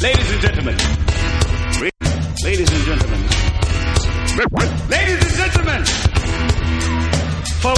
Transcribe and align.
Ladies 0.00 0.30
and 0.30 0.40
gentlemen. 0.40 0.76
Ladies 2.44 2.70
and 2.70 2.84
gentlemen. 2.84 3.20
Ladies 4.88 5.22
and 5.24 5.34
gentlemen. 5.36 5.84
For 7.60 7.74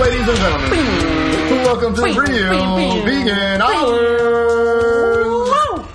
Ladies 0.00 0.28
and 0.28 0.36
gentlemen, 0.36 1.64
welcome 1.64 1.94
to 1.94 2.00
the 2.02 2.06
Real 2.20 3.04
Vegan 3.04 3.62
Hours. 3.62 5.50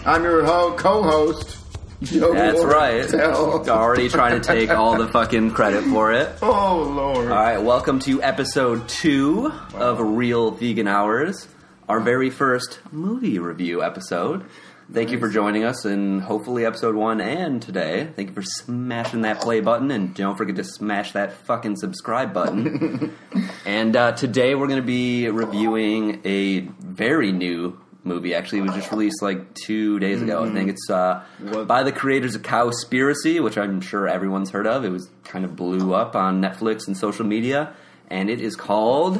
I'm 0.07 0.23
your 0.23 0.43
ho- 0.43 0.73
co-host. 0.75 1.58
That's 2.01 2.63
right. 2.63 3.13
Already 3.13 4.07
trying 4.07 4.39
to 4.39 4.47
take 4.47 4.69
all 4.69 4.97
the 4.97 5.09
fucking 5.09 5.51
credit 5.51 5.83
for 5.83 6.13
it. 6.13 6.29
Oh 6.41 6.89
lord. 6.95 7.29
All 7.29 7.37
right, 7.37 7.57
welcome 7.57 7.99
to 7.99 8.23
episode 8.23 8.87
two 8.87 9.51
of 9.73 9.99
Real 9.99 10.51
Vegan 10.51 10.87
Hours, 10.87 11.49
our 11.89 11.99
very 11.99 12.29
first 12.29 12.79
movie 12.93 13.37
review 13.37 13.83
episode. 13.83 14.45
Thank 14.93 15.11
you 15.11 15.19
for 15.19 15.27
joining 15.27 15.65
us 15.65 15.85
in 15.85 16.19
hopefully 16.19 16.65
episode 16.65 16.95
one 16.95 17.19
and 17.19 17.61
today. 17.61 18.09
Thank 18.15 18.29
you 18.29 18.33
for 18.33 18.43
smashing 18.43 19.23
that 19.23 19.41
play 19.41 19.59
button 19.59 19.91
and 19.91 20.15
don't 20.15 20.37
forget 20.37 20.55
to 20.55 20.63
smash 20.63 21.11
that 21.11 21.33
fucking 21.33 21.75
subscribe 21.75 22.33
button. 22.33 23.13
and 23.65 23.95
uh, 23.97 24.13
today 24.13 24.55
we're 24.55 24.67
going 24.67 24.81
to 24.81 24.87
be 24.87 25.27
reviewing 25.27 26.21
a 26.23 26.61
very 26.61 27.33
new 27.33 27.77
movie. 28.03 28.33
Actually, 28.33 28.59
it 28.59 28.63
was 28.63 28.73
just 28.73 28.91
released 28.91 29.21
like 29.21 29.53
two 29.55 29.99
days 29.99 30.21
ago. 30.21 30.43
I 30.43 30.51
think 30.51 30.69
it's 30.69 30.89
uh, 30.89 31.23
by 31.67 31.83
the 31.83 31.91
creators 31.91 32.35
of 32.35 32.41
Cowspiracy, 32.41 33.43
which 33.43 33.57
I'm 33.57 33.81
sure 33.81 34.07
everyone's 34.07 34.51
heard 34.51 34.67
of. 34.67 34.85
It 34.85 34.89
was 34.89 35.09
kind 35.23 35.45
of 35.45 35.55
blew 35.55 35.93
up 35.93 36.15
on 36.15 36.41
Netflix 36.41 36.87
and 36.87 36.97
social 36.97 37.25
media, 37.25 37.73
and 38.09 38.29
it 38.29 38.41
is 38.41 38.55
called 38.55 39.17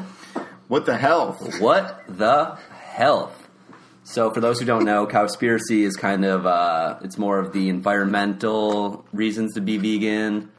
What 0.68 0.86
the 0.86 0.98
hell? 0.98 1.34
what 1.60 2.04
the 2.08 2.58
health? 2.82 3.36
So, 4.04 4.32
for 4.32 4.42
those 4.42 4.60
who 4.60 4.66
don't 4.66 4.86
know, 4.86 5.06
Cowspiracy 5.12 5.82
is 5.84 5.96
kind 5.96 6.26
of 6.26 6.46
uh, 6.46 6.98
it's 7.04 7.18
more 7.18 7.40
of 7.40 7.54
the 7.54 7.70
environmental 7.70 9.06
reasons 9.14 9.54
to 9.54 9.62
be 9.62 9.78
vegan, 9.78 10.52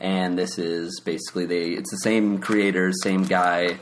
and 0.00 0.36
this 0.38 0.58
is 0.58 1.00
basically 1.04 1.46
they 1.46 1.70
it's 1.70 1.90
the 1.90 1.98
same 1.98 2.38
creators, 2.38 2.96
same 3.02 3.22
guy, 3.22 3.78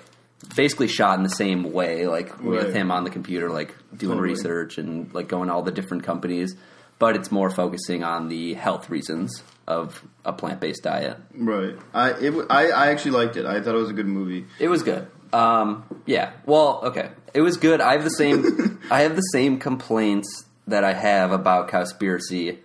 basically 0.56 0.88
shot 0.88 1.16
in 1.18 1.22
the 1.24 1.28
same 1.30 1.72
way, 1.72 2.06
like 2.06 2.30
Right. 2.40 2.64
with 2.64 2.74
him 2.74 2.90
on 2.90 3.04
the 3.04 3.10
computer, 3.10 3.50
like 3.50 3.74
doing 3.96 4.16
Totally. 4.18 4.30
research 4.34 4.78
and 4.78 5.12
like 5.14 5.28
going 5.28 5.48
to 5.48 5.54
all 5.54 5.62
the 5.62 5.70
different 5.72 6.02
companies, 6.04 6.54
but 6.98 7.16
it's 7.16 7.30
more 7.32 7.50
focusing 7.50 8.02
on 8.04 8.28
the 8.28 8.54
health 8.54 8.88
reasons 8.90 9.42
of 9.66 10.02
a 10.24 10.32
plant 10.32 10.60
based 10.60 10.82
diet. 10.82 11.16
Right. 11.36 11.76
I 11.92 12.10
it, 12.12 12.34
I 12.50 12.70
I 12.70 12.86
actually 12.88 13.12
liked 13.12 13.36
it. 13.36 13.46
I 13.46 13.60
thought 13.60 13.74
it 13.74 13.78
was 13.78 13.90
a 13.90 13.94
good 13.94 14.06
movie. 14.06 14.46
It 14.58 14.68
was 14.68 14.82
good. 14.82 15.06
Um, 15.32 15.84
yeah. 16.06 16.30
Well, 16.46 16.80
okay. 16.84 17.10
It 17.32 17.40
was 17.40 17.56
good. 17.56 17.80
I 17.80 17.92
have 17.92 18.04
the 18.04 18.10
same. 18.10 18.78
I 18.90 19.00
have 19.02 19.16
the 19.16 19.22
same 19.32 19.58
complaints 19.58 20.44
that 20.68 20.84
I 20.84 20.92
have 20.92 21.32
about 21.32 21.68
Cowspiracy. 21.68 22.58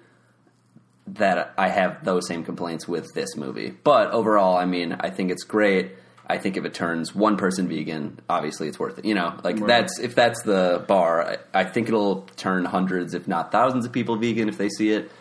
That 1.07 1.53
I 1.57 1.69
have 1.69 2.05
those 2.05 2.27
same 2.27 2.43
complaints 2.43 2.87
with 2.87 3.07
this 3.15 3.35
movie. 3.35 3.71
But 3.83 4.11
overall, 4.11 4.55
I 4.55 4.65
mean, 4.65 4.95
I 4.99 5.09
think 5.09 5.31
it's 5.31 5.43
great. 5.43 5.93
I 6.29 6.37
think 6.37 6.57
if 6.57 6.63
it 6.65 6.73
turns 6.75 7.15
one 7.15 7.37
person 7.37 7.67
vegan, 7.67 8.19
obviously 8.29 8.67
it's 8.67 8.77
worth 8.77 8.99
it. 8.99 9.05
You 9.05 9.15
know, 9.15 9.33
like 9.43 9.57
Right. 9.59 9.67
that's 9.67 9.99
if 9.99 10.13
that's 10.15 10.41
the 10.43 10.85
bar. 10.87 11.23
I, 11.53 11.61
I 11.61 11.63
think 11.63 11.87
it'll 11.87 12.21
turn 12.37 12.65
hundreds, 12.65 13.13
if 13.15 13.27
not 13.27 13.51
thousands, 13.51 13.85
of 13.85 13.91
people 13.91 14.15
vegan 14.15 14.47
if 14.47 14.57
they 14.57 14.69
see 14.69 14.91
it. 14.91 15.11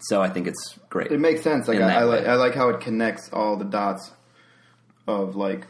So 0.00 0.20
I 0.20 0.28
think 0.28 0.46
it's 0.46 0.78
great. 0.90 1.10
It 1.12 1.20
makes 1.20 1.42
sense. 1.42 1.68
Like 1.68 1.80
I, 1.80 2.00
I 2.00 2.02
like. 2.04 2.26
I 2.26 2.34
like 2.34 2.54
how 2.54 2.68
it 2.70 2.80
connects 2.80 3.30
all 3.32 3.56
the 3.56 3.64
dots 3.64 4.10
of 5.06 5.36
like 5.36 5.66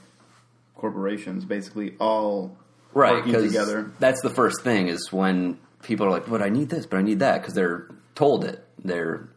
corporations, 0.76 1.44
basically 1.44 1.94
all 1.98 2.56
right 2.94 3.12
working 3.16 3.32
because 3.32 3.46
together. 3.46 3.90
that's 3.98 4.22
the 4.22 4.30
first 4.30 4.62
thing 4.62 4.88
is 4.88 5.12
when 5.12 5.58
people 5.82 6.06
are 6.06 6.10
like 6.10 6.26
but 6.26 6.40
i 6.42 6.48
need 6.48 6.70
this 6.70 6.86
but 6.86 6.96
i 6.96 7.02
need 7.02 7.18
that 7.18 7.40
because 7.40 7.52
they're 7.54 7.86
told 8.14 8.44
it 8.44 8.64
they're 8.82 9.28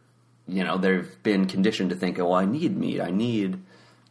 you 0.48 0.64
know 0.64 0.78
they've 0.78 1.22
been 1.22 1.46
conditioned 1.46 1.90
to 1.90 1.96
think 1.96 2.18
oh 2.18 2.32
i 2.32 2.44
need 2.46 2.74
meat 2.76 3.00
i 3.00 3.10
need 3.10 3.60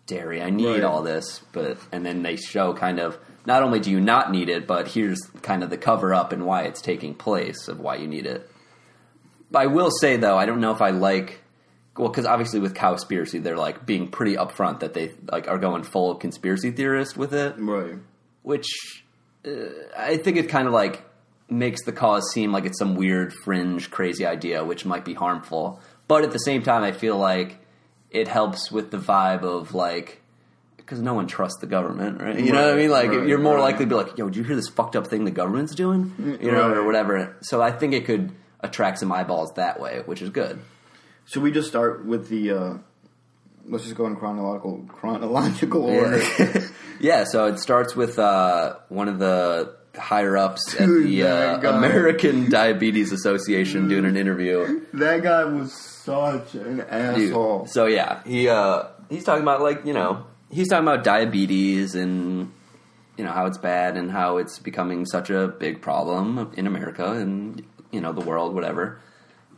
dairy 0.06 0.42
i 0.42 0.50
need 0.50 0.66
Right. 0.68 0.84
all 0.84 1.02
this 1.04 1.42
but 1.52 1.78
and 1.92 2.06
then 2.06 2.24
they 2.24 2.36
show 2.36 2.74
kind 2.74 3.00
of 3.00 3.18
not 3.46 3.64
only 3.64 3.80
do 3.80 3.90
you 3.92 4.00
not 4.02 4.32
need 4.32 4.50
it 4.50 4.68
but 4.68 4.88
here's 4.90 5.20
kind 5.42 5.64
of 5.64 5.70
the 5.70 5.78
cover 5.78 6.14
up 6.14 6.32
and 6.34 6.46
why 6.46 6.64
it's 6.64 6.82
taking 6.82 7.14
place 7.14 7.68
of 7.68 7.80
why 7.80 7.96
you 7.96 8.08
need 8.08 8.26
it 8.26 8.50
i 9.54 9.68
will 9.68 9.92
say 9.92 10.18
though 10.18 10.38
i 10.38 10.46
don't 10.46 10.60
know 10.60 10.72
if 10.72 10.82
i 10.82 10.90
like 10.90 11.42
well 11.98 12.10
because 12.10 12.26
obviously 12.26 12.60
with 12.60 12.74
cowspiracy 12.74 13.42
they're 13.42 13.58
like 13.58 13.86
being 13.86 14.08
pretty 14.10 14.36
upfront 14.36 14.80
that 14.80 14.94
they 14.94 15.14
like 15.32 15.48
are 15.48 15.58
going 15.58 15.84
full 15.84 16.16
conspiracy 16.16 16.72
theorist 16.72 17.16
with 17.18 17.34
it 17.34 17.56
Right. 17.58 17.96
which 18.44 18.68
uh, 19.46 19.52
I 19.98 20.18
think 20.18 20.38
it 20.38 20.50
kind 20.50 20.68
of 20.68 20.74
like 20.74 21.04
makes 21.50 21.84
the 21.84 21.92
cause 21.92 22.32
seem 22.32 22.52
like 22.52 22.66
it's 22.66 22.78
some 22.80 22.96
weird 22.96 23.34
fringe 23.44 23.92
crazy 23.92 24.26
idea 24.26 24.64
which 24.64 24.86
might 24.86 25.04
be 25.04 25.14
harmful 25.14 25.80
but 26.08 26.24
at 26.24 26.32
the 26.32 26.38
same 26.40 26.64
time 26.64 26.84
I 26.84 26.92
feel 26.92 27.18
like 27.18 27.58
it 28.12 28.28
helps 28.28 28.72
with 28.72 28.92
the 28.92 28.98
vibe 28.98 29.44
of 29.44 29.74
like 29.74 30.22
because 30.78 31.00
no 31.00 31.14
one 31.14 31.26
trusts 31.28 31.60
the 31.62 31.68
government 31.68 32.22
right 32.22 32.40
you 32.40 32.52
know 32.52 32.66
what 32.66 32.74
I 32.74 32.78
mean 32.78 32.90
like 32.92 33.10
right, 33.10 33.28
you're 33.28 33.40
more 33.40 33.56
right. 33.56 33.62
likely 33.62 33.86
to 33.86 33.90
be 33.90 33.96
like 33.96 34.18
yo 34.18 34.26
did 34.28 34.36
you 34.36 34.44
hear 34.44 34.56
this 34.56 34.68
fucked 34.68 34.96
up 34.96 35.08
thing 35.08 35.26
the 35.26 35.32
government's 35.32 35.74
doing 35.74 36.38
you 36.42 36.52
know 36.52 36.70
or 36.72 36.84
whatever 36.86 37.38
so 37.42 37.62
I 37.62 37.72
think 37.72 37.94
it 37.94 38.06
could 38.06 38.34
attract 38.60 39.00
some 39.00 39.12
eyeballs 39.12 39.54
that 39.56 39.80
way 39.80 40.02
which 40.06 40.22
is 40.22 40.30
good 40.30 40.60
Should 41.26 41.44
we 41.44 41.52
just 41.52 41.68
start 41.70 42.06
with 42.06 42.30
the? 42.30 42.52
uh 42.52 42.78
Let's 43.66 43.84
just 43.84 43.96
go 43.96 44.08
in 44.08 44.16
chronological 44.16 44.84
chronological 44.88 45.84
order. 45.86 46.20
Yeah, 47.00 47.24
so 47.32 47.46
it 47.46 47.60
starts 47.60 47.96
with 47.96 48.18
uh, 48.18 48.78
one 48.90 49.08
of 49.08 49.20
the 49.20 49.76
higher 49.98 50.38
ups 50.38 50.74
at 50.76 50.86
Dude, 50.86 51.08
the 51.08 51.24
uh, 51.24 51.58
guy. 51.58 51.78
American 51.78 52.50
Diabetes 52.50 53.12
Association 53.12 53.88
doing 53.88 54.06
an 54.06 54.16
interview. 54.18 54.82
that 54.94 55.22
guy 55.24 55.44
was 55.46 55.74
such 55.74 56.56
an 56.56 56.78
Dude, 56.78 56.86
asshole. 56.90 57.68
So 57.68 57.86
yeah, 57.86 58.22
he 58.26 58.48
uh, 58.48 58.84
he's 59.10 59.24
talking 59.24 59.44
about 59.44 59.62
like 59.62 59.86
you 59.86 59.94
know 59.94 60.26
he's 60.50 60.68
talking 60.70 60.88
about 60.88 61.04
diabetes 61.04 61.96
and 61.96 62.52
you 63.18 63.24
know 63.26 63.32
how 63.32 63.46
it's 63.46 63.58
bad 63.58 63.98
and 63.98 64.10
how 64.10 64.38
it's 64.38 64.60
becoming 64.60 65.06
such 65.06 65.30
a 65.30 65.48
big 65.50 65.82
problem 65.82 66.52
in 66.56 66.68
America 66.68 67.12
and 67.12 67.62
you 67.92 68.00
know 68.02 68.14
the 68.14 68.22
world 68.22 68.54
whatever. 68.56 69.00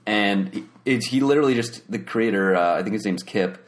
And 0.06 0.54
he- 0.54 0.66
it's 0.86 1.06
he 1.08 1.22
literally 1.22 1.54
just 1.54 1.90
the 1.90 2.00
creator. 2.00 2.56
Uh, 2.56 2.80
I 2.80 2.84
think 2.84 2.94
his 2.94 3.06
name's 3.06 3.24
Kip. 3.24 3.60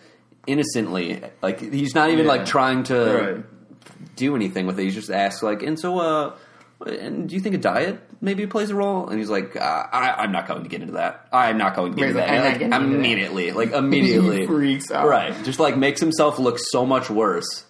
Innocently, 0.47 1.23
like 1.41 1.59
he's 1.59 1.95
not 1.95 2.11
even 2.11 2.25
Yeah. 2.25 2.31
like 2.31 2.45
trying 2.45 2.83
to 2.83 2.95
Right. 2.95 4.15
do 4.15 4.35
anything 4.35 4.67
with 4.67 4.79
it. 4.79 4.83
He 4.83 4.91
just 4.91 5.09
asks 5.09 5.41
like, 5.41 5.63
and 5.63 5.79
so, 5.79 5.97
uh, 5.97 6.33
and 6.85 7.29
do 7.29 7.35
you 7.35 7.41
think 7.41 7.55
a 7.55 7.59
diet 7.59 7.99
maybe 8.21 8.45
plays 8.47 8.69
a 8.69 8.75
role? 8.75 9.07
And 9.09 9.19
he's 9.19 9.29
like, 9.29 9.55
uh, 9.55 9.59
I, 9.91 10.15
I'm 10.23 10.31
not 10.31 10.47
going 10.47 10.63
to 10.63 10.69
get 10.69 10.81
into 10.81 10.93
that. 10.93 11.27
I'm 11.31 11.57
not 11.57 11.75
going 11.75 11.93
to 11.93 11.97
get 11.97 12.07
into 12.09 12.19
that. 12.19 12.29
"I'm 12.29 12.43
Like, 12.43 12.61
into 12.61 12.69
that." 12.69 12.81
immediately, 12.81 13.51
like 13.61 13.71
immediately, 13.71 14.45
freaks 14.45 14.91
out. 14.91 15.07
Right, 15.07 15.33
just 15.43 15.59
like 15.59 15.77
makes 15.77 15.99
himself 15.99 16.37
look 16.39 16.57
so 16.59 16.85
much 16.85 17.09
worse. 17.09 17.63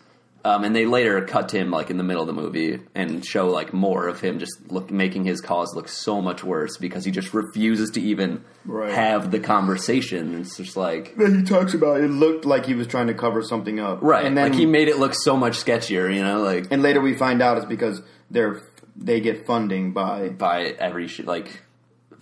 Um, 0.44 0.64
and 0.64 0.76
they 0.76 0.86
later 0.86 1.26
cut 1.26 1.50
to 1.50 1.58
him 1.58 1.72
like 1.72 1.90
in 1.90 1.98
the 1.98 2.04
middle 2.04 2.22
of 2.22 2.28
the 2.28 2.34
movie 2.34 2.80
and 2.94 3.26
show 3.26 3.48
like 3.50 3.74
more 3.74 4.08
of 4.08 4.20
him 4.20 4.38
just 4.38 4.54
look 4.72 4.92
making 4.92 5.24
his 5.26 5.42
cause 5.42 5.74
look 5.76 5.88
so 5.88 6.22
much 6.22 6.44
worse 6.44 6.78
because 6.78 7.04
he 7.04 7.10
just 7.10 7.34
refuses 7.34 7.90
to 7.92 8.02
even 8.02 8.44
Right. 8.64 8.92
have 8.94 9.32
the 9.32 9.40
conversation. 9.40 10.40
It's 10.42 10.56
just 10.58 10.78
like 10.78 11.16
That 11.18 11.34
he 11.36 11.42
talks 11.42 11.74
about 11.74 12.02
it 12.02 12.10
looked 12.12 12.46
like 12.46 12.68
he 12.68 12.76
was 12.76 12.86
trying 12.86 13.08
to 13.08 13.16
cover 13.16 13.42
something 13.42 13.80
up. 13.80 14.00
right, 14.04 14.24
And 14.24 14.38
then 14.38 14.52
like 14.52 14.60
he 14.60 14.68
made 14.68 14.88
it 14.88 15.00
look 15.00 15.16
so 15.16 15.36
much 15.36 15.54
sketchier. 15.64 16.14
You 16.14 16.22
know, 16.24 16.42
like 16.44 16.68
and 16.70 16.84
later 16.84 17.02
we 17.02 17.16
find 17.16 17.42
out 17.42 17.58
it's 17.58 17.66
because 17.66 18.04
they're 18.30 18.62
they 18.96 19.20
get 19.20 19.46
funding 19.46 19.92
by 19.94 20.30
by 20.30 20.64
every 20.80 21.08
sh- 21.08 21.20
like 21.22 21.62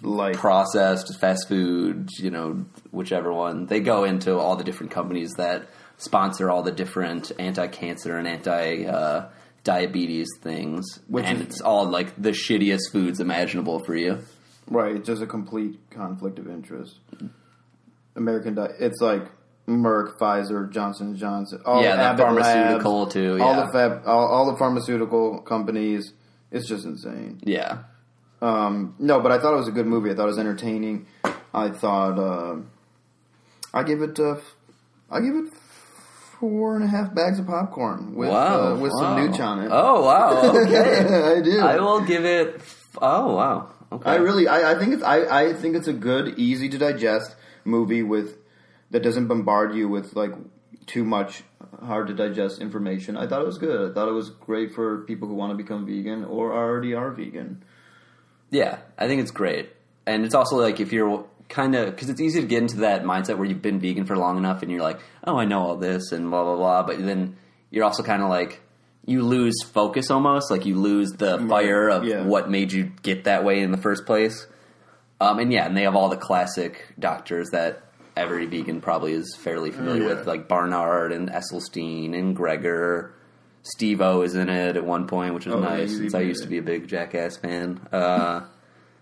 like 0.02 0.36
processed 0.36 1.18
fast 1.20 1.48
food, 1.48 2.10
you 2.20 2.30
know, 2.32 2.66
whichever 2.92 3.32
one. 3.32 3.66
They 3.68 3.80
go 3.80 4.04
into 4.04 4.38
all 4.38 4.56
the 4.56 4.64
different 4.64 4.92
companies 4.92 5.32
that 5.38 5.68
sponsor 5.98 6.50
all 6.52 6.64
the 6.64 6.72
different 6.72 7.32
anti-cancer 7.40 8.18
and 8.18 8.28
anti-diabetes 8.28 10.28
things, 10.42 11.00
Which 11.08 11.26
and 11.26 11.40
is- 11.40 11.46
it's 11.48 11.62
all 11.62 11.86
like 11.88 12.14
the 12.22 12.32
shittiest 12.32 12.92
foods 12.92 13.20
imaginable 13.20 13.80
for 13.86 13.96
you. 13.96 14.20
right. 14.70 14.96
It's 14.96 15.08
just 15.08 15.22
a 15.22 15.28
complete 15.28 15.80
conflict 15.90 16.40
of 16.40 16.48
interest. 16.50 16.98
American 18.16 18.56
Di- 18.56 18.74
it's 18.80 19.02
like 19.02 19.24
Merck, 19.68 20.18
Pfizer, 20.18 20.70
Johnson 20.70 21.16
Johnson. 21.16 21.62
All 21.66 21.82
Yeah, 21.82 22.14
the 22.14 22.24
pharmaceutical 22.24 23.00
Labs, 23.04 23.14
too, 23.14 23.38
All 23.42 23.56
the 23.66 23.72
fab, 23.72 24.02
all, 24.06 24.28
all 24.28 24.52
the 24.52 24.58
pharmaceutical 24.58 25.40
companies. 25.42 26.14
It's 26.54 26.68
just 26.68 26.86
insane. 26.86 27.42
Yeah, 27.44 27.80
Um, 28.42 28.96
no, 29.00 29.20
but 29.20 29.32
I 29.32 29.40
thought 29.40 29.54
it 29.54 29.58
was 29.58 29.68
a 29.68 29.72
good 29.72 29.88
movie. 29.88 30.12
I 30.12 30.14
thought 30.14 30.26
it 30.26 30.36
was 30.36 30.40
entertaining. 30.40 31.08
I 31.54 31.70
thought 31.70 32.20
uh, 32.20 32.58
I 33.74 33.84
give 33.84 34.02
it 34.02 34.20
uh, 34.20 34.38
I 35.10 35.20
give 35.20 35.36
it 35.36 35.52
four 36.40 36.76
and 36.76 36.84
a 36.84 36.88
half 36.88 37.16
bags 37.16 37.40
of 37.40 37.48
popcorn 37.48 38.16
with 38.16 38.30
wow, 38.30 38.74
uh, 38.74 38.76
with 38.76 38.92
wow. 38.94 39.00
some 39.00 39.18
nooch 39.18 39.40
on 39.40 39.64
it. 39.64 39.70
Oh 39.72 40.04
wow, 40.06 40.52
okay. 40.64 41.38
I 41.38 41.42
do. 41.42 41.60
I 41.60 41.80
will 41.80 42.02
give 42.02 42.26
it. 42.26 42.62
Oh 43.02 43.36
wow, 43.36 43.72
okay. 43.92 44.12
I 44.12 44.16
really, 44.16 44.48
I, 44.48 44.74
I 44.74 44.80
think 44.80 44.94
it's, 44.94 45.04
I, 45.04 45.46
I 45.46 45.54
think 45.54 45.76
it's 45.76 45.88
a 45.88 45.94
good, 45.94 46.38
easy 46.38 46.70
to 46.70 46.78
digest 46.78 47.36
movie 47.66 48.04
with 48.04 48.38
that 48.92 49.02
doesn't 49.02 49.28
bombard 49.28 49.74
you 49.74 49.88
with 49.88 50.16
like 50.16 50.32
too 50.86 51.04
much 51.04 51.44
hard 51.82 52.08
to 52.08 52.14
digest 52.14 52.62
information. 52.62 53.18
I 53.18 53.28
thought 53.28 53.42
it 53.42 53.46
was 53.46 53.58
good. 53.58 53.92
I 53.92 53.94
thought 53.94 54.08
it 54.08 54.14
was 54.14 54.30
great 54.30 54.74
for 54.74 55.02
people 55.02 55.28
who 55.28 55.36
want 55.36 55.52
to 55.52 55.58
become 55.58 55.86
vegan 55.86 56.26
or 56.26 56.54
already 56.54 56.94
are 56.94 57.12
vegan. 57.12 57.64
Yeah, 58.50 58.80
I 58.98 59.08
think 59.08 59.22
it's 59.22 59.32
great, 59.32 59.72
and 60.06 60.26
it's 60.26 60.36
also 60.36 60.58
like 60.58 60.80
if 60.80 60.94
you're 60.94 61.26
kind 61.50 61.76
of 61.76 61.88
because 61.88 62.10
it's 62.10 62.22
easy 62.22 62.42
to 62.42 62.48
get 62.48 62.62
into 62.62 62.78
that 62.78 63.04
mindset 63.04 63.38
where 63.38 63.46
you've 63.46 63.62
been 63.62 63.80
vegan 63.80 64.06
for 64.06 64.16
long 64.16 64.38
enough 64.38 64.62
and 64.62 64.72
you're 64.72 64.82
like, 64.82 65.00
oh, 65.24 65.38
I 65.38 65.46
know 65.46 65.60
all 65.60 65.78
this 65.78 66.12
and 66.12 66.30
blah 66.30 66.44
blah 66.44 66.56
blah, 66.56 66.84
but 66.84 67.04
then 67.04 67.38
you're 67.72 67.84
also 67.84 68.04
kind 68.04 68.22
of 68.22 68.30
like 68.30 68.62
you 69.06 69.24
lose 69.24 69.62
focus 69.64 70.10
almost, 70.10 70.50
like 70.50 70.66
you 70.66 70.76
lose 70.76 71.12
the 71.12 71.38
fire 71.50 71.90
of 71.90 72.06
yeah. 72.06 72.24
what 72.24 72.50
made 72.50 72.72
you 72.72 72.92
get 73.02 73.26
that 73.26 73.44
way 73.44 73.60
in 73.60 73.72
the 73.72 73.78
first 73.78 74.06
place. 74.06 74.48
Um, 75.20 75.40
and 75.40 75.52
yeah, 75.52 75.66
and 75.66 75.76
they 75.76 75.84
have 75.84 75.96
all 75.96 76.10
the 76.10 76.18
classic 76.18 76.86
doctors 76.98 77.50
that 77.52 77.84
every 78.16 78.46
vegan 78.46 78.82
probably 78.82 79.14
is 79.14 79.36
fairly 79.36 79.72
familiar 79.72 80.04
yeah. 80.04 80.16
with, 80.16 80.28
like 80.28 80.48
Barnard 80.48 81.12
and 81.12 81.30
Esselstyn 81.30 82.18
and 82.18 82.36
Greger. 82.36 83.12
Steve 83.64 84.02
O 84.02 84.22
is 84.22 84.36
in 84.36 84.50
it 84.50 84.76
at 84.76 84.86
one 84.86 85.08
point, 85.08 85.34
which 85.34 85.48
is 85.48 85.54
Oh, 85.54 85.60
nice 85.60 85.92
he's 85.92 85.98
since 85.98 86.14
I 86.14 86.22
used 86.22 86.44
to 86.44 86.50
be 86.50 86.58
a 86.58 86.62
big 86.62 86.88
Jackass 86.88 87.38
fan. 87.38 87.80
Uh, 87.92 88.42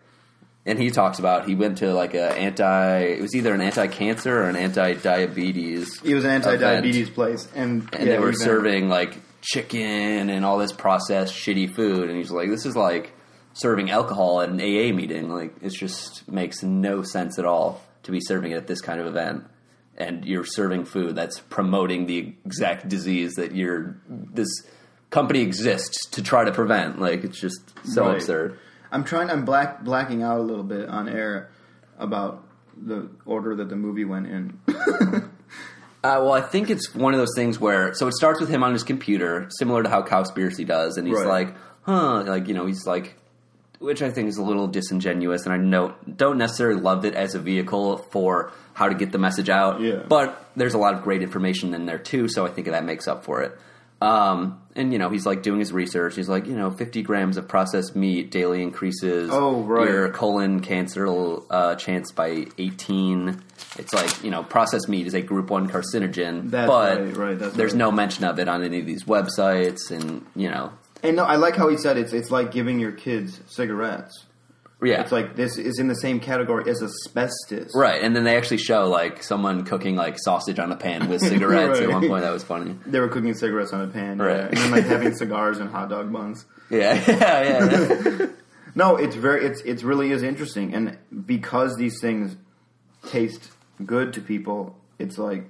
and 0.66 0.80
he 0.80 0.92
talks 0.92 1.18
about 1.18 1.48
he 1.48 1.56
went 1.56 1.80
to 1.80 1.94
like 1.94 2.14
a 2.14 2.32
anti. 2.34 3.00
It 3.00 3.22
was 3.22 3.36
either 3.36 3.54
an 3.54 3.62
anti-cancer 3.62 4.44
or 4.44 4.50
an 4.50 4.56
anti-diabetes. 4.56 6.02
It 6.04 6.14
was 6.14 6.26
an 6.26 6.32
anti-diabetes 6.32 7.10
place, 7.10 7.48
and, 7.56 7.90
and 7.94 8.08
yeah, 8.08 8.14
they 8.14 8.20
were 8.20 8.34
serving 8.34 8.88
like 8.88 9.18
chicken 9.42 10.30
and 10.30 10.46
all 10.46 10.60
this 10.60 10.72
processed 10.72 11.34
shitty 11.34 11.74
food. 11.74 12.10
And 12.10 12.18
he's 12.18 12.30
like, 12.30 12.50
"This 12.50 12.68
is 12.68 12.76
like 12.76 13.14
serving 13.54 13.90
alcohol 13.90 14.42
at 14.42 14.50
an 14.50 14.62
AA 14.62 14.94
meeting. 14.94 15.30
Like, 15.30 15.56
it 15.62 15.74
just 15.74 16.30
makes 16.30 16.64
no 16.64 17.04
sense 17.04 17.40
at 17.40 17.46
all 17.46 17.82
to 18.04 18.12
be 18.12 18.20
serving 18.22 18.52
it 18.52 18.56
at 18.56 18.68
this 18.68 18.82
kind 18.82 19.00
of 19.00 19.08
event." 19.08 19.46
And 19.98 20.26
you're 20.26 20.46
serving 20.46 20.86
food 20.86 21.16
that's 21.16 21.40
promoting 21.40 22.06
the 22.08 22.34
exact 22.46 22.88
disease 22.88 23.34
that 23.36 23.54
you're 23.54 23.98
this 24.10 24.48
company 25.10 25.42
exists 25.42 26.06
to 26.12 26.24
try 26.24 26.44
to 26.46 26.52
prevent. 26.52 27.00
Like, 27.00 27.24
it's 27.24 27.40
just 27.40 27.60
so 27.84 28.06
Right. 28.08 28.16
absurd. 28.16 28.58
I'm 28.92 29.04
trying. 29.04 29.30
I'm 29.30 29.46
black 29.46 29.84
blacking 29.84 30.24
out 30.24 30.40
a 30.40 30.44
little 30.44 30.64
bit 30.64 30.88
on 30.90 31.08
air 31.10 31.50
about 32.00 32.44
the 32.82 33.10
order 33.26 33.56
that 33.56 33.70
the 33.70 33.76
movie 33.76 34.06
went 34.06 34.28
in. 34.28 34.60
Uh, 36.04 36.18
well, 36.20 36.32
I 36.32 36.42
think 36.42 36.72
it's 36.72 36.96
one 36.96 37.14
of 37.14 37.20
those 37.20 37.36
things 37.36 37.60
where 37.60 37.94
so 37.94 38.08
it 38.08 38.14
starts 38.16 38.40
with 38.40 38.50
him 38.50 38.64
on 38.64 38.74
his 38.74 38.82
computer, 38.82 39.46
similar 39.52 39.84
to 39.84 39.90
how 39.90 40.02
Cowspiracy 40.02 40.66
does, 40.66 40.98
and 40.98 41.08
he's 41.08 41.16
Right. 41.20 41.28
like, 41.28 41.56
"Huh," 41.84 42.24
like 42.24 42.48
you 42.48 42.56
know, 42.56 42.66
he's 42.66 42.88
like, 42.88 43.16
which 43.82 44.02
I 44.02 44.10
think 44.12 44.30
is 44.30 44.38
a 44.38 44.44
little 44.44 44.68
disingenuous, 44.68 45.46
and 45.46 45.54
I 45.54 45.58
know 45.58 45.96
don't 46.16 46.38
necessarily 46.38 46.80
love 46.80 47.04
it 47.04 47.14
as 47.16 47.36
a 47.36 47.40
vehicle 47.40 47.98
for 47.98 48.52
how 48.74 48.88
to 48.88 48.96
get 48.96 49.12
the 49.12 49.18
message 49.18 49.50
out. 49.50 49.82
Yeah. 49.82 50.04
But 50.08 50.50
there's 50.56 50.74
a 50.74 50.78
lot 50.78 50.94
of 50.94 51.02
great 51.02 51.22
information 51.22 51.74
in 51.74 51.86
there 51.86 51.98
too, 52.00 52.28
so 52.30 52.46
I 52.46 52.50
think 52.50 52.68
that 52.68 52.86
makes 52.86 53.08
up 53.08 53.26
for 53.26 53.42
it. 53.42 53.58
Um, 54.02 54.60
and 54.76 54.92
you 54.92 54.98
know, 54.98 55.10
he's 55.10 55.28
like 55.28 55.44
doing 55.44 55.60
his 55.60 55.72
research. 55.72 56.16
He's 56.16 56.28
like, 56.30 56.48
you 56.48 56.56
know, 56.56 56.72
50 56.72 57.04
grams 57.04 57.38
of 57.38 57.48
processed 57.48 57.96
meat 57.96 58.32
daily 58.32 58.64
increases 58.64 59.30
Oh, 59.32 59.62
right. 59.62 59.88
your 59.88 60.10
colon 60.10 60.62
cancer 60.62 61.06
uh, 61.52 61.76
chance 61.76 62.12
by 62.12 62.48
18. 62.58 63.40
It's 63.78 63.94
like 63.94 64.24
you 64.24 64.32
know, 64.32 64.44
processed 64.44 64.90
meat 64.90 65.06
is 65.06 65.14
a 65.14 65.22
group 65.22 65.52
one 65.52 65.70
carcinogen, 65.70 66.50
That's 66.50 66.68
but 66.68 67.00
right, 67.00 67.16
right, 67.40 67.54
there's 67.54 67.76
no 67.76 67.92
mention 67.92 68.26
of 68.26 68.40
it 68.40 68.48
on 68.48 68.64
any 68.64 68.80
of 68.80 68.86
these 68.88 69.04
websites, 69.04 69.92
and 69.92 70.26
you 70.36 70.50
know, 70.50 70.72
and 71.04 71.16
no, 71.16 71.24
I 71.24 71.36
like 71.36 71.56
how 71.56 71.68
he 71.70 71.78
said 71.78 71.98
it's. 71.98 72.14
It's 72.14 72.32
like 72.32 72.52
giving 72.52 72.80
your 72.80 72.92
kids 72.92 73.40
cigarettes. 73.48 74.26
yeah, 74.84 75.02
It's 75.02 75.12
like 75.12 75.36
this 75.36 75.58
is 75.58 75.80
in 75.80 75.88
the 75.88 75.96
same 75.96 76.20
category 76.20 76.70
as 76.70 76.82
asbestos. 76.82 77.72
right. 77.76 78.02
And 78.02 78.16
then 78.16 78.24
they 78.24 78.36
actually 78.38 78.58
show 78.58 78.88
like 78.88 79.22
someone 79.24 79.64
cooking 79.64 79.96
like 79.96 80.18
sausage 80.20 80.60
on 80.60 80.72
a 80.72 80.76
pan 80.78 81.10
with 81.10 81.22
cigarettes 81.32 81.80
at 81.80 81.90
one 81.90 82.08
point. 82.08 82.24
That 82.24 82.32
was 82.34 82.44
funny. 82.44 82.76
They 82.86 83.00
were 83.00 83.08
cooking 83.10 83.34
cigarettes 83.34 83.74
on 83.74 83.82
a 83.82 83.88
pan, 83.88 84.18
yeah. 84.20 84.24
Right. 84.26 84.40
and 84.50 84.58
then 84.58 84.72
like 84.72 84.86
having 84.86 85.14
cigars 85.24 85.60
and 85.60 85.70
hot 85.70 85.90
dog 85.90 86.12
buns. 86.12 86.46
Yeah, 86.70 86.94
yeah, 87.08 87.44
yeah. 87.44 88.10
yeah. 88.20 88.26
No, 88.74 88.96
it's 88.96 89.16
very 89.16 89.46
it's 89.46 89.62
it 89.62 89.84
really 89.84 90.12
is 90.12 90.24
interesting, 90.24 90.74
and 90.74 90.98
because 91.26 91.76
these 91.76 92.00
things 92.00 92.38
taste 93.08 93.52
good 93.86 94.14
to 94.14 94.22
people, 94.22 94.78
it's 94.98 95.18
like, 95.18 95.50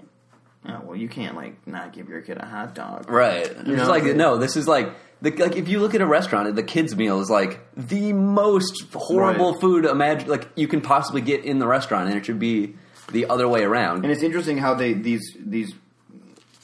oh 0.68 0.82
well, 0.86 0.96
you 0.96 1.08
can't 1.10 1.36
like 1.36 1.66
not 1.68 1.94
give 1.94 2.10
your 2.10 2.22
kid 2.22 2.38
a 2.40 2.46
hot 2.46 2.76
dog, 2.76 3.10
Right. 3.10 3.46
It's 3.46 3.66
know? 3.68 3.88
like 3.90 4.04
no, 4.04 4.38
this 4.38 4.56
is 4.58 4.68
like 4.68 4.94
the, 5.22 5.32
like 5.32 5.56
if 5.56 5.68
you 5.70 5.80
look 5.80 5.94
at 5.96 6.02
a 6.02 6.06
restaurant, 6.08 6.56
the 6.56 6.64
kids 6.64 6.96
meal 6.96 7.20
is 7.22 7.30
like 7.30 7.60
the 7.76 8.12
most 8.14 8.84
horrible 8.94 9.52
Right. 9.54 9.62
food 9.62 9.86
imagine 9.86 10.28
like 10.30 10.50
you 10.56 10.68
can 10.68 10.82
possibly 10.82 11.22
get 11.22 11.44
in 11.46 11.60
the 11.60 11.68
restaurant, 11.68 12.10
and 12.10 12.18
it 12.18 12.26
should 12.26 12.40
be 12.40 12.76
the 13.12 13.28
other 13.28 13.48
way 13.48 13.64
around. 13.64 14.04
And 14.04 14.12
it's 14.12 14.24
interesting 14.24 14.58
how 14.58 14.74
they 14.74 14.94
these 14.94 15.36
these 15.40 15.74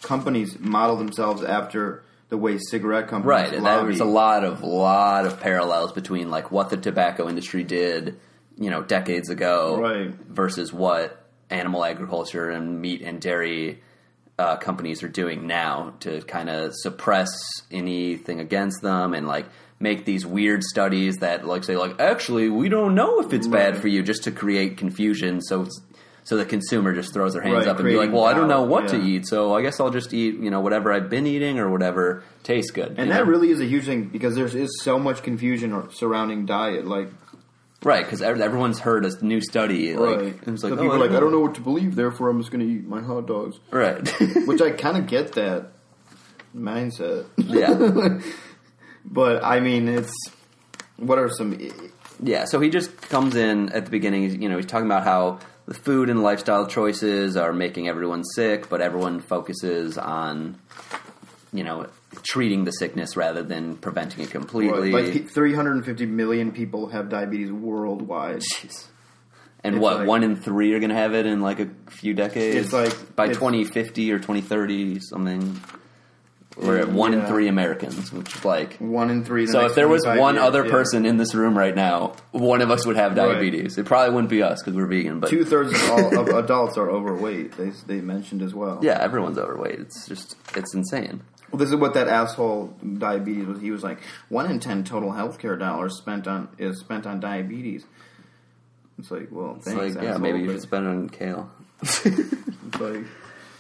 companies 0.02 0.58
model 0.60 0.96
themselves 0.96 1.44
after 1.44 2.04
the 2.30 2.38
way 2.38 2.58
cigarette 2.58 3.08
companies 3.08 3.28
Right, 3.28 3.54
and 3.54 3.64
lobby. 3.64 3.88
there's 3.88 4.00
a 4.02 4.06
lot 4.06 4.44
of 4.44 4.62
lot 4.62 5.26
of 5.26 5.40
parallels 5.40 5.92
between 5.94 6.30
like 6.30 6.52
what 6.52 6.70
the 6.70 6.78
tobacco 6.78 7.30
industry 7.30 7.64
did, 7.64 8.20
you 8.58 8.70
know, 8.70 8.82
decades 8.84 9.30
ago, 9.30 9.80
Right. 9.80 10.10
versus 10.28 10.74
what 10.74 11.24
animal 11.50 11.86
agriculture 11.86 12.50
and 12.50 12.82
meat 12.82 13.02
and 13.02 13.22
dairy 13.22 13.82
uh, 14.40 14.56
companies 14.58 15.02
are 15.04 15.08
doing 15.08 15.48
now 15.48 15.94
to 16.02 16.22
kind 16.22 16.50
of 16.50 16.74
suppress 16.76 17.30
anything 17.72 18.40
against 18.40 18.82
them 18.82 19.14
and 19.14 19.28
like 19.28 19.46
make 19.80 20.06
these 20.06 20.26
weird 20.26 20.64
studies 20.64 21.18
that 21.18 21.46
like 21.46 21.64
say 21.64 21.76
like 21.78 22.00
actually 22.00 22.50
we 22.50 22.70
don't 22.70 22.96
know 22.96 23.20
if 23.20 23.34
it's 23.34 23.48
bad 23.48 23.78
for 23.78 23.88
you 23.88 24.02
just 24.04 24.24
to 24.24 24.32
create 24.32 24.78
confusion 24.78 25.42
so 25.42 25.68
so 26.24 26.36
the 26.36 26.46
consumer 26.46 26.94
just 26.94 27.14
throws 27.14 27.34
their 27.34 27.42
hands 27.42 27.66
Right, 27.66 27.68
up 27.68 27.80
and 27.80 27.86
be 27.88 27.96
like 27.96 28.12
well 28.12 28.26
I 28.26 28.34
don't 28.34 28.48
know 28.48 28.64
what 28.64 28.90
to 28.90 29.02
eat 29.02 29.28
so 29.28 29.54
I 29.56 29.62
guess 29.62 29.80
I'll 29.80 29.92
just 29.92 30.14
eat 30.14 30.36
you 30.36 30.50
know 30.52 30.62
whatever 30.62 30.92
I've 30.92 31.10
been 31.10 31.26
eating 31.28 31.58
or 31.60 31.70
whatever 31.70 32.24
tastes 32.44 32.72
good 32.72 32.96
and 32.98 33.12
that 33.12 33.26
know? 33.26 33.32
really 33.32 33.50
is 33.50 33.60
a 33.60 33.66
huge 33.66 33.86
thing 33.86 34.06
because 34.06 34.36
there 34.36 34.46
is 34.48 34.82
so 34.82 34.98
much 35.00 35.22
confusion 35.22 35.90
surrounding 35.92 36.46
diet. 36.46 36.86
Like, 36.88 37.10
right 37.84 38.06
because 38.06 38.22
everyone's 38.22 38.80
heard 38.80 39.06
a 39.06 39.26
new 39.26 39.42
study 39.42 39.96
like 39.96 40.20
right, 40.20 40.40
it's 40.48 40.62
so 40.62 40.70
like 40.70 40.80
oh, 40.80 40.82
people 40.82 40.92
oh, 40.92 40.96
are 40.96 41.00
like, 41.00 41.12
I 41.12 41.20
don't 41.20 41.32
know 41.32 41.40
what 41.40 41.56
to 41.56 41.62
believe, 41.62 41.96
therefore 41.96 42.30
I'm 42.30 42.40
just 42.40 42.52
going 42.52 42.66
to 42.66 42.72
eat 42.72 42.88
my 42.88 43.02
hot 43.02 43.28
dogs. 43.28 43.60
right 43.72 44.08
Which 44.48 44.62
I 44.62 44.72
kind 44.72 44.98
of 44.98 45.08
get 45.08 45.34
that 45.34 45.72
mindset. 46.56 47.28
yeah 47.38 48.20
But 49.10 49.44
I 49.44 49.60
mean, 49.62 49.88
it's 49.88 50.14
what 50.98 51.18
are 51.18 51.30
some? 51.30 51.58
Yeah, 52.22 52.46
so 52.46 52.60
he 52.60 52.70
just 52.70 52.96
comes 53.10 53.36
in 53.36 53.70
at 53.70 53.86
the 53.86 53.92
beginning. 53.92 54.42
You 54.42 54.50
know, 54.50 54.58
he's 54.58 54.66
talking 54.66 54.86
about 54.86 55.04
how 55.04 55.40
the 55.66 55.74
food 55.74 56.10
and 56.10 56.22
lifestyle 56.22 56.68
choices 56.68 57.38
are 57.38 57.54
making 57.54 57.88
everyone 57.88 58.24
sick, 58.24 58.70
but 58.70 58.82
everyone 58.82 59.22
focuses 59.22 59.98
on, 59.98 60.60
you 61.54 61.64
know, 61.64 61.88
treating 62.24 62.64
the 62.64 62.72
sickness 62.72 63.16
rather 63.18 63.44
than 63.44 63.76
preventing 63.78 64.24
it 64.24 64.32
completely. 64.32 64.92
Like 64.92 65.30
350 65.30 66.06
million 66.06 66.52
people 66.52 66.88
have 66.90 67.10
diabetes 67.10 67.52
worldwide. 67.52 68.38
Jeez. 68.38 68.88
and 69.64 69.76
it's 69.76 69.82
what 69.82 69.98
like- 70.00 70.08
one 70.08 70.24
in 70.24 70.36
three 70.36 70.74
are 70.74 70.80
going 70.80 70.90
to 70.92 70.96
have 70.96 71.14
it 71.14 71.26
in 71.26 71.42
like 71.42 71.60
a 71.60 71.70
few 71.90 72.14
decades? 72.14 72.56
It's 72.56 72.74
like- 72.74 73.16
by 73.16 73.26
it's- 73.26 73.38
2050 73.38 74.12
or 74.12 74.20
2030, 74.20 75.00
something. 75.02 75.60
We're 76.56 76.78
at 76.78 76.90
one 76.90 77.14
in 77.14 77.24
three 77.28 77.48
Americans, 77.50 78.12
which 78.12 78.36
is 78.36 78.44
like 78.44 78.78
One 78.78 79.12
in 79.12 79.24
three. 79.24 79.46
the 79.46 79.52
So 79.52 79.66
if 79.68 79.76
there 79.76 79.88
was 79.88 80.04
one 80.08 80.36
years, 80.36 80.44
other 80.44 80.66
yeah. 80.66 80.72
person 80.72 81.06
in 81.06 81.18
this 81.18 81.36
room 81.36 81.56
right 81.56 81.76
now, 81.76 82.14
one 82.32 82.62
of 82.64 82.72
us 82.72 82.84
would 82.88 82.96
have 82.96 83.16
Right. 83.16 83.34
diabetes. 83.34 83.78
It 83.78 83.86
probably 83.86 84.16
wouldn't 84.16 84.32
be 84.32 84.42
us 84.42 84.60
because 84.64 84.76
we're 84.76 84.88
vegan, 84.88 85.20
but 85.20 85.30
two 85.30 85.46
thirds 85.46 85.72
of 85.74 85.90
all 85.92 86.18
of 86.20 86.28
adults 86.44 86.76
are 86.76 86.90
overweight. 86.90 87.52
They 87.58 87.74
they 87.86 88.02
mentioned 88.02 88.42
as 88.42 88.56
well. 88.56 88.80
yeah, 88.82 88.98
everyone's 89.00 89.38
overweight. 89.38 89.78
It's 89.80 90.08
just 90.08 90.36
it's 90.56 90.74
insane. 90.74 91.22
Well, 91.52 91.60
this 91.60 91.70
is 91.70 91.76
what 91.76 91.94
that 91.94 92.08
asshole 92.08 92.68
diabetes 92.98 93.46
was. 93.46 93.62
He 93.62 93.72
was 93.72 93.84
like, 93.84 94.00
one 94.30 94.50
in 94.52 94.60
ten 94.60 94.84
total 94.84 95.12
healthcare 95.12 95.58
dollars 95.58 95.98
spent 95.98 96.28
on 96.28 96.50
is 96.58 96.80
spent 96.80 97.06
on 97.08 97.20
diabetes. 97.20 97.86
It's 99.00 99.12
like, 99.12 99.30
well, 99.32 99.56
It's 99.58 99.66
thanks. 99.66 99.96
like 99.96 100.04
yeah, 100.04 100.18
maybe 100.18 100.40
you 100.40 100.52
should 100.52 100.62
spend 100.62 100.86
it 100.86 100.90
on 100.90 101.10
kale. 101.10 101.50
like, 102.80 103.06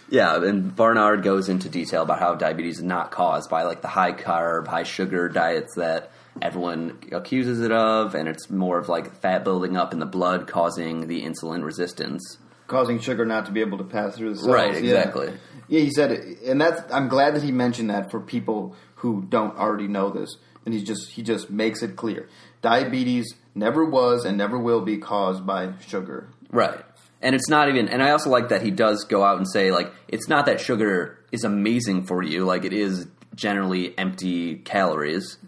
Yeah, 0.10 0.44
and 0.44 0.76
Barnard 0.76 1.24
goes 1.24 1.48
into 1.50 1.70
detail 1.70 2.02
about 2.02 2.20
how 2.20 2.36
diabetes 2.36 2.78
is 2.78 2.84
not 2.84 3.12
caused 3.12 3.50
by 3.50 3.64
like 3.64 3.82
the 3.82 3.88
high 3.88 4.14
carb, 4.14 4.68
high 4.68 4.84
sugar 4.84 5.30
diets 5.30 5.76
that 5.76 6.12
everyone 6.42 6.98
accuses 7.12 7.62
it 7.62 7.72
of, 7.72 8.16
and 8.16 8.28
it's 8.28 8.50
more 8.50 8.78
of 8.80 8.90
like 8.90 9.14
fat 9.22 9.44
building 9.44 9.78
up 9.78 9.94
in 9.94 10.00
the 10.00 10.06
blood 10.06 10.48
causing 10.48 11.08
the 11.08 11.24
insulin 11.24 11.64
resistance. 11.64 12.38
Causing 12.68 13.00
sugar 13.00 13.26
not 13.26 13.46
to 13.48 13.52
be 13.52 13.62
able 13.62 13.78
to 13.80 13.84
pass 13.84 14.16
through 14.16 14.32
the 14.32 14.36
cells. 14.38 14.50
Right, 14.50 14.74
Yeah. 14.74 14.80
exactly. 14.80 15.34
Yeah, 15.70 15.82
he 15.82 15.90
said, 15.92 16.12
it, 16.12 16.42
and 16.44 16.62
that's. 16.62 16.82
I'm 16.94 17.08
glad 17.10 17.36
that 17.36 17.44
he 17.44 17.52
mentioned 17.52 17.90
that 17.90 18.10
for 18.12 18.20
people 18.22 18.76
who 18.96 19.26
don't 19.28 19.58
already 19.58 19.88
know 19.88 20.10
this, 20.10 20.38
and 20.66 20.74
he 20.74 20.82
just 20.84 21.12
he 21.12 21.22
just 21.24 21.50
makes 21.50 21.82
it 21.84 21.96
clear: 21.98 22.30
diabetes 22.62 23.34
never 23.54 23.84
was 23.84 24.24
and 24.26 24.38
never 24.38 24.58
will 24.58 24.82
be 24.82 24.98
caused 24.98 25.46
by 25.46 25.74
sugar. 25.86 26.30
Right. 26.52 26.80
And 27.22 27.34
it's 27.34 27.50
not 27.50 27.68
even, 27.68 27.90
and 27.90 28.04
I 28.04 28.12
also 28.12 28.30
like 28.30 28.50
that 28.50 28.62
he 28.62 28.70
does 28.70 29.04
go 29.04 29.24
out 29.24 29.38
and 29.38 29.50
say, 29.50 29.72
like, 29.72 29.92
it's 30.08 30.28
not 30.30 30.46
that 30.46 30.62
sugar 30.62 31.18
is 31.32 31.44
amazing 31.44 32.06
for 32.06 32.22
you, 32.22 32.46
like, 32.46 32.64
it 32.64 32.74
is 32.74 33.08
generally 33.34 33.98
empty 33.98 34.58
calories, 34.58 35.40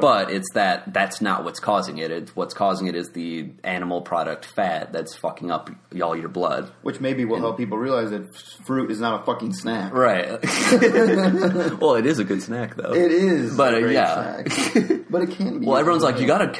But 0.00 0.30
it's 0.30 0.50
that 0.54 0.92
that's 0.94 1.20
not 1.20 1.44
what's 1.44 1.60
causing 1.60 1.98
it. 1.98 2.10
It's 2.10 2.34
what's 2.34 2.54
causing 2.54 2.86
it 2.86 2.96
is 2.96 3.10
the 3.10 3.50
animal 3.62 4.00
product 4.00 4.46
fat 4.46 4.92
that's 4.92 5.14
fucking 5.16 5.50
up 5.50 5.70
y'all 5.92 6.16
your 6.16 6.28
blood. 6.28 6.72
Which 6.82 7.00
maybe 7.00 7.24
will 7.24 7.38
help 7.40 7.56
people 7.58 7.76
realize 7.78 8.10
that 8.10 8.34
fruit 8.64 8.90
is 8.90 9.00
not 9.00 9.20
a 9.22 9.24
fucking 9.24 9.52
snack. 9.52 9.92
Right. 9.92 10.28
well, 11.80 11.94
it 11.96 12.06
is 12.06 12.18
a 12.18 12.24
good 12.24 12.42
snack 12.42 12.76
though. 12.76 12.94
It 12.94 13.12
is, 13.12 13.56
But, 13.56 13.74
uh, 13.74 13.78
yeah. 13.78 14.42
snack. 14.44 15.02
but 15.10 15.22
it 15.22 15.30
can 15.32 15.60
be. 15.60 15.66
Well, 15.66 15.76
everyone's 15.76 16.02
like, 16.04 16.20
you 16.20 16.26
gotta 16.26 16.52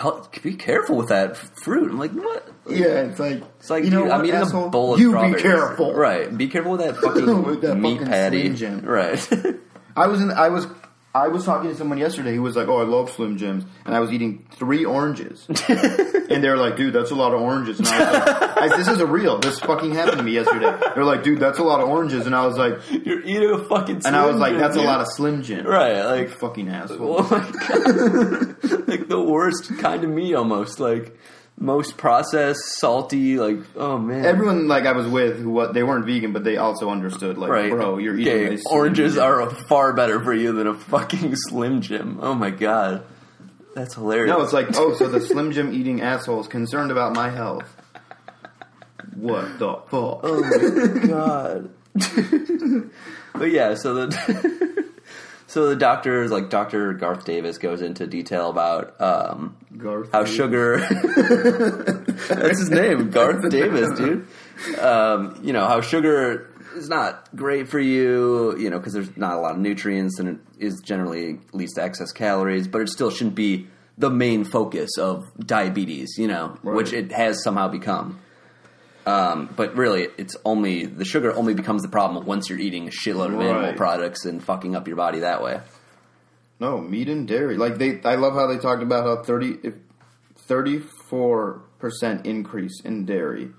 be 0.42 0.54
careful 0.54 0.96
with 0.96 1.08
that 1.08 1.36
fruit. 1.36 1.90
I'm 1.90 1.98
like, 1.98 2.12
what? 2.12 2.48
Yeah, 2.68 3.02
it's 3.02 3.18
like 3.18 3.42
It's 3.58 3.70
like 3.70 3.84
you 3.84 3.90
know 3.90 4.02
dude, 4.04 4.12
I'm 4.12 4.24
eating 4.24 4.36
asshole? 4.40 4.66
a 4.66 4.70
bowl 4.70 4.94
of 4.94 5.00
You 5.00 5.08
strawberries. 5.10 5.36
be 5.36 5.42
careful, 5.42 5.94
Right. 5.94 6.36
Be 6.36 6.48
careful 6.48 6.72
with 6.72 6.80
that 6.82 6.96
fucking 6.96 7.42
With 7.46 7.62
that 7.62 7.76
meat 7.76 7.98
fucking 7.98 8.06
patty. 8.08 8.48
Right. 8.50 9.28
I 9.96 10.06
was 10.06 10.20
in. 10.22 10.30
I 10.30 10.48
was. 10.48 10.66
I 11.14 11.28
was 11.28 11.44
talking 11.44 11.68
to 11.68 11.76
someone 11.76 11.98
yesterday 11.98 12.34
who 12.34 12.40
was 12.40 12.56
like, 12.56 12.68
"Oh, 12.68 12.78
I 12.78 12.84
love 12.84 13.10
Slim 13.10 13.36
Jims," 13.36 13.64
and 13.84 13.94
I 13.94 14.00
was 14.00 14.10
eating 14.12 14.46
three 14.52 14.84
oranges, 14.86 15.46
and 15.68 16.42
they're 16.42 16.56
like, 16.56 16.76
"Dude, 16.76 16.94
that's 16.94 17.10
a 17.10 17.14
lot 17.14 17.34
of 17.34 17.40
oranges." 17.42 17.80
And 17.80 17.88
I 17.88 17.98
was 17.98 18.12
like, 18.26 18.56
I, 18.72 18.76
"This 18.78 18.88
is 18.88 19.00
a 19.00 19.06
real. 19.06 19.38
This 19.38 19.58
fucking 19.60 19.92
happened 19.94 20.16
to 20.18 20.22
me 20.22 20.32
yesterday." 20.32 20.74
They're 20.94 21.04
like, 21.04 21.22
"Dude, 21.22 21.38
that's 21.38 21.58
a 21.58 21.62
lot 21.64 21.80
of 21.80 21.88
oranges," 21.90 22.24
and 22.24 22.34
I 22.34 22.46
was 22.46 22.56
like, 22.56 22.78
You're 22.90 23.20
eating 23.24 23.50
a 23.50 23.58
fucking. 23.62 24.02
and 24.06 24.16
I 24.16 24.24
was 24.24 24.36
Slim 24.36 24.40
like, 24.40 24.52
Jim, 24.52 24.60
"That's 24.60 24.76
a 24.76 24.80
lot 24.82 25.00
of 25.02 25.06
Slim 25.08 25.42
Jim." 25.42 25.66
Right. 25.66 26.02
Like, 26.02 26.30
Fucking 26.30 26.68
asshole. 26.70 27.16
oh 27.18 27.28
my 27.30 27.40
god. 27.40 28.88
like 28.88 29.08
the 29.08 29.22
worst 29.22 29.76
kind 29.78 30.04
of 30.04 30.10
meat, 30.10 30.34
almost 30.34 30.80
like 30.80 31.14
most 31.58 31.96
processed, 31.96 32.60
salty. 32.78 33.38
Like, 33.38 33.58
oh 33.76 33.98
man. 33.98 34.24
Everyone 34.24 34.68
like 34.68 34.84
I 34.84 34.92
was 34.92 35.06
with 35.06 35.40
who 35.40 35.50
what 35.50 35.74
they 35.74 35.82
weren't 35.82 36.06
vegan, 36.06 36.32
but 36.32 36.44
they 36.44 36.56
also 36.56 36.90
understood 36.90 37.38
like, 37.38 37.50
Right, 37.50 37.70
bro, 37.70 37.98
you're 37.98 38.18
eating 38.18 38.48
Okay, 38.48 38.58
oranges 38.66 39.16
are 39.18 39.48
far 39.68 39.92
better 39.92 40.22
for 40.22 40.34
you 40.34 40.52
than 40.52 40.66
a 40.66 40.74
fucking 40.74 41.34
Slim 41.48 41.80
Jim. 41.80 42.18
Oh 42.20 42.34
my 42.34 42.50
god, 42.50 43.04
that's 43.74 43.94
hilarious. 43.94 44.28
No, 44.28 44.42
it's 44.42 44.52
like, 44.52 44.68
oh, 44.76 44.94
so 44.94 45.08
the 45.08 45.20
Slim 45.20 45.52
Jim 45.52 45.72
eating 45.72 46.00
assholes 46.00 46.48
concerned 46.48 46.90
about 46.90 47.14
my 47.14 47.30
health. 47.30 47.76
What 49.14 49.58
the 49.58 49.74
fuck? 49.74 50.20
Oh 50.22 50.40
my 50.40 51.06
god. 51.06 51.70
but 53.34 53.50
yeah, 53.50 53.74
so 53.74 54.06
the 54.06 54.84
so 55.52 55.68
the 55.68 55.76
doctor, 55.76 56.26
like 56.28 56.48
Doctor 56.48 56.94
Garth 56.94 57.24
Davis, 57.26 57.58
goes 57.58 57.82
into 57.82 58.06
detail 58.06 58.48
about 58.48 58.98
um, 59.00 59.54
Garth 59.76 60.10
how 60.12 60.20
Davis. 60.22 60.34
sugar. 60.34 60.78
that's 62.28 62.58
his 62.58 62.70
name, 62.70 63.10
Garth 63.10 63.48
Davis, 63.50 63.90
dude. 63.98 64.26
Um, 64.80 65.38
you 65.42 65.52
know 65.52 65.66
how 65.66 65.80
sugar 65.80 66.48
is 66.74 66.88
not 66.88 67.28
great 67.36 67.68
for 67.68 67.78
you, 67.78 68.56
you 68.58 68.70
know, 68.70 68.78
because 68.78 68.94
there's 68.94 69.14
not 69.16 69.34
a 69.36 69.40
lot 69.40 69.52
of 69.52 69.58
nutrients 69.58 70.18
and 70.18 70.28
it 70.30 70.36
is 70.58 70.80
generally 70.80 71.38
leads 71.52 71.74
to 71.74 71.82
excess 71.82 72.12
calories, 72.12 72.66
but 72.66 72.80
it 72.80 72.88
still 72.88 73.10
shouldn't 73.10 73.36
be 73.36 73.66
the 73.98 74.08
main 74.08 74.44
focus 74.44 74.96
of 74.98 75.22
diabetes, 75.38 76.14
you 76.16 76.26
know, 76.26 76.56
Right. 76.62 76.74
which 76.74 76.94
it 76.94 77.12
has 77.12 77.42
somehow 77.42 77.68
become. 77.68 78.18
Um, 79.04 79.48
but 79.56 79.74
really, 79.76 80.08
it's 80.16 80.36
only 80.44 80.86
the 80.86 81.04
sugar 81.04 81.34
only 81.34 81.54
becomes 81.54 81.82
the 81.82 81.88
problem 81.88 82.24
once 82.24 82.48
you're 82.48 82.58
eating 82.60 82.86
a 82.86 82.90
shitload 82.90 83.34
of 83.34 83.40
animal 83.40 83.62
Right. 83.62 83.76
products 83.76 84.24
and 84.24 84.42
fucking 84.42 84.76
up 84.76 84.86
your 84.86 84.96
body 84.96 85.20
that 85.20 85.42
way. 85.42 85.60
No, 86.60 86.80
meat 86.80 87.08
and 87.08 87.26
dairy. 87.26 87.56
Like 87.56 87.78
they, 87.78 88.00
I 88.04 88.14
love 88.14 88.34
how 88.34 88.46
they 88.46 88.58
talked 88.58 88.82
about 88.82 89.04
how 89.04 89.24
30, 89.24 89.72
34 90.36 91.62
percent 91.80 92.26
increase 92.26 92.80
in 92.84 93.04
dairy. 93.04 93.50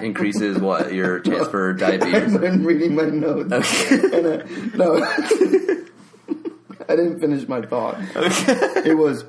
Increases 0.00 0.58
what 0.58 0.92
your 0.92 1.18
chance 1.26 1.48
for 1.48 1.72
diabetes. 1.72 2.34
I'm 2.42 2.64
reading 2.64 2.94
my 2.94 3.04
notes. 3.04 3.52
Okay. 3.52 4.18
And, 4.18 4.26
uh, 4.26 4.76
no, 4.76 5.04
I 6.88 6.96
didn't 6.96 7.20
finish 7.20 7.46
my 7.48 7.60
thought. 7.62 7.96
It 8.86 8.96
was 8.96 9.24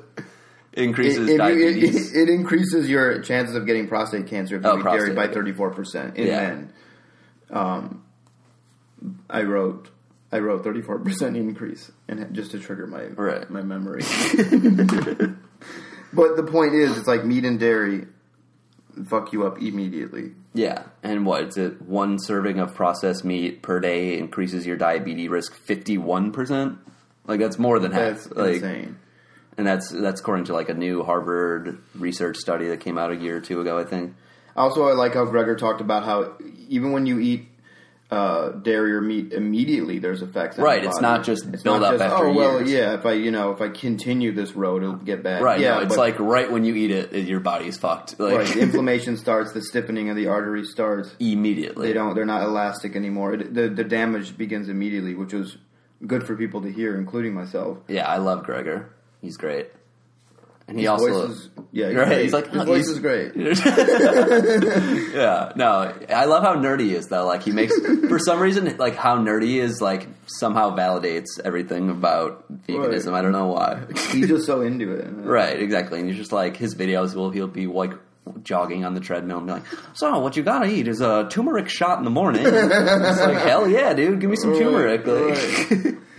Increases 0.74 1.28
it, 1.28 1.34
it, 1.34 1.38
diabetes. 1.38 2.12
it, 2.16 2.22
it 2.22 2.28
increases 2.32 2.88
your 2.88 3.20
chances 3.20 3.54
of 3.56 3.66
getting 3.66 3.88
prostate 3.88 4.26
cancer 4.26 4.56
if 4.56 4.62
you 4.64 4.70
Oh, 4.70 4.78
eat 4.78 4.84
dairy 4.84 5.12
by 5.14 5.28
thirty 5.28 5.52
four 5.52 5.70
percent 5.70 6.16
in 6.16 6.26
Yeah. 6.28 6.40
men. 6.48 6.72
Um, 7.50 8.04
I 9.28 9.42
wrote. 9.42 9.90
I 10.34 10.38
wrote 10.38 10.64
34% 10.64 11.36
increase, 11.36 11.92
and 12.08 12.32
just 12.34 12.52
to 12.52 12.58
trigger 12.58 12.86
my 12.86 13.04
Right. 13.08 13.50
my 13.50 13.60
memory. 13.60 14.00
but 16.12 16.36
the 16.36 16.48
point 16.50 16.74
is, 16.74 16.96
it's 16.96 17.06
like 17.06 17.24
meat 17.24 17.44
and 17.44 17.60
dairy 17.60 18.06
fuck 19.06 19.32
you 19.34 19.46
up 19.46 19.60
immediately. 19.60 20.32
yeah, 20.54 20.84
and 21.02 21.26
what 21.26 21.48
is 21.48 21.56
it? 21.58 21.82
One 21.82 22.18
serving 22.18 22.58
of 22.60 22.74
processed 22.74 23.24
meat 23.26 23.62
per 23.62 23.80
day 23.80 24.18
increases 24.18 24.66
your 24.66 24.76
diabetes 24.76 25.28
risk 25.28 25.54
fifty 25.54 25.98
one 25.98 26.32
percent. 26.32 26.78
Like 27.26 27.40
that's 27.40 27.58
more 27.58 27.78
than 27.78 27.92
half. 27.92 28.24
That's 28.24 28.30
like, 28.34 28.54
insane. 28.54 28.96
And 29.58 29.66
that's 29.66 29.90
that's 29.90 30.20
according 30.20 30.46
to 30.46 30.54
like 30.54 30.68
a 30.70 30.74
new 30.74 31.02
Harvard 31.02 31.78
research 31.94 32.38
study 32.38 32.68
that 32.68 32.80
came 32.80 32.96
out 32.96 33.10
a 33.12 33.16
year 33.16 33.36
or 33.36 33.40
two 33.40 33.60
ago, 33.60 33.78
I 33.78 33.84
think. 33.84 34.14
Also, 34.56 34.88
I 34.88 34.92
like 34.92 35.14
how 35.14 35.26
Greger 35.26 35.56
talked 35.58 35.80
about 35.80 36.04
how 36.04 36.34
even 36.68 36.92
when 36.92 37.04
you 37.06 37.18
eat 37.18 37.48
uh, 38.10 38.50
dairy 38.50 38.92
or 38.94 39.00
meat 39.00 39.32
immediately, 39.32 39.98
there's 39.98 40.20
effects. 40.20 40.58
Right, 40.58 40.84
it's 40.84 41.00
not 41.00 41.24
just 41.24 41.46
It's 41.46 41.62
build 41.62 41.80
not 41.80 41.94
up 41.94 42.00
just, 42.00 42.12
after 42.12 42.26
oh 42.26 42.32
well, 42.34 42.58
years." 42.58 42.70
yeah. 42.70 42.94
If 42.94 43.06
I 43.06 43.12
you 43.12 43.30
know 43.30 43.52
if 43.52 43.60
I 43.62 43.68
continue 43.68 44.32
this 44.32 44.52
road, 44.54 44.82
it'll 44.82 44.96
get 44.96 45.22
bad. 45.22 45.42
Right. 45.42 45.60
Yeah, 45.60 45.76
no, 45.76 45.80
it's 45.80 45.96
but- 45.96 45.98
like 45.98 46.18
right 46.18 46.50
when 46.50 46.64
you 46.64 46.74
eat 46.74 46.90
it, 46.90 47.12
your 47.26 47.40
body's 47.40 47.78
fucked. 47.78 48.18
Like 48.20 48.36
right. 48.38 48.56
Inflammation 48.56 49.16
starts, 49.16 49.52
the 49.52 49.62
stiffening 49.62 50.10
of 50.10 50.16
the 50.16 50.26
artery 50.28 50.64
starts. 50.64 51.14
immediately. 51.20 51.88
They 51.88 51.92
don't. 51.94 52.14
They're 52.14 52.24
not 52.26 52.42
elastic 52.42 52.96
anymore. 52.96 53.34
It, 53.34 53.54
the 53.54 53.68
the 53.68 53.84
damage 53.84 54.36
begins 54.36 54.68
immediately, 54.68 55.14
which 55.14 55.32
was 55.32 55.56
good 56.06 56.26
for 56.26 56.36
people 56.36 56.62
to 56.62 56.70
hear, 56.72 56.96
including 56.98 57.32
myself. 57.34 57.78
Yeah, 57.88 58.06
I 58.06 58.18
love 58.18 58.44
Greger. 58.46 58.86
He's 59.22 59.38
great. 59.38 59.68
And 60.68 60.78
he 60.78 60.82
His 60.84 60.90
also 60.90 61.30
is, 61.30 61.48
yeah, 61.72 61.88
he's, 61.88 61.96
Right, 61.96 62.06
great. 62.08 62.22
he's 62.22 62.32
like, 62.32 62.50
his 62.52 62.62
oh, 62.62 62.64
voice 62.64 62.86
he's- 62.86 62.88
is 62.88 62.98
great. 63.00 63.32
Yeah, 65.12 65.52
no, 65.56 65.92
I 66.08 66.24
love 66.26 66.42
how 66.42 66.54
nerdy 66.56 66.82
he 66.82 66.94
is 66.94 67.08
though. 67.08 67.26
Like 67.26 67.42
he 67.42 67.50
makes 67.52 67.76
for 68.08 68.18
some 68.18 68.40
reason 68.40 68.76
like 68.78 68.96
how 68.96 69.18
nerdy 69.18 69.44
he 69.44 69.58
is 69.58 69.80
like 69.80 70.08
somehow 70.26 70.74
validates 70.74 71.38
everything 71.44 71.90
about 71.90 72.44
veganism. 72.66 73.12
Right. 73.12 73.18
I 73.18 73.22
don't 73.22 73.32
know 73.32 73.48
why. 73.48 73.82
He's 74.12 74.28
just 74.28 74.46
so 74.46 74.60
into 74.62 74.92
it. 74.94 75.06
right, 75.10 75.58
exactly. 75.60 75.98
And 76.00 76.08
he's 76.08 76.16
just 76.18 76.32
like 76.32 76.56
his 76.56 76.74
videos 76.74 77.14
will 77.14 77.30
he'll 77.30 77.46
be 77.48 77.66
like 77.66 77.92
jogging 78.44 78.84
on 78.84 78.94
the 78.94 79.00
treadmill 79.00 79.38
and 79.38 79.46
be 79.46 79.52
like, 79.54 79.64
"So 79.94 80.18
what 80.20 80.36
you 80.36 80.42
gotta 80.42 80.66
eat 80.66 80.86
is 80.88 81.00
a 81.00 81.26
turmeric 81.28 81.68
shot 81.68 81.98
in 81.98 82.04
the 82.04 82.10
morning." 82.10 82.44
it's 82.46 83.20
like 83.20 83.38
hell 83.38 83.68
yeah, 83.68 83.92
dude, 83.94 84.20
give 84.20 84.30
me 84.30 84.36
some 84.36 84.56
turmeric. 84.58 85.06
Like, 85.06 85.94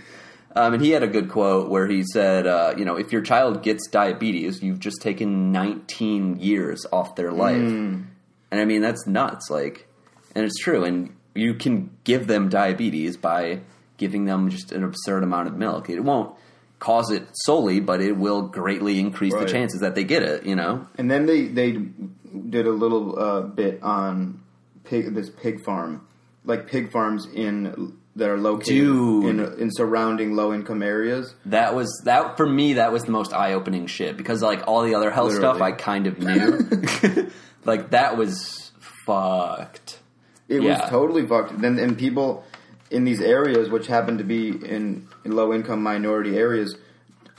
Um, 0.56 0.74
and 0.74 0.82
he 0.82 0.90
had 0.90 1.02
a 1.02 1.08
good 1.08 1.28
quote 1.30 1.68
where 1.68 1.86
he 1.88 2.04
said, 2.12 2.46
uh, 2.46 2.74
"You 2.78 2.84
know, 2.84 2.96
if 2.96 3.12
your 3.12 3.22
child 3.22 3.62
gets 3.62 3.88
diabetes, 3.88 4.62
you've 4.62 4.78
just 4.80 5.02
taken 5.02 5.50
19 5.52 6.38
years 6.40 6.86
off 6.92 7.16
their 7.16 7.32
life." 7.32 7.56
And 7.56 8.06
I 8.50 8.64
mean, 8.64 8.80
that's 8.82 9.06
nuts. 9.06 9.50
Like, 9.50 9.88
and 10.34 10.44
it's 10.44 10.58
true. 10.58 10.84
And 10.84 11.14
you 11.34 11.54
can 11.54 11.90
give 12.04 12.28
them 12.28 12.48
diabetes 12.48 13.16
by 13.16 13.60
giving 13.96 14.24
them 14.26 14.48
just 14.48 14.70
an 14.72 14.84
absurd 14.84 15.24
amount 15.24 15.48
of 15.48 15.56
milk. 15.56 15.90
It 15.90 16.00
won't 16.04 16.34
cause 16.78 17.10
it 17.10 17.24
solely, 17.44 17.80
but 17.80 18.00
it 18.00 18.12
will 18.16 18.42
greatly 18.42 19.00
increase 19.00 19.32
Right. 19.32 19.46
the 19.46 19.52
chances 19.52 19.80
that 19.80 19.94
they 19.96 20.04
get 20.04 20.22
it. 20.22 20.44
You 20.46 20.54
know, 20.54 20.86
And 20.98 21.10
then 21.10 21.26
they 21.26 21.46
they 21.48 21.78
did 22.50 22.66
a 22.66 22.72
little 22.72 23.18
uh, 23.18 23.40
bit 23.42 23.82
on 23.82 24.40
pig 24.84 25.14
this 25.14 25.30
pig 25.30 25.64
farm, 25.64 26.02
like 26.44 26.68
pig 26.68 26.92
farms 26.92 27.26
in 27.34 27.94
that 28.16 28.28
are 28.30 28.38
located 28.38 28.76
in 28.78 29.40
in 29.58 29.70
surrounding 29.72 30.36
low 30.36 30.52
income 30.54 30.82
areas. 30.82 31.34
that 31.46 31.74
was 31.74 31.88
that 32.04 32.36
for 32.36 32.46
me. 32.46 32.74
That 32.74 32.92
was 32.92 33.02
the 33.04 33.10
most 33.12 33.32
eye 33.32 33.54
opening 33.54 33.86
shit 33.86 34.16
because 34.16 34.42
like 34.42 34.62
all 34.68 34.82
the 34.82 34.94
other 34.94 35.10
health 35.10 35.32
Literally. 35.32 35.56
stuff, 35.58 35.62
I 35.62 35.72
kind 35.72 36.06
of 36.06 36.18
knew. 36.18 37.30
like 37.64 37.90
that 37.90 38.16
was 38.16 38.70
fucked. 39.06 40.00
It 40.48 40.62
Yeah. 40.62 40.80
was 40.80 40.90
totally 40.90 41.26
fucked. 41.26 41.58
Then 41.60 41.78
and 41.78 41.96
people 41.98 42.44
in 42.90 43.04
these 43.04 43.20
areas, 43.20 43.68
which 43.70 43.86
happen 43.86 44.18
to 44.18 44.24
be 44.24 44.48
in, 44.50 45.08
in 45.24 45.32
low 45.32 45.52
income 45.52 45.82
minority 45.82 46.36
areas, 46.36 46.76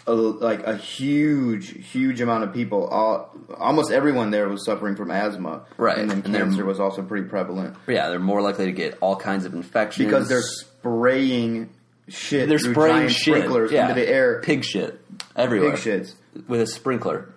a, 0.08 0.14
like 0.14 0.66
a 0.68 0.76
huge, 0.78 1.70
huge 1.92 2.22
amount 2.22 2.44
of 2.44 2.54
people, 2.54 2.86
all, 2.88 3.36
almost 3.58 3.92
everyone 3.92 4.30
there 4.32 4.48
was 4.48 4.64
suffering 4.66 4.96
from 4.96 5.10
asthma, 5.12 5.64
Right. 5.78 5.98
And 5.98 6.10
then 6.12 6.22
And 6.26 6.36
cancer 6.36 6.64
was 6.66 6.80
also 6.80 7.02
pretty 7.02 7.28
prevalent 7.28 7.76
Yeah, 7.88 8.10
they're 8.10 8.20
more 8.20 8.42
likely 8.42 8.66
to 8.66 8.72
get 8.72 8.98
all 9.02 9.16
kinds 9.16 9.46
of 9.46 9.54
infections 9.54 10.06
because 10.06 10.30
they're 10.30 10.42
spraying 10.42 11.70
shit. 12.08 12.48
they're 12.50 12.60
spraying 12.60 13.08
shit 13.10 13.36
sprinklers 13.36 13.72
yeah, 13.72 13.90
into 13.90 14.00
the 14.00 14.08
air. 14.08 14.42
pig 14.42 14.64
shit 14.64 15.00
everywhere, 15.36 15.72
Pig 15.76 15.80
shits. 16.04 16.14
with 16.48 16.62
a 16.62 16.68
sprinkler. 16.68 17.30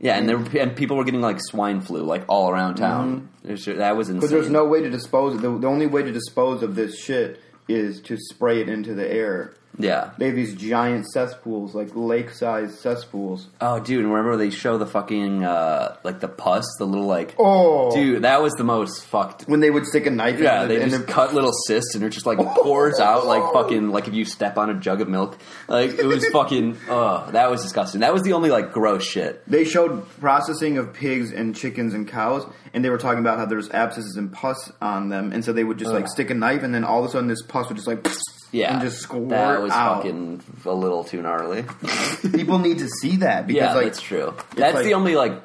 Yeah, 0.00 0.16
and 0.18 0.28
there 0.28 0.36
and 0.60 0.74
people 0.76 0.96
were 0.96 1.04
getting 1.04 1.20
like 1.22 1.40
swine 1.40 1.80
flu 1.80 2.02
like 2.02 2.24
all 2.28 2.50
around 2.50 2.74
town. 2.76 3.28
There's- 3.42 3.64
That 3.66 3.96
was 3.96 4.08
insane. 4.08 4.20
Because 4.20 4.30
Mm-hmm. 4.30 4.40
there's 4.40 4.50
no 4.50 4.64
way 4.66 4.80
to 4.82 4.90
dispose. 4.90 5.34
Of, 5.34 5.42
The, 5.42 5.58
the 5.58 5.66
only 5.68 5.86
way 5.86 6.02
to 6.02 6.12
dispose 6.12 6.62
of 6.62 6.74
this 6.74 6.98
shit 6.98 7.40
is 7.68 8.00
to 8.02 8.16
spray 8.18 8.60
it 8.60 8.68
into 8.68 8.92
the 8.94 9.10
air. 9.10 9.54
Yeah. 9.78 10.10
They 10.18 10.26
have 10.26 10.36
these 10.36 10.54
giant 10.54 11.06
cesspools, 11.10 11.74
like 11.74 11.88
lake-sized 11.94 12.78
cesspools. 12.78 13.48
Oh, 13.60 13.80
dude, 13.80 14.04
remember 14.04 14.36
they 14.36 14.50
show 14.50 14.78
the 14.78 14.86
fucking 14.86 15.44
uh, 15.44 15.96
like 16.04 16.20
the 16.20 16.28
pus, 16.28 16.64
the 16.78 16.84
little 16.86 17.06
like. 17.06 17.34
Oh, 17.38 17.94
Dude, 17.94 18.22
that 18.22 18.40
was 18.42 18.52
the 18.54 18.64
most 18.64 19.04
fucked. 19.04 19.42
when 19.42 19.60
they 19.60 19.70
would 19.70 19.86
stick 19.86 20.06
a 20.06 20.10
knife 20.10 20.38
Yeah, 20.40 20.62
in 20.62 20.68
they 20.68 20.80
and 20.80 20.90
just 20.90 21.06
cut 21.08 21.34
little 21.34 21.52
cysts 21.66 21.94
and 21.94 22.04
it 22.04 22.10
just 22.10 22.26
like 22.26 22.38
pours 22.62 23.00
out 23.00 23.26
like 23.26 23.52
fucking 23.52 23.90
like 23.90 24.06
if 24.08 24.14
you 24.14 24.24
step 24.24 24.56
on 24.58 24.70
a 24.70 24.74
jug 24.74 25.00
of 25.00 25.08
milk. 25.08 25.36
Like 25.68 25.98
it 25.98 26.06
was 26.06 26.24
fucking. 26.32 26.76
Oh, 26.88 27.28
that 27.32 27.50
was 27.50 27.62
disgusting. 27.62 28.00
That 28.00 28.12
was 28.12 28.22
the 28.22 28.32
only 28.34 28.50
like 28.50 28.72
gross 28.72 29.04
shit. 29.04 29.42
They 29.48 29.64
showed 29.64 30.08
processing 30.20 30.78
of 30.78 30.92
pigs 30.92 31.32
and 31.32 31.54
chickens 31.54 31.94
and 31.94 32.06
cows, 32.06 32.46
and 32.72 32.84
they 32.84 32.90
were 32.90 32.98
talking 32.98 33.20
about 33.20 33.38
how 33.38 33.46
there's 33.46 33.70
abscesses 33.70 34.16
and 34.16 34.32
pus 34.32 34.70
on 34.80 35.08
them, 35.08 35.32
and 35.32 35.44
so 35.44 35.52
they 35.52 35.64
would 35.64 35.78
just 35.78 35.92
like 35.92 36.08
stick 36.08 36.30
a 36.30 36.34
knife, 36.34 36.62
and 36.62 36.74
then 36.74 36.84
all 36.84 37.00
of 37.02 37.06
a 37.06 37.12
sudden 37.12 37.28
this 37.28 37.42
pus 37.42 37.68
would 37.68 37.76
just 37.76 37.88
like 37.88 38.06
Yeah, 38.54 38.72
and 38.74 38.82
just 38.82 39.00
squirt 39.00 39.28
that 39.30 39.60
was 39.60 39.72
out. 39.72 39.96
fucking 39.96 40.42
a 40.64 40.72
little 40.72 41.02
too 41.04 41.20
gnarly. 41.22 41.64
People 42.32 42.58
need 42.60 42.78
to 42.78 42.88
see 42.88 43.16
that 43.18 43.46
because 43.46 43.60
yeah, 43.62 43.74
like 43.74 43.84
that's 43.86 44.00
true. 44.00 44.34
That's 44.56 44.74
like- 44.76 44.84
the 44.84 44.94
only 44.94 45.16
like 45.16 45.42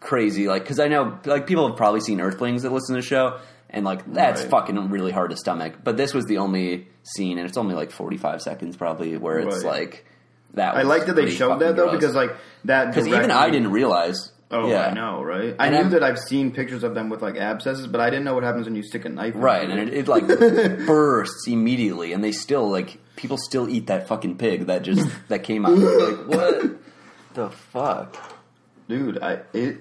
crazy 0.00 0.46
like 0.46 0.62
because 0.62 0.78
I 0.78 0.88
know 0.88 1.18
like 1.24 1.46
people 1.46 1.66
have 1.68 1.76
probably 1.76 2.00
seen 2.00 2.20
Earthlings 2.20 2.62
that 2.62 2.72
listen 2.72 2.94
to 2.94 3.00
the 3.00 3.06
show, 3.06 3.38
and 3.70 3.84
like 3.84 4.10
that's 4.12 4.42
Right. 4.42 4.50
fucking 4.50 4.90
really 4.90 5.12
hard 5.12 5.30
to 5.30 5.36
stomach. 5.36 5.74
But 5.82 5.96
this 5.96 6.14
was 6.14 6.24
the 6.26 6.38
only 6.38 6.88
scene, 7.02 7.38
and 7.38 7.48
it's 7.48 7.56
only 7.58 7.74
like 7.74 7.90
forty 7.90 8.16
five 8.16 8.40
seconds 8.42 8.76
probably 8.76 9.16
where 9.16 9.38
it's 9.40 9.64
Right. 9.64 9.80
like 9.80 10.06
that. 10.54 10.76
I 10.76 10.82
like 10.82 11.06
that 11.06 11.16
they 11.16 11.30
showed 11.30 11.58
that 11.60 11.76
though 11.76 11.90
because 11.92 12.14
like 12.14 12.36
that 12.64 12.86
because 12.88 13.06
even 13.08 13.30
I 13.30 13.50
didn't 13.50 13.72
realize. 13.72 14.30
Oh, 14.50 14.68
yeah. 14.68 14.86
I 14.88 14.94
know, 14.94 15.22
right? 15.24 15.56
I 15.58 15.66
And 15.66 15.74
knew 15.74 15.80
I'm- 15.82 15.90
that 15.90 16.02
I've 16.04 16.18
seen 16.18 16.52
pictures 16.52 16.84
of 16.84 16.94
them 16.94 17.08
with 17.08 17.20
like 17.20 17.36
abscesses, 17.36 17.86
but 17.88 18.00
I 18.00 18.10
didn't 18.10 18.24
know 18.24 18.34
what 18.34 18.44
happens 18.44 18.66
when 18.66 18.76
you 18.76 18.82
stick 18.84 19.04
a 19.04 19.08
knife. 19.08 19.34
Right, 19.36 19.68
and 19.68 19.80
it, 19.80 19.92
it 19.92 20.08
like 20.08 20.26
bursts 20.86 21.46
immediately, 21.48 22.12
and 22.12 22.22
they 22.22 22.32
still 22.32 22.70
like 22.70 22.98
people 23.16 23.38
still 23.38 23.68
eat 23.68 23.88
that 23.88 24.06
fucking 24.08 24.36
pig 24.38 24.66
that 24.66 24.82
just 24.82 25.08
that 25.28 25.42
came 25.42 25.66
out. 25.66 25.72
like 25.76 26.26
what 26.28 26.76
the 27.34 27.50
fuck? 27.50 28.16
dude, 28.88 29.18
I 29.22 29.40
it. 29.52 29.78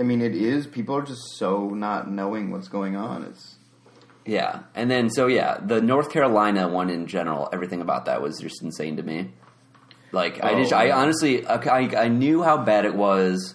I 0.00 0.02
mean, 0.02 0.20
it 0.22 0.34
is. 0.34 0.66
People 0.66 0.96
are 0.96 1.02
just 1.02 1.22
so 1.36 1.68
not 1.68 2.10
knowing 2.10 2.50
what's 2.50 2.66
going 2.68 2.96
on. 2.96 3.22
It's 3.24 3.56
Yeah, 4.26 4.60
and 4.74 4.90
then 4.90 5.08
so 5.10 5.28
yeah, 5.28 5.58
the 5.64 5.80
North 5.80 6.10
Carolina 6.10 6.66
one 6.66 6.90
in 6.90 7.06
general, 7.06 7.48
everything 7.52 7.80
about 7.80 8.06
that 8.06 8.20
was 8.22 8.40
just 8.40 8.60
insane 8.62 8.96
to 8.96 9.02
me. 9.04 9.30
Like 10.12 10.44
I 10.44 10.52
Oh, 10.52 10.58
just, 10.60 10.72
I 10.72 10.90
honestly, 10.90 11.46
I, 11.46 12.04
I 12.04 12.08
knew 12.08 12.42
how 12.42 12.58
bad 12.58 12.84
it 12.84 12.94
was 12.94 13.54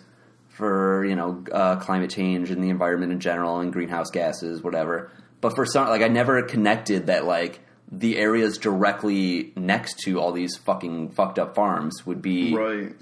for 0.50 1.06
you 1.06 1.16
know 1.16 1.44
uh, 1.52 1.76
climate 1.78 2.10
change 2.10 2.50
and 2.50 2.64
the 2.64 2.70
environment 2.70 3.12
in 3.12 3.20
general 3.20 3.60
and 3.60 3.72
greenhouse 3.72 4.10
gases, 4.10 4.62
whatever. 4.64 5.12
But 5.40 5.56
for 5.56 5.66
some, 5.66 5.88
like 5.88 6.02
I 6.02 6.08
never 6.08 6.42
connected 6.42 7.08
that 7.08 7.26
like 7.26 7.60
the 7.92 8.18
areas 8.18 8.58
directly 8.58 9.54
next 9.56 10.00
to 10.00 10.20
all 10.20 10.32
these 10.32 10.58
fucking 10.58 11.12
fucked 11.12 11.40
up 11.40 11.56
farms 11.56 12.06
would 12.06 12.22
be 12.22 12.54
right. 12.54 12.94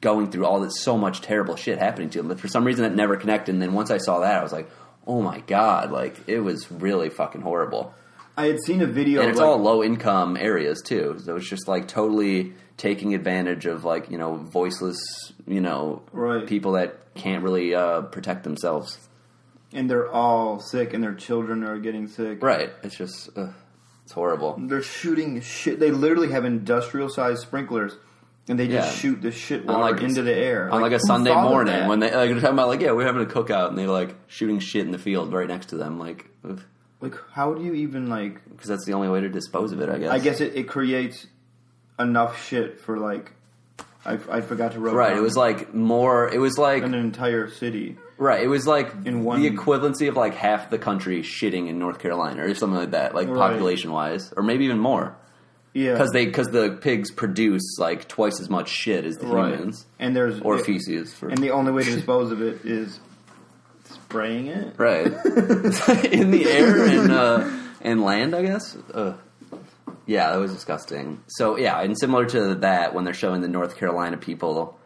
going 0.00 0.30
through 0.30 0.44
all 0.44 0.60
this 0.60 0.82
so 0.82 0.98
much 0.98 1.22
terrible 1.22 1.56
shit 1.56 1.78
happening 1.78 2.10
to 2.10 2.18
them. 2.18 2.28
But 2.28 2.40
for 2.40 2.48
some 2.48 2.64
reason, 2.64 2.84
it 2.84 2.94
never 2.94 3.16
connected. 3.16 3.54
And 3.54 3.62
then 3.62 3.72
once 3.72 3.90
I 3.90 3.98
saw 3.98 4.20
that, 4.20 4.40
I 4.40 4.42
was 4.42 4.52
like, 4.52 4.68
oh 5.06 5.22
my 5.22 5.40
god, 5.40 5.92
like 5.92 6.16
it 6.26 6.40
was 6.40 6.70
really 6.70 7.08
fucking 7.08 7.40
horrible. 7.40 7.94
I 8.36 8.46
had 8.46 8.58
seen 8.64 8.82
a 8.82 8.86
video. 8.86 9.20
And 9.22 9.30
it's 9.30 9.38
like, 9.38 9.48
all 9.48 9.58
low 9.58 9.82
income 9.82 10.36
areas 10.36 10.82
too, 10.82 11.18
so 11.24 11.36
it's 11.36 11.48
just 11.48 11.68
like 11.68 11.88
totally 11.88 12.52
taking 12.76 13.14
advantage 13.14 13.64
of 13.66 13.84
like 13.84 14.10
you 14.10 14.18
know 14.18 14.34
voiceless 14.36 14.98
you 15.46 15.60
know 15.62 16.02
Right. 16.12 16.46
people 16.46 16.72
that 16.72 17.14
can't 17.14 17.42
really 17.42 17.74
uh, 17.74 18.02
protect 18.02 18.44
themselves. 18.44 18.98
and 19.72 19.90
they're 19.90 20.10
all 20.10 20.60
sick, 20.60 20.92
and 20.94 21.02
their 21.02 21.14
children 21.14 21.64
are 21.64 21.78
getting 21.78 22.06
sick. 22.08 22.42
Right? 22.42 22.70
It's 22.82 22.96
just 22.96 23.30
ugh, 23.36 23.52
it's 24.04 24.12
horrible. 24.12 24.56
They're 24.58 24.82
shooting 24.82 25.40
shit. 25.40 25.80
They 25.80 25.90
literally 25.90 26.30
have 26.32 26.44
industrial 26.44 27.08
sized 27.08 27.40
sprinklers, 27.42 27.96
and 28.48 28.58
they 28.58 28.68
just 28.68 28.92
Yeah. 28.92 29.00
shoot 29.00 29.22
the 29.22 29.32
shit 29.32 29.64
water 29.66 29.80
like, 29.94 30.02
into 30.02 30.20
the 30.22 30.34
air 30.34 30.68
On 30.70 30.82
like, 30.82 30.92
a 30.92 31.00
Sunday 31.00 31.34
morning 31.34 31.88
when 31.88 32.00
they 32.00 32.14
like 32.14 32.28
they're 32.30 32.40
talking 32.40 32.50
about 32.58 32.68
like 32.68 32.80
yeah 32.82 32.92
we're 32.92 33.06
having 33.06 33.22
a 33.22 33.26
cookout 33.26 33.68
and 33.70 33.78
they're 33.78 33.88
like 33.88 34.14
shooting 34.28 34.58
shit 34.60 34.84
in 34.84 34.92
the 34.92 34.98
field 34.98 35.32
right 35.32 35.48
next 35.48 35.70
to 35.70 35.76
them 35.76 35.98
like 35.98 36.26
like 37.00 37.14
how 37.32 37.54
do 37.54 37.62
you 37.64 37.74
even 37.74 38.08
like? 38.08 38.40
because 38.50 38.68
that's 38.68 38.84
the 38.86 38.92
only 38.94 39.08
way 39.08 39.20
to 39.20 39.28
dispose 39.28 39.72
of 39.72 39.80
it 39.80 39.88
I 39.88 39.98
guess. 39.98 40.10
I 40.10 40.18
guess 40.18 40.40
it, 40.40 40.54
it 40.56 40.68
creates 40.68 41.26
enough 41.98 42.46
shit 42.46 42.80
for 42.80 42.98
like. 42.98 43.32
I, 44.04 44.18
I 44.30 44.40
forgot 44.40 44.72
to 44.72 44.78
write 44.80 44.94
right. 44.94 45.16
It 45.16 45.20
was 45.20 45.36
like 45.36 45.74
more. 45.74 46.28
It 46.32 46.38
was 46.38 46.56
like 46.58 46.84
an 46.84 46.94
entire 46.94 47.50
city. 47.50 47.96
Right. 48.18 48.40
It 48.40 48.46
was 48.46 48.64
like 48.64 48.92
In 49.04 49.24
one- 49.24 49.42
the 49.42 49.50
equivalency 49.50 50.08
of 50.08 50.14
like 50.16 50.34
half 50.34 50.70
the 50.70 50.78
country 50.78 51.22
shitting 51.22 51.68
in 51.68 51.80
North 51.80 51.98
Carolina 51.98 52.44
or 52.44 52.54
something 52.54 52.78
like 52.78 52.92
that, 52.92 53.14
like 53.16 53.26
Right. 53.28 53.36
population 53.36 53.90
wise, 53.90 54.32
or 54.36 54.44
maybe 54.44 54.64
even 54.64 54.78
more, 54.78 55.16
Yeah, 55.74 55.92
because 55.94 56.10
they 56.12 56.24
because 56.24 56.46
the 56.48 56.78
pigs 56.80 57.10
produce 57.10 57.78
like 57.80 58.06
twice 58.06 58.40
as 58.40 58.48
much 58.48 58.68
shit 58.68 59.04
as 59.04 59.16
the 59.16 59.26
right. 59.26 59.54
humans 59.54 59.84
and 59.98 60.14
there's 60.14 60.40
or 60.40 60.56
it- 60.58 60.64
feces. 60.66 61.12
For, 61.12 61.28
and 61.28 61.38
the 61.38 61.50
only 61.50 61.72
way 61.72 61.82
to 61.82 61.90
dispose 61.90 62.30
of 62.30 62.40
it 62.40 62.64
is 62.64 63.00
spraying 64.08 64.46
it. 64.48 64.74
right 64.78 65.06
in 66.12 66.30
the 66.30 66.46
air 66.48 66.84
and 66.86 67.12
uh, 67.12 67.50
and 67.80 68.02
land, 68.02 68.34
I 68.34 68.42
guess. 68.42 68.76
Ugh. 68.94 69.18
Yeah, 70.06 70.30
that 70.30 70.38
was 70.38 70.52
disgusting. 70.52 71.22
So 71.26 71.56
yeah, 71.58 71.80
and 71.80 71.98
similar 71.98 72.26
to 72.26 72.54
that, 72.56 72.94
when 72.94 73.04
they're 73.04 73.14
showing 73.14 73.40
the 73.40 73.48
North 73.48 73.76
Carolina 73.76 74.16
people, 74.16 74.78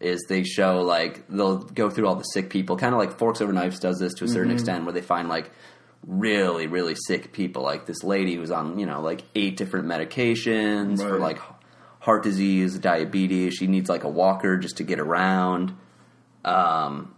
is 0.00 0.24
they 0.28 0.42
show 0.42 0.80
like 0.82 1.26
they'll 1.28 1.58
go 1.58 1.88
through 1.90 2.08
all 2.08 2.16
the 2.16 2.24
sick 2.24 2.50
people, 2.50 2.76
kind 2.76 2.92
of 2.94 2.98
like 2.98 3.18
Forks 3.18 3.40
Over 3.40 3.52
Knives 3.52 3.78
does 3.78 3.98
this 3.98 4.14
to 4.14 4.24
a 4.24 4.26
Mm-hmm. 4.26 4.34
certain 4.34 4.50
extent, 4.52 4.84
where 4.84 4.92
they 4.92 5.00
find 5.02 5.28
like 5.28 5.50
really 6.06 6.66
really 6.66 6.96
sick 7.06 7.32
people, 7.32 7.62
like 7.62 7.86
this 7.86 8.02
lady 8.02 8.34
who's 8.34 8.50
on 8.50 8.78
you 8.78 8.86
know 8.86 9.00
like 9.00 9.22
eight 9.36 9.56
different 9.56 9.86
medications 9.86 10.98
for 10.98 11.18
like 11.18 11.38
heart 12.00 12.22
disease, 12.24 12.76
diabetes. 12.78 13.54
She 13.54 13.66
needs 13.68 13.88
like 13.88 14.02
a 14.04 14.08
walker 14.10 14.56
just 14.58 14.78
to 14.78 14.82
get 14.82 14.98
around. 14.98 15.74
Um, 16.44 17.13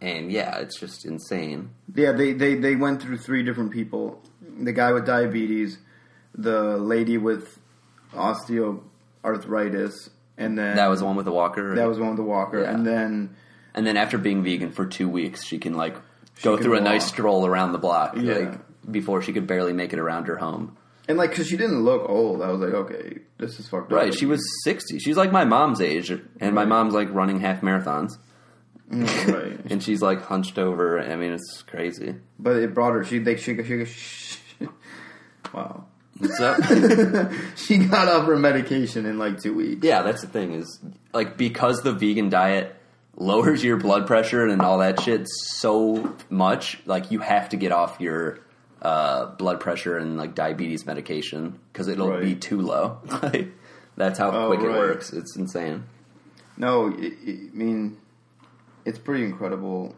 and 0.00 0.30
yeah, 0.32 0.58
it's 0.58 0.78
just 0.78 1.04
insane. 1.06 1.70
Yeah, 1.94 2.12
they, 2.12 2.32
they, 2.32 2.54
they 2.54 2.76
went 2.76 3.02
through 3.02 3.18
three 3.18 3.42
different 3.42 3.72
people. 3.72 4.22
The 4.60 4.72
guy 4.72 4.92
with 4.92 5.06
diabetes, 5.06 5.78
the 6.34 6.76
lady 6.78 7.18
with 7.18 7.58
osteoarthritis, 9.22 10.10
and 10.36 10.56
then 10.58 10.76
That 10.76 10.88
was 10.88 11.00
the 11.00 11.06
one 11.06 11.16
with 11.16 11.26
the 11.26 11.32
walker. 11.32 11.74
that 11.74 11.86
was 11.88 11.96
the 11.96 12.02
one 12.02 12.12
with 12.12 12.18
the 12.18 12.24
walker, 12.24 12.62
Yeah. 12.62 12.70
and 12.74 12.86
then 12.86 13.30
And 13.74 13.86
then 13.86 13.96
after 13.96 14.18
being 14.18 14.42
vegan 14.42 14.70
for 14.72 14.86
two 14.86 15.08
weeks, 15.08 15.44
she 15.44 15.58
can 15.58 15.74
like 15.74 15.96
go 16.42 16.56
through 16.56 16.76
a 16.76 16.80
nice 16.80 17.04
stroll 17.06 17.46
around 17.46 17.72
the 17.72 17.78
block, 17.78 18.14
Yeah. 18.16 18.34
like 18.34 18.60
before 18.90 19.22
she 19.22 19.32
could 19.32 19.46
barely 19.46 19.72
make 19.72 19.92
it 19.92 19.98
around 19.98 20.26
her 20.28 20.36
home. 20.36 20.76
and 21.08 21.16
like 21.18 21.30
because 21.30 21.46
she 21.48 21.56
didn't 21.56 21.82
look 21.84 22.08
old, 22.08 22.42
I 22.42 22.50
was 22.50 22.60
like, 22.60 22.74
okay, 22.74 23.18
this 23.38 23.58
is 23.60 23.68
fucked 23.68 23.92
up. 23.92 23.98
Right? 23.98 24.14
She 24.14 24.26
was 24.26 24.40
sixty. 24.64 24.98
She's 24.98 25.16
like 25.16 25.32
my 25.32 25.44
mom's 25.44 25.80
age, 25.80 26.10
and 26.40 26.54
my 26.54 26.64
mom's 26.64 26.94
like 26.94 27.12
running 27.12 27.40
half 27.40 27.60
marathons, 27.62 28.18
right, 28.90 29.58
and 29.70 29.82
she's 29.82 30.00
like 30.02 30.22
hunched 30.22 30.58
over. 30.58 30.98
I 31.00 31.16
mean, 31.16 31.32
it's 31.32 31.62
crazy. 31.62 32.14
but 32.38 32.56
it 32.56 32.72
brought 32.74 32.94
her. 32.94 33.04
She 33.04 33.18
they 33.18 33.36
she, 33.36 33.56
she, 33.62 33.84
she 33.84 34.38
wow. 35.52 35.84
What's 36.18 36.40
up? 36.40 36.58
She 37.56 37.78
got 37.78 38.08
off 38.08 38.26
her 38.26 38.36
medication 38.36 39.06
in 39.06 39.18
like 39.18 39.40
two 39.40 39.54
weeks. 39.54 39.84
yeah, 39.86 40.02
that's 40.02 40.22
the 40.22 40.26
thing 40.26 40.52
is 40.54 40.80
like 41.12 41.36
because 41.36 41.82
the 41.82 41.92
vegan 41.92 42.28
diet 42.28 42.74
lowers 43.16 43.62
your 43.62 43.76
blood 43.76 44.06
pressure 44.06 44.46
and 44.46 44.62
all 44.62 44.78
that 44.78 45.00
shit 45.00 45.28
so 45.28 46.16
much, 46.30 46.78
like 46.86 47.10
you 47.10 47.18
have 47.20 47.48
to 47.50 47.56
get 47.56 47.72
off 47.72 48.00
your 48.00 48.38
uh, 48.80 49.26
blood 49.36 49.60
pressure 49.60 49.96
and 49.98 50.16
like 50.16 50.34
diabetes 50.34 50.86
medication 50.86 51.58
because 51.72 51.88
it'll 51.88 52.08
Right. 52.10 52.22
be 52.22 52.34
too 52.36 52.60
low. 52.62 52.98
Like, 53.22 53.48
that's 53.96 54.18
how 54.18 54.30
Oh, 54.30 54.46
quick 54.48 54.60
it 54.60 54.68
works. 54.70 55.12
It's 55.12 55.36
insane. 55.36 55.84
No, 56.56 56.88
it, 56.88 57.12
it, 57.24 57.50
I 57.52 57.56
mean, 57.56 57.96
it's 58.88 58.98
pretty 58.98 59.24
incredible. 59.24 59.94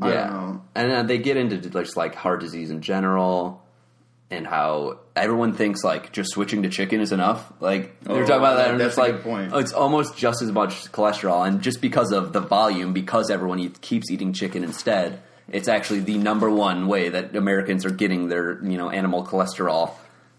I 0.00 0.10
don't 0.12 0.30
know. 0.32 0.62
and 0.76 0.92
uh, 0.92 1.02
they 1.02 1.18
get 1.18 1.36
into 1.36 1.56
just 1.58 1.96
like 1.96 2.14
heart 2.14 2.40
disease 2.40 2.70
in 2.70 2.82
general. 2.82 3.64
And 4.30 4.46
how 4.46 4.98
everyone 5.16 5.54
thinks 5.54 5.82
like 5.82 6.12
just 6.12 6.32
switching 6.32 6.62
to 6.64 6.68
chicken 6.68 7.00
is 7.00 7.12
enough. 7.12 7.50
Like 7.60 7.98
they're 8.02 8.16
Oh, 8.16 8.26
talking 8.26 8.36
about 8.36 8.56
that, 8.56 8.64
that- 8.64 8.70
and 8.72 8.80
that's 8.80 8.88
it's 8.90 8.98
a 8.98 9.00
like 9.00 9.12
good 9.14 9.22
point. 9.22 9.52
it's 9.54 9.72
almost 9.72 10.18
just 10.18 10.42
as 10.42 10.52
much 10.52 10.92
cholesterol, 10.92 11.48
and 11.48 11.62
just 11.62 11.80
because 11.80 12.12
of 12.12 12.34
the 12.34 12.40
volume, 12.40 12.92
because 12.92 13.30
everyone 13.30 13.58
eats, 13.58 13.78
keeps 13.80 14.10
eating 14.10 14.34
chicken 14.34 14.62
instead, 14.64 15.22
it's 15.50 15.66
actually 15.66 16.00
the 16.00 16.18
number 16.18 16.50
one 16.50 16.88
way 16.88 17.08
that 17.08 17.34
Americans 17.34 17.86
are 17.86 17.90
getting 17.90 18.28
their 18.28 18.62
you 18.62 18.76
know 18.76 18.90
animal 18.90 19.24
cholesterol. 19.24 19.92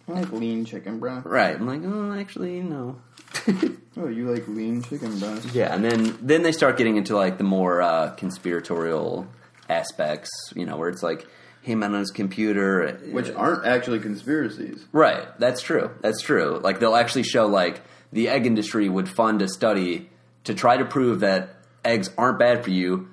I 0.10 0.22
like 0.22 0.32
lean 0.32 0.66
chicken 0.66 1.00
breast. 1.00 1.26
Right? 1.26 1.56
I'm 1.56 1.68
like, 1.68 1.82
oh, 1.84 2.20
actually, 2.20 2.62
no. 2.62 3.00
Oh, 3.98 4.08
you 4.08 4.32
like 4.32 4.48
lean 4.48 4.82
chicken 4.82 5.20
breast? 5.20 5.54
Yeah, 5.54 5.76
and 5.76 5.84
then 5.84 6.18
then 6.22 6.42
they 6.42 6.54
start 6.54 6.78
getting 6.78 6.96
into 6.96 7.18
like 7.18 7.38
the 7.38 7.44
more 7.44 7.82
uh, 7.82 8.12
conspiratorial 8.12 9.28
aspects, 9.68 10.30
you 10.56 10.66
know, 10.66 10.78
where 10.78 10.88
it's 10.88 11.04
like 11.04 11.28
him 11.62 11.84
on 11.84 11.94
his 11.94 12.10
computer, 12.10 12.98
Which 13.12 13.30
aren't 13.32 13.66
actually 13.66 14.00
conspiracies. 14.00 14.86
Right, 14.94 15.28
that's 15.38 15.62
true. 15.62 15.92
That's 16.00 16.22
true. 16.22 16.62
Like 16.64 16.80
they'll 16.80 16.96
actually 16.96 17.24
show 17.24 17.48
like 17.48 17.82
the 18.14 18.30
egg 18.30 18.46
industry 18.46 18.88
would 18.88 19.10
fund 19.10 19.42
a 19.42 19.50
study 19.50 20.10
to 20.46 20.54
try 20.54 20.78
to 20.78 20.86
prove 20.86 21.20
that 21.20 21.56
eggs 21.84 22.10
aren't 22.18 22.40
bad 22.40 22.64
for 22.64 22.70
you 22.72 23.10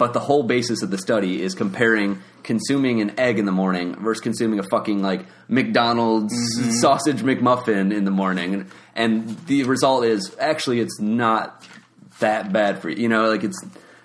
But 0.00 0.14
the 0.14 0.20
whole 0.20 0.42
basis 0.44 0.82
of 0.82 0.90
the 0.90 0.96
study 0.98 1.42
is 1.42 1.54
comparing 1.54 2.20
consuming 2.42 3.02
an 3.02 3.20
egg 3.20 3.38
in 3.38 3.44
the 3.44 3.52
morning 3.52 3.94
versus 4.02 4.22
consuming 4.22 4.58
a 4.58 4.62
fucking 4.70 5.02
like 5.02 5.26
McDonald's 5.46 6.32
Mm-hmm. 6.58 6.70
sausage 6.80 7.20
McMuffin 7.20 7.92
in 7.94 8.04
the 8.04 8.10
morning, 8.10 8.54
and, 8.54 8.66
and 8.96 9.46
the 9.46 9.64
result 9.64 10.04
is 10.04 10.34
actually 10.40 10.80
it's 10.80 10.98
not 10.98 11.64
that 12.20 12.50
bad 12.52 12.80
for 12.80 12.88
you. 12.88 12.96
You 13.02 13.08
know, 13.10 13.28
like 13.28 13.44
it's 13.44 13.60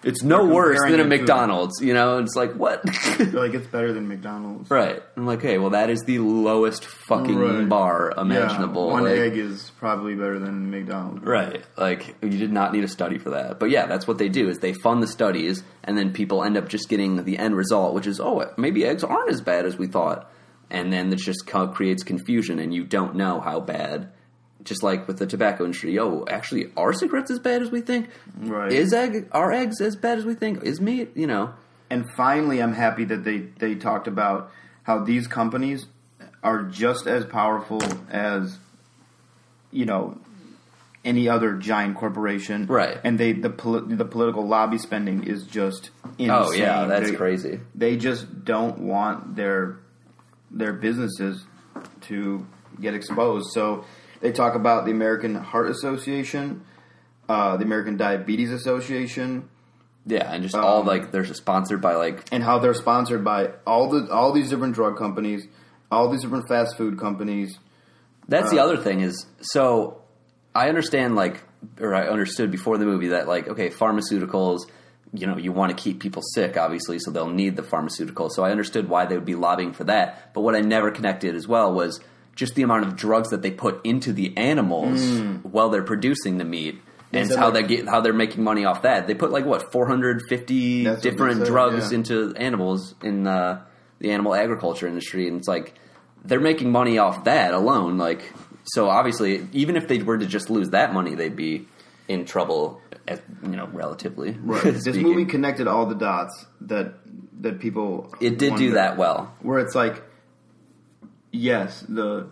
it's 0.05 0.23
no 0.23 0.45
worse 0.45 0.79
than 0.81 0.99
a 0.99 1.03
McDonald's. 1.03 1.81
You 1.81 1.93
know, 1.93 2.19
it's 2.19 2.35
like 2.35 2.53
what. 2.53 2.85
Like 3.33 3.53
it's 3.53 3.67
better 3.67 3.91
than 3.91 4.07
McDonald's. 4.07 4.69
Right. 4.69 5.01
I'm 5.17 5.25
like, 5.25 5.39
okay, 5.39 5.57
well, 5.57 5.71
that 5.71 5.89
is 5.89 6.03
the 6.03 6.19
lowest 6.19 6.85
fucking 6.85 7.35
Right. 7.37 7.67
bar 7.67 8.13
imaginable. 8.17 8.87
Yeah, 8.87 8.93
one 8.93 9.03
Like, 9.03 9.13
egg 9.19 9.37
is 9.37 9.71
probably 9.79 10.15
better 10.15 10.39
than 10.39 10.71
McDonald's. 10.71 11.23
Right. 11.23 11.63
Like, 11.77 12.15
you 12.21 12.29
did 12.37 12.51
not 12.53 12.71
need 12.71 12.83
a 12.83 12.87
study 12.87 13.17
for 13.17 13.31
that. 13.31 13.59
But 13.59 13.69
yeah, 13.71 13.87
that's 13.87 14.07
what 14.07 14.17
they 14.17 14.29
do 14.29 14.47
is 14.47 14.59
they 14.59 14.73
fund 14.73 15.03
the 15.03 15.07
studies, 15.07 15.63
and 15.83 15.97
then 15.97 16.13
people 16.13 16.43
end 16.43 16.55
up 16.57 16.69
just 16.69 16.87
getting 16.87 17.23
the 17.25 17.37
end 17.37 17.55
result, 17.55 17.93
which 17.93 18.07
is, 18.07 18.19
oh, 18.19 18.49
maybe 18.57 18.85
eggs 18.85 19.03
aren't 19.03 19.29
as 19.31 19.41
bad 19.41 19.65
as 19.65 19.77
we 19.77 19.87
thought. 19.87 20.31
And 20.69 20.91
then 20.91 21.11
it 21.13 21.17
just 21.19 21.45
co- 21.45 21.67
creates 21.67 22.03
confusion, 22.03 22.59
and 22.59 22.73
you 22.73 22.83
don't 22.85 23.15
know 23.15 23.39
how 23.39 23.59
bad. 23.59 24.09
Just 24.65 24.83
like 24.83 25.07
with 25.07 25.19
the 25.19 25.27
tobacco 25.27 25.63
industry, 25.63 25.97
oh, 25.99 26.25
actually, 26.29 26.71
are 26.75 26.91
cigarettes 26.91 27.31
as 27.31 27.39
bad 27.39 27.61
as 27.61 27.69
we 27.71 27.81
think? 27.81 28.09
Right. 28.37 28.71
Is 28.71 28.91
egg 28.93 29.29
are 29.31 29.51
eggs 29.51 29.79
as 29.79 29.95
bad 29.95 30.17
as 30.17 30.25
we 30.25 30.33
think? 30.33 30.63
Is 30.63 30.81
meat? 30.81 31.11
You 31.15 31.27
know? 31.27 31.53
And 31.89 32.09
finally, 32.17 32.61
I'm 32.61 32.73
happy 32.73 33.05
that 33.05 33.23
they 33.23 33.37
they 33.59 33.75
talked 33.75 34.07
about 34.07 34.51
how 34.83 35.03
these 35.03 35.27
companies 35.27 35.85
are 36.43 36.63
just 36.63 37.05
as 37.07 37.25
powerful 37.25 37.81
as 38.09 38.57
you 39.71 39.85
know 39.85 40.17
any 41.03 41.29
other 41.29 41.53
giant 41.53 41.95
corporation. 41.95 42.65
Right. 42.65 42.97
And 43.03 43.19
they 43.19 43.33
the 43.33 43.51
poli- 43.51 43.93
the 43.95 44.05
political 44.05 44.47
lobby 44.47 44.79
spending 44.79 45.25
is 45.25 45.43
just 45.45 45.91
insane. 46.17 46.31
Oh 46.31 46.51
yeah, 46.51 46.85
that's 46.85 47.11
They- 47.11 47.15
crazy. 47.15 47.59
They 47.75 47.97
just 47.97 48.43
don't 48.43 48.79
want 48.79 49.35
their 49.35 49.77
their 50.49 50.73
businesses 50.73 51.45
to 52.01 52.45
get 52.81 52.95
exposed. 52.95 53.51
So 53.53 53.85
they 54.21 54.31
talk 54.31 54.55
about 54.55 54.85
the 54.85 54.91
American 54.91 55.35
Heart 55.35 55.69
Association, 55.69 56.63
uh, 57.29 57.57
the 57.57 57.63
American 57.65 57.97
Diabetes 57.97 58.51
Association, 58.51 59.49
Yeah, 60.05 60.31
and 60.31 60.43
just 60.43 60.55
all 60.55 60.81
Um, 60.81 60.87
like 60.87 61.11
they're 61.11 61.25
sponsored 61.25 61.81
by 61.81 61.95
like 61.95 62.25
and 62.31 62.43
how 62.43 62.59
they're 62.59 62.73
sponsored 62.75 63.23
by 63.23 63.51
all 63.65 63.89
the 63.89 64.11
all 64.11 64.31
these 64.33 64.49
different 64.49 64.75
drug 64.75 64.97
companies, 64.97 65.47
all 65.91 66.09
these 66.09 66.21
different 66.21 66.47
fast 66.47 66.77
food 66.77 66.99
companies. 66.99 67.57
That's 68.27 68.51
the 68.51 68.59
Uh, 68.59 68.65
other 68.65 68.77
thing 68.77 69.01
is 69.01 69.25
so 69.41 69.97
I 70.53 70.69
understand 70.69 71.15
like 71.15 71.43
or 71.81 71.95
I 71.95 72.07
understood 72.07 72.51
before 72.51 72.77
the 72.77 72.85
movie 72.85 73.07
that 73.09 73.27
like 73.27 73.47
okay 73.47 73.69
pharmaceuticals 73.71 74.59
you 75.13 75.25
know 75.27 75.37
you 75.37 75.51
want 75.51 75.75
to 75.75 75.81
keep 75.83 75.99
people 75.99 76.21
sick 76.33 76.57
obviously 76.57 76.99
so 76.99 77.09
they'll 77.11 77.29
need 77.29 77.55
the 77.55 77.63
pharmaceutical 77.63 78.29
so 78.29 78.43
I 78.43 78.51
understood 78.51 78.89
why 78.89 79.05
they 79.05 79.15
would 79.15 79.25
be 79.25 79.35
lobbying 79.35 79.73
for 79.73 79.85
that 79.85 80.33
but 80.33 80.41
what 80.41 80.55
I 80.55 80.61
never 80.61 80.91
connected 80.91 81.35
as 81.35 81.47
well 81.47 81.73
was 81.73 81.99
just 82.35 82.55
the 82.55 82.61
amount 82.63 82.83
of 82.85 82.95
drugs 82.95 83.29
that 83.29 83.41
they 83.41 83.51
put 83.51 83.79
into 83.85 84.11
the 84.13 84.35
animals 84.37 85.01
while 85.43 85.69
they're 85.69 85.83
producing 85.83 86.37
the 86.37 86.43
meat 86.45 86.81
and 87.13 87.29
how 87.31 87.45
like- 87.49 87.53
they 87.67 87.75
get 87.77 87.87
how 87.87 88.01
they're 88.01 88.13
making 88.13 88.43
money 88.43 88.65
off 88.65 88.81
that 88.81 89.07
they 89.07 89.13
put 89.15 89.31
like 89.31 89.45
what 89.45 89.71
450 89.71 90.83
That's 90.83 90.95
what 90.97 91.03
they 91.03 91.09
different 91.09 91.37
said, 91.39 91.47
drugs 91.47 91.91
yeah. 91.91 91.97
into 91.97 92.33
animals 92.35 92.95
in 93.01 93.25
uh, 93.27 93.63
the 93.99 94.11
animal 94.11 94.35
agriculture 94.35 94.87
industry 94.87 95.27
and 95.27 95.37
it's 95.37 95.47
like 95.47 95.73
they're 96.23 96.39
making 96.41 96.71
money 96.71 96.97
off 96.97 97.23
that 97.25 97.53
alone 97.53 97.97
like 97.97 98.33
so 98.65 98.89
obviously 98.89 99.47
even 99.53 99.75
if 99.75 99.87
they 99.87 100.01
were 100.01 100.17
to 100.17 100.25
just 100.25 100.49
lose 100.49 100.71
that 100.71 100.93
money 100.93 101.15
they'd 101.15 101.35
be 101.35 101.65
in 102.07 102.25
trouble 102.25 102.81
as 103.07 103.21
you 103.43 103.49
know 103.55 103.67
relatively 103.67 104.31
Right. 104.41 104.63
this 104.83 104.95
movie 104.97 105.25
connected 105.25 105.67
all 105.67 105.85
the 105.85 105.95
dots 105.95 106.45
that 106.61 106.95
that 107.41 107.59
people. 107.59 108.13
it 108.19 108.37
did 108.39 108.55
do 108.55 108.71
that 108.71 108.97
well 108.97 109.33
Where 109.41 109.59
it's 109.59 109.75
like, 109.75 110.03
yes, 111.35 111.81
the 111.87 112.27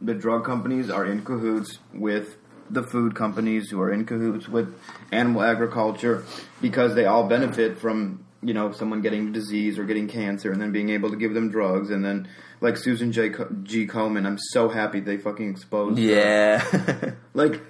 the 0.00 0.14
drug 0.14 0.44
companies 0.44 0.90
are 0.90 1.06
in 1.06 1.22
cahoots 1.24 1.78
with 1.94 2.36
the 2.70 2.82
food 2.82 3.14
companies 3.14 3.70
who 3.70 3.80
are 3.80 3.92
in 3.92 4.04
cahoots 4.04 4.48
with 4.48 4.74
animal 5.12 5.42
agriculture 5.42 6.24
because 6.60 6.94
they 6.94 7.04
all 7.04 7.28
benefit 7.28 7.78
from 7.78 8.24
you 8.42 8.54
know 8.54 8.72
someone 8.72 9.00
getting 9.02 9.30
disease 9.32 9.78
or 9.78 9.84
getting 9.84 10.08
cancer 10.08 10.50
and 10.50 10.60
then 10.60 10.72
being 10.72 10.88
able 10.90 11.10
to 11.10 11.16
give 11.16 11.34
them 11.34 11.50
drugs 11.50 11.90
and 11.90 12.04
then 12.04 12.26
like 12.60 12.76
Susan 12.76 13.12
J. 13.12 13.30
Co- 13.30 13.48
G. 13.62 13.86
Komen, 13.86 14.24
I'm 14.26 14.38
so 14.38 14.68
happy 14.68 15.00
they 15.00 15.16
fucking 15.18 15.50
exposed. 15.50 15.98
her. 15.98 16.04
yeah 16.04 17.12
Like, 17.34 17.60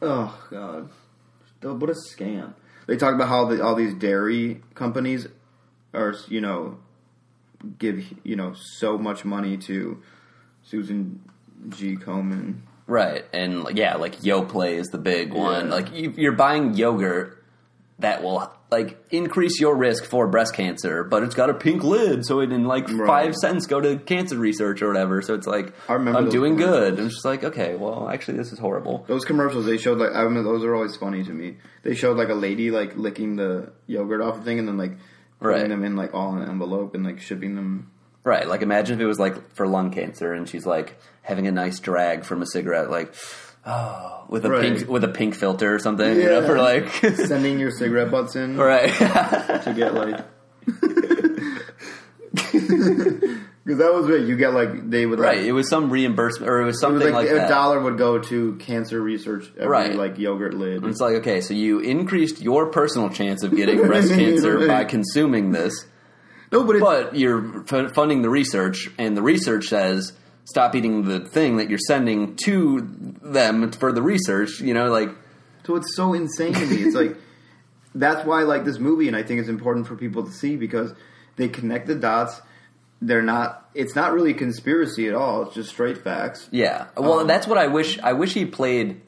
oh 0.00 0.38
god, 0.50 0.90
what 1.62 1.90
a 1.90 1.94
scam! 1.94 2.54
They 2.86 2.96
talk 2.96 3.14
about 3.14 3.28
how 3.28 3.44
the, 3.46 3.62
all 3.62 3.74
these 3.74 3.94
dairy 3.94 4.62
companies 4.74 5.26
are, 5.92 6.14
you 6.28 6.40
know, 6.40 6.78
give 7.78 8.04
you 8.24 8.36
know 8.36 8.54
so 8.54 8.96
much 8.98 9.24
money 9.24 9.56
to 9.56 10.00
Susan 10.62 11.20
G. 11.70 11.96
Komen. 11.96 12.60
right 12.86 13.24
and 13.32 13.66
yeah 13.76 13.96
like 13.96 14.16
yoplait 14.20 14.74
is 14.74 14.86
the 14.88 14.98
big 14.98 15.32
one 15.32 15.70
like 15.70 15.92
you, 15.94 16.12
you're 16.16 16.32
buying 16.32 16.74
yogurt 16.74 17.44
that 17.98 18.22
will 18.22 18.52
like 18.70 18.96
increase 19.10 19.58
your 19.60 19.74
risk 19.74 20.04
for 20.04 20.28
breast 20.28 20.54
cancer 20.54 21.02
but 21.02 21.22
it's 21.24 21.34
got 21.34 21.50
a 21.50 21.54
pink 21.54 21.82
lid 21.82 22.24
so 22.24 22.38
it 22.40 22.52
in 22.52 22.64
like 22.64 22.86
Right. 22.88 23.06
five 23.08 23.34
cents 23.34 23.66
go 23.66 23.80
to 23.80 23.96
cancer 23.98 24.36
research 24.36 24.82
or 24.82 24.88
whatever 24.88 25.20
so 25.20 25.34
it's 25.34 25.46
like 25.48 25.72
I 25.88 25.94
remember 25.94 26.20
i'm 26.20 26.28
doing 26.28 26.54
good 26.56 26.98
I'm 27.00 27.08
just 27.08 27.24
like 27.24 27.42
okay 27.42 27.74
well 27.74 28.08
actually 28.08 28.36
this 28.38 28.52
is 28.52 28.58
horrible 28.60 29.04
Those 29.08 29.24
commercials 29.24 29.66
they 29.66 29.78
showed 29.78 29.98
like 29.98 30.12
I 30.12 30.20
remember 30.22 30.52
those 30.52 30.64
are 30.64 30.74
always 30.76 30.94
funny 30.96 31.24
to 31.24 31.32
me. 31.32 31.56
They 31.82 31.94
showed 31.96 32.16
like 32.18 32.28
a 32.28 32.34
lady 32.34 32.70
like 32.70 32.96
licking 32.96 33.34
the 33.36 33.72
yogurt 33.86 34.20
off 34.20 34.36
the 34.38 34.42
thing 34.44 34.58
and 34.60 34.68
then 34.68 34.76
like 34.78 34.92
putting 35.40 35.60
Right. 35.62 35.68
them 35.68 35.84
in 35.84 35.96
like 35.96 36.14
all 36.14 36.36
in 36.36 36.42
an 36.42 36.48
envelope 36.50 36.94
and 36.94 37.04
like 37.04 37.20
shipping 37.20 37.54
them. 37.56 37.90
Right, 38.24 38.46
like 38.48 38.62
imagine 38.62 38.96
if 38.96 39.00
it 39.00 39.06
was 39.06 39.18
like 39.18 39.54
for 39.54 39.66
lung 39.66 39.90
cancer 39.90 40.32
and 40.32 40.48
she's 40.48 40.66
like 40.66 40.98
having 41.22 41.46
a 41.46 41.52
nice 41.52 41.78
drag 41.80 42.24
from 42.24 42.42
a 42.42 42.46
cigarette, 42.46 42.90
like 42.90 43.14
oh, 43.64 44.24
with 44.30 44.44
a 44.44 44.50
Right. 44.50 44.76
pink 44.76 44.88
with 44.88 45.04
a 45.04 45.08
pink 45.08 45.34
filter 45.34 45.74
or 45.74 45.78
something, 45.78 46.16
you 46.16 46.24
know, 46.26 46.40
Yeah. 46.40 46.46
for 46.46 46.58
like 46.58 46.88
Sending 47.26 47.58
your 47.58 47.70
cigarette 47.70 48.10
butts 48.10 48.36
in 48.36 48.56
right. 48.56 48.92
to 48.94 49.72
get 49.74 49.94
like. 49.94 50.24
Because 53.68 53.80
that 53.80 53.92
was 53.92 54.08
it. 54.08 54.26
You 54.26 54.34
get 54.34 54.54
like 54.54 54.88
they 54.88 55.04
would 55.04 55.18
like, 55.18 55.28
right, 55.36 55.44
it 55.44 55.52
was 55.52 55.68
some 55.68 55.90
reimbursement 55.90 56.50
or 56.50 56.62
it 56.62 56.64
was 56.64 56.82
It 56.82 56.86
was 56.86 57.00
something 57.02 57.12
like, 57.12 57.26
like, 57.26 57.30
a 57.30 57.40
that. 57.40 57.48
dollar 57.50 57.78
would 57.82 57.98
go 57.98 58.18
to 58.18 58.54
cancer 58.56 58.98
research 58.98 59.44
every 59.58 59.68
Right. 59.68 59.94
like 59.94 60.16
yogurt 60.18 60.54
lid. 60.54 60.82
It's 60.86 61.00
like 61.02 61.16
okay, 61.16 61.42
so 61.42 61.52
you 61.52 61.80
increased 61.80 62.40
your 62.40 62.68
personal 62.70 63.10
chance 63.10 63.42
of 63.42 63.54
getting 63.54 63.76
breast 63.86 64.08
cancer 64.14 64.66
by 64.66 64.84
consuming 64.84 65.52
this, 65.52 65.84
no, 66.50 66.64
but, 66.64 66.76
it's, 66.76 66.82
but 66.82 67.14
you're 67.14 67.62
f- 67.70 67.92
funding 67.92 68.22
the 68.22 68.30
research, 68.30 68.88
and 68.96 69.14
the 69.14 69.20
research 69.20 69.66
says 69.66 70.14
stop 70.46 70.74
eating 70.74 71.02
the 71.04 71.20
thing 71.20 71.58
that 71.58 71.68
you're 71.68 71.78
sending 71.78 72.36
to 72.44 72.80
them 73.22 73.70
for 73.72 73.92
the 73.92 74.00
research. 74.00 74.60
You 74.62 74.72
know, 74.72 74.90
like 74.90 75.10
so 75.66 75.76
it's 75.76 75.94
so 75.94 76.14
insane 76.14 76.54
to 76.54 76.64
me. 76.66 76.76
It's 76.84 76.94
like 76.96 77.16
that's 77.94 78.24
why 78.26 78.40
I 78.40 78.44
like 78.44 78.64
this 78.64 78.78
movie, 78.78 79.08
and 79.08 79.16
I 79.16 79.22
think 79.22 79.40
it's 79.40 79.50
important 79.50 79.86
for 79.86 79.94
people 79.94 80.24
to 80.24 80.32
see 80.32 80.56
because 80.56 80.94
they 81.36 81.48
connect 81.48 81.86
the 81.86 81.94
dots. 81.96 82.40
They're 83.00 83.22
not. 83.22 83.68
It's 83.74 83.94
not 83.94 84.12
really 84.12 84.34
conspiracy 84.34 85.08
at 85.08 85.14
all. 85.14 85.42
It's 85.42 85.54
just 85.54 85.68
straight 85.70 85.98
facts. 85.98 86.48
Yeah. 86.50 86.86
Well, 86.96 87.20
Um, 87.20 87.26
that's 87.26 87.46
what 87.46 87.58
I 87.58 87.68
wish. 87.68 87.98
I 88.00 88.12
wish 88.12 88.34
he 88.34 88.44
played 88.44 89.00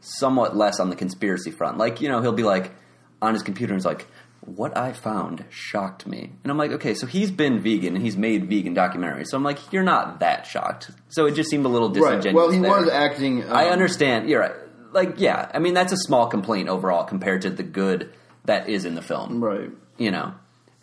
somewhat 0.00 0.56
less 0.56 0.80
on 0.80 0.90
the 0.90 0.96
conspiracy 0.96 1.50
front. 1.50 1.78
Like, 1.78 2.00
you 2.00 2.08
know, 2.08 2.20
he'll 2.20 2.32
be 2.32 2.42
like 2.44 2.72
on 3.20 3.34
his 3.34 3.42
computer 3.42 3.72
and 3.72 3.80
he's 3.80 3.86
like, 3.86 4.06
"What 4.40 4.76
I 4.76 4.92
found 4.92 5.44
shocked 5.50 6.06
me," 6.06 6.32
and 6.42 6.50
I'm 6.50 6.58
like, 6.58 6.72
"Okay, 6.72 6.94
so 6.94 7.06
he's 7.06 7.30
been 7.30 7.60
vegan 7.60 7.94
and 7.96 8.04
he's 8.04 8.16
made 8.16 8.48
vegan 8.48 8.74
documentaries." 8.74 9.26
So 9.28 9.36
I'm 9.36 9.44
like, 9.44 9.72
"You're 9.72 9.82
not 9.84 10.20
that 10.20 10.46
shocked." 10.46 10.90
So 11.08 11.26
it 11.26 11.32
just 11.34 11.50
seemed 11.50 11.64
a 11.64 11.68
little 11.68 11.88
disingenuous. 11.88 12.24
Right. 12.26 12.34
Well, 12.34 12.50
he 12.50 12.58
there. 12.60 12.70
was 12.70 12.88
acting. 12.88 13.44
Um, 13.44 13.52
I 13.52 13.66
understand. 13.70 14.28
You're 14.28 14.40
right. 14.40 14.52
Like, 14.92 15.14
yeah. 15.18 15.50
I 15.54 15.58
mean, 15.58 15.74
that's 15.74 15.92
a 15.92 15.96
small 15.96 16.26
complaint 16.26 16.68
overall 16.68 17.04
compared 17.04 17.42
to 17.42 17.50
the 17.50 17.62
good 17.62 18.12
that 18.44 18.68
is 18.68 18.84
in 18.84 18.94
the 18.94 19.02
film 19.02 19.42
Right. 19.42 19.70
you 19.96 20.10
know, 20.10 20.34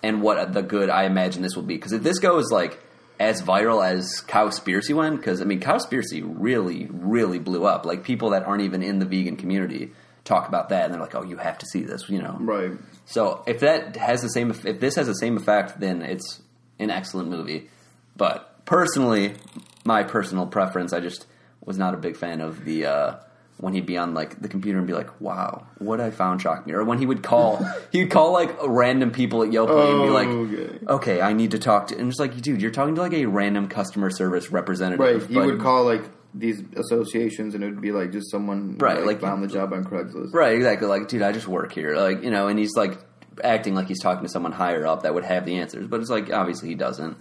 and 0.02 0.22
what 0.22 0.54
the 0.54 0.62
good 0.62 0.90
I 0.90 1.04
imagine 1.04 1.42
this 1.42 1.56
will 1.56 1.64
be. 1.64 1.76
Because 1.76 1.92
if 1.92 2.04
this 2.04 2.20
goes 2.20 2.52
like 2.52 2.80
as 3.20 3.42
viral 3.42 3.86
as 3.86 4.24
Cowspiracy 4.28 4.96
went, 4.96 5.18
because 5.18 5.42
I 5.42 5.46
mean, 5.46 5.60
Cowspiracy 5.60 6.24
really, 6.24 6.88
really 6.90 7.40
blew 7.40 7.66
up. 7.66 7.86
Like 7.86 8.04
people 8.04 8.32
that 8.32 8.44
aren't 8.44 8.64
even 8.64 8.82
in 8.82 9.00
the 9.00 9.06
vegan 9.06 9.36
community 9.36 9.92
talk 10.24 10.48
about 10.48 10.70
that, 10.70 10.86
and 10.86 10.94
they're 10.94 11.02
like, 11.02 11.16
"Oh, 11.16 11.24
you 11.24 11.38
have 11.38 11.58
to 11.58 11.66
see 11.66 11.84
this," 11.84 12.10
you 12.10 12.22
know. 12.22 12.38
Right. 12.40 12.72
So 13.06 13.44
if 13.46 13.60
that 13.60 13.96
has 13.98 14.22
the 14.22 14.30
same, 14.30 14.52
if 14.52 14.80
this 14.80 14.96
has 14.96 15.08
the 15.08 15.14
same 15.14 15.38
effect, 15.38 15.80
then 15.80 16.02
it's 16.02 16.42
an 16.80 16.90
excellent 16.90 17.30
movie. 17.30 17.70
But 18.16 18.66
personally, 18.66 19.36
my 19.84 20.04
personal 20.04 20.46
preference, 20.46 20.94
I 20.94 21.00
just 21.00 21.26
was 21.66 21.78
not 21.78 21.94
a 21.94 21.98
big 21.98 22.16
fan 22.16 22.42
of 22.42 22.64
the 22.64 22.86
uh, 22.86 23.16
when 23.60 23.74
he'd 23.74 23.86
be 23.86 23.98
on 23.98 24.14
like 24.14 24.42
the 24.42 24.48
computer 24.48 24.78
and 24.78 24.88
be 24.88 24.94
like, 24.94 25.20
"Wow, 25.22 25.68
what 25.80 26.00
I 26.02 26.12
found 26.12 26.42
shocked 26.42 26.66
me," 26.68 26.74
or 26.74 26.84
when 26.84 26.98
he 26.98 27.06
would 27.06 27.22
call, 27.24 27.58
he 27.92 28.02
would 28.04 28.12
call 28.12 28.32
like 28.34 28.56
random 28.66 29.12
people 29.12 29.44
at 29.44 29.52
Yelp 29.52 29.70
and 29.70 30.04
be 30.04 30.10
like, 30.10 30.28
oh, 30.28 30.40
Okay. 30.42 30.86
"Okay, 30.88 31.22
I 31.22 31.34
need 31.34 31.52
to 31.52 31.60
talk 31.60 31.88
to," 31.88 31.98
and 31.98 32.10
it's 32.10 32.20
like, 32.20 32.40
dude, 32.42 32.62
you're 32.62 32.72
talking 32.72 32.96
to 32.96 33.02
like 33.02 33.14
a 33.14 33.26
random 33.26 33.68
customer 33.68 34.10
service 34.10 34.52
representative, 34.52 35.00
Right. 35.00 35.22
He 35.30 35.36
but- 35.36 35.46
would 35.46 35.60
call 35.60 35.84
like 35.86 36.04
these 36.34 36.62
associations, 36.76 37.56
and 37.56 37.64
it 37.64 37.68
would 37.72 37.82
be 37.82 37.92
like 37.92 38.12
just 38.12 38.30
someone 38.32 38.78
Right, 38.78 39.04
like- 39.06 39.20
found 39.20 39.44
the 39.44 39.48
job 39.48 39.74
on 39.74 39.84
Craigslist. 39.84 40.34
Right, 40.34 40.54
exactly. 40.56 40.88
Like, 40.88 41.08
dude, 41.08 41.22
I 41.24 41.32
just 41.32 41.48
work 41.48 41.72
here. 41.74 41.96
Like, 41.96 42.24
you 42.24 42.30
know, 42.32 42.48
and 42.48 42.58
he's 42.60 42.76
like 42.76 42.98
acting 43.44 43.74
like 43.74 43.88
he's 43.88 44.02
talking 44.02 44.24
to 44.24 44.30
someone 44.30 44.52
higher 44.52 44.86
up 44.86 45.04
that 45.04 45.14
would 45.14 45.24
have 45.24 45.46
the 45.46 45.58
answers, 45.58 45.88
but 45.88 46.00
it's 46.02 46.10
like 46.10 46.32
obviously 46.32 46.70
he 46.70 46.76
doesn't. 46.76 47.18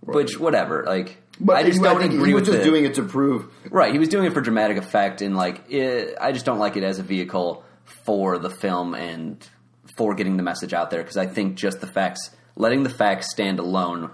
Which 0.00 0.38
whatever, 0.38 0.84
like 0.86 1.16
But 1.40 1.56
I 1.56 1.62
just 1.64 1.80
don't 1.82 2.00
think 2.00 2.14
agree 2.14 2.30
he 2.30 2.34
was 2.34 2.42
with 2.42 2.52
just 2.52 2.58
it. 2.60 2.64
doing 2.64 2.84
it 2.84 2.94
to 2.94 3.02
prove. 3.02 3.46
Right, 3.70 3.92
he 3.92 3.98
was 3.98 4.08
doing 4.08 4.26
it 4.26 4.32
for 4.32 4.40
dramatic 4.40 4.76
effect, 4.76 5.22
and 5.22 5.36
like 5.36 5.70
it, 5.70 6.16
I 6.20 6.32
just 6.32 6.44
don't 6.44 6.58
like 6.58 6.76
it 6.76 6.82
as 6.82 6.98
a 6.98 7.02
vehicle 7.02 7.64
for 7.84 8.38
the 8.38 8.50
film 8.50 8.94
and 8.94 9.46
for 9.96 10.14
getting 10.14 10.36
the 10.36 10.42
message 10.42 10.72
out 10.72 10.90
there 10.90 11.02
because 11.02 11.16
I 11.16 11.26
think 11.26 11.56
just 11.56 11.80
the 11.80 11.86
facts, 11.86 12.30
letting 12.56 12.82
the 12.82 12.90
facts 12.90 13.30
stand 13.30 13.58
alone, 13.58 14.10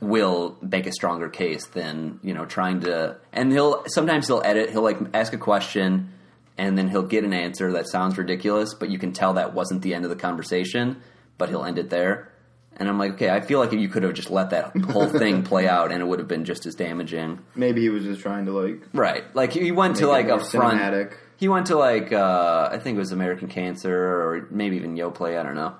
will 0.00 0.58
make 0.62 0.86
a 0.86 0.92
stronger 0.92 1.28
case 1.28 1.66
than 1.66 2.20
you 2.22 2.34
know 2.34 2.44
trying 2.44 2.80
to. 2.80 3.16
And 3.32 3.50
he'll 3.52 3.84
sometimes 3.88 4.26
he'll 4.28 4.42
edit, 4.44 4.70
he'll 4.70 4.82
like 4.82 4.98
ask 5.14 5.32
a 5.32 5.38
question, 5.38 6.12
and 6.58 6.76
then 6.78 6.88
he'll 6.88 7.02
get 7.02 7.24
an 7.24 7.32
answer 7.32 7.72
that 7.72 7.88
sounds 7.88 8.16
ridiculous, 8.16 8.74
but 8.74 8.88
you 8.90 8.98
can 8.98 9.12
tell 9.12 9.34
that 9.34 9.54
wasn't 9.54 9.82
the 9.82 9.94
end 9.94 10.04
of 10.04 10.10
the 10.10 10.16
conversation, 10.16 11.02
but 11.38 11.48
he'll 11.48 11.64
end 11.64 11.78
it 11.78 11.90
there. 11.90 12.32
And 12.78 12.88
I'm 12.90 12.98
like, 12.98 13.12
okay, 13.12 13.30
I 13.30 13.40
feel 13.40 13.58
like 13.58 13.72
you 13.72 13.88
could 13.88 14.02
have 14.02 14.12
just 14.12 14.30
let 14.30 14.50
that 14.50 14.76
whole 14.76 15.06
thing 15.08 15.42
play 15.42 15.66
out, 15.76 15.90
and 15.92 16.02
it 16.02 16.04
would 16.04 16.18
have 16.18 16.28
been 16.28 16.44
just 16.44 16.66
as 16.66 16.74
damaging. 16.74 17.38
Maybe 17.54 17.80
he 17.80 17.88
was 17.88 18.04
just 18.04 18.20
trying 18.20 18.44
to 18.46 18.52
like 18.52 18.82
Right. 18.92 19.24
Like 19.34 19.52
he 19.52 19.72
went 19.72 19.96
to 19.96 20.06
like 20.06 20.28
a 20.28 20.38
front. 20.38 20.78
cinematic. 20.80 21.14
He 21.38 21.48
went 21.48 21.66
to 21.66 21.76
like 21.76 22.12
uh, 22.12 22.68
I 22.70 22.78
think 22.78 22.96
it 22.96 22.98
was 22.98 23.12
American 23.12 23.48
Cancer 23.48 23.94
or 23.96 24.48
maybe 24.50 24.76
even 24.76 24.94
Yoplait. 24.96 25.38
I 25.38 25.42
don't 25.42 25.54
know. 25.54 25.74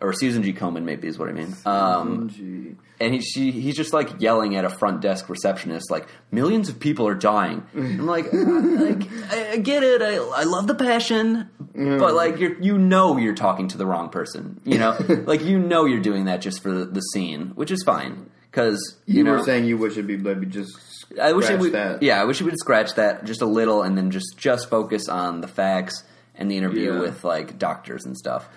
Or 0.00 0.12
Susan 0.12 0.42
G. 0.42 0.52
Komen, 0.52 0.84
maybe 0.84 1.08
is 1.08 1.18
what 1.18 1.28
I 1.28 1.32
mean. 1.32 1.54
Um. 1.64 2.76
And 3.00 3.14
he, 3.14 3.20
she, 3.20 3.50
he's 3.50 3.76
just 3.76 3.92
like 3.92 4.20
yelling 4.20 4.56
at 4.56 4.64
a 4.64 4.68
front 4.70 5.00
desk 5.02 5.28
receptionist, 5.28 5.90
like 5.90 6.06
millions 6.30 6.68
of 6.68 6.80
people 6.80 7.06
are 7.06 7.14
dying. 7.14 7.66
I'm 7.74 8.06
like, 8.06 8.32
like 8.32 9.02
I, 9.30 9.50
I 9.52 9.56
get 9.58 9.82
it. 9.82 10.02
I, 10.02 10.16
I 10.16 10.44
love 10.44 10.66
the 10.66 10.74
passion, 10.74 11.48
but 11.74 12.14
like 12.14 12.38
you 12.38 12.56
you 12.60 12.78
know 12.78 13.16
you're 13.16 13.34
talking 13.34 13.68
to 13.68 13.78
the 13.78 13.86
wrong 13.86 14.08
person. 14.08 14.60
You 14.64 14.78
know, 14.78 14.96
like 15.26 15.42
you 15.42 15.58
know 15.58 15.84
you're 15.84 16.00
doing 16.00 16.24
that 16.24 16.40
just 16.40 16.62
for 16.62 16.72
the, 16.72 16.84
the 16.86 17.00
scene, 17.00 17.48
which 17.54 17.70
is 17.70 17.82
fine 17.84 18.30
because 18.50 18.96
You, 19.06 19.18
you, 19.18 19.24
know 19.24 19.32
were 19.32 19.42
saying 19.44 19.66
you 19.66 19.76
wish 19.78 19.92
it'd 19.92 20.06
be 20.06 20.16
maybe 20.16 20.46
just. 20.46 20.76
I 21.20 21.32
wish 21.34 21.48
it 21.50 21.60
would. 21.60 21.72
that. 21.72 22.02
Yeah, 22.02 22.20
I 22.20 22.24
wish 22.24 22.40
it 22.40 22.44
would 22.44 22.58
scratch 22.58 22.94
that 22.94 23.24
just 23.24 23.40
a 23.42 23.46
little, 23.46 23.82
and 23.82 23.96
then 23.96 24.10
just 24.10 24.36
just 24.38 24.68
focus 24.70 25.08
on 25.08 25.40
the 25.40 25.48
facts 25.48 26.02
and 26.34 26.50
the 26.50 26.56
interview 26.56 26.94
Yeah. 26.94 27.00
with 27.00 27.24
like 27.24 27.58
doctors 27.58 28.04
and 28.04 28.16
stuff. 28.16 28.48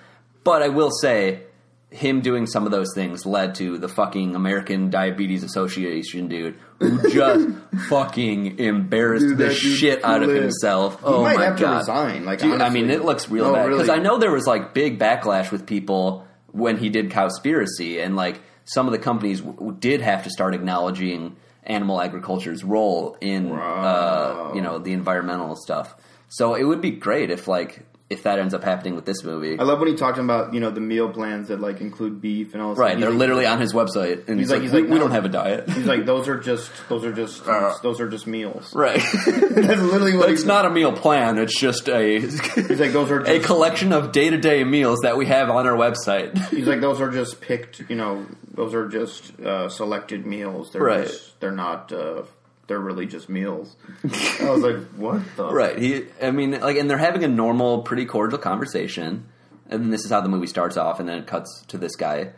But 0.43 0.61
I 0.63 0.69
will 0.69 0.89
say, 0.89 1.43
him 1.91 2.21
doing 2.21 2.45
some 2.45 2.65
of 2.65 2.71
those 2.71 2.93
things 2.93 3.25
led 3.25 3.55
to 3.55 3.77
the 3.79 3.87
fucking 3.89 4.35
American 4.35 4.89
Diabetes 4.91 5.43
Association 5.43 6.27
dude 6.27 6.59
who 6.79 7.09
just 7.09 7.49
fucking 7.89 8.59
embarrassed 8.59 9.25
Dude, 9.25 9.37
the 9.39 9.53
shit 9.53 10.03
out 10.05 10.21
of 10.21 10.29
himself. 10.29 10.99
He 10.99 11.05
oh 11.05 11.23
might 11.23 11.37
my 11.37 11.45
have 11.45 11.55
to 11.57 11.61
god! 11.63 11.77
resign, 11.79 12.25
like, 12.25 12.39
Dude, 12.39 12.61
I 12.61 12.69
mean, 12.69 12.89
it 12.91 13.03
looks 13.03 13.29
real 13.29 13.45
Oh, 13.47 13.53
bad 13.53 13.69
because 13.69 13.87
really? 13.87 13.99
I 13.99 14.03
know 14.03 14.17
there 14.19 14.31
was 14.31 14.45
like 14.45 14.73
big 14.73 14.99
backlash 14.99 15.51
with 15.51 15.65
people 15.65 16.27
when 16.51 16.77
he 16.77 16.89
did 16.89 17.09
Cowspiracy, 17.09 18.03
and 18.03 18.15
like 18.15 18.39
some 18.65 18.85
of 18.85 18.91
the 18.91 18.99
companies 18.99 19.41
w- 19.41 19.75
did 19.79 20.01
have 20.01 20.23
to 20.25 20.29
start 20.29 20.53
acknowledging 20.53 21.35
animal 21.63 22.01
agriculture's 22.01 22.63
role 22.63 23.17
in 23.19 23.51
uh, 23.51 24.51
you 24.53 24.61
know 24.61 24.77
the 24.77 24.93
environmental 24.93 25.55
stuff. 25.55 25.95
So 26.27 26.53
it 26.53 26.63
would 26.63 26.81
be 26.81 26.91
great 26.91 27.31
if 27.31 27.47
like 27.47 27.83
if 28.09 28.23
that 28.23 28.39
ends 28.39 28.53
up 28.55 28.63
happening 28.63 28.95
with 28.95 29.05
this 29.05 29.23
movie. 29.23 29.59
I 29.59 29.63
love 29.63 29.79
when 29.79 29.87
he 29.87 29.95
talked 29.95 30.17
about 30.17 30.53
you 30.53 30.59
know 30.59 30.71
the 30.71 30.81
meal 30.81 31.09
plans 31.09 31.49
that 31.49 31.59
like 31.61 31.79
include 31.79 32.19
beef 32.21 32.53
and 32.53 32.61
all. 32.63 32.69
This 32.71 32.79
Right, 32.79 32.99
they're 32.99 33.09
like- 33.11 33.19
literally 33.19 33.45
on 33.45 33.59
his 33.61 33.73
website, 33.73 34.27
and 34.27 34.39
he's, 34.39 34.49
like- 34.49 34.57
like, 34.57 34.63
he's 34.63 34.71
we, 34.71 34.81
like, 34.81 34.89
we 34.91 34.97
don't 34.99 35.11
have 35.11 35.25
a 35.25 35.29
diet. 35.29 35.69
He's 35.69 35.85
like, 35.85 36.05
those 36.05 36.27
are 36.27 36.39
just 36.39 36.71
those 36.89 37.05
are 37.05 37.13
just 37.13 37.47
Uh, 37.47 37.73
those 37.83 37.99
are 37.99 38.09
just 38.09 38.25
meals. 38.25 38.73
right, 38.75 38.99
That's 39.25 39.81
literally 39.81 40.15
what 40.17 40.25
but 40.27 40.31
it's 40.31 40.43
not 40.45 40.65
a 40.65 40.69
meal 40.69 40.91
plan. 40.91 41.37
It's 41.37 41.59
just 41.59 41.87
a 41.87 42.19
He's 42.19 42.79
like, 42.79 42.93
those 42.93 43.11
are 43.11 43.21
a 43.25 43.39
collection 43.39 43.93
of 43.93 44.11
day 44.11 44.29
to 44.29 44.37
day 44.37 44.63
meals 44.63 44.99
that 45.03 45.15
we 45.17 45.27
have 45.27 45.49
on 45.49 45.67
our 45.67 45.75
website. 45.77 46.35
he's 46.49 46.67
like, 46.67 46.81
those 46.81 46.99
are 47.01 47.11
just 47.11 47.41
picked. 47.41 47.81
You 47.89 47.95
know, 47.95 48.25
those 48.53 48.73
are 48.73 48.87
just 48.87 49.39
uh, 49.39 49.69
selected 49.69 50.25
meals. 50.25 50.71
They're 50.73 50.81
Right. 50.81 51.05
just, 51.07 51.39
they're 51.39 51.51
not. 51.51 51.91
Uh, 51.93 52.23
they're 52.69 52.79
really 52.79 53.05
just 53.05 53.27
meals. 53.27 53.75
I 54.39 54.49
was 54.49 54.61
like, 54.61 54.77
what 54.95 55.21
the? 55.35 55.51
Right. 55.51 55.77
He. 55.77 56.05
I 56.21 56.31
mean, 56.31 56.51
like, 56.51 56.77
and 56.77 56.89
they're 56.89 56.97
having 56.97 57.25
a 57.25 57.27
normal, 57.27 57.81
pretty 57.81 58.05
cordial 58.05 58.39
conversation, 58.39 59.25
and 59.69 59.83
then 59.83 59.89
this 59.89 60.05
is 60.05 60.11
how 60.11 60.21
the 60.21 60.29
movie 60.29 60.47
starts 60.47 60.77
off, 60.77 61.01
and 61.01 61.09
then 61.09 61.17
it 61.17 61.27
cuts 61.27 61.65
to 61.67 61.77
this 61.77 61.97
guy, 61.97 62.31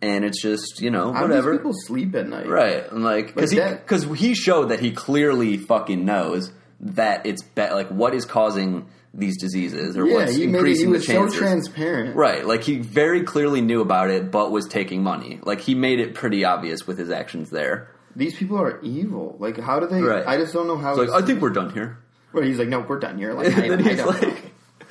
and 0.00 0.24
it's 0.24 0.40
just 0.40 0.80
you 0.80 0.90
know 0.90 1.12
How 1.12 1.22
do 1.26 1.28
whatever. 1.28 1.56
people 1.58 1.72
sleep 1.74 2.14
at 2.14 2.26
night? 2.26 2.48
Right. 2.48 2.90
And 2.90 3.04
like 3.04 3.34
because 3.34 3.52
Like 3.52 3.62
he 3.62 3.70
that- 3.70 3.86
because 3.86 4.04
he 4.18 4.34
showed 4.34 4.70
that 4.70 4.80
he 4.80 4.92
clearly 4.92 5.58
fucking 5.58 6.02
knows 6.04 6.50
that 6.80 7.26
it's 7.26 7.42
be- 7.42 7.68
like 7.70 7.88
what 7.90 8.14
is 8.14 8.24
causing 8.24 8.86
these 9.14 9.38
diseases 9.38 9.94
or 9.96 10.06
Yeah, 10.06 10.14
what's 10.14 10.32
he 10.34 10.46
made 10.46 10.54
it, 10.54 10.56
increasing 10.56 10.86
he 10.86 10.92
was 10.92 11.06
the 11.06 11.12
so 11.12 11.20
chances. 11.20 11.38
transparent. 11.38 12.16
Right, 12.16 12.46
like 12.46 12.62
he 12.64 12.78
very 12.78 13.24
clearly 13.24 13.60
knew 13.60 13.82
about 13.82 14.08
it, 14.10 14.30
but 14.30 14.50
was 14.50 14.66
taking 14.66 15.02
money. 15.02 15.38
Like 15.42 15.60
he 15.60 15.74
made 15.74 16.00
it 16.00 16.14
pretty 16.14 16.44
obvious 16.46 16.86
with 16.86 16.96
his 16.98 17.10
actions 17.10 17.50
there. 17.50 17.88
These 18.16 18.34
people 18.36 18.58
are 18.60 18.80
evil. 18.82 19.36
Like, 19.38 19.58
how 19.58 19.80
do 19.80 19.86
they? 19.86 20.00
Right. 20.02 20.26
I 20.26 20.36
just 20.36 20.52
don't 20.52 20.66
know 20.66 20.76
how. 20.76 20.90
It's 21.00 21.10
like 21.10 21.22
I 21.22 21.26
think 21.26 21.40
we're 21.40 21.50
done 21.50 21.72
here. 21.72 21.98
Right, 22.32 22.44
he's 22.44 22.58
like, 22.58 22.68
no, 22.68 22.80
we're 22.80 22.98
done 22.98 23.18
here. 23.18 23.34
Like, 23.34 23.48
I, 23.56 23.68
then 23.68 23.84
he's 23.84 23.96
don't 23.98 24.06
like- 24.06 24.22
know. 24.22 24.34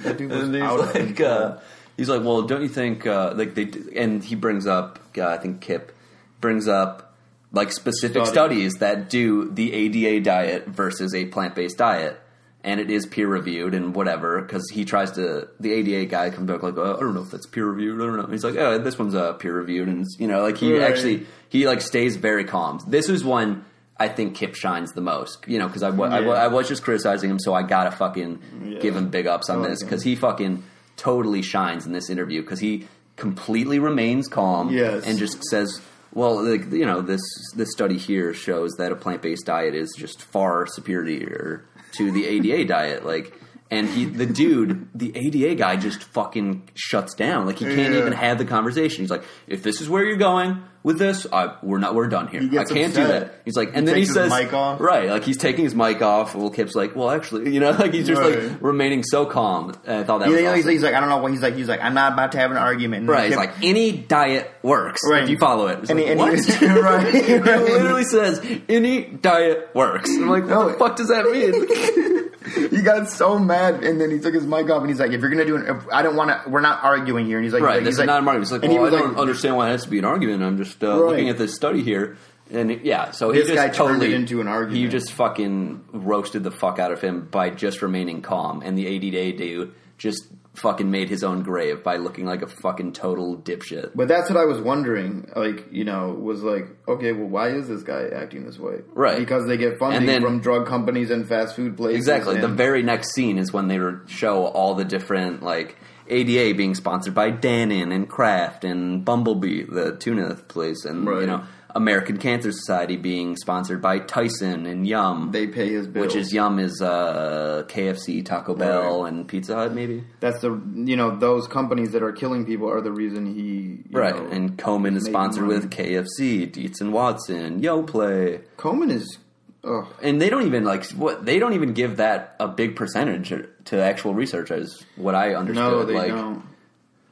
That 0.01 0.17
dude 0.17 0.31
was 0.31 0.43
And 0.43 0.53
he's 0.55 0.63
out 0.63 0.79
like, 0.95 1.19
uh, 1.21 1.57
he's 1.97 2.09
like, 2.09 2.23
well, 2.23 2.43
don't 2.43 2.61
you 2.61 2.67
think 2.69 3.05
uh, 3.05 3.33
like 3.35 3.53
they? 3.55 3.71
And 3.95 4.23
he 4.23 4.35
brings 4.35 4.65
up, 4.67 4.99
uh, 5.17 5.25
I 5.27 5.37
think 5.37 5.61
Kip 5.61 5.91
brings 6.39 6.67
up 6.67 7.15
like 7.51 7.71
specific 7.71 8.25
Studies. 8.25 8.31
studies 8.31 8.73
that 8.75 9.09
do 9.09 9.49
the 9.51 9.73
ADA 9.73 10.21
diet 10.23 10.67
versus 10.67 11.13
a 11.15 11.25
plant 11.25 11.55
based 11.55 11.77
diet, 11.77 12.19
and 12.63 12.79
it 12.79 12.89
is 12.91 13.05
peer 13.05 13.27
reviewed 13.27 13.73
and 13.73 13.95
whatever. 13.95 14.41
Because 14.41 14.69
he 14.71 14.85
tries 14.85 15.11
to, 15.13 15.47
the 15.59 15.71
ADA 15.73 16.05
guy 16.05 16.29
comes 16.29 16.47
back 16.49 16.61
like, 16.63 16.77
oh, 16.77 16.95
I 16.95 16.99
don't 16.99 17.13
know 17.15 17.21
if 17.23 17.31
that's 17.31 17.47
peer 17.47 17.65
reviewed. 17.65 18.01
I 18.01 18.05
don't 18.05 18.17
know. 18.17 18.27
He's 18.27 18.43
like, 18.43 18.55
oh, 18.55 18.77
this 18.77 18.99
one's 18.99 19.15
uh, 19.15 19.33
peer 19.33 19.53
reviewed, 19.53 19.87
and 19.87 20.05
you 20.19 20.27
know, 20.27 20.41
like 20.43 20.57
he 20.57 20.73
Right. 20.73 20.83
actually 20.89 21.25
he 21.49 21.67
like 21.67 21.81
stays 21.81 22.15
very 22.17 22.43
calm. 22.45 22.79
This 22.87 23.09
is 23.09 23.23
one. 23.23 23.65
I 23.97 24.07
think 24.07 24.35
Kip 24.35 24.55
shines 24.55 24.93
the 24.93 25.01
most, 25.01 25.47
you 25.47 25.59
know, 25.59 25.67
because 25.67 25.83
I, 25.83 25.91
wa- 25.91 26.07
I, 26.07 26.23
I 26.23 26.47
was 26.47 26.67
just 26.67 26.81
criticizing 26.81 27.29
him, 27.29 27.37
so 27.39 27.53
I 27.53 27.61
gotta 27.61 27.91
fucking 27.91 28.39
Yeah. 28.65 28.79
give 28.79 28.95
him 28.95 29.09
big 29.09 29.27
ups 29.27 29.47
on 29.47 29.57
I 29.57 29.59
like 29.61 29.69
this 29.69 29.83
because 29.83 30.01
he 30.01 30.15
fucking 30.15 30.63
totally 30.97 31.43
shines 31.43 31.85
in 31.85 31.91
this 31.93 32.09
interview 32.09 32.41
because 32.41 32.59
he 32.59 32.87
completely 33.15 33.77
remains 33.77 34.27
calm 34.27 34.69
Yes. 34.71 35.05
and 35.05 35.19
just 35.19 35.43
says, 35.43 35.79
"Well, 36.15 36.43
like, 36.43 36.71
you 36.71 36.85
know, 36.85 37.01
this 37.01 37.21
this 37.55 37.69
study 37.71 37.97
here 37.99 38.33
shows 38.33 38.71
that 38.79 38.91
a 38.91 38.95
plant 38.95 39.21
based 39.21 39.45
diet 39.45 39.75
is 39.75 39.93
just 39.95 40.19
far 40.23 40.65
superior 40.65 41.63
to 41.93 42.11
the 42.11 42.25
ADA 42.25 42.65
diet." 42.65 43.05
Like, 43.05 43.33
and 43.71 43.87
he, 43.89 44.05
the 44.05 44.25
dude, 44.27 44.89
the 44.93 45.11
ADA 45.15 45.55
guy, 45.55 45.77
just 45.77 46.03
fucking 46.03 46.69
shuts 46.75 47.15
down. 47.15 47.45
Like, 47.47 47.57
he 47.59 47.65
can't 47.65 47.93
Yeah. 47.93 47.99
even 47.99 48.13
have 48.13 48.37
the 48.37 48.45
conversation. 48.45 49.01
He's 49.03 49.09
like, 49.11 49.23
"If 49.47 49.63
this 49.63 49.81
is 49.81 49.89
where 49.89 50.03
you're 50.03 50.17
going." 50.17 50.61
With 50.83 50.97
this, 50.97 51.27
I, 51.31 51.57
we're 51.61 51.77
not. 51.77 51.93
We're 51.93 52.07
done 52.07 52.27
here. 52.27 52.41
He 52.41 52.57
I 52.57 52.63
can't 52.63 52.91
do 52.95 53.05
that. 53.05 53.35
He's 53.45 53.55
like, 53.55 53.69
He 53.69 53.75
and 53.77 53.87
then 53.87 53.93
he 53.97 54.01
takes 54.01 54.15
his 54.15 54.15
says, 54.15 54.31
mic 54.31 54.51
off. 54.51 54.81
right, 54.81 55.09
like 55.11 55.23
he's 55.23 55.37
taking 55.37 55.63
his 55.63 55.75
mic 55.75 56.01
off. 56.01 56.33
Well, 56.33 56.49
Kip's 56.49 56.73
like, 56.73 56.95
well, 56.95 57.11
actually, 57.11 57.53
you 57.53 57.59
know, 57.59 57.69
like 57.79 57.93
he's 57.93 58.07
just 58.07 58.19
Right. 58.19 58.41
like 58.51 58.61
remaining 58.63 59.03
so 59.03 59.27
calm. 59.27 59.75
And 59.85 59.97
I 59.99 60.03
thought 60.03 60.21
that 60.21 60.29
You 60.29 60.33
was 60.33 60.41
know, 60.43 60.53
he's, 60.55 60.63
awesome. 60.63 60.71
he's 60.71 60.81
like, 60.81 60.95
I 60.95 60.99
don't 60.99 61.09
know 61.09 61.17
what 61.19 61.31
he's 61.33 61.41
like. 61.43 61.53
He's 61.55 61.67
like, 61.69 61.81
I'm 61.83 61.93
not 61.93 62.13
about 62.13 62.31
to 62.31 62.39
have 62.39 62.49
an 62.49 62.57
argument. 62.57 63.01
And 63.01 63.09
Right, 63.09 63.25
he 63.25 63.27
it's 63.27 63.35
like 63.37 63.53
any 63.61 63.91
diet 63.91 64.49
works 64.63 65.01
Right. 65.07 65.21
if 65.21 65.29
you 65.29 65.37
follow 65.37 65.67
it. 65.67 65.81
It's 65.81 65.91
And 65.91 65.99
like, 65.99 66.05
he- 66.07 66.11
and 66.13 66.19
what? 66.19 66.33
he- 66.33 66.65
right, 66.65 67.13
He 67.25 67.35
right. 67.35 67.61
literally 67.61 68.03
says 68.05 68.41
any 68.67 69.03
diet 69.03 69.69
works. 69.75 70.09
I'm 70.09 70.29
like, 70.29 70.45
what 70.45 70.49
No. 70.49 70.69
the 70.71 70.79
fuck 70.79 70.95
does 70.95 71.09
that 71.09 71.25
mean? 71.25 72.20
he 72.71 72.81
got 72.81 73.09
so 73.09 73.37
mad, 73.37 73.83
and 73.83 73.99
then 74.01 74.09
he 74.11 74.19
took 74.19 74.33
his 74.33 74.45
mic 74.45 74.69
off, 74.69 74.81
and 74.81 74.89
he's 74.89 74.99
like, 74.99 75.11
"If 75.11 75.21
you're 75.21 75.29
gonna 75.29 75.45
do 75.45 75.57
it, 75.57 75.69
if, 75.69 75.87
I 75.91 76.01
don't 76.01 76.15
want 76.15 76.29
to. 76.31 76.49
We're 76.49 76.61
not 76.61 76.83
arguing 76.83 77.25
here." 77.27 77.37
And 77.37 77.45
he's 77.45 77.53
like, 77.53 77.61
right, 77.61 77.79
he's 77.81 77.85
this 77.85 77.97
like, 77.99 78.05
is 78.05 78.07
not 78.07 78.21
an 78.21 78.27
argument. 78.27 78.43
It's 78.43 78.51
like, 78.51 78.63
and 78.63 78.71
he 78.71 78.77
well, 78.79 78.87
I 78.87 78.91
was 78.91 78.99
don't 78.99 79.09
like- 79.13 79.21
understand 79.21 79.57
why 79.57 79.67
it 79.69 79.71
has 79.73 79.83
to 79.83 79.89
be 79.89 79.99
an 79.99 80.05
argument. 80.05 80.41
I'm 80.43 80.57
just 80.57 80.83
uh, 80.83 80.87
Right. 80.89 81.09
looking 81.11 81.29
at 81.29 81.37
this 81.37 81.55
study 81.55 81.83
here. 81.83 82.17
And 82.51 82.81
yeah, 82.83 83.11
so 83.11 83.31
he 83.31 83.39
This 83.39 83.47
just 83.47 83.55
guy 83.55 83.67
turned 83.67 83.75
totally 83.77 84.07
it 84.07 84.15
into 84.15 84.41
an 84.41 84.47
argument. 84.47 84.77
He 84.83 84.87
just 84.89 85.13
fucking 85.13 85.85
roasted 85.93 86.43
the 86.43 86.51
fuck 86.51 86.79
out 86.79 86.91
of 86.91 86.99
him 86.99 87.27
by 87.31 87.49
just 87.49 87.81
remaining 87.81 88.21
calm, 88.21 88.61
and 88.61 88.77
the 88.77 88.87
ADD 88.87 89.37
dude 89.37 89.73
just 89.97 90.25
fucking 90.55 90.91
made 90.91 91.07
his 91.07 91.23
own 91.23 91.43
grave 91.43 91.81
by 91.83 91.95
looking 91.95 92.25
like 92.25 92.41
a 92.41 92.47
fucking 92.47 92.91
total 92.91 93.37
dipshit. 93.37 93.91
But 93.95 94.07
that's 94.09 94.29
what 94.29 94.37
I 94.37 94.43
was 94.45 94.59
wondering. 94.59 95.31
Like, 95.35 95.65
you 95.71 95.85
know, 95.85 96.09
was 96.09 96.43
like, 96.43 96.67
okay, 96.87 97.13
well, 97.13 97.27
why 97.29 97.49
is 97.49 97.67
this 97.69 97.83
guy 97.83 98.07
acting 98.13 98.45
this 98.45 98.59
way? 98.59 98.79
Right. 98.93 99.17
Because 99.17 99.47
they 99.47 99.55
get 99.57 99.79
funding 99.79 100.05
then- 100.05 100.21
from 100.21 100.41
drug 100.41 100.67
companies 100.67 101.09
and 101.09 101.27
fast 101.27 101.55
food 101.55 101.77
places. 101.77 101.97
Exactly. 101.99 102.39
The 102.41 102.49
very 102.49 102.83
next 102.83 103.13
scene 103.13 103.37
is 103.37 103.53
when 103.53 103.67
they 103.69 103.79
show 104.07 104.45
all 104.47 104.75
the 104.75 104.83
different 104.85 105.41
like 105.41 105.77
ADA 106.09 106.53
being 106.57 106.75
sponsored 106.75 107.13
by 107.15 107.31
Dannon 107.31 107.93
and 107.93 108.09
Kraft 108.09 108.65
and 108.65 109.05
Bumblebee, 109.05 109.63
the 109.63 109.95
tuna 109.95 110.35
place, 110.35 110.83
and 110.83 111.07
Right. 111.07 111.21
you 111.21 111.27
know 111.27 111.43
American 111.75 112.17
Cancer 112.17 112.51
Society 112.51 112.97
being 112.97 113.35
sponsored 113.37 113.81
by 113.81 113.99
Tyson 113.99 114.65
and 114.65 114.85
Yum, 114.87 115.31
they 115.31 115.47
pay 115.47 115.69
his 115.71 115.87
bills. 115.87 116.07
which 116.07 116.15
is 116.15 116.33
Yum 116.33 116.59
is 116.59 116.81
uh, 116.81 117.63
KFC, 117.67 118.23
Taco 118.25 118.53
Bell, 118.55 119.03
Right. 119.03 119.13
and 119.13 119.27
Pizza 119.27 119.55
Hut, 119.55 119.73
maybe. 119.73 120.03
That's 120.19 120.41
the 120.41 120.61
you 120.75 120.95
know 120.95 121.15
those 121.17 121.47
companies 121.47 121.91
that 121.91 122.03
are 122.03 122.11
killing 122.11 122.45
people 122.45 122.69
are 122.69 122.81
the 122.81 122.91
reason 122.91 123.25
he 123.25 123.83
you 123.89 123.99
Right. 123.99 124.15
know, 124.15 124.27
and 124.29 124.57
Komen 124.57 124.95
is 124.95 125.05
sponsored 125.05 125.43
money. 125.43 125.55
with 125.55 125.71
KFC, 125.71 126.51
Dietz 126.51 126.81
and 126.81 126.91
Watson, 126.93 127.61
Yoplait. 127.61 128.41
Coleman 128.57 128.91
is. 128.91 129.17
Ugh. 129.63 129.85
and 130.01 130.19
they 130.19 130.27
don't 130.27 130.47
even 130.47 130.63
like 130.63 130.83
what 130.93 131.23
they 131.23 131.37
don't 131.37 131.53
even 131.53 131.73
give 131.73 131.97
that 131.97 132.35
a 132.39 132.47
big 132.47 132.75
percentage 132.75 133.31
to 133.65 133.79
actual 133.79 134.15
research 134.15 134.49
as 134.49 134.83
what 134.95 135.13
I 135.13 135.35
understood. 135.35 135.71
No, 135.71 135.85
they 135.85 135.93
like, 135.93 136.07
don't. 136.09 136.41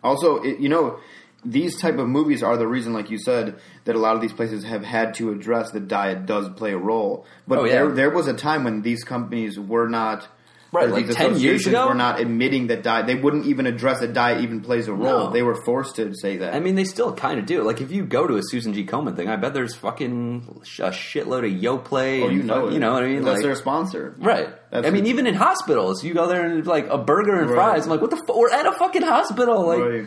Also, 0.03 0.37
it, 0.37 0.59
you 0.59 0.67
know, 0.67 0.97
these 1.45 1.79
type 1.79 1.97
of 1.99 2.07
movies 2.07 2.43
are 2.43 2.57
the 2.57 2.67
reason, 2.67 2.93
like 2.93 3.09
you 3.09 3.17
said, 3.17 3.55
that 3.85 3.95
a 3.95 3.99
lot 3.99 4.15
of 4.15 4.21
these 4.21 4.33
places 4.33 4.63
have 4.65 4.83
had 4.83 5.13
to 5.15 5.31
address 5.31 5.71
that 5.71 5.87
diet 5.87 6.25
does 6.25 6.49
play 6.49 6.71
a 6.73 6.77
role. 6.77 7.25
But 7.47 7.59
Oh, 7.59 7.63
yeah. 7.65 7.71
there, 7.73 7.91
there 7.91 8.09
was 8.09 8.27
a 8.27 8.33
time 8.33 8.63
when 8.65 8.81
these 8.81 9.03
companies 9.03 9.59
were 9.59 9.87
not. 9.87 10.27
Right, 10.71 10.87
like 10.87 11.09
10 11.09 11.39
years 11.39 11.65
ago? 11.65 11.87
were 11.87 11.95
not 11.95 12.19
admitting 12.19 12.67
that 12.67 12.83
diet. 12.83 13.07
They 13.07 13.15
wouldn't 13.15 13.47
even 13.47 13.65
address 13.65 14.01
that 14.01 14.13
diet 14.13 14.41
even 14.43 14.61
plays 14.61 14.87
a 14.87 14.93
role. 14.93 15.25
No. 15.25 15.29
They 15.31 15.41
were 15.41 15.55
forced 15.65 15.95
to 15.95 16.13
say 16.13 16.37
that. 16.37 16.53
I 16.53 16.59
mean, 16.59 16.75
they 16.75 16.83
still 16.83 17.11
kind 17.11 17.39
of 17.39 17.47
do. 17.47 17.63
Like, 17.63 17.81
if 17.81 17.91
you 17.91 18.05
go 18.05 18.27
to 18.27 18.35
a 18.35 18.41
Susan 18.43 18.75
G. 18.75 18.85
Komen 18.85 19.15
thing, 19.15 19.29
I 19.29 19.35
bet 19.35 19.55
there's 19.55 19.73
fucking 19.73 20.61
a 20.77 20.91
shitload 20.91 21.39
of 21.43 21.59
Yoplait. 21.59 22.23
oh, 22.23 22.29
you 22.29 22.43
know, 22.43 22.53
fuck- 22.65 22.69
it. 22.69 22.73
you 22.75 22.79
know 22.79 22.93
what 22.93 23.01
I 23.03 23.07
mean? 23.07 23.23
That's 23.23 23.37
Like- 23.37 23.41
their 23.41 23.55
sponsor, 23.55 24.13
Right. 24.19 24.49
That's 24.69 24.85
I 24.85 24.91
mean, 24.91 25.07
even 25.07 25.25
in 25.25 25.33
hospitals, 25.33 26.03
you 26.03 26.13
go 26.13 26.27
there 26.27 26.45
and 26.45 26.67
like 26.67 26.87
a 26.91 26.99
burger 26.99 27.39
and 27.41 27.49
Right. 27.49 27.55
fries. 27.55 27.85
I'm 27.85 27.89
like, 27.89 28.01
what 28.01 28.11
the? 28.11 28.17
F- 28.17 28.35
we're 28.35 28.51
at 28.51 28.67
a 28.67 28.73
fucking 28.73 29.01
hospital. 29.01 29.65
Like, 29.65 29.79
Right. 29.79 30.05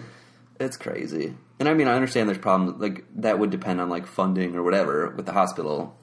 It's 0.63 0.77
crazy. 0.77 1.35
And 1.61 1.69
I 1.69 1.75
mean, 1.75 1.89
I 1.89 1.95
understand 1.95 2.29
there's 2.29 2.39
problems. 2.39 2.81
Like 2.81 3.05
that 3.17 3.39
would 3.39 3.51
depend 3.51 3.81
on 3.81 3.89
like 3.89 4.07
funding 4.07 4.55
or 4.57 4.63
whatever 4.63 5.11
with 5.17 5.27
the 5.27 5.33
hospital 5.33 5.97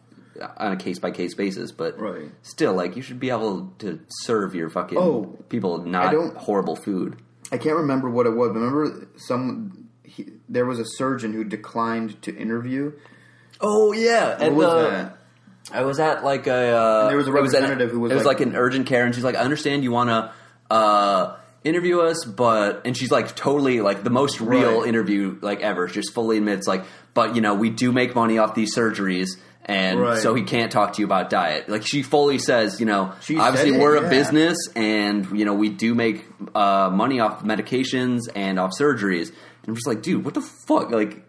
on 0.57 0.71
a 0.71 0.77
case 0.77 0.99
by 0.99 1.11
case 1.11 1.33
basis. 1.35 1.71
But 1.71 1.99
Right. 1.99 2.31
still, 2.43 2.73
like 2.73 2.95
you 2.95 3.01
should 3.01 3.19
be 3.19 3.29
able 3.29 3.73
to 3.79 3.99
serve 4.21 4.55
your 4.55 4.69
fucking 4.69 4.97
Oh, 4.97 5.37
people 5.49 5.79
not 5.85 6.13
horrible 6.37 6.75
food. 6.75 7.17
I 7.51 7.57
can't 7.57 7.75
remember 7.77 8.09
what 8.09 8.25
it 8.25 8.35
was. 8.35 8.49
Remember, 8.53 9.07
some 9.17 9.89
he, 10.03 10.27
there 10.47 10.65
was 10.65 10.79
a 10.79 10.85
surgeon 10.85 11.33
who 11.33 11.43
declined 11.43 12.21
to 12.23 12.35
interview. 12.35 12.93
Oh 13.59 13.91
yeah, 13.91 14.37
What 14.41 14.53
was 14.53 14.89
that? 14.91 15.15
I 15.71 15.83
was 15.83 15.99
at 15.99 16.23
like 16.23 16.47
a 16.47 16.53
uh, 16.77 17.07
there 17.09 17.17
was 17.17 17.27
a 17.27 17.31
at- 17.31 17.35
representative 17.35 17.91
who 17.91 17.99
was 17.99 18.11
it 18.11 18.15
was 18.15 18.23
like- 18.25 18.39
like, 18.39 18.47
an 18.47 18.55
urgent 18.55 18.87
care, 18.87 19.05
and 19.05 19.13
she's 19.13 19.23
like, 19.23 19.35
"I 19.35 19.39
understand 19.39 19.83
you 19.83 19.91
want 19.91 20.09
to 20.09 20.31
uh, 20.73 21.35
interview 21.63 21.99
us, 22.01 22.23
but," 22.25 22.81
and 22.85 22.95
she's 22.95 23.11
like, 23.11 23.35
totally 23.35 23.81
like 23.81 24.03
the 24.03 24.09
most 24.09 24.39
real 24.41 24.79
Right. 24.79 24.87
interview 24.89 25.37
like 25.41 25.61
ever. 25.61 25.87
Just 25.87 26.13
fully 26.13 26.37
admits 26.37 26.67
like, 26.67 26.83
but 27.13 27.35
you 27.35 27.41
know, 27.41 27.53
we 27.55 27.69
do 27.69 27.91
make 27.91 28.15
money 28.15 28.37
off 28.37 28.55
these 28.55 28.75
surgeries. 28.75 29.27
And 29.65 29.99
Right. 29.99 30.17
so 30.17 30.33
he 30.33 30.41
can't 30.43 30.71
talk 30.71 30.93
to 30.93 30.99
you 31.01 31.05
about 31.05 31.29
diet. 31.29 31.69
Like 31.69 31.85
she 31.85 32.01
fully 32.01 32.39
says, 32.39 32.79
you 32.79 32.87
know, 32.87 33.11
She 33.21 33.37
obviously 33.37 33.75
it, 33.75 33.79
we're 33.79 33.97
yeah. 33.99 34.07
a 34.07 34.09
business, 34.09 34.57
and 34.75 35.27
you 35.37 35.45
know 35.45 35.53
we 35.53 35.69
do 35.69 35.93
make 35.93 36.25
uh, 36.55 36.89
money 36.91 37.19
off 37.19 37.43
medications 37.43 38.21
and 38.35 38.57
off 38.59 38.71
surgeries. 38.79 39.27
And 39.29 39.67
I'm 39.67 39.75
just 39.75 39.85
like, 39.85 40.01
dude, 40.01 40.25
what 40.25 40.33
the 40.33 40.41
fuck? 40.41 40.89
Like, 40.89 41.21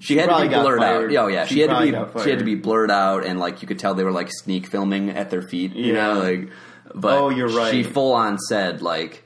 she, 0.00 0.16
had 0.16 0.28
to 0.28 0.42
be 0.42 0.48
blurred 0.48 0.80
fired. 0.80 1.14
out. 1.14 1.24
Oh, 1.24 1.28
yeah. 1.28 1.44
She, 1.46 1.54
She 1.56 1.60
had 1.60 1.70
to 1.70 1.80
be. 1.80 2.22
She 2.22 2.30
had 2.30 2.38
to 2.40 2.44
be 2.44 2.56
blurred 2.56 2.90
out, 2.90 3.24
and 3.24 3.38
like 3.38 3.62
you 3.62 3.68
could 3.68 3.78
tell 3.78 3.94
they 3.94 4.02
were 4.04 4.10
like 4.12 4.30
sneak 4.32 4.66
filming 4.66 5.10
at 5.10 5.30
their 5.30 5.42
feet. 5.42 5.74
You 5.76 5.92
Yeah. 5.94 6.14
know, 6.14 6.20
like. 6.20 6.48
But 6.96 7.18
Oh, 7.18 7.30
you're 7.30 7.48
right. 7.48 7.70
She 7.72 7.82
full 7.84 8.12
on 8.14 8.38
said 8.38 8.82
like, 8.82 9.23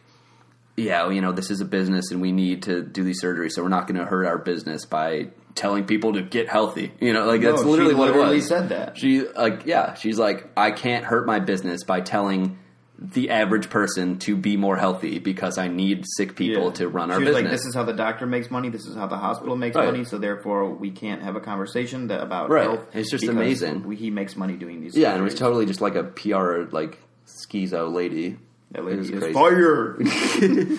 yeah, 0.79 1.11
you 1.11 1.21
know, 1.21 1.33
this 1.33 1.51
is 1.51 1.61
a 1.61 1.65
business, 1.65 2.11
and 2.11 2.21
we 2.21 2.33
need 2.33 2.63
to 2.65 2.83
do 2.83 3.03
these 3.05 3.23
surgeries, 3.23 3.53
so 3.53 3.63
we're 3.63 3.69
not 3.69 3.87
going 3.87 3.99
to 4.01 4.07
hurt 4.07 4.27
our 4.27 4.39
business 4.39 4.85
by 4.87 5.29
telling 5.55 5.85
people 5.85 6.13
to 6.15 6.23
get 6.23 6.49
healthy. 6.49 6.93
You 7.01 7.13
know, 7.13 7.27
like 7.27 7.41
No, 7.43 7.51
that's 7.53 7.65
literally 7.65 7.95
what 7.95 8.09
it 8.09 8.13
literally 8.13 8.37
was. 8.37 8.47
said 8.49 8.69
that. 8.71 8.97
She 8.97 9.23
like, 9.29 9.63
yeah, 9.67 9.95
she's 9.95 10.19
like, 10.19 10.47
I 10.57 10.71
can't 10.71 11.05
hurt 11.05 11.27
my 11.27 11.41
business 11.41 11.85
by 11.85 12.01
telling. 12.01 12.59
The 13.01 13.31
average 13.31 13.71
person 13.71 14.19
to 14.21 14.35
be 14.35 14.57
more 14.57 14.77
healthy 14.77 15.21
because 15.21 15.57
I 15.57 15.69
need 15.69 16.03
sick 16.17 16.35
people 16.35 16.65
Yeah. 16.65 16.71
to 16.73 16.89
run 16.89 17.13
our 17.13 17.19
she 17.21 17.27
was 17.27 17.29
business. 17.29 17.43
like, 17.45 17.51
"This 17.53 17.65
is 17.67 17.73
how 17.77 17.85
the 17.85 17.93
doctor 17.93 18.27
makes 18.27 18.51
money. 18.51 18.71
This 18.71 18.87
is 18.87 18.97
how 18.97 19.07
the 19.07 19.17
hospital 19.17 19.55
makes 19.55 19.77
Right. 19.77 19.85
money. 19.85 20.03
So 20.03 20.19
therefore, 20.19 20.69
we 20.75 20.91
can't 20.91 21.23
have 21.23 21.37
a 21.37 21.41
conversation 21.41 22.09
that, 22.09 22.21
about 22.25 22.51
Right. 22.51 22.65
health. 22.65 22.89
It's 22.93 23.09
just 23.09 23.23
amazing. 23.29 23.85
we- 23.87 23.95
He 23.95 24.11
makes 24.11 24.37
money 24.37 24.55
doing 24.55 24.81
these. 24.81 24.97
Yeah, 24.97 25.13
and 25.13 25.21
it 25.21 25.23
was 25.23 25.37
totally 25.37 25.65
just 25.65 25.81
like 25.81 25.95
a 25.95 26.03
PR 26.03 26.67
like 26.73 26.99
schizo 27.25 27.93
lady. 27.93 28.37
That 28.73 28.85
lady 28.85 29.01
is 29.01 29.11
crazy. 29.11 29.33
fired. 29.33 30.07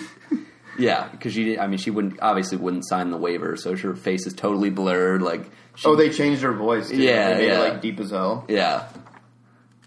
Yeah, 0.78 1.08
because 1.08 1.34
she, 1.34 1.44
didn't- 1.44 1.60
I 1.60 1.66
mean, 1.66 1.78
she 1.78 1.90
wouldn't 1.90 2.20
obviously 2.22 2.56
wouldn't 2.56 2.86
sign 2.88 3.10
the 3.10 3.16
waiver, 3.18 3.56
so 3.56 3.76
her 3.76 3.94
face 3.94 4.26
is 4.26 4.32
totally 4.32 4.70
blurred. 4.70 5.20
Like, 5.20 5.50
she, 5.74 5.86
oh, 5.86 5.94
they 5.94 6.10
changed 6.10 6.42
her 6.42 6.52
voice. 6.52 6.88
Too. 6.88 6.96
Yeah, 6.96 7.34
they 7.34 7.38
made 7.38 7.48
yeah. 7.48 7.60
it 7.60 7.72
like 7.72 7.80
deep 7.82 8.00
as 8.00 8.10
hell. 8.10 8.46
yeah, 8.48 8.88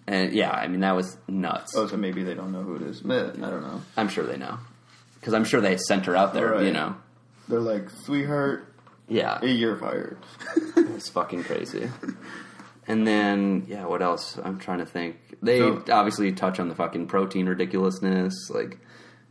and 0.05 0.33
yeah, 0.33 0.51
I 0.51 0.67
mean 0.67 0.81
that 0.81 0.95
was 0.95 1.17
nuts. 1.27 1.73
Oh, 1.75 1.87
so 1.87 1.97
maybe 1.97 2.23
they 2.23 2.35
don't 2.35 2.51
know 2.51 2.61
who 2.61 2.75
it 2.75 2.83
is. 2.83 3.03
Meh, 3.03 3.15
I 3.21 3.49
don't 3.49 3.61
know. 3.63 3.81
I'm 3.97 4.07
sure 4.07 4.25
they 4.25 4.37
know 4.37 4.59
because 5.19 5.33
I'm 5.33 5.45
sure 5.45 5.61
they 5.61 5.77
sent 5.77 6.05
her 6.05 6.15
out 6.15 6.33
there. 6.33 6.51
Right. 6.51 6.65
You 6.65 6.71
know, 6.73 6.95
They're 7.47 7.59
like, 7.59 7.89
sweetheart, 7.89 8.71
yeah, 9.07 9.43
you're 9.43 9.77
fired. 9.77 10.17
it's 10.77 11.09
fucking 11.09 11.43
crazy. 11.43 11.89
And 12.87 13.07
then, 13.07 13.65
yeah, 13.67 13.85
what 13.85 14.01
else? 14.01 14.37
I'm 14.43 14.59
trying 14.59 14.79
to 14.79 14.85
think. 14.85 15.15
They 15.41 15.59
So- 15.59 15.83
obviously 15.91 16.31
touch 16.33 16.59
on 16.59 16.67
the 16.69 16.75
fucking 16.75 17.07
protein 17.07 17.47
ridiculousness. 17.47 18.33
Like, 18.49 18.77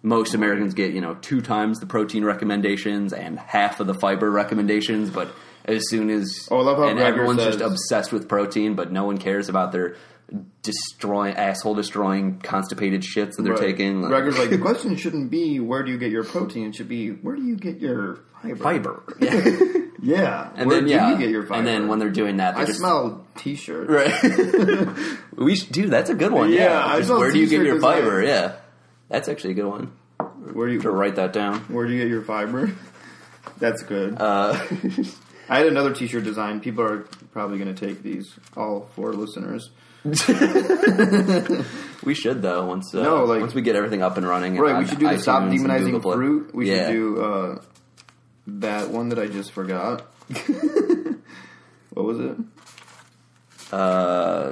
most 0.02 0.34
Americans 0.34 0.74
get, 0.74 0.92
you 0.94 1.00
know, 1.00 1.14
two 1.20 1.40
times 1.40 1.78
the 1.78 1.86
protein 1.86 2.24
recommendations 2.24 3.12
and 3.12 3.38
half 3.38 3.78
of 3.80 3.86
the 3.86 3.94
fiber 3.94 4.30
recommendations, 4.30 5.10
but 5.10 5.28
as 5.64 5.88
soon 5.88 6.10
as. 6.10 6.48
Oh, 6.50 6.58
I 6.60 6.62
love 6.62 6.78
how 6.78 6.84
And 6.88 6.98
Greger 6.98 7.02
everyone's 7.02 7.40
says- 7.42 7.56
just 7.58 7.70
obsessed 7.70 8.12
with 8.12 8.28
protein, 8.28 8.74
but 8.74 8.90
no 8.90 9.04
one 9.04 9.18
cares 9.18 9.48
about 9.48 9.70
their 9.72 9.96
destroying, 10.62 11.34
asshole 11.36 11.74
destroying, 11.74 12.38
constipated 12.42 13.02
shits 13.02 13.36
that 13.36 13.42
they're 13.42 13.52
Right. 13.52 13.60
taking. 13.60 14.00
Like, 14.00 14.12
Greger's 14.12 14.38
like, 14.38 14.50
the 14.56 14.58
question 14.58 14.96
shouldn't 14.96 15.30
be 15.30 15.60
where 15.60 15.82
do 15.82 15.90
you 15.92 15.98
get 15.98 16.10
your 16.10 16.24
protein. 16.24 16.68
It 16.68 16.74
should 16.74 16.88
be 16.88 17.10
where 17.10 17.36
do 17.36 17.42
you 17.42 17.56
get 17.56 17.80
your 17.80 18.20
fiber. 18.42 18.56
fiber. 18.56 19.02
Yeah. 19.20 19.50
Yeah. 20.02 20.50
And 20.56 20.68
where 20.68 20.80
then, 20.80 20.88
yeah. 20.88 21.12
you 21.12 21.18
get 21.18 21.30
your 21.30 21.44
fiber? 21.44 21.54
And 21.60 21.66
then 21.66 21.88
when 21.88 21.98
they're 22.00 22.10
doing 22.10 22.38
that, 22.38 22.56
they 22.56 22.62
I 22.62 22.64
just. 22.66 22.80
smell 22.80 23.24
t-shirt. 23.36 23.88
Right. 23.88 24.12
we 25.36 25.54
should, 25.54 25.70
dude, 25.72 25.90
that's 25.90 26.10
a 26.10 26.14
good 26.14 26.32
one. 26.32 26.50
Yeah, 26.52 26.64
Yeah. 26.64 26.86
I 26.86 26.98
Just 26.98 27.10
where 27.10 27.30
do 27.30 27.38
you 27.38 27.46
get 27.48 27.62
your 27.64 27.80
fiber? 27.80 28.22
Yeah. 28.22 28.56
That's 29.08 29.28
actually 29.28 29.52
a 29.52 29.54
good 29.54 29.68
one. 29.68 29.92
Where 30.52 30.68
do 30.68 30.76
To 30.78 30.82
you 30.88 30.90
write 30.90 31.16
that 31.16 31.32
down. 31.32 31.60
where 31.68 31.86
do 31.86 31.92
you 31.92 32.00
get 32.00 32.08
your 32.08 32.22
fiber? 32.22 32.72
That's 33.58 33.82
good. 33.82 34.20
Uh, 34.20 34.58
I 35.48 35.58
had 35.58 35.66
another 35.66 35.94
t-shirt 35.94 36.24
design. 36.24 36.60
People 36.60 36.84
are 36.84 36.98
probably 37.32 37.58
going 37.58 37.72
to 37.72 37.86
take 37.86 38.02
these. 38.02 38.34
All 38.56 38.88
four 38.96 39.12
listeners. 39.12 39.70
we 42.04 42.14
should 42.14 42.42
though 42.42 42.66
once 42.66 42.92
uh, 42.92 43.02
No, 43.02 43.24
like- 43.24 43.40
once 43.40 43.54
we 43.54 43.62
get 43.62 43.76
everything 43.76 44.02
up 44.02 44.16
and 44.16 44.26
running. 44.26 44.56
Right. 44.56 44.78
We 44.78 44.86
should 44.86 44.98
do 44.98 45.08
the 45.08 45.18
stop 45.20 45.44
demonizing 45.44 46.02
fruit. 46.02 46.52
We 46.52 46.70
yeah. 46.70 46.86
should 46.88 46.92
do 46.92 47.22
uh, 47.22 47.62
that 48.46 48.90
one 48.90 49.08
that 49.10 49.18
I 49.18 49.26
just 49.26 49.52
forgot. 49.52 50.00
what 51.90 52.04
was 52.04 52.20
it? 52.20 52.36
Uh, 53.72 54.50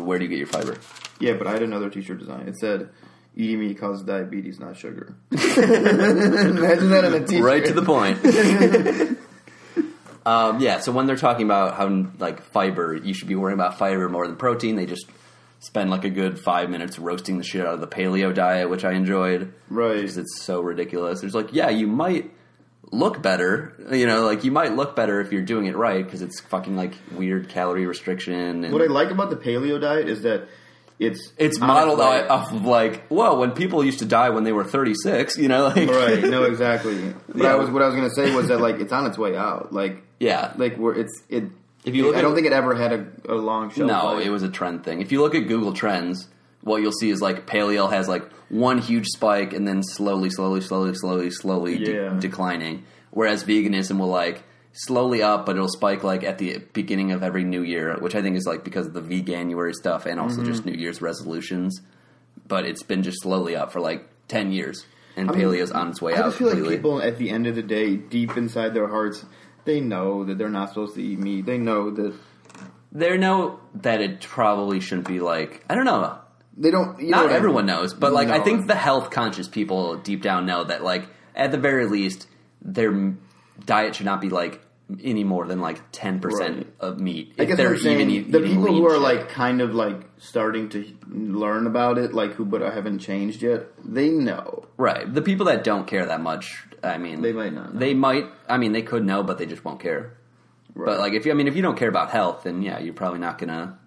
where 0.00 0.18
do 0.18 0.24
you 0.24 0.30
get 0.30 0.38
your 0.38 0.46
fiber? 0.46 0.78
Yeah, 1.20 1.34
but 1.34 1.46
I 1.46 1.52
had 1.52 1.62
another 1.62 1.90
t-shirt 1.90 2.18
design. 2.18 2.48
It 2.48 2.56
said, 2.56 2.88
"Eating 3.36 3.60
meat 3.60 3.78
causes 3.78 4.04
diabetes, 4.04 4.58
not 4.58 4.76
sugar." 4.76 5.14
Imagine 5.30 6.90
that 6.90 7.04
on 7.04 7.14
a 7.14 7.26
t-shirt. 7.26 7.44
Right 7.44 7.64
to 7.64 7.72
the 7.72 7.82
point. 7.82 8.18
um, 10.26 10.60
yeah. 10.60 10.80
So 10.80 10.92
when 10.92 11.06
they're 11.06 11.16
talking 11.16 11.44
about 11.44 11.74
how 11.74 12.06
like 12.18 12.42
fiber, 12.42 12.96
you 12.96 13.14
should 13.14 13.28
be 13.28 13.36
worrying 13.36 13.58
about 13.58 13.78
fiber 13.78 14.08
more 14.08 14.26
than 14.26 14.36
protein. 14.36 14.76
They 14.76 14.86
just 14.86 15.06
spend 15.60 15.90
like 15.90 16.04
a 16.04 16.10
good 16.10 16.38
five 16.38 16.68
minutes 16.70 16.98
roasting 16.98 17.38
the 17.38 17.44
shit 17.44 17.66
out 17.66 17.74
of 17.74 17.80
the 17.80 17.86
paleo 17.86 18.34
diet, 18.34 18.68
which 18.70 18.84
I 18.84 18.92
enjoyed. 18.92 19.52
Right. 19.68 19.96
because 19.96 20.18
it's 20.18 20.42
so 20.42 20.60
ridiculous. 20.60 21.20
There's 21.20 21.34
like, 21.34 21.52
yeah, 21.52 21.70
you 21.70 21.86
might 21.86 22.30
look 22.94 23.20
better, 23.20 23.72
you 23.92 24.06
know, 24.06 24.24
like 24.24 24.44
you 24.44 24.50
might 24.52 24.74
look 24.74 24.94
better 24.96 25.20
if 25.20 25.32
you're 25.32 25.42
doing 25.42 25.66
it 25.66 25.76
right 25.76 26.04
because 26.04 26.22
it's 26.22 26.40
fucking 26.40 26.76
like 26.76 26.94
weird 27.12 27.48
calorie 27.48 27.86
restriction. 27.86 28.64
And 28.64 28.72
What 28.72 28.82
I 28.82 28.86
like 28.86 29.10
about 29.10 29.30
the 29.30 29.36
paleo 29.36 29.80
diet 29.80 30.08
is 30.08 30.22
that 30.22 30.48
it's 30.98 31.32
it's 31.36 31.58
modeled 31.58 31.98
its 31.98 32.30
off 32.30 32.52
of 32.52 32.64
like, 32.64 33.04
well, 33.10 33.36
when 33.36 33.50
people 33.50 33.84
used 33.84 33.98
to 33.98 34.04
die 34.06 34.30
when 34.30 34.44
they 34.44 34.52
were 34.52 34.64
36, 34.64 35.36
you 35.38 35.48
know, 35.48 35.64
like 35.64 35.88
Right. 35.90 36.22
No, 36.22 36.44
exactly. 36.52 36.96
What 36.96 37.36
Yeah. 37.36 37.52
I 37.52 37.54
was 37.56 37.68
what 37.70 37.82
I 37.82 37.86
was 37.86 37.96
going 37.96 38.08
to 38.08 38.14
say 38.14 38.34
was 38.34 38.48
that 38.48 38.60
like 38.60 38.76
it's 38.76 38.92
on 38.92 39.06
its 39.06 39.18
way 39.18 39.36
out. 39.36 39.72
Like 39.72 40.02
yeah, 40.20 40.52
like 40.56 40.76
where 40.76 40.94
it's 40.94 41.22
it. 41.28 41.44
If 41.84 41.94
you 41.94 42.04
look 42.06 42.14
I 42.14 42.20
at- 42.20 42.22
don't 42.22 42.34
think 42.34 42.46
it 42.46 42.52
ever 42.54 42.74
had 42.74 42.92
a, 42.92 43.06
a 43.28 43.34
long 43.34 43.70
shelf 43.70 43.88
no, 43.88 44.14
life. 44.14 44.24
it 44.24 44.30
was 44.30 44.42
a 44.42 44.48
trend 44.48 44.84
thing. 44.84 45.02
If 45.02 45.12
you 45.12 45.20
look 45.20 45.34
at 45.34 45.48
Google 45.48 45.72
Trends, 45.74 46.28
what 46.64 46.82
you'll 46.82 46.92
see 46.92 47.10
is 47.10 47.20
like 47.22 47.46
paleo 47.46 47.90
has 47.90 48.08
like 48.08 48.28
one 48.48 48.78
huge 48.78 49.06
spike 49.08 49.52
and 49.52 49.66
then 49.68 49.82
slowly, 49.82 50.30
slowly, 50.30 50.60
slowly, 50.60 50.94
slowly, 50.94 51.30
slowly 51.30 51.78
de- 51.78 51.92
Yeah. 51.94 52.16
declining. 52.18 52.84
Whereas 53.10 53.44
veganism 53.44 53.98
will 53.98 54.08
like 54.08 54.42
slowly 54.72 55.22
up, 55.22 55.46
but 55.46 55.54
it'll 55.56 55.68
spike 55.68 56.02
like 56.02 56.24
at 56.24 56.38
the 56.38 56.58
beginning 56.72 57.12
of 57.12 57.22
every 57.22 57.44
new 57.44 57.62
year, 57.62 57.96
which 58.00 58.14
I 58.16 58.22
think 58.22 58.36
is 58.36 58.44
like 58.46 58.64
because 58.64 58.86
of 58.88 58.92
the 58.94 59.00
veganuary 59.02 59.72
stuff 59.74 60.04
and 60.06 60.18
also 60.18 60.38
Mm-hmm. 60.40 60.50
just 60.50 60.66
New 60.66 60.72
Year's 60.72 61.00
resolutions. 61.00 61.80
But 62.48 62.66
it's 62.66 62.82
been 62.82 63.02
just 63.02 63.22
slowly 63.22 63.54
up 63.56 63.72
for 63.72 63.80
like 63.80 64.06
ten 64.28 64.50
years, 64.52 64.84
and 65.16 65.30
I 65.30 65.32
mean, 65.34 65.42
paleo's 65.42 65.70
on 65.70 65.88
its 65.90 66.02
way 66.02 66.12
I 66.14 66.18
out 66.18 66.24
just 66.26 66.38
feel 66.38 66.48
like 66.54 66.68
people 66.68 67.00
at 67.00 67.16
the 67.18 67.30
end 67.30 67.46
of 67.46 67.54
the 67.54 67.62
day, 67.62 67.96
deep 67.96 68.36
inside 68.36 68.74
their 68.74 68.88
hearts, 68.88 69.24
they 69.64 69.80
know 69.80 70.24
that 70.24 70.36
they're 70.38 70.48
not 70.50 70.68
supposed 70.70 70.94
to 70.96 71.02
eat 71.02 71.18
meat. 71.20 71.46
They 71.46 71.56
know 71.58 71.90
that 71.92 72.14
they 72.92 73.16
know 73.16 73.60
that 73.76 74.00
it 74.00 74.20
probably 74.22 74.80
shouldn't 74.80 75.06
be 75.08 75.20
like 75.20 75.64
I 75.70 75.74
don't 75.74 75.84
know. 75.86 76.18
They 76.56 76.70
don't. 76.70 77.00
You 77.00 77.10
know 77.10 77.22
not 77.22 77.30
I 77.30 77.34
everyone 77.34 77.66
mean. 77.66 77.76
knows, 77.76 77.94
but 77.94 78.12
like 78.12 78.28
I 78.28 78.40
think 78.40 78.66
the 78.66 78.74
health 78.76 79.10
conscious 79.10 79.48
people 79.48 79.96
deep 79.96 80.22
down 80.22 80.46
know 80.46 80.64
that 80.64 80.82
like 80.82 81.06
at 81.34 81.50
the 81.50 81.58
very 81.58 81.86
least 81.86 82.26
their 82.62 83.14
diet 83.64 83.94
should 83.96 84.06
not 84.06 84.20
be 84.20 84.30
like 84.30 84.60
any 85.02 85.24
more 85.24 85.46
than 85.46 85.60
like 85.60 85.80
ten 85.92 86.20
percent 86.20 86.56
Right. 86.58 86.66
of 86.80 87.00
meat. 87.00 87.34
I 87.38 87.42
if 87.42 87.48
guess 87.48 87.56
they're 87.56 87.76
saying 87.78 88.10
even 88.10 88.30
the 88.30 88.40
people 88.40 88.66
who 88.66 88.86
are 88.86 88.92
shit. 88.94 89.00
like 89.00 89.28
kind 89.30 89.60
of 89.62 89.74
like 89.74 90.00
starting 90.18 90.68
to 90.70 90.84
learn 91.08 91.66
about 91.66 91.98
it, 91.98 92.12
like 92.12 92.32
who 92.34 92.44
but 92.44 92.62
I 92.62 92.70
haven't 92.72 92.98
changed 92.98 93.42
yet. 93.42 93.66
They 93.84 94.10
know. 94.10 94.66
right, 94.76 95.12
the 95.12 95.22
people 95.22 95.46
that 95.46 95.64
don't 95.64 95.86
care 95.86 96.06
that 96.06 96.20
much. 96.20 96.62
I 96.82 96.98
mean, 96.98 97.22
They 97.22 97.32
might 97.32 97.54
not 97.54 97.72
know. 97.72 97.80
They 97.80 97.94
might. 97.94 98.26
I 98.46 98.58
mean, 98.58 98.72
they 98.72 98.82
could 98.82 99.06
know, 99.06 99.22
but 99.22 99.38
they 99.38 99.46
just 99.46 99.64
won't 99.64 99.80
care. 99.80 100.18
Right. 100.74 100.84
But 100.86 100.98
like, 100.98 101.14
if 101.14 101.24
you, 101.24 101.32
I 101.32 101.34
mean, 101.34 101.48
if 101.48 101.56
you 101.56 101.62
don't 101.62 101.78
care 101.78 101.88
about 101.88 102.10
health, 102.10 102.42
then 102.44 102.60
yeah, 102.60 102.78
you're 102.78 102.92
probably 102.92 103.20
not 103.20 103.38
gonna. 103.38 103.78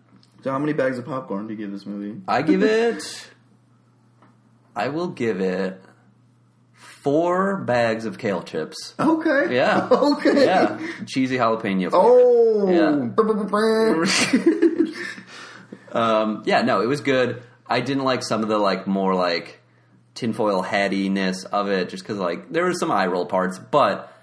So 0.43 0.51
how 0.51 0.59
many 0.59 0.73
bags 0.73 0.97
of 0.97 1.05
popcorn 1.05 1.47
do 1.47 1.53
you 1.53 1.57
give 1.59 1.71
this 1.71 1.85
movie? 1.85 2.21
I 2.27 2.41
give 2.41 2.63
it. 2.81 3.29
I 4.75 4.89
will 4.89 5.07
give 5.07 5.39
it 5.41 5.81
four 6.73 7.57
bags 7.57 8.05
of 8.05 8.17
kale 8.17 8.43
chips. 8.43 8.93
Okay. 8.99 9.55
Yeah. 9.55 9.87
Okay. 9.91 10.45
Yeah, 10.45 10.79
cheesy 11.05 11.37
jalapeno. 11.37 11.89
flavor. 11.89 11.95
Oh. 11.95 12.69
Yeah. 12.69 13.09
Um, 15.91 16.43
yeah, 16.45 16.61
no, 16.63 16.81
it 16.81 16.87
was 16.87 16.99
good. 17.01 17.41
I 17.65 17.79
didn't 17.79 18.03
like 18.03 18.21
some 18.21 18.43
of 18.43 18.49
the 18.49 18.57
like 18.57 18.87
more 18.87 19.15
like 19.15 19.61
tinfoil 20.15 20.61
hattiness 20.61 21.45
of 21.45 21.69
it, 21.69 21.89
just 21.89 22.03
because 22.03 22.17
like 22.17 22.51
there 22.51 22.65
were 22.65 22.73
some 22.73 22.91
eye 22.91 23.07
roll 23.07 23.25
parts, 23.25 23.57
but 23.57 24.13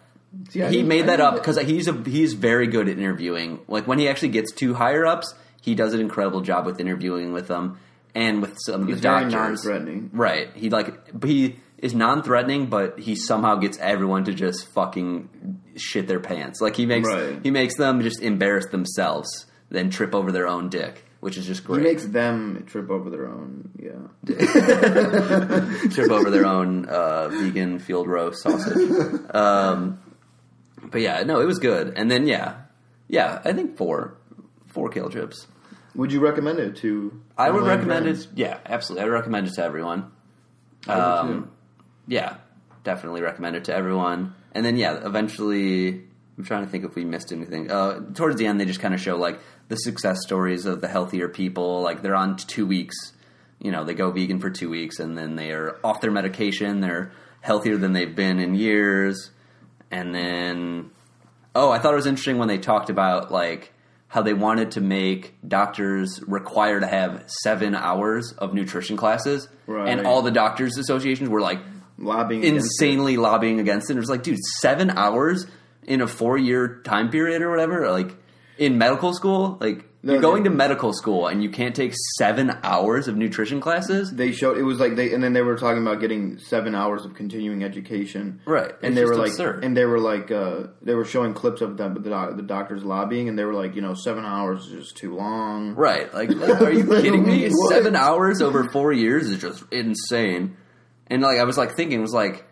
See, 0.50 0.60
he 0.60 0.82
made 0.82 1.06
that 1.06 1.20
up 1.20 1.34
because 1.34 1.58
he's 1.58 1.88
a 1.88 1.94
he's 2.04 2.34
very 2.34 2.66
good 2.66 2.88
at 2.88 2.98
interviewing. 2.98 3.60
Like 3.66 3.86
when 3.88 3.98
he 3.98 4.08
actually 4.08 4.28
gets 4.28 4.52
to 4.56 4.74
higher 4.74 5.06
ups, 5.06 5.34
he 5.64 5.74
does 5.74 5.94
an 5.94 6.00
incredible 6.00 6.40
job 6.42 6.66
with 6.66 6.78
interviewing 6.80 7.32
with 7.32 7.48
them 7.48 7.78
and 8.14 8.42
with 8.42 8.56
some 8.66 8.82
of 8.82 8.88
He's 8.88 8.96
the 8.96 9.02
very 9.08 9.30
doctors. 9.30 9.64
non-threatening. 9.64 10.10
Right? 10.12 10.48
He 10.54 10.68
like 10.70 11.18
but 11.18 11.30
he 11.30 11.60
is 11.78 11.94
non-threatening, 11.94 12.66
but 12.66 12.98
he 12.98 13.14
somehow 13.16 13.56
gets 13.56 13.78
everyone 13.78 14.24
to 14.24 14.32
just 14.34 14.66
fucking 14.68 15.28
shit 15.76 16.06
their 16.06 16.20
pants. 16.20 16.60
Like 16.60 16.76
he 16.76 16.86
makes 16.86 17.08
Right. 17.08 17.38
he 17.42 17.50
makes 17.50 17.76
them 17.76 18.00
just 18.02 18.20
embarrass 18.22 18.66
themselves, 18.70 19.46
then 19.70 19.90
trip 19.90 20.14
over 20.14 20.30
their 20.32 20.46
own 20.46 20.68
dick, 20.68 21.04
which 21.20 21.36
is 21.36 21.46
just 21.46 21.64
great. 21.64 21.78
He 21.78 21.82
great. 21.82 21.92
makes 21.94 22.06
them 22.06 22.64
trip 22.66 22.90
over 22.90 23.10
their 23.10 23.26
own. 23.26 23.70
Yeah. 23.78 24.02
trip 25.90 26.10
over 26.10 26.30
their 26.30 26.46
own 26.46 26.86
uh, 26.86 27.28
vegan 27.28 27.78
field 27.78 28.06
roast 28.08 28.42
sausage. 28.42 28.90
Um, 29.34 29.98
but 30.90 31.00
yeah, 31.00 31.22
no, 31.24 31.40
it 31.40 31.46
was 31.46 31.58
good. 31.58 31.94
And 31.96 32.10
then 32.10 32.26
yeah, 32.26 32.54
yeah, 33.08 33.40
I 33.44 33.52
think 33.52 33.76
four, 33.76 34.16
four 34.66 34.88
kale 34.90 35.10
chips. 35.10 35.46
Would 35.94 36.12
you 36.12 36.20
recommend 36.20 36.58
it 36.58 36.76
to? 36.76 37.20
I 37.38 37.50
would 37.50 37.64
recommend 37.64 38.06
it. 38.06 38.26
Yeah, 38.34 38.58
absolutely. 38.66 39.02
I 39.02 39.04
would 39.06 39.14
recommend 39.14 39.46
it 39.46 39.54
to 39.54 39.64
everyone. 39.64 40.10
Um, 40.88 41.50
yeah, 42.06 42.36
definitely 42.82 43.22
recommend 43.22 43.56
it 43.56 43.64
to 43.64 43.74
everyone. 43.74 44.34
And 44.52 44.64
then 44.64 44.76
yeah, 44.76 45.06
eventually, 45.06 46.04
I'm 46.36 46.44
trying 46.44 46.64
to 46.64 46.70
think 46.70 46.84
if 46.84 46.94
we 46.94 47.04
missed 47.04 47.32
anything. 47.32 47.70
Uh, 47.70 48.00
towards 48.14 48.36
the 48.36 48.46
end, 48.46 48.60
they 48.60 48.64
just 48.64 48.80
kind 48.80 48.94
of 48.94 49.00
show 49.00 49.16
like 49.16 49.40
the 49.68 49.76
success 49.76 50.18
stories 50.22 50.66
of 50.66 50.80
the 50.80 50.88
healthier 50.88 51.28
people. 51.28 51.82
Like 51.82 52.02
they're 52.02 52.16
on 52.16 52.36
two 52.36 52.66
weeks. 52.66 53.12
You 53.60 53.70
know, 53.70 53.84
they 53.84 53.94
go 53.94 54.10
vegan 54.10 54.40
for 54.40 54.50
two 54.50 54.68
weeks, 54.68 54.98
and 54.98 55.16
then 55.16 55.36
they 55.36 55.52
are 55.52 55.78
off 55.84 56.00
their 56.00 56.10
medication. 56.10 56.80
They're 56.80 57.12
healthier 57.40 57.76
than 57.76 57.92
they've 57.92 58.14
been 58.14 58.40
in 58.40 58.54
years. 58.54 59.30
And 59.90 60.14
then, 60.14 60.90
oh, 61.54 61.70
I 61.70 61.78
thought 61.78 61.92
it 61.92 61.96
was 61.96 62.06
interesting 62.06 62.38
when 62.38 62.48
they 62.48 62.58
talked 62.58 62.90
about 62.90 63.30
like 63.30 63.72
how 64.14 64.22
they 64.22 64.32
wanted 64.32 64.70
to 64.70 64.80
make 64.80 65.34
doctors 65.46 66.20
require 66.28 66.78
to 66.78 66.86
have 66.86 67.24
seven 67.42 67.74
hours 67.74 68.32
of 68.38 68.54
nutrition 68.54 68.96
classes, 68.96 69.48
Right. 69.66 69.88
and 69.88 70.06
all 70.06 70.22
the 70.22 70.30
doctors' 70.30 70.78
associations 70.78 71.28
were 71.28 71.40
like 71.40 71.58
lobbying 71.98 72.44
insanely 72.44 73.16
lobbying 73.16 73.58
against 73.58 73.90
it. 73.90 73.96
It 73.96 73.98
was 73.98 74.08
like, 74.08 74.22
dude, 74.22 74.38
seven 74.60 74.88
hours 74.90 75.46
in 75.82 76.00
a 76.00 76.06
four 76.06 76.38
year 76.38 76.80
time 76.84 77.10
period 77.10 77.42
or 77.42 77.50
whatever, 77.50 77.90
like 77.90 78.14
in 78.56 78.78
medical 78.78 79.12
school, 79.14 79.58
like 79.60 79.84
No, 80.04 80.12
you're 80.12 80.22
going 80.22 80.42
they- 80.42 80.50
to 80.50 80.54
medical 80.54 80.92
school 80.92 81.26
and 81.28 81.42
you 81.42 81.48
can't 81.48 81.74
take 81.74 81.94
seven 82.18 82.56
hours 82.62 83.08
of 83.08 83.16
nutrition 83.16 83.60
classes. 83.60 84.12
They 84.12 84.32
showed 84.32 84.58
it 84.58 84.62
was 84.62 84.78
like 84.78 84.96
they, 84.96 85.12
and 85.14 85.24
then 85.24 85.32
they 85.32 85.40
were 85.42 85.56
talking 85.56 85.80
about 85.80 86.00
getting 86.00 86.38
seven 86.38 86.74
hours 86.74 87.04
of 87.04 87.14
continuing 87.14 87.64
education, 87.64 88.40
Right. 88.44 88.72
And 88.82 88.96
they 88.96 89.04
were 89.04 89.16
like, 89.16 89.32
and 89.38 89.76
they 89.76 89.86
were 89.86 89.98
like, 89.98 90.30
uh, 90.30 90.64
they 90.82 90.94
were 90.94 91.04
showing 91.06 91.32
clips 91.32 91.62
of 91.62 91.76
them, 91.78 91.94
the, 91.94 92.32
the 92.36 92.42
doctors 92.42 92.84
lobbying, 92.84 93.28
and 93.28 93.38
they 93.38 93.44
were 93.44 93.54
like, 93.54 93.74
you 93.74 93.80
know, 93.80 93.94
seven 93.94 94.24
hours 94.24 94.66
is 94.66 94.72
just 94.84 94.96
too 94.96 95.14
long, 95.16 95.74
Right. 95.74 96.12
Like, 96.12 96.28
like, 96.30 96.60
are 96.60 96.70
you 96.70 96.84
kidding 97.02 97.26
me? 97.26 97.48
What? 97.50 97.70
Seven 97.72 97.96
hours 97.96 98.42
over 98.42 98.68
four 98.68 98.92
years 98.92 99.30
is 99.30 99.40
just 99.40 99.64
insane. 99.72 100.56
And 101.06 101.22
like, 101.22 101.38
I 101.38 101.44
was 101.44 101.56
like 101.56 101.76
thinking, 101.76 101.98
it 101.98 102.02
was 102.02 102.12
like, 102.12 102.44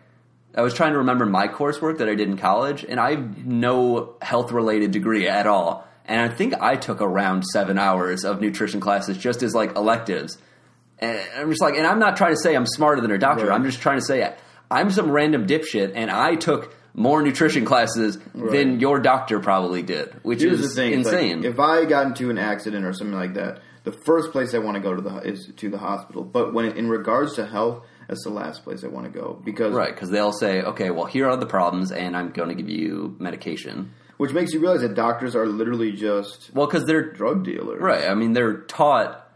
I 0.55 0.61
was 0.61 0.73
trying 0.73 0.91
to 0.93 0.99
remember 0.99 1.25
my 1.25 1.47
coursework 1.47 1.97
that 1.99 2.09
I 2.09 2.15
did 2.15 2.29
in 2.29 2.37
college, 2.37 2.83
and 2.83 2.99
I 2.99 3.11
have 3.11 3.45
no 3.45 4.15
health 4.21 4.51
related 4.51 4.91
degree 4.91 5.27
at 5.27 5.47
all. 5.47 5.87
And 6.05 6.19
I 6.19 6.33
think 6.33 6.53
I 6.59 6.75
took 6.75 7.01
around 7.01 7.43
seven 7.43 7.77
hours 7.77 8.25
of 8.25 8.41
nutrition 8.41 8.79
classes 8.79 9.17
just 9.17 9.41
as 9.41 9.53
like 9.53 9.75
electives. 9.77 10.37
And 10.99 11.21
I'm 11.35 11.49
just 11.49 11.61
like, 11.61 11.75
and 11.75 11.87
I'm 11.87 11.99
not 11.99 12.17
trying 12.17 12.33
to 12.33 12.39
say 12.41 12.55
I'm 12.55 12.65
smarter 12.65 13.01
than 13.01 13.11
a 13.11 13.17
doctor. 13.17 13.47
Right. 13.47 13.55
I'm 13.55 13.63
just 13.63 13.81
trying 13.81 13.99
to 13.99 14.05
say 14.05 14.33
I'm 14.69 14.89
some 14.89 15.11
random 15.11 15.47
dipshit, 15.47 15.93
and 15.95 16.09
I 16.09 16.35
took 16.35 16.75
more 16.93 17.21
nutrition 17.21 17.65
classes 17.65 18.17
than 18.33 18.79
your 18.79 18.99
doctor 18.99 19.39
probably 19.39 19.81
did, 19.81 20.13
which 20.23 20.41
Here's 20.41 20.59
is 20.59 20.75
thing: 20.75 20.93
it's 20.93 21.07
like, 21.11 21.21
insane. 21.21 21.45
if 21.45 21.59
I 21.59 21.85
got 21.85 22.07
into 22.07 22.29
an 22.29 22.37
accident 22.37 22.85
or 22.85 22.93
something 22.93 23.17
like 23.17 23.33
that, 23.33 23.61
the 23.83 23.91
first 23.91 24.31
place 24.31 24.53
I 24.53 24.59
want 24.59 24.75
to 24.75 24.81
go 24.81 24.95
to 24.95 25.01
the 25.01 25.17
is 25.17 25.51
to 25.57 25.69
the 25.69 25.77
hospital. 25.77 26.23
But 26.23 26.53
when 26.53 26.65
in 26.77 26.89
regards 26.89 27.35
to 27.35 27.45
health, 27.45 27.85
that's 28.07 28.23
the 28.23 28.29
last 28.29 28.63
place 28.63 28.83
I 28.83 28.87
want 28.87 29.11
to 29.11 29.19
go 29.19 29.39
because 29.43 29.73
Right, 29.73 29.93
because 29.93 30.09
they'll 30.09 30.33
say, 30.33 30.61
okay, 30.61 30.89
well, 30.89 31.05
here 31.05 31.27
are 31.29 31.37
the 31.37 31.45
problems, 31.45 31.91
and 31.91 32.15
I'm 32.15 32.29
going 32.31 32.49
to 32.49 32.55
give 32.55 32.69
you 32.69 33.15
medication. 33.19 33.91
Which 34.23 34.31
makes 34.31 34.53
you 34.53 34.59
realize 34.61 34.79
that 34.79 34.93
doctors 34.93 35.35
are 35.35 35.45
literally 35.45 35.91
just 35.91 36.49
Well, 36.53 36.65
because 36.65 36.85
they're 36.85 37.11
drug 37.11 37.43
dealers, 37.43 37.81
right. 37.81 38.07
I 38.07 38.13
mean, 38.13 38.31
they're 38.31 38.61
taught 38.61 39.29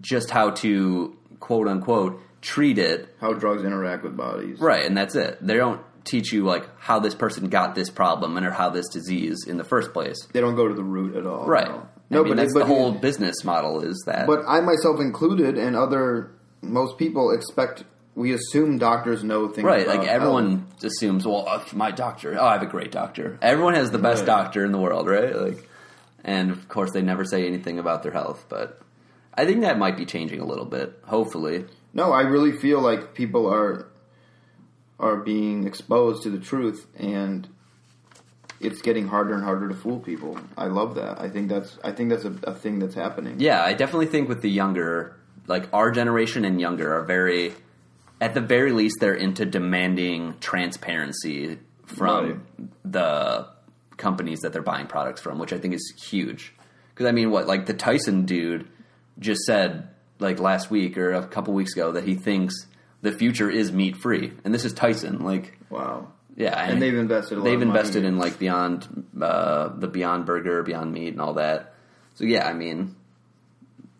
just 0.00 0.30
how 0.30 0.52
to 0.62 1.14
quote 1.40 1.68
unquote 1.68 2.18
treat 2.40 2.78
it. 2.78 3.14
How 3.20 3.34
drugs 3.34 3.64
interact 3.64 4.04
with 4.04 4.16
bodies, 4.16 4.60
Right, 4.60 4.86
and 4.86 4.96
that's 4.96 5.14
it. 5.14 5.46
They 5.46 5.56
don't 5.58 5.82
teach 6.04 6.32
you 6.32 6.44
like 6.44 6.66
how 6.78 7.00
this 7.00 7.14
person 7.14 7.50
got 7.50 7.74
this 7.74 7.90
problem 7.90 8.38
and 8.38 8.46
or 8.46 8.50
how 8.50 8.70
this 8.70 8.88
disease 8.88 9.44
in 9.46 9.58
the 9.58 9.64
first 9.64 9.92
place. 9.92 10.16
They 10.32 10.40
don't 10.40 10.56
go 10.56 10.68
to 10.68 10.74
the 10.74 10.82
root 10.82 11.14
at 11.14 11.26
all. 11.26 11.46
Right. 11.46 11.68
No, 11.68 11.86
No, 12.08 12.20
I 12.20 12.22
mean, 12.22 12.32
but 12.32 12.36
that's 12.38 12.54
but 12.54 12.60
the 12.60 12.64
whole 12.64 12.92
business 12.92 13.44
model 13.44 13.82
is 13.82 14.02
that. 14.06 14.26
But 14.26 14.40
I 14.48 14.62
myself 14.62 15.00
included, 15.00 15.58
and 15.58 15.76
other 15.76 16.30
most 16.62 16.96
people 16.96 17.30
expect. 17.30 17.84
We 18.14 18.32
assume 18.32 18.78
doctors 18.78 19.22
know 19.22 19.48
things. 19.48 19.64
Right, 19.64 19.86
like 19.86 19.98
health. 20.00 20.08
everyone 20.08 20.66
assumes, 20.82 21.24
well, 21.26 21.46
uh, 21.48 21.62
my 21.72 21.90
doctor, 21.92 22.36
oh, 22.38 22.44
I 22.44 22.54
have 22.54 22.62
a 22.62 22.66
great 22.66 22.90
doctor. 22.90 23.38
Everyone 23.40 23.74
has 23.74 23.90
the 23.92 23.98
best 23.98 24.20
Right. 24.20 24.26
doctor 24.26 24.64
in 24.64 24.72
the 24.72 24.78
world, 24.78 25.06
right? 25.08 25.34
Like, 25.36 25.68
and 26.24 26.50
of 26.50 26.68
course, 26.68 26.90
they 26.92 27.02
never 27.02 27.24
say 27.24 27.46
anything 27.46 27.78
about 27.78 28.02
their 28.02 28.10
health. 28.12 28.46
But 28.48 28.80
I 29.34 29.44
think 29.46 29.60
that 29.60 29.78
might 29.78 29.96
be 29.96 30.04
changing 30.04 30.40
a 30.40 30.44
little 30.44 30.64
bit. 30.64 30.98
Hopefully, 31.04 31.64
No, 31.94 32.12
I 32.12 32.22
really 32.22 32.52
feel 32.52 32.80
like 32.80 33.14
people 33.14 33.46
are 33.52 33.86
are 35.00 35.16
being 35.18 35.64
exposed 35.64 36.24
to 36.24 36.30
the 36.30 36.38
truth, 36.40 36.86
and 36.98 37.46
it's 38.60 38.82
getting 38.82 39.06
harder 39.06 39.32
and 39.34 39.44
harder 39.44 39.68
to 39.68 39.74
fool 39.74 40.00
people. 40.00 40.36
I 40.56 40.66
love 40.66 40.96
that. 40.96 41.20
I 41.20 41.28
think 41.28 41.48
that's 41.48 41.78
I 41.84 41.92
think 41.92 42.10
that's 42.10 42.24
a, 42.24 42.34
a 42.42 42.54
thing 42.54 42.80
that's 42.80 42.96
happening. 42.96 43.36
yeah, 43.38 43.62
I 43.62 43.74
definitely 43.74 44.06
think 44.06 44.28
with 44.28 44.42
the 44.42 44.50
younger, 44.50 45.14
like 45.46 45.68
our 45.72 45.92
generation 45.92 46.44
and 46.44 46.60
younger, 46.60 46.92
are 46.98 47.04
very, 47.04 47.54
at 48.20 48.34
the 48.34 48.40
very 48.40 48.72
least, 48.72 48.96
they're 49.00 49.14
into 49.14 49.44
demanding 49.46 50.34
transparency 50.40 51.58
from 51.86 52.24
Right. 52.26 52.68
the 52.84 53.48
companies 53.96 54.40
that 54.40 54.52
they're 54.52 54.62
buying 54.62 54.86
products 54.86 55.20
from, 55.20 55.38
which 55.38 55.52
I 55.52 55.58
think 55.58 55.74
is 55.74 55.92
huge. 56.08 56.54
Because 56.94 57.06
I 57.06 57.12
mean, 57.12 57.30
what 57.30 57.46
like 57.46 57.66
the 57.66 57.74
Tyson 57.74 58.24
dude 58.26 58.66
just 59.18 59.42
said 59.42 59.88
like 60.18 60.38
last 60.40 60.70
week 60.70 60.96
or 60.98 61.12
a 61.12 61.26
couple 61.26 61.54
weeks 61.54 61.72
ago 61.74 61.92
that 61.92 62.04
he 62.04 62.14
thinks 62.14 62.54
the 63.02 63.12
future 63.12 63.48
is 63.48 63.70
meat 63.72 63.96
free, 63.96 64.32
and 64.44 64.52
this 64.52 64.64
is 64.64 64.72
Tyson. 64.72 65.20
Like, 65.24 65.56
Wow. 65.70 66.08
yeah, 66.36 66.58
And 66.60 66.82
they've 66.82 66.94
invested 66.96 67.38
a 67.38 67.40
lot 67.40 67.44
they've 67.44 67.62
invested 67.62 68.04
in 68.04 68.18
like 68.18 68.38
Beyond 68.38 69.04
uh, 69.20 69.68
the 69.76 69.86
Beyond 69.86 70.26
Burger, 70.26 70.62
Beyond 70.64 70.92
Meat, 70.92 71.08
and 71.08 71.20
all 71.20 71.34
that. 71.34 71.74
So 72.14 72.24
yeah, 72.24 72.48
I 72.48 72.52
mean, 72.52 72.96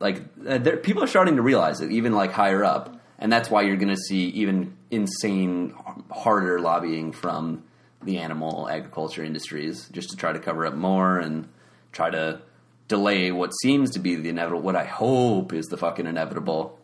like 0.00 0.22
uh, 0.48 0.58
people 0.82 1.02
are 1.04 1.08
starting 1.08 1.36
to 1.36 1.42
realize 1.42 1.80
it, 1.80 1.90
even 1.92 2.12
like 2.12 2.32
higher 2.32 2.64
up, 2.64 3.00
and 3.18 3.32
that's 3.32 3.50
why 3.50 3.62
you're 3.62 3.76
going 3.76 3.94
to 3.94 4.00
see 4.08 4.26
even 4.30 4.76
insane, 4.90 5.74
harder 6.10 6.58
lobbying 6.60 7.12
from 7.12 7.64
the 8.02 8.18
animal 8.18 8.68
agriculture 8.68 9.24
industries 9.24 9.88
just 9.90 10.10
to 10.10 10.16
try 10.16 10.32
to 10.32 10.38
cover 10.38 10.64
up 10.66 10.74
more 10.74 11.18
and 11.18 11.48
try 11.92 12.08
to 12.10 12.40
delay 12.86 13.30
what 13.32 13.50
seems 13.62 13.90
to 13.92 13.98
be 13.98 14.14
the 14.14 14.28
inevitable. 14.28 14.62
What 14.62 14.76
I 14.76 14.84
hope 14.84 15.52
is 15.52 15.66
the 15.66 15.76
fucking 15.76 16.06
inevitable. 16.06 16.78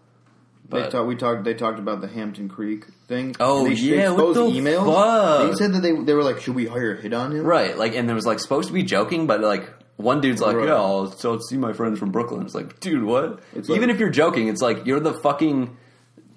They 0.68 0.80
But 0.80 0.90
talk, 0.90 1.06
we 1.06 1.14
talked. 1.14 1.44
They 1.44 1.54
talked 1.54 1.78
about 1.78 2.00
the 2.00 2.08
Hampton 2.08 2.48
Creek 2.48 2.86
thing. 3.06 3.36
Oh, 3.38 3.64
they, 3.64 3.74
yeah, 3.74 4.08
They 4.08 4.10
what 4.10 4.34
the 4.34 4.40
emails. 4.40 4.92
fuck? 4.92 5.50
They 5.50 5.56
said 5.56 5.72
that 5.74 5.82
they 5.82 5.92
they 5.92 6.14
were 6.14 6.24
like, 6.24 6.40
should 6.40 6.54
we 6.54 6.66
hire 6.66 6.94
a 6.96 7.00
hit 7.00 7.12
on 7.14 7.32
him? 7.32 7.44
Right, 7.44 7.76
like, 7.76 7.94
and 7.94 8.08
there 8.08 8.16
was 8.16 8.24
like 8.26 8.40
supposed 8.40 8.68
to 8.68 8.74
be 8.74 8.82
joking, 8.82 9.26
but 9.26 9.40
like 9.42 9.68
one 9.96 10.20
dude's 10.22 10.40
like, 10.40 10.56
Right. 10.56 10.66
"Yeah, 10.68 10.74
I'll, 10.76 11.10
so 11.12 11.32
I'll 11.34 11.40
see 11.40 11.58
my 11.58 11.74
friends 11.74 11.98
from 11.98 12.10
Brooklyn." 12.12 12.44
It's 12.46 12.54
like, 12.54 12.80
dude, 12.80 13.04
what? 13.04 13.40
It's 13.54 13.68
Even 13.70 13.82
like- 13.82 13.90
if 13.90 14.00
you're 14.00 14.08
joking, 14.10 14.48
it's 14.48 14.62
like 14.62 14.86
you're 14.86 15.00
the 15.00 15.12
fucking 15.14 15.76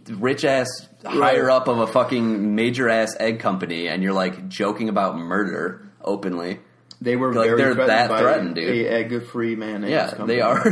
rich 0.09 0.43
ass 0.45 0.67
higher 1.05 1.49
up 1.49 1.67
of 1.67 1.79
a 1.79 1.87
fucking 1.87 2.55
major 2.55 2.89
ass 2.89 3.15
egg 3.19 3.39
company, 3.39 3.87
and 3.87 4.01
you're 4.03 4.13
like 4.13 4.47
joking 4.49 4.89
about 4.89 5.17
murder 5.17 5.87
openly. 6.03 6.59
They 6.99 7.15
were 7.15 7.31
Like, 7.31 7.45
very 7.49 7.57
they're 7.75 7.85
that 7.87 8.09
by 8.09 8.19
threatened, 8.21 8.55
dude. 8.55 8.69
a 8.87 8.91
egg-free 8.91 9.55
mayonnaise. 9.55 9.91
Yeah, 9.91 10.09
company. 10.09 10.33
they 10.33 10.41
are. 10.41 10.63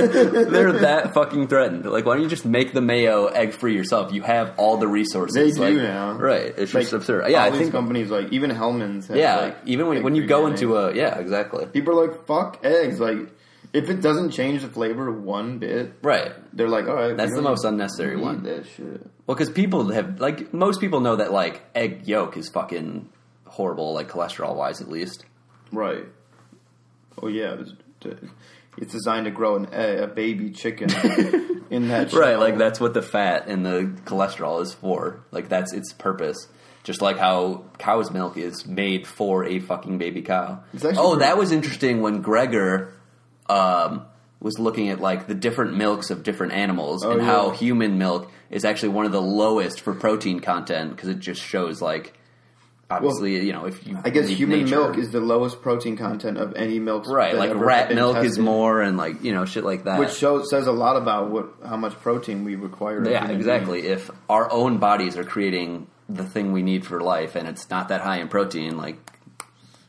They're 0.00 0.72
that 0.72 1.12
fucking 1.14 1.48
threatened. 1.48 1.84
Like, 1.84 2.06
why 2.06 2.14
don't 2.14 2.22
you 2.22 2.28
just 2.30 2.46
make 2.46 2.72
the 2.72 2.80
mayo 2.80 3.26
egg 3.26 3.52
free 3.52 3.74
yourself? 3.74 4.14
You 4.14 4.22
have 4.22 4.54
all 4.56 4.78
the 4.78 4.88
resources. 4.88 5.34
They 5.34 5.50
do 5.50 5.74
like, 5.78 5.82
now. 5.88 6.12
Right. 6.12 6.54
It's 6.56 6.72
Like, 6.72 6.84
just 6.84 6.94
absurd. 6.94 7.30
Yeah, 7.30 7.40
all 7.40 7.46
I 7.46 7.50
these 7.50 7.60
think. 7.60 7.72
companies 7.72 8.10
like 8.10 8.32
even 8.32 8.48
Hellmann's. 8.50 9.08
Has, 9.08 9.16
Yeah, 9.18 9.36
like, 9.36 9.56
even 9.66 9.88
when, 9.88 10.02
when 10.02 10.14
you 10.14 10.26
go 10.26 10.46
into 10.46 10.76
a 10.76 10.94
yeah, 10.94 11.18
exactly. 11.18 11.66
people 11.66 11.98
are 12.00 12.06
like 12.08 12.24
fuck 12.26 12.60
eggs. 12.64 12.98
Like 12.98 13.18
if 13.72 13.88
it 13.90 14.00
doesn't 14.00 14.30
change 14.30 14.62
the 14.62 14.68
flavor 14.68 15.10
one 15.10 15.58
bit, 15.58 15.92
Right. 16.02 16.32
they're 16.52 16.68
like, 16.68 16.86
all 16.88 16.94
right, 16.94 17.16
That's 17.16 17.34
the 17.34 17.42
most 17.42 17.64
unnecessary 17.64 18.16
one. 18.16 18.42
That 18.44 18.66
shit. 18.76 19.06
Well, 19.26 19.34
because 19.36 19.50
people 19.50 19.88
have 19.90 20.20
like 20.20 20.52
most 20.54 20.80
people 20.80 21.00
know 21.00 21.16
that 21.16 21.32
like 21.32 21.62
egg 21.74 22.06
yolk 22.06 22.36
is 22.36 22.48
fucking 22.48 23.08
horrible, 23.46 23.94
like 23.94 24.08
cholesterol 24.08 24.54
wise, 24.56 24.80
at 24.80 24.88
least. 24.88 25.24
Right. 25.72 26.04
Oh 27.20 27.28
yeah, 27.28 27.56
it's, 27.60 27.72
uh, 28.04 28.14
it's 28.78 28.92
designed 28.92 29.24
to 29.24 29.30
grow 29.30 29.56
an 29.56 29.72
egg, 29.72 29.98
a 30.00 30.06
baby 30.06 30.50
chicken 30.50 30.90
in 31.70 31.88
that. 31.88 32.12
Right, 32.12 32.38
like 32.38 32.58
that's 32.58 32.78
what 32.78 32.94
the 32.94 33.02
fat 33.02 33.48
and 33.48 33.64
the 33.64 33.92
cholesterol 34.04 34.60
is 34.62 34.74
for. 34.74 35.24
Like 35.30 35.48
that's 35.48 35.72
its 35.72 35.92
purpose. 35.92 36.46
Just 36.84 37.02
like 37.02 37.18
how 37.18 37.64
cow's 37.78 38.12
milk 38.12 38.36
is 38.36 38.64
made 38.64 39.08
for 39.08 39.44
a 39.44 39.58
fucking 39.58 39.98
baby 39.98 40.22
cow. 40.22 40.60
Oh, 40.74 40.78
pretty- 40.78 41.18
that 41.20 41.36
was 41.36 41.50
interesting 41.50 42.00
when 42.00 42.22
Greger 42.22 42.92
um, 43.48 44.06
was 44.40 44.58
looking 44.58 44.88
at 44.90 45.00
like 45.00 45.26
the 45.26 45.34
different 45.34 45.76
milks 45.76 46.10
of 46.10 46.22
different 46.22 46.52
animals 46.52 47.04
Oh, 47.04 47.12
and 47.12 47.22
how 47.22 47.50
human 47.50 47.98
milk 47.98 48.30
is 48.50 48.64
actually 48.64 48.90
one 48.90 49.06
of 49.06 49.12
the 49.12 49.22
lowest 49.22 49.80
for 49.80 49.94
protein 49.94 50.40
content 50.40 50.90
because 50.94 51.08
it 51.08 51.18
just 51.18 51.40
shows 51.42 51.80
like 51.82 52.12
obviously 52.88 53.44
you 53.44 53.52
know 53.52 53.64
if 53.64 53.84
you 53.86 53.98
I 54.04 54.10
guess 54.10 54.28
human 54.28 54.60
nature- 54.64 54.76
milk 54.76 54.98
is 54.98 55.10
the 55.10 55.20
lowest 55.20 55.60
protein 55.60 55.96
content 55.96 56.38
of 56.38 56.54
any 56.54 56.78
milk. 56.78 57.08
right 57.08 57.34
like 57.34 57.54
rat 57.54 57.92
milk 57.94 58.18
is 58.18 58.38
more 58.38 58.80
and 58.82 58.96
like 58.96 59.24
you 59.24 59.32
know 59.32 59.44
shit 59.44 59.64
like 59.64 59.84
that 59.84 59.98
which 59.98 60.12
shows 60.12 60.48
says 60.50 60.66
a 60.68 60.72
lot 60.72 60.96
about 60.96 61.30
what 61.30 61.48
how 61.66 61.76
much 61.76 61.94
protein 61.94 62.44
we 62.44 62.54
require. 62.54 63.04
Yeah, 63.08 63.28
exactly. 63.28 63.82
beings. 63.82 64.02
If 64.02 64.10
our 64.28 64.50
own 64.52 64.78
bodies 64.78 65.16
are 65.16 65.24
creating 65.24 65.88
the 66.08 66.24
thing 66.24 66.52
we 66.52 66.62
need 66.62 66.86
for 66.86 67.00
life 67.00 67.34
and 67.34 67.48
it's 67.48 67.68
not 67.70 67.88
that 67.88 68.02
high 68.02 68.18
in 68.20 68.28
protein, 68.28 68.76
like 68.76 68.96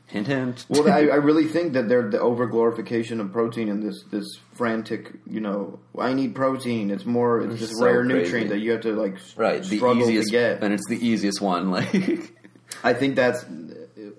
hint 0.08 0.28
hint. 0.28 0.66
Well, 0.70 0.90
I, 0.90 1.00
I 1.12 1.16
really 1.16 1.46
think 1.46 1.74
that 1.74 1.88
they're 1.88 2.10
the 2.10 2.20
over 2.20 2.48
glorification 2.48 3.20
of 3.22 3.32
protein 3.32 3.70
and 3.70 3.84
this 3.84 4.04
this 4.10 4.26
frantic, 4.54 5.14
you 5.30 5.40
know, 5.40 5.80
I 5.98 6.14
need 6.14 6.34
protein. 6.34 6.90
It's 6.90 7.06
more, 7.06 7.42
it's 7.42 7.60
this 7.60 7.78
so 7.78 7.86
rare 7.86 8.04
crazy. 8.04 8.24
nutrient 8.24 8.50
that 8.50 8.60
you 8.60 8.72
have 8.72 8.82
to 8.82 8.94
like 8.94 9.18
right, 9.36 9.64
the 9.64 9.78
struggle 9.78 10.04
easiest 10.04 10.30
to 10.30 10.32
get. 10.32 10.64
and 10.64 10.74
it's 10.74 10.88
the 10.88 11.06
easiest 11.06 11.42
one. 11.42 11.72
Like 11.78 12.34
I 12.84 12.94
think 12.94 13.16
that's 13.16 13.46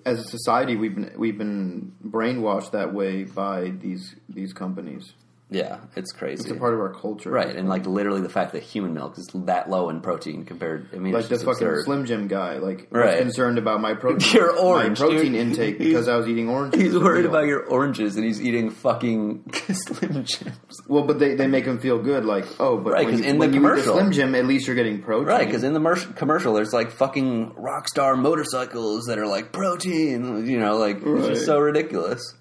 as 0.05 0.19
a 0.19 0.23
society 0.23 0.75
we've 0.75 0.95
been 0.95 1.11
we've 1.17 1.37
been 1.37 1.93
brainwashed 2.05 2.71
that 2.71 2.93
way 2.93 3.23
by 3.23 3.69
these 3.69 4.15
these 4.29 4.53
companies. 4.53 5.13
Yeah, 5.51 5.79
it's 5.95 6.11
crazy. 6.11 6.43
It's 6.43 6.51
a 6.51 6.55
part 6.59 6.75
of 6.75 6.79
our 6.79 6.93
culture, 6.93 7.31
right, 7.31 7.55
and 7.55 7.67
like 7.67 7.87
literally 7.87 8.21
the 8.21 8.29
fact 8.29 8.51
that 8.53 8.61
human 8.61 8.93
milk 8.93 9.17
is 9.17 9.27
that 9.33 9.67
low 9.67 9.89
in 9.89 9.99
protein 9.99 10.45
compared. 10.45 10.89
I 10.93 10.97
mean, 10.99 11.11
like 11.11 11.27
the 11.27 11.37
fucking 11.39 11.49
absurd. 11.67 11.85
Slim 11.85 12.05
Jim 12.05 12.27
guy, 12.27 12.57
like 12.57 12.87
Right. 12.91 13.15
was 13.15 13.21
concerned 13.23 13.57
about 13.57 13.81
my 13.81 13.95
protein, 13.95 14.19
Pure 14.29 14.59
orange, 14.59 14.99
my 14.99 15.07
protein 15.07 15.31
dude. 15.31 15.41
intake 15.41 15.79
because 15.79 16.07
I 16.07 16.17
was 16.17 16.27
eating 16.27 16.49
oranges. 16.49 16.79
He's 16.79 16.95
worried 16.95 17.25
about 17.25 17.47
your 17.47 17.63
oranges, 17.65 18.15
and 18.15 18.25
he's 18.25 18.39
eating 18.39 18.69
fucking 18.69 19.51
Slim 19.71 20.23
Jims. 20.23 20.81
Well, 20.87 21.05
but 21.05 21.17
they, 21.17 21.33
they 21.33 21.47
make 21.47 21.65
him 21.65 21.79
feel 21.79 21.97
good, 21.97 22.25
like 22.25 22.45
oh, 22.59 22.77
but 22.77 22.93
Right, 22.93 23.05
when, 23.07 23.17
you, 23.17 23.23
in 23.23 23.35
the 23.37 23.39
when 23.39 23.49
eat 23.49 23.53
commercial- 23.53 23.93
Slim 23.95 24.11
Jim, 24.11 24.35
at 24.35 24.45
least 24.45 24.67
you're 24.67 24.75
getting 24.75 25.01
protein, 25.01 25.27
Right, 25.29 25.47
because 25.47 25.63
in 25.63 25.73
the 25.73 25.79
mer- 25.79 25.95
commercial, 25.95 26.53
there's 26.53 26.73
like 26.73 26.91
fucking 26.91 27.53
rock 27.55 27.87
star 27.87 28.15
motorcycles 28.15 29.05
that 29.05 29.17
are 29.17 29.25
like 29.25 29.51
protein. 29.51 30.45
You 30.45 30.59
know, 30.59 30.77
like 30.77 30.97
it's 31.03 31.27
just 31.27 31.45
so 31.47 31.57
ridiculous. 31.59 32.35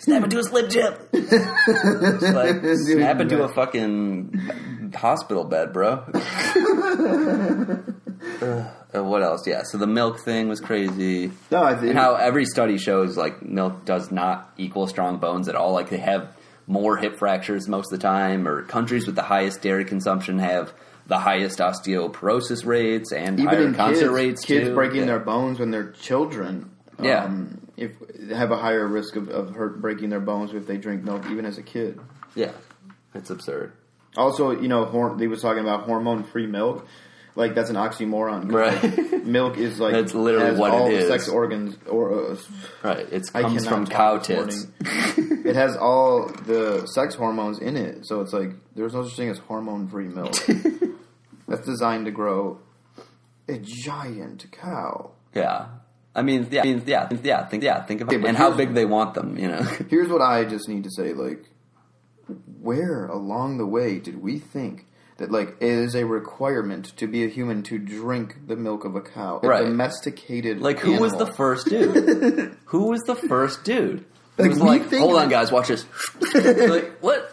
Snap 0.00 0.24
into 0.24 0.38
a 0.38 0.42
slim 0.44 0.68
jim. 0.70 0.94
It's 1.12 2.22
like 2.22 2.64
snap 2.96 3.20
into 3.20 3.42
a 3.42 3.48
fucking 3.48 4.90
hospital 4.94 5.44
bed, 5.44 5.72
bro. 5.72 6.04
Uh, 8.94 9.02
what 9.02 9.22
else? 9.22 9.46
Yeah. 9.46 9.62
So 9.64 9.78
the 9.78 9.86
milk 9.86 10.20
thing 10.20 10.48
was 10.48 10.60
crazy. 10.60 11.30
no, 11.50 11.62
I 11.62 11.74
think 11.74 11.90
And 11.90 11.98
how 11.98 12.14
every 12.16 12.44
study 12.44 12.76
shows 12.76 13.16
like 13.16 13.42
milk 13.42 13.84
does 13.86 14.12
not 14.12 14.52
equal 14.58 14.86
strong 14.86 15.16
bones 15.18 15.48
at 15.48 15.54
all. 15.56 15.72
Like 15.72 15.88
they 15.88 15.96
have 15.98 16.36
more 16.66 16.96
hip 16.98 17.16
fractures 17.18 17.68
most 17.68 17.90
of 17.92 17.98
the 17.98 18.02
time, 18.06 18.46
or 18.46 18.62
countries 18.64 19.06
with 19.06 19.14
the 19.16 19.22
highest 19.22 19.62
dairy 19.62 19.84
consumption 19.86 20.38
have 20.40 20.74
the 21.06 21.18
highest 21.18 21.58
osteoporosis 21.58 22.66
rates 22.66 23.12
and 23.12 23.40
even 23.40 23.48
higher 23.54 23.66
in 23.66 23.74
cancer 23.74 24.00
kids, 24.02 24.12
rates. 24.12 24.44
kids 24.44 24.68
too. 24.68 24.74
breaking 24.74 25.00
Yeah. 25.00 25.06
their 25.06 25.20
bones 25.20 25.58
when 25.58 25.70
they're 25.70 25.90
children, 25.92 26.70
Yeah. 27.02 27.24
um, 27.24 27.61
if 27.76 27.92
have 28.30 28.50
a 28.50 28.56
higher 28.56 28.86
risk 28.86 29.16
of, 29.16 29.28
of 29.28 29.54
hurt 29.54 29.80
breaking 29.80 30.10
their 30.10 30.20
bones 30.20 30.52
if 30.54 30.66
they 30.66 30.76
drink 30.76 31.02
milk, 31.02 31.24
even 31.30 31.44
as 31.44 31.58
a 31.58 31.62
kid. 31.62 32.00
yeah, 32.34 32.52
it's 33.14 33.30
absurd. 33.30 33.72
Also, 34.16 34.50
you 34.50 34.68
know, 34.68 34.84
hor- 34.84 35.16
they 35.16 35.26
was 35.26 35.40
talking 35.40 35.62
about 35.62 35.84
hormone 35.84 36.24
free 36.24 36.46
milk. 36.46 36.86
Like 37.34 37.54
that's 37.54 37.70
an 37.70 37.76
oxymoron. 37.76 38.52
Right. 38.52 39.24
milk 39.24 39.56
is 39.56 39.80
like 39.80 39.92
That's 39.94 40.12
literally 40.12 40.58
what 40.58 40.74
it 40.74 40.74
all 40.74 40.90
the 40.90 41.06
sex 41.06 41.28
organs 41.28 41.76
or 41.88 42.32
uh, 42.32 42.36
Right, 42.82 43.10
it 43.10 43.32
comes 43.32 43.66
from 43.66 43.86
cow 43.86 44.18
tits. 44.18 44.66
it 44.80 45.56
has 45.56 45.76
all 45.76 46.28
the 46.28 46.86
sex 46.86 47.14
hormones 47.14 47.58
in 47.58 47.76
it, 47.78 48.06
so 48.06 48.20
it's 48.20 48.34
like 48.34 48.50
there's 48.74 48.92
no 48.92 49.04
such 49.04 49.16
thing 49.16 49.30
as 49.30 49.38
hormone 49.38 49.88
free 49.88 50.08
milk. 50.08 50.34
That's 51.48 51.66
designed 51.66 52.04
to 52.04 52.10
grow 52.10 52.60
a 53.48 53.58
giant 53.58 54.46
cow. 54.52 55.12
Yeah. 55.34 55.68
I 56.14 56.22
mean, 56.22 56.46
yeah, 56.50 56.60
I 56.60 56.64
mean, 56.64 56.82
yeah, 56.86 57.08
think- 57.08 57.24
yeah, 57.24 57.46
think, 57.46 57.62
yeah, 57.62 57.82
think 57.84 58.00
about 58.02 58.14
Okay, 58.14 58.28
and 58.28 58.36
how 58.36 58.50
big 58.50 58.74
they 58.74 58.84
want 58.84 59.14
them. 59.14 59.38
You 59.38 59.48
know, 59.48 59.62
Here's 59.88 60.08
what 60.08 60.20
I 60.20 60.44
just 60.44 60.68
need 60.68 60.84
to 60.84 60.90
say: 60.90 61.12
like, 61.14 61.44
where 62.60 63.06
along 63.06 63.58
the 63.58 63.66
way 63.66 63.98
did 63.98 64.22
we 64.22 64.38
think 64.38 64.86
that 65.18 65.30
like 65.30 65.56
it 65.60 65.68
is 65.68 65.94
a 65.94 66.04
requirement 66.04 66.96
to 66.96 67.06
be 67.06 67.24
a 67.24 67.28
human 67.28 67.62
to 67.64 67.78
drink 67.78 68.46
the 68.46 68.56
milk 68.56 68.84
of 68.84 68.94
a 68.96 69.00
cow, 69.00 69.40
a 69.42 69.48
Right. 69.48 69.62
domesticated? 69.64 70.60
like 70.60 70.78
who 70.80 70.98
was 71.00 71.12
the 71.14 71.26
first 71.26 71.66
dude? 71.68 72.56
who 72.66 72.88
was 72.88 73.00
the 73.02 73.14
first 73.16 73.64
dude? 73.64 74.04
Like, 74.38 74.48
was 74.50 74.60
like, 74.60 74.90
hold 74.94 75.16
on, 75.16 75.28
guys, 75.28 75.52
watch 75.52 75.68
this. 75.68 75.84
like, 76.34 76.98
what? 77.00 77.32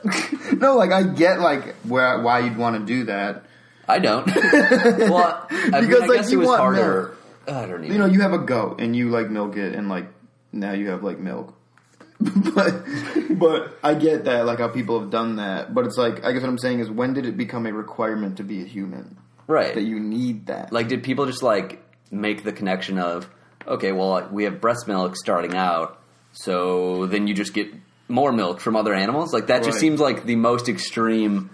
No, 0.54 0.76
like 0.76 0.92
I 0.92 1.04
get 1.04 1.40
like 1.40 1.76
where 1.86 2.22
why 2.22 2.40
you'd 2.40 2.58
want 2.58 2.78
to 2.80 2.86
do 2.86 3.06
that. 3.06 3.46
I 3.88 4.00
don't. 4.00 4.28
well, 4.28 5.48
I 5.50 5.82
mean, 5.82 5.88
Because, 5.90 6.04
I 6.04 6.06
like, 6.08 6.18
guess 6.18 6.32
you 6.32 6.38
it 6.38 6.42
was 6.42 6.48
want 6.50 6.60
harder. 6.62 7.16
I 7.50 7.66
don't 7.66 7.84
even. 7.84 7.92
You 7.92 7.98
know, 8.00 8.06
you 8.06 8.22
have 8.22 8.34
a 8.34 8.40
goat 8.40 8.80
and 8.80 8.96
you 8.96 9.10
like 9.10 9.30
milk 9.30 9.58
it, 9.58 9.76
and 9.76 9.90
like 9.90 10.08
now 10.52 10.72
you 10.74 10.90
have 10.90 11.04
like 11.04 11.20
milk. 11.20 11.56
but 12.20 12.84
but 13.30 13.78
I 13.82 13.94
get 13.94 14.26
that 14.26 14.46
like 14.46 14.60
how 14.60 14.68
people 14.68 15.00
have 15.00 15.10
done 15.10 15.38
that. 15.38 15.74
But 15.74 15.86
it's 15.86 15.98
like 15.98 16.24
I 16.26 16.32
guess 16.32 16.42
what 16.42 16.50
I'm 16.50 16.58
saying 16.58 16.80
is 16.80 16.90
when 16.90 17.14
did 17.14 17.26
it 17.26 17.38
become 17.38 17.66
a 17.66 17.74
requirement 17.74 18.38
to 18.38 18.44
be 18.44 18.62
a 18.62 18.66
human 18.66 19.18
right. 19.50 19.74
that 19.74 19.84
you 19.84 20.00
need 20.00 20.46
that? 20.46 20.72
like, 20.72 20.88
did 20.88 21.04
people 21.04 21.26
just 21.26 21.44
like 21.44 21.84
make 22.12 22.44
the 22.44 22.54
connection 22.54 22.98
of, 22.98 23.30
okay, 23.68 23.92
well, 23.92 24.30
we 24.32 24.46
have 24.46 24.62
breast 24.62 24.88
milk 24.88 25.18
starting 25.18 25.56
out, 25.56 26.02
so 26.32 27.08
then 27.08 27.28
you 27.28 27.34
just 27.34 27.54
get 27.54 27.68
more 28.08 28.32
milk 28.32 28.62
from 28.62 28.76
other 28.76 28.94
animals? 28.94 29.34
Like, 29.34 29.48
that 29.48 29.64
just 29.64 29.80
seems 29.80 30.00
like 30.00 30.26
the 30.26 30.38
most 30.38 30.70
extreme 30.70 31.50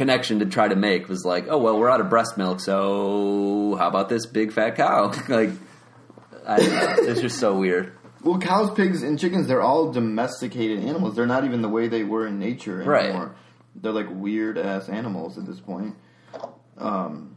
connection 0.00 0.38
to 0.38 0.46
try 0.46 0.66
to 0.66 0.74
make 0.76 1.10
was 1.10 1.26
like, 1.26 1.44
oh, 1.50 1.58
well, 1.58 1.78
we're 1.78 1.90
out 1.90 2.00
of 2.00 2.08
breast 2.08 2.38
milk, 2.38 2.58
so 2.58 3.76
how 3.78 3.86
about 3.86 4.08
this 4.08 4.24
big 4.24 4.50
fat 4.50 4.74
cow? 4.74 5.12
like, 5.28 5.50
I, 6.48 6.56
it's 7.02 7.20
just 7.20 7.38
so 7.38 7.58
weird. 7.58 7.92
Well, 8.22 8.38
cows, 8.38 8.70
pigs, 8.70 9.02
and 9.02 9.18
chickens, 9.18 9.46
they're 9.46 9.60
all 9.60 9.92
domesticated 9.92 10.78
animals. 10.84 11.16
They're 11.16 11.26
not 11.26 11.44
even 11.44 11.60
the 11.60 11.68
way 11.68 11.88
they 11.88 12.02
were 12.02 12.26
in 12.26 12.38
nature 12.38 12.78
Right. 12.78 13.06
anymore. 13.10 13.34
They're 13.74 13.92
like 13.92 14.08
weird 14.10 14.56
ass 14.56 14.88
animals 14.88 15.36
at 15.36 15.44
this 15.46 15.60
point. 15.60 15.94
Um, 16.78 17.36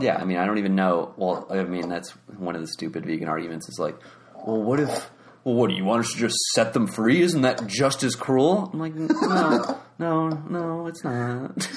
Yeah, 0.00 0.16
I 0.16 0.24
mean, 0.24 0.38
I 0.38 0.44
don't 0.46 0.58
even 0.58 0.74
know. 0.74 1.14
Well, 1.16 1.46
I 1.50 1.62
mean, 1.62 1.88
that's 1.88 2.10
one 2.36 2.56
of 2.56 2.62
the 2.62 2.68
stupid 2.68 3.06
vegan 3.06 3.28
arguments. 3.28 3.68
Is 3.68 3.78
like, 3.78 3.96
well, 4.44 4.60
what 4.60 4.80
if? 4.80 5.10
Well, 5.44 5.54
what 5.56 5.70
do 5.70 5.76
you 5.76 5.84
want 5.84 6.04
us 6.04 6.12
to 6.12 6.18
just 6.18 6.36
set 6.54 6.72
them 6.72 6.86
free? 6.86 7.20
Isn't 7.22 7.42
that 7.42 7.66
just 7.66 8.02
as 8.04 8.14
cruel? 8.14 8.70
I'm 8.72 8.78
like, 8.78 8.94
no, 8.94 9.78
no, 9.98 10.28
no, 10.28 10.86
it's 10.86 11.02
not. 11.02 11.68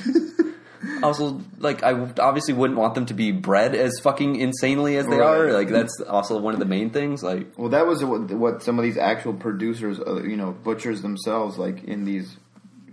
also, 1.03 1.41
like, 1.57 1.81
I 1.83 1.93
obviously 2.19 2.53
wouldn't 2.53 2.77
want 2.79 2.93
them 2.95 3.07
to 3.07 3.13
be 3.15 3.31
bred 3.31 3.73
as 3.73 3.99
fucking 4.03 4.35
insanely 4.35 4.97
as 4.97 5.07
they 5.07 5.17
Right. 5.17 5.27
are. 5.39 5.51
Like, 5.53 5.69
that's 5.69 5.99
also 6.01 6.39
one 6.39 6.53
of 6.53 6.59
the 6.59 6.65
main 6.67 6.91
things. 6.91 7.23
Like, 7.23 7.47
well, 7.57 7.69
that 7.69 7.87
was 7.87 8.03
what, 8.03 8.29
what 8.31 8.61
some 8.61 8.77
of 8.77 8.83
these 8.85 8.97
actual 8.97 9.33
producers, 9.33 9.99
uh, 9.99 10.21
you 10.23 10.37
know, 10.37 10.51
butchers 10.51 11.01
themselves, 11.01 11.57
like 11.57 11.83
in 11.85 12.05
these 12.05 12.37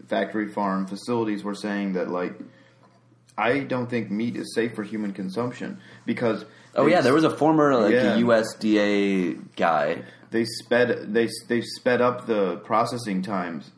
factory 0.09 0.49
farm 0.49 0.87
facilities, 0.87 1.45
were 1.45 1.55
saying 1.55 1.95
that 1.95 2.09
like. 2.11 2.35
I 3.39 3.61
don't 3.61 3.89
think 3.89 4.11
meat 4.11 4.37
is 4.37 4.55
safe 4.55 4.75
for 4.75 4.83
human 4.83 5.15
consumption 5.15 5.81
because 6.05 6.45
oh 6.75 6.85
yeah, 6.87 7.01
there 7.01 7.15
was 7.15 7.25
a 7.25 7.31
former 7.35 7.75
like 7.75 7.95
Yeah. 7.95 8.19
USDA 8.19 9.57
guy. 9.57 10.03
They 10.33 10.45
sped 10.45 11.13
they 11.15 11.29
they 11.49 11.61
sped 11.61 12.01
up 12.01 12.27
the 12.27 12.57
processing 12.65 13.23
times 13.23 13.71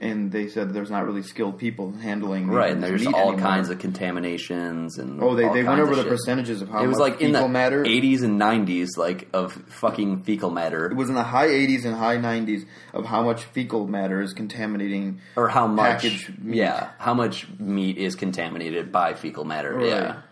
and 0.00 0.30
they 0.30 0.46
said 0.46 0.72
there's 0.72 0.92
not 0.92 1.04
really 1.04 1.22
skilled 1.24 1.58
people 1.58 1.90
handling 1.90 2.46
Right, 2.46 2.70
and 2.70 2.80
there's 2.80 3.04
all 3.04 3.32
anymore. 3.32 3.38
kinds 3.40 3.68
of 3.68 3.80
contaminations 3.80 4.96
and 4.96 5.20
Oh, 5.20 5.34
they, 5.34 5.48
they 5.52 5.64
went 5.64 5.80
over 5.80 5.96
the 5.96 6.02
shit. 6.02 6.10
percentages 6.10 6.62
of 6.62 6.68
how 6.68 6.84
It 6.84 6.86
was 6.86 6.98
much 6.98 7.10
like 7.14 7.20
in 7.20 7.32
the 7.32 7.48
matter. 7.48 7.82
80s 7.82 8.22
and 8.22 8.40
90s, 8.40 8.96
like 8.96 9.28
of 9.32 9.52
fucking 9.52 10.22
fecal 10.22 10.50
matter, 10.50 10.86
It 10.86 10.94
was 10.94 11.08
in 11.08 11.16
the 11.16 11.24
high 11.24 11.48
80s 11.48 11.84
and 11.84 11.96
high 11.96 12.16
90s 12.16 12.64
of 12.94 13.06
how 13.06 13.24
much 13.24 13.42
fecal 13.44 13.88
matter 13.88 14.20
is 14.22 14.32
contaminating. 14.34 15.20
or 15.34 15.48
how 15.48 15.66
much, 15.66 16.30
yeah, 16.44 16.90
how 16.98 17.14
much 17.14 17.48
meat 17.58 17.98
is 17.98 18.14
contaminated 18.14 18.92
by 18.92 19.14
fecal 19.14 19.44
matter. 19.44 19.74
Right. 19.74 19.88
Yeah, 19.88 20.22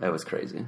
that 0.00 0.12
was 0.12 0.22
crazy. 0.24 0.66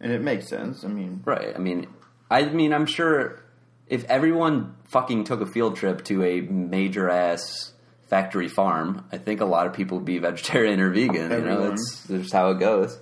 And 0.00 0.12
it 0.12 0.22
makes 0.22 0.46
sense. 0.46 0.84
I 0.84 0.88
mean, 0.88 1.22
Right. 1.24 1.52
I 1.52 1.58
mean, 1.58 1.88
I 2.30 2.44
mean, 2.44 2.72
I'm 2.72 2.86
sure 2.86 3.42
if 3.88 4.04
everyone 4.04 4.74
fucking 4.84 5.24
took 5.24 5.40
a 5.40 5.46
field 5.46 5.76
trip 5.76 6.04
to 6.04 6.22
a 6.24 6.40
major 6.40 7.08
ass 7.10 7.72
factory 8.08 8.48
farm, 8.48 9.04
I 9.12 9.18
think 9.18 9.40
a 9.40 9.44
lot 9.44 9.66
of 9.66 9.72
people 9.72 9.98
would 9.98 10.04
be 10.06 10.18
vegetarian 10.18 10.80
or 10.80 10.90
vegan. 10.90 11.14
You 11.14 11.28
know, 11.28 11.36
Everyone. 11.36 11.68
that's 11.70 12.02
that's 12.04 12.32
how 12.32 12.50
it 12.50 12.58
goes. 12.58 12.98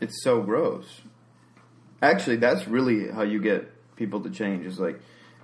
it's 0.00 0.22
so 0.22 0.40
gross. 0.42 1.00
Actually, 2.02 2.36
that's 2.36 2.66
really 2.68 3.10
how 3.10 3.22
you 3.22 3.40
get 3.40 3.70
people 3.96 4.20
to 4.22 4.30
change. 4.30 4.66
Is 4.66 4.78
like 4.78 5.00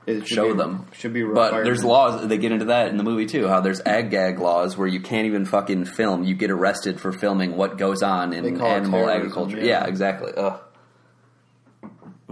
it 0.07 0.27
should 0.27 0.35
Show 0.35 0.53
be, 0.53 0.59
them. 0.59 0.87
should 0.93 1.13
be. 1.13 1.23
But 1.25 1.65
there's 1.65 1.85
laws. 1.85 2.27
They 2.27 2.39
get 2.39 2.53
into 2.53 2.67
that 2.67 2.89
in 2.89 2.97
the 2.97 3.05
movie 3.05 3.27
too. 3.27 3.47
How 3.49 3.61
there's 3.61 3.81
ag 3.83 4.11
gag 4.11 4.39
laws 4.39 4.77
where 4.77 4.89
you 4.89 5.01
can't 5.01 5.27
even 5.27 5.45
fucking 5.47 5.85
film. 5.87 6.25
You 6.25 6.35
get 6.35 6.51
arrested 6.51 7.01
for 7.01 7.13
filming 7.13 7.57
what 7.57 7.79
goes 7.79 8.03
on 8.03 8.33
in 8.33 8.61
animal 8.61 9.09
agriculture. 9.09 9.59
yeah. 9.59 9.65
Yeah. 9.65 9.87
exactly. 9.87 10.33
Ugh. 10.37 10.61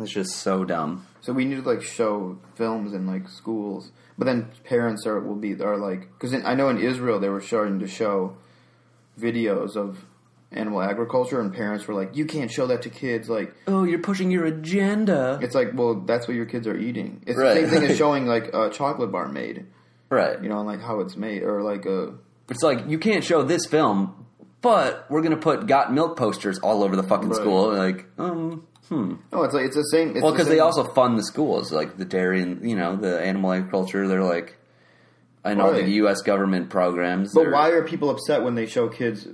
It's 0.02 0.12
just 0.12 0.36
so 0.36 0.64
dumb. 0.64 1.06
So 1.20 1.32
we 1.32 1.44
need 1.44 1.56
to 1.62 1.68
like 1.68 1.82
show 1.82 2.38
films 2.54 2.92
in 2.94 3.06
like 3.06 3.28
schools, 3.28 3.90
but 4.16 4.24
then 4.26 4.48
parents 4.64 5.06
are 5.06 5.20
will 5.20 5.34
be 5.36 5.60
are 5.60 5.76
like 5.76 6.08
because 6.18 6.32
I 6.34 6.54
know 6.54 6.68
in 6.68 6.78
Israel 6.78 7.18
they 7.20 7.28
were 7.28 7.40
starting 7.40 7.78
to 7.80 7.86
show 7.88 8.36
videos 9.18 9.76
of 9.76 10.04
animal 10.52 10.80
agriculture, 10.80 11.40
and 11.40 11.52
parents 11.52 11.86
were 11.86 11.94
like, 11.94 12.16
"You 12.16 12.24
can't 12.24 12.50
show 12.50 12.66
that 12.68 12.82
to 12.82 12.90
kids." 12.90 13.28
Like 13.28 13.54
Oh, 13.66 13.84
you're 13.84 13.98
pushing 13.98 14.30
your 14.30 14.44
agenda. 14.46 15.38
it's 15.42 15.54
like, 15.54 15.72
well, 15.74 15.94
that's 16.00 16.26
what 16.26 16.34
your 16.36 16.46
kids 16.46 16.66
are 16.66 16.76
eating. 16.76 17.22
It's 17.26 17.36
Right. 17.38 17.54
the 17.62 17.68
same 17.68 17.80
thing 17.82 17.90
as 17.90 17.96
showing 18.04 18.26
like 18.26 18.54
a 18.54 18.70
chocolate 18.70 19.12
bar 19.12 19.28
made, 19.28 19.66
Right. 20.10 20.42
you 20.42 20.48
know, 20.48 20.58
and 20.58 20.66
like 20.66 20.80
how 20.80 21.00
it's 21.00 21.16
made, 21.16 21.42
or 21.42 21.62
like 21.62 21.84
a 21.86 22.14
It's 22.48 22.62
like 22.62 22.88
you 22.88 22.98
can't 22.98 23.22
show 23.24 23.42
this 23.42 23.66
film, 23.66 24.24
but 24.62 25.04
we're 25.10 25.20
gonna 25.22 25.36
put 25.36 25.66
"Got 25.66 25.92
Milk" 25.92 26.16
posters 26.16 26.58
all 26.60 26.82
over 26.82 26.96
the 26.96 27.02
fucking 27.02 27.28
Right. 27.28 27.36
school. 27.40 27.74
Like, 27.74 28.06
um, 28.18 28.62
no, 28.90 29.42
it's 29.42 29.54
like 29.54 29.66
it's 29.66 29.76
the 29.76 29.82
same. 29.90 30.10
It's 30.10 30.22
well, 30.22 30.32
the 30.32 30.36
because 30.36 30.48
they 30.48 30.60
also 30.60 30.84
fund 30.84 31.18
the 31.18 31.24
schools, 31.24 31.72
like 31.72 31.96
the 31.96 32.04
dairy 32.04 32.42
and 32.42 32.68
you 32.68 32.76
know 32.76 32.96
the 32.96 33.20
animal 33.20 33.52
agriculture. 33.52 34.06
They're 34.08 34.22
like, 34.24 34.56
I 35.44 35.54
know 35.54 35.72
Right. 35.72 35.84
the 35.84 35.90
U.S. 36.02 36.22
government 36.22 36.70
programs. 36.70 37.32
But 37.34 37.50
why 37.50 37.70
are 37.70 37.84
people 37.84 38.10
upset 38.10 38.42
when 38.42 38.54
they 38.54 38.66
show 38.66 38.88
kids 38.88 39.26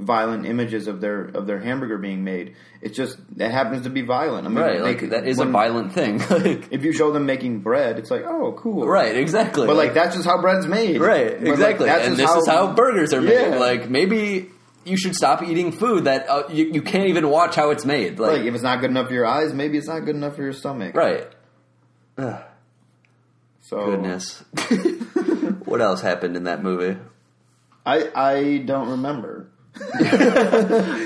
violent 0.00 0.44
images 0.44 0.88
of 0.88 1.00
their 1.00 1.22
of 1.24 1.46
their 1.46 1.60
hamburger 1.60 1.98
being 1.98 2.24
made? 2.24 2.54
It's 2.82 2.96
just 2.96 3.18
it 3.38 3.50
happens 3.50 3.82
to 3.84 3.90
be 3.90 4.02
violent. 4.02 4.46
I 4.46 4.50
mean, 4.50 4.58
Right, 4.58 4.80
like 4.80 5.08
that 5.10 5.26
is 5.26 5.38
a 5.38 5.44
violent 5.46 5.92
thing. 5.92 6.18
like, 6.30 6.68
If 6.70 6.84
you 6.84 6.92
show 6.92 7.12
them 7.12 7.24
making 7.26 7.60
bread, 7.60 7.98
it's 7.98 8.10
like, 8.10 8.24
oh, 8.24 8.52
cool. 8.58 8.86
right, 8.86 9.16
exactly. 9.16 9.66
But 9.66 9.76
like 9.76 9.94
that's 9.94 10.14
just 10.14 10.26
how 10.26 10.40
bread's 10.40 10.66
made. 10.66 11.00
right, 11.00 11.40
like, 11.40 11.48
exactly. 11.52 11.86
that's 11.86 12.06
and 12.08 12.16
this 12.16 12.30
is 12.30 12.46
how 12.46 12.72
burgers 12.74 13.12
are 13.12 13.22
made. 13.22 13.50
Yeah. 13.50 13.56
Like 13.58 13.88
maybe 13.88 14.50
you 14.84 14.96
should 14.96 15.14
stop 15.14 15.42
eating 15.42 15.72
food 15.72 16.04
that 16.04 16.28
uh, 16.28 16.44
you, 16.50 16.66
you 16.72 16.82
can't 16.82 17.08
even 17.08 17.28
watch 17.28 17.54
how 17.56 17.70
it's 17.70 17.84
made. 17.84 18.18
Like, 18.18 18.38
like 18.38 18.46
if 18.46 18.54
it's 18.54 18.62
not 18.62 18.80
good 18.80 18.90
enough 18.90 19.08
for 19.08 19.14
your 19.14 19.26
eyes, 19.26 19.52
maybe 19.52 19.78
it's 19.78 19.86
not 19.88 20.00
good 20.00 20.16
enough 20.16 20.36
for 20.36 20.42
your 20.42 20.52
stomach. 20.52 20.94
right. 20.94 21.26
So 23.62 23.86
Goodness. 23.86 24.44
what 25.64 25.80
else 25.80 26.02
happened 26.02 26.36
in 26.36 26.44
that 26.44 26.62
movie? 26.62 26.98
I 27.86 28.10
I 28.14 28.58
don't 28.58 28.90
remember. 28.90 29.48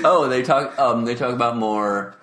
Oh, 0.05 0.27
they 0.29 0.43
talk. 0.43 0.77
Um, 0.77 1.05
they 1.05 1.15
talk 1.15 1.33
about 1.33 1.57
more 1.57 2.15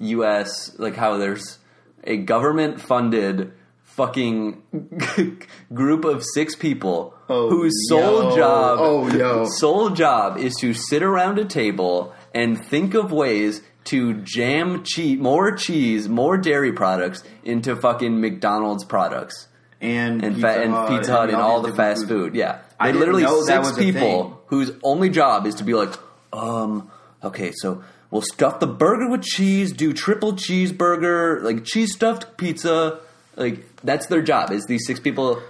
U.S. 0.00 0.78
like 0.78 0.96
how 0.96 1.16
there's 1.16 1.58
a 2.04 2.16
government-funded 2.18 3.52
fucking 3.96 4.62
group 5.74 6.04
of 6.04 6.22
six 6.34 6.54
people 6.54 7.14
Oh, 7.28 7.48
whose 7.48 7.72
sole 7.88 8.30
yo. 8.30 8.36
job, 8.36 8.78
Oh, 8.80 9.08
yo. 9.08 9.44
sole 9.58 9.90
job 9.90 10.36
is 10.36 10.54
to 10.60 10.74
sit 10.74 11.02
around 11.02 11.38
a 11.38 11.44
table 11.44 12.12
and 12.34 12.62
think 12.66 12.94
of 12.94 13.12
ways 13.12 13.62
to 13.84 14.14
jam 14.22 14.82
cheese, 14.84 15.18
more 15.18 15.52
cheese, 15.56 16.08
more 16.08 16.36
dairy 16.36 16.72
products 16.72 17.22
into 17.44 17.76
fucking 17.76 18.20
McDonald's 18.20 18.84
products 18.84 19.48
And 19.80 20.22
and 20.24 20.34
Pizza 20.36 20.52
fa- 20.52 20.62
and 20.62 20.88
Pizza 20.88 21.12
Hut 21.12 21.28
and 21.28 21.36
all 21.38 21.50
all 21.52 21.60
the 21.62 21.72
fast 21.74 22.00
foods. 22.02 22.08
food. 22.10 22.34
Yeah, 22.34 22.58
I 22.80 22.92
they 22.92 22.98
literally 22.98 23.24
six 23.46 23.72
people 23.78 24.42
whose 24.48 24.70
only 24.82 25.08
job 25.10 25.46
is 25.46 25.54
to 25.56 25.64
be 25.64 25.74
like, 25.74 25.92
um, 26.32 26.90
okay, 27.22 27.52
so 27.54 27.82
we'll 28.10 28.22
stuff 28.22 28.60
the 28.60 28.66
burger 28.66 29.08
with 29.10 29.22
cheese, 29.22 29.72
do 29.72 29.92
triple 29.92 30.32
cheeseburger, 30.34 31.42
like 31.42 31.64
cheese 31.64 31.92
stuffed 31.94 32.36
pizza. 32.36 33.00
Like 33.36 33.64
that's 33.82 34.06
their 34.06 34.22
job. 34.22 34.50
Is 34.52 34.64
these 34.66 34.86
six 34.86 35.00
people 35.00 35.42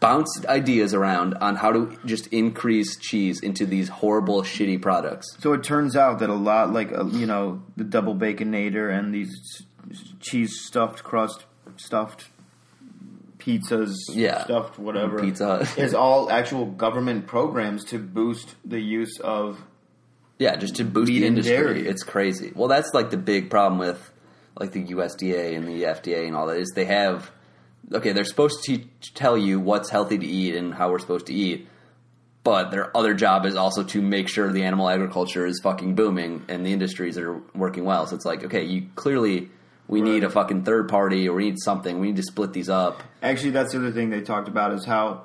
bounce 0.00 0.30
ideas 0.46 0.94
around 0.94 1.34
on 1.34 1.56
how 1.56 1.70
to 1.72 1.98
just 2.06 2.26
increase 2.28 2.96
cheese 2.98 3.40
into 3.40 3.66
these 3.66 3.88
horrible, 3.90 4.42
shitty 4.42 4.80
products. 4.80 5.26
So 5.40 5.52
it 5.52 5.62
turns 5.62 5.94
out 5.94 6.20
that 6.20 6.30
a 6.30 6.34
lot, 6.34 6.72
like 6.72 6.90
uh, 6.92 7.04
you 7.06 7.26
know, 7.26 7.62
the 7.76 7.84
double 7.84 8.14
baconator 8.14 8.90
and 8.96 9.14
these 9.14 9.62
cheese 10.20 10.60
stuffed 10.64 11.02
crust 11.04 11.44
stuffed 11.76 12.28
pizzas, 13.38 13.94
Yeah. 14.10 14.42
stuffed 14.44 14.78
whatever, 14.78 15.20
Pizza 15.20 15.66
is 15.76 15.94
all 15.94 16.30
actual 16.30 16.66
government 16.66 17.26
programs 17.26 17.84
to 17.86 17.98
boost 17.98 18.54
the 18.64 18.80
use 18.80 19.18
of. 19.20 19.62
Yeah, 20.38 20.56
just 20.56 20.76
to 20.76 20.84
boost 20.84 21.08
the 21.08 21.26
industry. 21.26 21.56
dairy. 21.56 21.86
It's 21.88 22.04
crazy. 22.04 22.52
Well, 22.54 22.68
that's 22.68 22.94
like 22.94 23.10
the 23.10 23.16
big 23.16 23.50
problem 23.50 23.78
with 23.78 24.10
like 24.58 24.72
the 24.72 24.84
USDA 24.84 25.56
and 25.56 25.66
the 25.66 25.84
FDA 25.84 26.26
and 26.26 26.36
all 26.36 26.46
that 26.46 26.58
is 26.58 26.72
they 26.74 26.86
have 26.86 27.30
okay, 27.92 28.12
they're 28.12 28.24
supposed 28.24 28.64
to 28.64 28.78
tell 29.14 29.38
you 29.38 29.58
what's 29.58 29.88
healthy 29.88 30.18
to 30.18 30.26
eat 30.26 30.54
and 30.54 30.74
how 30.74 30.90
we're 30.90 30.98
supposed 30.98 31.26
to 31.26 31.34
eat, 31.34 31.66
but 32.44 32.70
their 32.70 32.94
other 32.96 33.14
job 33.14 33.46
is 33.46 33.56
also 33.56 33.82
to 33.82 34.02
make 34.02 34.28
sure 34.28 34.52
the 34.52 34.64
animal 34.64 34.88
agriculture 34.88 35.46
is 35.46 35.60
fucking 35.62 35.94
booming 35.94 36.44
and 36.48 36.64
the 36.64 36.72
industries 36.72 37.16
are 37.18 37.40
working 37.54 37.84
well. 37.84 38.06
So 38.06 38.16
it's 38.16 38.24
like, 38.24 38.44
okay, 38.44 38.64
you 38.64 38.86
clearly 38.94 39.48
we 39.86 40.02
need 40.02 40.22
a 40.22 40.30
fucking 40.30 40.64
third 40.64 40.88
party 40.88 41.28
or 41.28 41.36
we 41.36 41.44
need 41.44 41.58
something. 41.60 41.98
We 41.98 42.08
need 42.08 42.16
to 42.16 42.22
split 42.22 42.52
these 42.52 42.68
up. 42.68 43.02
Actually, 43.22 43.50
that's 43.50 43.72
the 43.72 43.78
other 43.78 43.92
thing 43.92 44.10
they 44.10 44.20
talked 44.20 44.48
about 44.48 44.72
is 44.74 44.84
how 44.84 45.24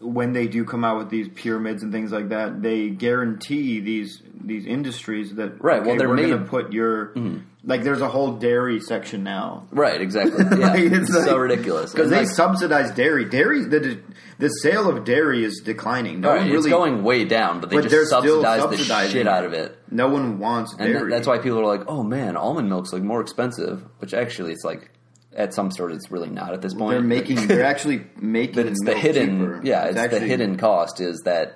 when 0.00 0.32
they 0.32 0.48
do 0.48 0.64
come 0.64 0.84
out 0.84 0.98
with 0.98 1.08
these 1.08 1.28
pyramids 1.28 1.82
and 1.82 1.92
things 1.92 2.12
like 2.12 2.28
that, 2.28 2.60
they 2.60 2.90
guarantee 2.90 3.80
these 3.80 4.22
these 4.34 4.66
industries 4.66 5.34
that 5.36 5.62
Right, 5.62 5.82
well, 5.82 5.96
they're 5.96 6.08
we're 6.08 6.16
going 6.16 6.30
to 6.30 6.44
put 6.44 6.72
your 6.72 7.06
mm-hmm. 7.08 7.38
Like. 7.64 7.82
There's 7.82 8.00
a 8.00 8.08
whole 8.08 8.32
dairy 8.32 8.80
section 8.80 9.22
now. 9.24 9.66
Right, 9.70 10.00
exactly. 10.00 10.44
Yeah. 10.58 10.66
Like, 10.68 10.80
it's 10.80 11.10
it's 11.10 11.24
so 11.24 11.36
ridiculous. 11.38 11.92
because 11.92 12.10
they 12.10 12.20
like, 12.20 12.28
subsidize 12.28 12.90
dairy. 12.92 13.24
Dairy, 13.26 13.64
the 13.64 14.00
the 14.38 14.48
sale 14.48 14.88
of 14.88 15.04
dairy 15.04 15.44
is 15.44 15.60
declining. 15.64 16.20
No 16.20 16.30
right, 16.30 16.38
one 16.38 16.46
it's 16.48 16.54
really, 16.54 16.70
going 16.70 17.02
way 17.04 17.24
down, 17.24 17.60
but 17.60 17.70
they 17.70 17.76
But 17.76 17.88
just 17.88 18.10
subsidize 18.10 18.62
the 18.70 19.06
shit 19.08 19.22
it. 19.22 19.28
out 19.28 19.44
of 19.44 19.52
it. 19.52 19.76
no 19.90 20.08
one 20.08 20.38
wants 20.38 20.72
And 20.72 20.80
dairy. 20.92 21.00
th- 21.00 21.10
that's 21.10 21.26
why 21.28 21.38
people 21.38 21.60
are 21.60 21.66
like, 21.66 21.84
"Oh 21.88 22.02
man, 22.02 22.36
almond 22.36 22.68
milk's 22.68 22.92
like 22.92 23.02
more 23.02 23.20
expensive," 23.20 23.84
which 23.98 24.14
actually 24.14 24.52
it's 24.52 24.64
like 24.64 24.90
at 25.34 25.54
some 25.54 25.70
sort 25.70 25.92
it's 25.92 26.10
really 26.10 26.28
not 26.28 26.52
at 26.52 26.60
this 26.60 26.74
point. 26.74 26.90
they're 26.90 27.00
making. 27.00 27.36
They're 27.46 27.64
actually 27.64 28.04
making. 28.20 28.54
but 28.56 28.66
it's 28.66 28.84
the 28.84 28.94
hidden, 28.94 29.38
cheaper. 29.38 29.60
yeah, 29.64 29.84
it's, 29.84 29.94
the 29.94 30.00
actually- 30.02 30.28
hidden 30.28 30.56
cost 30.58 31.00
is 31.00 31.22
that 31.24 31.54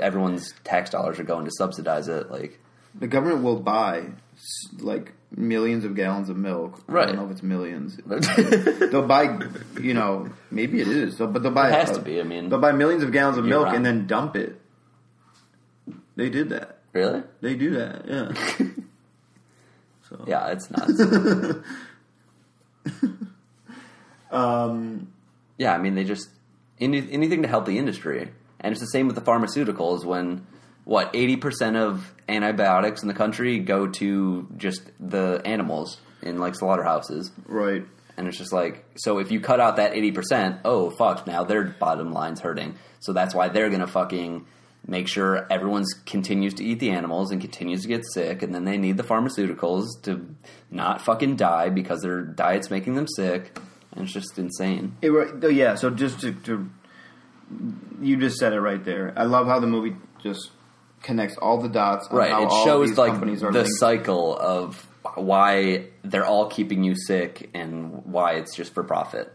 everyone's 0.00 0.52
tax 0.64 0.90
dollars 0.90 1.18
are 1.20 1.24
going 1.24 1.44
to 1.44 1.50
subsidize 1.50 2.08
it. 2.08 2.30
Like, 2.30 2.58
The 2.94 3.06
government 3.06 3.42
will 3.42 3.60
buy 3.60 4.04
like 4.78 5.12
millions 5.30 5.84
of 5.84 5.94
gallons 5.94 6.28
of 6.28 6.36
milk. 6.36 6.82
Right. 6.86 7.04
I 7.04 7.06
don't 7.06 7.16
know 7.16 7.24
if 7.26 7.30
it's 7.32 7.42
millions. 7.42 7.96
they'll 8.90 9.06
buy, 9.06 9.38
you 9.80 9.94
know, 9.94 10.30
maybe 10.50 10.80
it 10.80 10.88
is, 10.88 11.16
but 11.16 11.42
they'll 11.42 11.52
buy. 11.52 11.70
has 11.70 11.90
uh, 11.90 11.94
to 11.94 12.00
be. 12.00 12.20
I 12.20 12.24
mean, 12.24 12.48
They'll 12.48 12.60
buy 12.60 12.72
millions 12.72 13.02
of 13.02 13.12
gallons 13.12 13.38
of 13.38 13.44
milk 13.44 13.68
and 13.68 13.84
then 13.84 14.06
dump 14.06 14.36
it. 14.36 14.60
They 16.16 16.30
did 16.30 16.50
that. 16.50 16.78
really? 16.92 17.22
They 17.40 17.54
do 17.54 17.70
that. 17.72 18.04
Yeah. 18.08 18.66
so 20.08 20.24
Yeah, 20.26 20.48
it's 20.48 20.70
nuts. 20.70 21.00
um, 24.30 25.12
yeah, 25.58 25.74
I 25.74 25.78
mean, 25.78 25.94
they 25.94 26.04
just 26.04 26.28
any, 26.80 27.10
anything 27.10 27.42
to 27.42 27.48
help 27.48 27.66
the 27.66 27.78
industry, 27.78 28.30
and 28.60 28.72
it's 28.72 28.80
the 28.80 28.86
same 28.86 29.06
with 29.06 29.16
the 29.16 29.22
pharmaceuticals. 29.22 30.04
When 30.04 30.46
what 30.86 31.10
eighty 31.12 31.36
percent 31.36 31.76
of 31.76 32.14
antibiotics 32.28 33.02
in 33.02 33.08
the 33.08 33.14
country 33.14 33.58
go 33.58 33.86
to 33.86 34.48
just 34.56 34.90
the 34.98 35.42
animals 35.44 35.98
in 36.22 36.38
like 36.38 36.54
slaughterhouses. 36.54 37.30
right. 37.46 37.84
And 38.18 38.26
it's 38.26 38.38
just 38.38 38.52
like, 38.52 38.82
so 38.96 39.18
if 39.18 39.30
you 39.30 39.40
cut 39.40 39.60
out 39.60 39.76
that 39.76 39.92
80%, 39.92 40.60
oh, 40.64 40.88
fuck, 40.88 41.26
now 41.26 41.44
their 41.44 41.64
bottom 41.64 42.12
line's 42.12 42.40
hurting. 42.40 42.76
So 43.00 43.12
that's 43.12 43.34
why 43.34 43.48
they're 43.48 43.68
going 43.68 43.82
to 43.82 43.86
fucking 43.86 44.46
make 44.86 45.06
sure 45.06 45.46
everyone's 45.52 45.92
continues 46.06 46.54
to 46.54 46.64
eat 46.64 46.78
the 46.78 46.90
animals 46.90 47.30
and 47.30 47.42
continues 47.42 47.82
to 47.82 47.88
get 47.88 48.04
sick. 48.14 48.42
And 48.42 48.54
then 48.54 48.64
they 48.64 48.78
need 48.78 48.96
the 48.96 49.02
pharmaceuticals 49.02 49.84
to 50.04 50.34
not 50.70 51.02
fucking 51.02 51.36
die 51.36 51.68
because 51.68 52.00
their 52.00 52.22
diet's 52.22 52.70
making 52.70 52.94
them 52.94 53.06
sick. 53.06 53.58
And 53.92 54.04
it's 54.04 54.14
just 54.14 54.38
insane. 54.38 54.96
It, 55.02 55.10
oh, 55.10 55.48
yeah. 55.48 55.74
So 55.74 55.90
just 55.90 56.20
to, 56.20 56.32
to 56.32 56.70
you 58.00 58.16
just 58.16 58.38
said 58.38 58.54
it 58.54 58.60
right 58.60 58.82
there. 58.82 59.12
I 59.14 59.24
love 59.24 59.46
how 59.46 59.60
the 59.60 59.66
movie 59.66 59.94
just 60.22 60.52
connects 61.02 61.36
all 61.36 61.60
the 61.60 61.68
dots. 61.68 62.08
Right. 62.10 62.30
how 62.30 62.44
It 62.46 62.64
shows 62.64 62.96
like 62.98 63.18
the 63.20 63.26
linked. 63.26 63.70
cycle 63.78 64.36
of 64.36 64.86
why 65.14 65.86
they're 66.02 66.26
all 66.26 66.48
keeping 66.48 66.82
you 66.84 66.94
sick 66.96 67.48
and 67.54 68.04
why 68.04 68.32
it's 68.34 68.54
just 68.56 68.74
for 68.74 68.82
profit. 68.82 69.32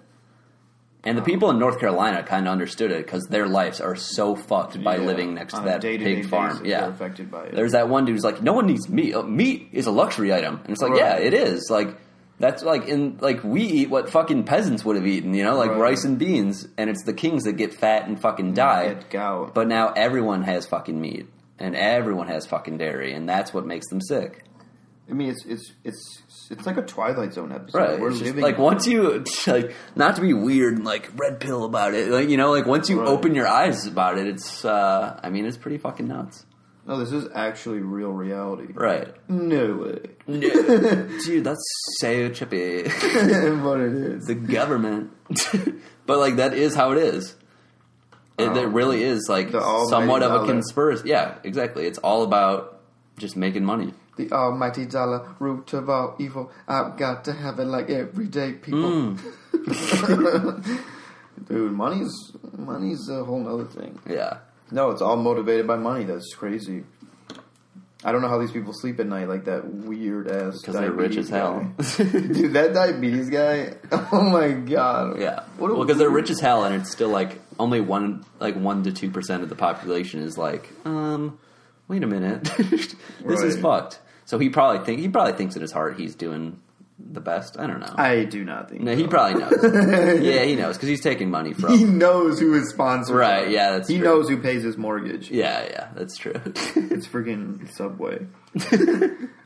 And 1.04 1.18
the 1.18 1.24
people 1.24 1.50
in 1.50 1.58
North 1.58 1.80
Carolina 1.80 2.22
kind 2.22 2.48
of 2.48 2.52
understood 2.52 2.92
it 2.92 3.04
because 3.04 3.24
their 3.24 3.48
lives 3.48 3.82
are 3.82 3.96
so 3.96 4.36
fucked 4.36 4.84
by 4.84 4.98
Yeah, 4.98 5.02
living 5.04 5.34
next 5.34 5.56
to 5.56 5.62
that 5.62 5.82
pig 5.82 6.28
farm. 6.28 6.64
Yeah, 6.64 6.88
affected 6.88 7.32
by 7.32 7.46
it. 7.46 7.56
There's 7.56 7.72
that 7.72 7.90
one 7.90 8.06
dude 8.06 8.14
who's 8.16 8.24
like, 8.24 8.44
no 8.44 8.54
one 8.54 8.68
needs 8.68 8.88
meat. 8.88 9.16
Uh, 9.16 9.24
meat 9.24 9.70
is 9.72 9.88
a 9.88 9.92
luxury 9.92 10.32
item, 10.32 10.60
and 10.64 10.70
it's 10.70 10.82
like, 10.82 10.92
Right. 10.92 11.00
yeah, 11.00 11.16
it 11.16 11.34
is. 11.34 11.70
Like 11.72 11.96
that's 12.40 12.62
like 12.62 12.88
in 12.88 13.18
like 13.20 13.44
we 13.44 13.62
eat 13.64 13.90
what 13.90 14.12
fucking 14.12 14.44
peasants 14.44 14.86
would 14.86 14.96
have 14.96 15.08
eaten, 15.08 15.34
you 15.34 15.44
know, 15.44 15.56
like 15.58 15.72
Right. 15.72 15.80
rice 15.80 16.04
and 16.04 16.20
beans, 16.20 16.68
and 16.78 16.88
it's 16.88 17.04
the 17.04 17.14
kings 17.14 17.46
that 17.46 17.54
get 17.54 17.74
fat 17.74 18.08
and 18.08 18.22
fucking 18.22 18.54
die. 18.54 18.90
Get 18.94 19.10
gout. 19.10 19.56
But 19.56 19.68
now 19.68 19.94
everyone 19.96 20.44
has 20.44 20.68
fucking 20.68 21.02
meat, 21.02 21.26
and 21.62 21.76
everyone 21.76 22.28
has 22.28 22.46
fucking 22.46 22.78
dairy, 22.78 23.14
and 23.14 23.30
that's 23.30 23.54
what 23.54 23.66
makes 23.66 23.88
them 23.88 24.02
sick. 24.02 24.44
I 25.10 25.14
mean, 25.14 25.30
it's 25.30 25.46
it's 25.46 25.72
it's 25.84 26.22
it's 26.50 26.66
like 26.66 26.78
a 26.78 26.82
Twilight 26.84 27.34
Zone 27.34 27.52
episode. 27.52 27.78
Right. 27.78 28.00
We're 28.00 28.12
just, 28.12 28.24
living 28.24 28.42
like 28.42 28.58
once 28.58 28.88
you 28.88 29.24
like 29.48 29.74
not 29.96 30.16
to 30.16 30.22
be 30.22 30.34
weird 30.34 30.76
and 30.76 30.86
like 30.86 31.10
red 31.16 31.40
pill 31.40 31.66
about 31.66 31.94
it, 31.94 32.10
like 32.10 32.30
you 32.30 32.38
know, 32.38 32.52
like 32.52 32.66
once 32.66 32.90
you 32.90 33.00
Right. 33.02 33.10
open 33.10 33.36
your 33.36 33.48
eyes 33.48 33.86
about 33.86 34.18
it, 34.18 34.28
it's 34.28 34.64
uh 34.64 35.20
I 35.22 35.30
mean 35.30 35.46
it's 35.46 35.58
pretty 35.58 35.78
fucking 35.78 36.08
nuts. 36.08 36.46
No, 36.88 36.98
this 36.98 37.12
is 37.12 37.28
actually 37.36 37.80
real 37.80 38.10
reality. 38.12 38.74
Right. 38.74 39.14
No 39.30 39.74
way. 39.76 40.00
Dude, 40.40 41.44
that's 41.44 41.64
so 42.00 42.30
trippy. 42.30 42.86
but 43.64 43.80
it 43.82 43.94
is. 43.94 44.26
the 44.26 44.36
government. 44.36 45.12
but 46.06 46.20
like 46.20 46.38
that 46.38 46.54
is 46.54 46.74
how 46.74 46.92
it 46.94 46.98
is. 47.00 47.36
It, 48.38 48.58
it 48.58 48.68
really 48.68 49.04
is 49.04 49.28
like 49.30 49.52
somewhat 49.52 50.24
of 50.24 50.32
a 50.32 50.36
dollar. 50.36 50.48
conspiracy. 50.48 51.10
Yeah, 51.10 51.36
exactly. 51.44 51.86
It's 51.86 52.00
all 52.00 52.24
about 52.24 52.80
just 53.18 53.36
making 53.36 53.66
money. 53.66 53.94
The 54.18 54.32
almighty 54.32 54.86
dollar, 54.86 55.36
root 55.40 55.74
of 55.74 55.90
all 55.90 56.16
evil. 56.20 56.52
I've 56.68 56.98
got 56.98 57.26
to 57.26 57.34
have 57.34 57.60
it 57.60 57.66
like 57.66 57.90
everyday 57.90 58.54
people. 58.54 59.18
Mm. 59.18 60.82
Dude, 61.48 61.72
money's 61.72 62.14
money's 62.58 63.10
a 63.10 63.24
whole 63.24 63.40
nother 63.40 63.66
thing. 63.66 64.00
Yeah. 64.10 64.40
No, 64.72 64.92
it's 64.92 65.02
all 65.02 65.18
motivated 65.18 65.68
by 65.68 65.76
money. 65.76 66.06
That's 66.06 66.34
crazy. 66.34 66.84
I 68.04 68.12
don't 68.12 68.22
know 68.22 68.30
how 68.30 68.40
these 68.40 68.52
people 68.52 68.74
sleep 68.74 69.00
at 69.00 69.06
night 69.06 69.28
like 69.30 69.46
that 69.46 69.66
weird 69.66 70.28
ass. 70.28 70.60
Because 70.60 70.76
they're 70.76 70.92
rich 70.92 71.18
as 71.18 71.30
hell. 71.30 71.72
Dude, 71.98 72.54
that 72.54 72.74
diabetes 72.74 73.30
guy. 73.30 73.74
Oh 74.14 74.22
my 74.22 74.52
god. 74.52 75.20
Yeah. 75.20 75.44
What 75.58 75.72
well, 75.72 75.82
because 75.86 75.98
they're 75.98 76.10
rich 76.10 76.30
as 76.30 76.40
hell, 76.40 76.66
and 76.66 76.76
it's 76.76 76.92
still 76.92 77.10
like 77.10 77.40
only 77.62 77.80
one, 77.80 78.26
like 78.40 78.56
one 78.56 78.84
to 78.84 78.92
two 78.92 79.12
percent 79.12 79.44
of 79.44 79.50
the 79.50 79.56
population 79.56 80.22
is 80.22 80.38
like, 80.38 80.70
um, 80.84 81.40
wait 81.88 82.04
a 82.04 82.08
minute, 82.08 82.44
this 83.24 83.42
is 83.42 83.58
fucked. 83.60 84.00
So 84.26 84.40
he 84.40 84.50
probably 84.50 84.84
think 84.86 85.00
he 85.00 85.08
probably 85.08 85.34
thinks 85.34 85.56
in 85.56 85.62
his 85.62 85.72
heart 85.72 86.00
he's 86.00 86.16
doing 86.16 86.60
the 87.00 87.22
best. 87.22 87.60
I 87.60 87.68
don't 87.68 87.80
know. 87.80 87.94
I 87.96 88.24
do 88.24 88.44
not 88.44 88.70
think. 88.70 88.82
no, 88.82 88.96
he 88.96 89.08
probably 89.08 89.42
knows. 89.42 90.22
yeah, 90.24 90.44
he 90.44 90.56
knows 90.56 90.76
because 90.76 90.90
he's 90.90 91.02
taking 91.02 91.30
money 91.30 91.54
from. 91.54 91.78
He 91.78 91.84
knows 91.84 92.40
who 92.40 92.54
his 92.54 92.70
sponsor. 92.70 93.14
Right, 93.14 93.50
yeah, 93.50 93.72
that's 93.72 93.88
he 93.88 93.98
true. 93.98 94.06
knows 94.06 94.28
who 94.28 94.38
pays 94.42 94.64
his 94.64 94.78
mortgage. 94.78 95.30
Yeah, 95.30 95.64
yeah, 95.64 95.90
that's 95.96 96.18
true. 96.18 96.34
It's 96.92 97.08
freaking 97.08 97.72
Subway. 97.72 98.28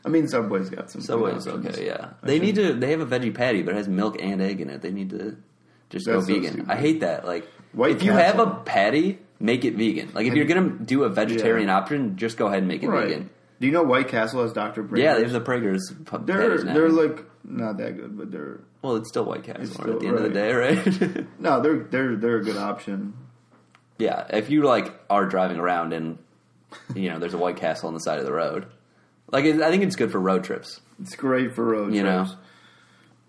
I 0.04 0.08
mean, 0.08 0.26
Subway's 0.28 0.68
got 0.68 0.90
some. 0.90 1.00
Subway's 1.00 1.46
okay. 1.46 1.86
Yeah, 1.86 2.10
they 2.22 2.38
need 2.38 2.56
to. 2.56 2.74
They 2.74 2.90
have 2.90 3.00
a 3.00 3.06
veggie 3.06 3.34
patty, 3.34 3.62
but 3.62 3.74
it 3.74 3.76
has 3.78 3.88
milk 3.88 4.20
and 4.20 4.42
egg 4.42 4.60
in 4.60 4.68
it. 4.68 4.82
They 4.82 4.90
need 4.90 5.10
to 5.10 5.36
just 5.90 6.06
That's 6.06 6.26
go 6.26 6.34
so 6.34 6.40
vegan. 6.40 6.66
I 6.68 6.76
hate 6.76 7.00
that. 7.00 7.24
Like, 7.24 7.48
White 7.76 7.92
if 7.92 8.02
you 8.02 8.12
have 8.12 8.38
a 8.38 8.46
patty, 8.64 9.18
make 9.38 9.64
it 9.64 9.74
vegan. 9.74 10.10
Like, 10.14 10.26
if 10.26 10.34
you're 10.34 10.46
gonna 10.46 10.70
do 10.70 11.04
a 11.04 11.08
vegetarian 11.08 11.68
option, 11.70 12.16
just 12.16 12.36
go 12.36 12.46
ahead 12.46 12.58
and 12.60 12.68
make 12.68 12.82
it 12.82 12.88
Right. 12.88 13.08
vegan. 13.08 13.30
Do 13.60 13.66
you 13.66 13.72
know 13.72 13.82
White 13.84 14.08
Castle 14.08 14.42
has 14.42 14.52
Dr. 14.52 14.82
Praeger? 14.84 14.98
Yeah, 14.98 15.14
there's 15.14 15.32
the 15.32 15.40
Praeger's 15.40 15.92
They're 16.24 16.58
they're 16.62 16.88
like 16.90 17.24
not 17.44 17.76
that 17.78 17.96
good, 17.96 18.16
but 18.18 18.32
they're 18.32 18.60
well, 18.82 18.96
it's 18.96 19.08
still 19.08 19.24
White 19.24 19.44
Castle 19.44 19.62
It's 19.62 19.78
at 19.78 20.00
the 20.00 20.06
end 20.06 20.16
of 20.16 20.22
the 20.22 20.28
day, 20.30 20.52
right? 20.52 21.26
no, 21.40 21.60
they're 21.60 21.78
they're 21.84 22.16
they're 22.16 22.36
a 22.38 22.44
good 22.44 22.56
option. 22.56 23.14
yeah, 23.98 24.26
if 24.30 24.50
you 24.50 24.62
like 24.62 24.92
are 25.08 25.26
driving 25.26 25.58
around 25.58 25.92
and 25.92 26.18
you 26.94 27.08
know 27.10 27.18
there's 27.18 27.34
a 27.34 27.38
White 27.38 27.56
Castle 27.56 27.88
on 27.88 27.94
the 27.94 28.00
side 28.00 28.18
of 28.18 28.24
the 28.26 28.32
road, 28.32 28.66
like 29.30 29.44
I 29.44 29.70
think 29.70 29.82
it's 29.82 29.96
good 29.96 30.12
for 30.12 30.20
road 30.20 30.44
trips. 30.44 30.80
It's 31.00 31.14
great 31.16 31.54
for 31.54 31.64
road 31.64 31.94
You 31.94 32.02
know. 32.02 32.26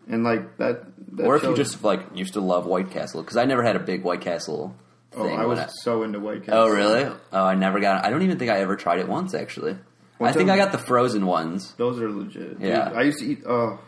And 0.10 0.24
like 0.24 0.58
that, 0.58 0.86
that 1.18 1.26
or 1.26 1.36
if 1.36 1.44
you 1.44 1.56
just 1.56 1.84
like 1.84 2.02
used 2.16 2.34
to 2.34 2.42
love 2.42 2.66
White 2.66 2.92
Castle, 2.92 3.22
because 3.22 3.38
I 3.38 3.46
never 3.46 3.64
had 3.64 3.76
a 3.76 3.80
big 3.80 4.04
White 4.04 4.22
Castle 4.22 4.76
oh. 5.16 5.28
I 5.28 5.46
was 5.46 5.84
so 5.84 6.04
into 6.04 6.20
White 6.20 6.38
oh, 6.44 6.46
Castle. 6.46 6.60
Oh, 6.60 6.70
really? 6.70 7.16
Oh, 7.32 7.46
I 7.46 7.56
never 7.56 7.80
got. 7.80 8.06
I 8.06 8.10
don't 8.10 8.22
even 8.22 8.40
think 8.40 8.52
I 8.52 8.60
ever 8.60 8.76
tried 8.76 9.00
it 9.00 9.08
once. 9.08 9.34
Actually, 9.34 9.78
I 10.20 10.32
think 10.32 10.50
I 10.50 10.58
got 10.58 10.72
the 10.72 10.78
frozen 10.78 11.26
ones. 11.26 11.74
Those 11.74 12.02
are 12.02 12.10
legit. 12.10 12.60
Dude, 12.60 12.70
Yeah. 12.70 12.92
I 12.94 13.04
used 13.04 13.20
to 13.20 13.26
eat. 13.26 13.44
Oh, 13.48 13.80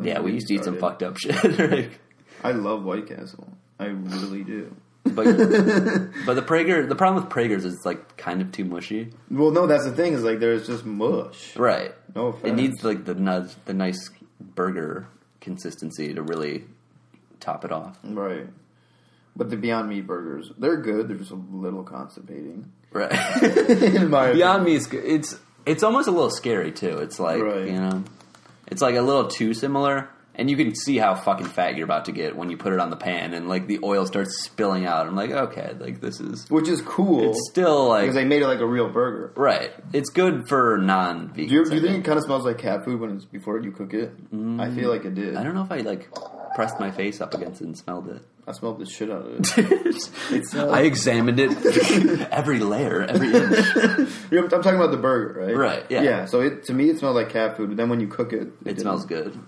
Yeah, 0.00 0.20
we 0.20 0.32
used 0.32 0.48
to 0.48 0.54
eat 0.54 0.64
some 0.64 0.78
fucked 0.78 1.02
up 1.02 1.18
shit. 1.18 1.58
like, 1.70 2.00
I 2.42 2.52
love 2.52 2.84
White 2.84 3.08
Castle. 3.08 3.48
I 3.78 3.86
really 3.86 4.44
do. 4.44 4.74
but 5.04 5.24
but 5.24 6.34
the 6.34 6.44
Praeger, 6.46 6.88
the 6.88 6.96
problem 6.96 7.22
with 7.22 7.32
Praeger's 7.32 7.64
is 7.64 7.74
it's 7.74 7.86
like 7.86 8.16
kind 8.16 8.40
of 8.40 8.52
too 8.52 8.64
mushy. 8.64 9.10
Well, 9.30 9.50
no, 9.50 9.66
that's 9.66 9.84
the 9.84 9.92
thing. 9.92 10.12
Is 10.12 10.24
like 10.24 10.40
there's 10.40 10.66
just 10.66 10.84
mush. 10.84 11.56
Right. 11.56 11.94
No 12.14 12.36
It 12.42 12.54
needs 12.54 12.84
like 12.84 13.04
the 13.04 13.14
nudge, 13.14 13.54
the 13.64 13.74
nice 13.74 14.10
burger 14.40 15.08
consistency 15.40 16.14
to 16.14 16.22
really 16.22 16.64
top 17.40 17.64
it 17.64 17.72
off. 17.72 17.98
Right. 18.04 18.46
But 19.36 19.50
the 19.50 19.56
Beyond 19.56 19.88
Meat 19.88 20.06
burgers, 20.06 20.50
they're 20.58 20.78
good. 20.80 21.08
They're 21.08 21.16
just 21.16 21.30
a 21.30 21.34
little 21.52 21.84
constipating. 21.84 22.72
Right. 22.92 23.12
In 23.42 24.10
my 24.10 24.32
Beyond 24.32 24.64
Me 24.64 24.74
is 24.74 24.86
good. 24.86 25.04
it's 25.04 25.38
it's 25.66 25.82
almost 25.82 26.08
a 26.08 26.10
little 26.10 26.30
scary 26.30 26.72
too. 26.72 26.98
It's 26.98 27.20
like 27.20 27.40
Right. 27.42 27.66
you 27.66 27.78
know, 27.78 28.02
it's 28.66 28.82
like 28.82 28.96
a 28.96 29.02
little 29.02 29.28
too 29.28 29.54
similar, 29.54 30.08
and 30.38 30.48
you 30.48 30.56
can 30.56 30.74
see 30.74 30.96
how 30.96 31.14
fucking 31.16 31.46
fat 31.46 31.76
you're 31.76 31.84
about 31.84 32.04
to 32.06 32.12
get 32.12 32.36
when 32.36 32.48
you 32.48 32.56
put 32.56 32.72
it 32.72 32.78
on 32.78 32.90
the 32.90 32.96
pan, 32.96 33.34
and 33.34 33.48
like 33.48 33.66
the 33.66 33.80
oil 33.82 34.06
starts 34.06 34.42
spilling 34.44 34.86
out. 34.86 35.06
I'm 35.06 35.16
like, 35.16 35.30
okay, 35.30 35.74
like 35.78 36.00
this 36.00 36.20
is 36.20 36.48
Which 36.48 36.68
is 36.68 36.80
cool. 36.82 37.30
it's 37.30 37.48
still 37.50 37.88
like 37.88 38.02
because 38.02 38.14
they 38.14 38.24
made 38.24 38.42
it 38.42 38.46
like 38.46 38.60
a 38.60 38.66
real 38.66 38.88
burger. 38.88 39.32
right. 39.36 39.72
It's 39.92 40.10
good 40.10 40.48
for 40.48 40.78
non-vegans. 40.78 41.34
Do 41.34 41.42
you, 41.54 41.64
do 41.64 41.74
you 41.74 41.80
think 41.82 41.98
it 41.98 42.04
kind 42.04 42.18
of 42.18 42.24
smells 42.24 42.44
like 42.44 42.58
cat 42.58 42.84
food 42.84 43.00
when 43.00 43.16
it's 43.16 43.24
before 43.24 43.58
you 43.60 43.72
cook 43.72 43.92
it? 43.94 44.12
I 44.32 44.34
mm, 44.34 44.74
feel 44.74 44.90
like 44.90 45.04
it 45.04 45.14
did. 45.14 45.36
I 45.36 45.42
don't 45.42 45.54
know 45.54 45.62
if 45.64 45.72
I 45.72 45.78
like 45.78 46.08
pressed 46.54 46.78
my 46.80 46.90
face 46.90 47.20
up 47.20 47.34
against 47.34 47.60
it 47.60 47.64
and 47.64 47.76
smelled 47.76 48.08
it. 48.08 48.22
I 48.46 48.52
smelled 48.52 48.78
the 48.78 48.86
shit 48.86 49.10
out 49.10 49.26
of 49.26 49.40
it. 49.58 50.54
I 50.54 50.82
examined 50.82 51.38
it 51.38 51.50
every 52.32 52.60
layer, 52.60 53.02
every 53.02 53.28
inch. 53.34 54.08
I'm 54.32 54.48
talking 54.48 54.74
about 54.76 54.90
the 54.90 54.96
burger, 54.96 55.40
right? 55.40 55.54
Right, 55.56 55.84
yeah. 55.90 56.02
Yeah. 56.02 56.24
So 56.24 56.40
it 56.40 56.64
to 56.64 56.72
me 56.72 56.88
it 56.88 56.98
smelled 56.98 57.16
like 57.16 57.28
cat 57.28 57.56
food. 57.58 57.68
But 57.70 57.76
then 57.76 57.90
when 57.90 58.00
you 58.00 58.06
cook 58.08 58.32
it, 58.32 58.42
It 58.42 58.64
didn't. 58.64 58.80
smells 58.80 59.04
good. 59.04 59.38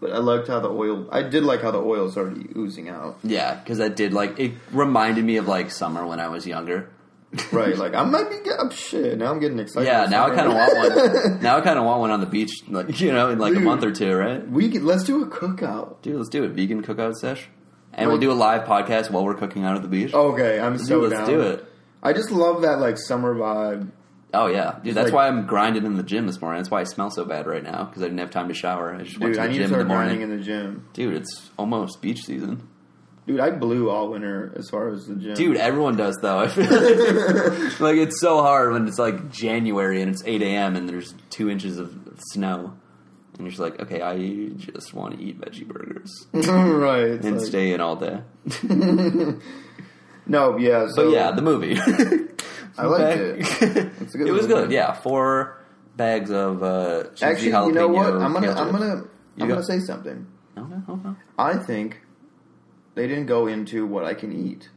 But 0.00 0.12
I 0.12 0.18
liked 0.18 0.48
how 0.48 0.60
the 0.60 0.70
oil. 0.70 1.06
I 1.12 1.22
did 1.22 1.44
like 1.44 1.60
how 1.60 1.70
the 1.70 1.78
oil 1.80 2.06
is 2.06 2.16
already 2.16 2.48
oozing 2.56 2.88
out. 2.88 3.18
Yeah, 3.22 3.54
because 3.54 3.78
that 3.78 3.96
did 3.96 4.12
like 4.14 4.38
it 4.38 4.52
reminded 4.72 5.24
me 5.24 5.36
of 5.36 5.46
like 5.46 5.70
summer 5.70 6.06
when 6.06 6.20
I 6.20 6.28
was 6.28 6.46
younger. 6.46 6.90
Right. 7.52 7.76
Like 7.76 7.94
I 7.94 8.02
might 8.02 8.28
be 8.28 8.40
get 8.42 8.58
up 8.58 8.66
oh, 8.66 8.70
shit. 8.70 9.16
Now 9.16 9.30
I'm 9.30 9.38
getting 9.38 9.60
excited. 9.60 9.86
Yeah, 9.86 10.06
now 10.06 10.26
I 10.26 10.34
kind 10.34 10.48
of 10.48 10.54
want 10.54 10.74
one. 10.76 11.40
Now 11.42 11.58
I 11.58 11.60
kind 11.60 11.78
of 11.78 11.84
want 11.84 12.00
one 12.00 12.10
on 12.10 12.18
the 12.20 12.26
beach, 12.26 12.50
like 12.68 13.00
you 13.00 13.12
know, 13.12 13.30
in 13.30 13.38
like 13.38 13.54
a 13.54 13.60
month 13.60 13.84
or 13.84 13.92
two, 13.92 14.12
right? 14.12 14.44
We 14.50 14.68
could, 14.68 14.82
let's 14.82 15.04
do 15.04 15.22
a 15.22 15.26
cookout. 15.28 16.02
Dude, 16.02 16.16
let's 16.16 16.28
do 16.28 16.42
it. 16.42 16.48
Vegan 16.50 16.82
cookout 16.82 17.14
sesh, 17.14 17.48
and 17.92 18.08
Like- 18.08 18.12
we'll 18.12 18.20
do 18.20 18.32
a 18.32 18.34
live 18.34 18.62
podcast 18.66 19.10
while 19.12 19.24
we're 19.24 19.34
cooking 19.34 19.64
out 19.64 19.76
at 19.76 19.82
the 19.82 19.88
beach. 19.88 20.12
Okay, 20.12 20.58
I'm 20.58 20.76
so 20.76 21.02
Dude, 21.02 21.12
let's 21.12 21.20
down. 21.28 21.38
do 21.38 21.40
it. 21.42 21.64
I 22.02 22.12
just 22.12 22.32
love 22.32 22.62
that 22.62 22.80
like 22.80 22.98
summer 22.98 23.32
vibe. 23.34 23.90
Oh 24.32 24.46
yeah, 24.46 24.78
dude. 24.82 24.94
That's 24.94 25.06
like- 25.06 25.14
why 25.14 25.26
I'm 25.28 25.46
grinding 25.46 25.84
in 25.86 25.96
the 25.96 26.02
gym 26.02 26.26
this 26.26 26.40
morning. 26.40 26.60
That's 26.62 26.70
why 26.70 26.80
I 26.80 26.84
smell 26.84 27.10
so 27.10 27.24
bad 27.24 27.46
right 27.46 27.62
now 27.64 27.84
because 27.84 28.02
I 28.02 28.06
didn't 28.06 28.18
have 28.20 28.30
time 28.30 28.48
to 28.48 28.54
shower. 28.54 28.94
I 28.94 29.02
just 29.02 29.18
went 29.18 29.34
to 29.34 29.40
the 29.40 29.44
I 29.44 29.48
need 29.48 29.58
gym 29.58 29.70
to 29.70 29.74
in 29.74 29.78
the 29.80 29.84
morning. 29.86 30.18
grinding 30.18 30.30
in 30.30 30.38
the 30.38 30.44
gym. 30.44 30.88
Dude, 30.92 31.14
it's 31.14 31.50
almost 31.58 32.00
beach 32.00 32.22
season. 32.24 32.68
Dude, 33.26 33.38
I 33.40 33.50
blew 33.50 33.90
all 33.90 34.08
winter 34.10 34.52
as 34.56 34.70
far 34.70 34.88
as 34.88 35.06
the 35.06 35.14
gym. 35.16 35.34
Dude, 35.34 35.56
everyone 35.56 35.96
does 35.96 36.16
though. 36.22 36.36
Like, 36.36 36.56
like 37.80 37.96
it's 37.96 38.20
so 38.20 38.40
hard 38.42 38.72
when 38.72 38.86
it's 38.88 38.98
like 38.98 39.30
January 39.30 40.00
and 40.02 40.10
it's 40.12 40.22
8 40.24 40.42
a.m. 40.42 40.76
and 40.76 40.88
there's 40.88 41.14
two 41.30 41.50
inches 41.50 41.78
of 41.78 41.92
snow, 42.32 42.72
and 43.34 43.40
you're 43.40 43.50
just 43.50 43.60
like, 43.60 43.80
okay, 43.80 44.00
I 44.00 44.48
just 44.56 44.94
want 44.94 45.18
to 45.18 45.22
eat 45.24 45.40
veggie 45.40 45.66
burgers 45.66 46.26
right. 46.32 47.22
and 47.24 47.36
like- 47.38 47.46
stay 47.46 47.72
in 47.72 47.80
all 47.80 47.96
day. 47.96 48.20
No, 50.26 50.56
yeah. 50.58 50.86
So 50.88 51.06
But 51.06 51.10
yeah, 51.10 51.30
the 51.32 51.42
movie. 51.42 51.74
I 52.78 52.86
liked 52.86 53.02
Okay. 53.20 53.40
it. 53.40 53.92
It's 54.00 54.14
a 54.14 54.18
good 54.18 54.28
it 54.28 54.32
was 54.32 54.42
movie. 54.48 54.54
good. 54.54 54.72
Yeah, 54.72 54.92
four 54.92 55.62
bags 55.96 56.30
of 56.30 56.62
uh, 56.62 57.04
cheesy 57.14 57.24
Actually, 57.24 57.46
you 57.68 57.72
know 57.72 57.88
what? 57.88 58.14
I'm 58.14 58.32
gonna, 58.32 58.46
kale 58.54 58.58
I'm 58.58 58.72
gonna, 58.72 58.86
You 59.36 59.42
I'm 59.42 59.48
go. 59.48 59.54
gonna 59.54 59.66
say 59.66 59.80
something. 59.80 60.26
Okay, 60.56 60.74
okay. 60.88 61.08
I 61.38 61.54
think 61.56 62.00
they 62.94 63.06
didn't 63.06 63.26
go 63.26 63.46
into 63.46 63.86
what 63.86 64.04
I 64.04 64.14
can 64.14 64.32
eat 64.32 64.68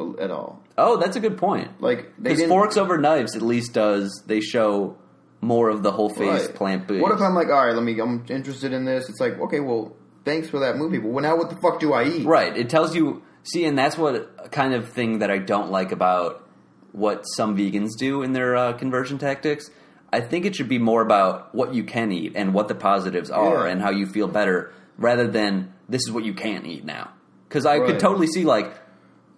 a- 0.00 0.14
at 0.20 0.30
all. 0.30 0.62
Oh, 0.78 0.96
that's 0.96 1.16
a 1.16 1.20
good 1.20 1.36
point. 1.38 1.80
Like 1.80 2.14
they 2.16 2.22
Because 2.22 2.38
didn't. 2.38 2.50
Forks 2.50 2.76
Over 2.76 2.98
Knives 2.98 3.36
at 3.36 3.42
least 3.42 3.74
does 3.74 4.22
they 4.26 4.40
show 4.40 4.96
more 5.40 5.68
of 5.70 5.82
the 5.82 5.90
whole 5.92 6.08
face 6.08 6.46
Right. 6.46 6.54
plant 6.54 6.86
based. 6.88 7.02
What 7.02 7.12
if 7.12 7.20
I'm 7.20 7.34
like, 7.34 7.48
all 7.48 7.66
right, 7.66 7.74
let 7.74 7.82
me. 7.82 7.98
I'm 8.00 8.24
interested 8.28 8.72
in 8.72 8.84
this. 8.84 9.08
It's 9.08 9.20
like, 9.20 9.38
okay, 9.40 9.60
well, 9.60 9.94
thanks 10.24 10.48
for 10.48 10.60
that 10.60 10.76
movie, 10.76 10.98
but 10.98 11.10
now 11.22 11.36
what 11.36 11.50
the 11.50 11.56
fuck 11.56 11.78
do 11.80 11.92
I 11.92 12.04
eat? 12.04 12.26
Right. 12.26 12.56
It 12.56 12.70
tells 12.70 12.94
you 12.96 13.22
See, 13.44 13.64
and 13.64 13.76
that's 13.76 13.98
what 13.98 14.52
kind 14.52 14.72
of 14.72 14.90
thing 14.90 15.18
that 15.18 15.30
I 15.32 15.38
don't 15.38 15.72
like 15.72 15.90
about 15.90 16.48
what 16.92 17.22
some 17.36 17.56
vegans 17.56 17.90
do 17.98 18.22
in 18.22 18.32
their 18.32 18.54
uh, 18.56 18.72
conversion 18.74 19.18
tactics. 19.18 19.70
I 20.12 20.20
think 20.20 20.44
it 20.44 20.54
should 20.54 20.68
be 20.68 20.78
more 20.78 21.00
about 21.00 21.54
what 21.54 21.72
you 21.74 21.84
can 21.84 22.12
eat 22.12 22.32
and 22.34 22.52
what 22.52 22.68
the 22.68 22.74
positives 22.74 23.30
are 23.30 23.66
Yeah. 23.66 23.72
and 23.72 23.80
how 23.80 23.90
you 23.90 24.06
feel 24.06 24.28
better, 24.28 24.72
rather 24.98 25.26
than 25.26 25.72
this 25.88 26.02
is 26.02 26.12
what 26.12 26.24
you 26.24 26.34
can't 26.34 26.66
eat 26.66 26.84
now. 26.84 27.10
Because 27.48 27.64
I 27.66 27.78
could 27.78 27.98
totally 27.98 28.26
see 28.26 28.44
like 28.44 28.66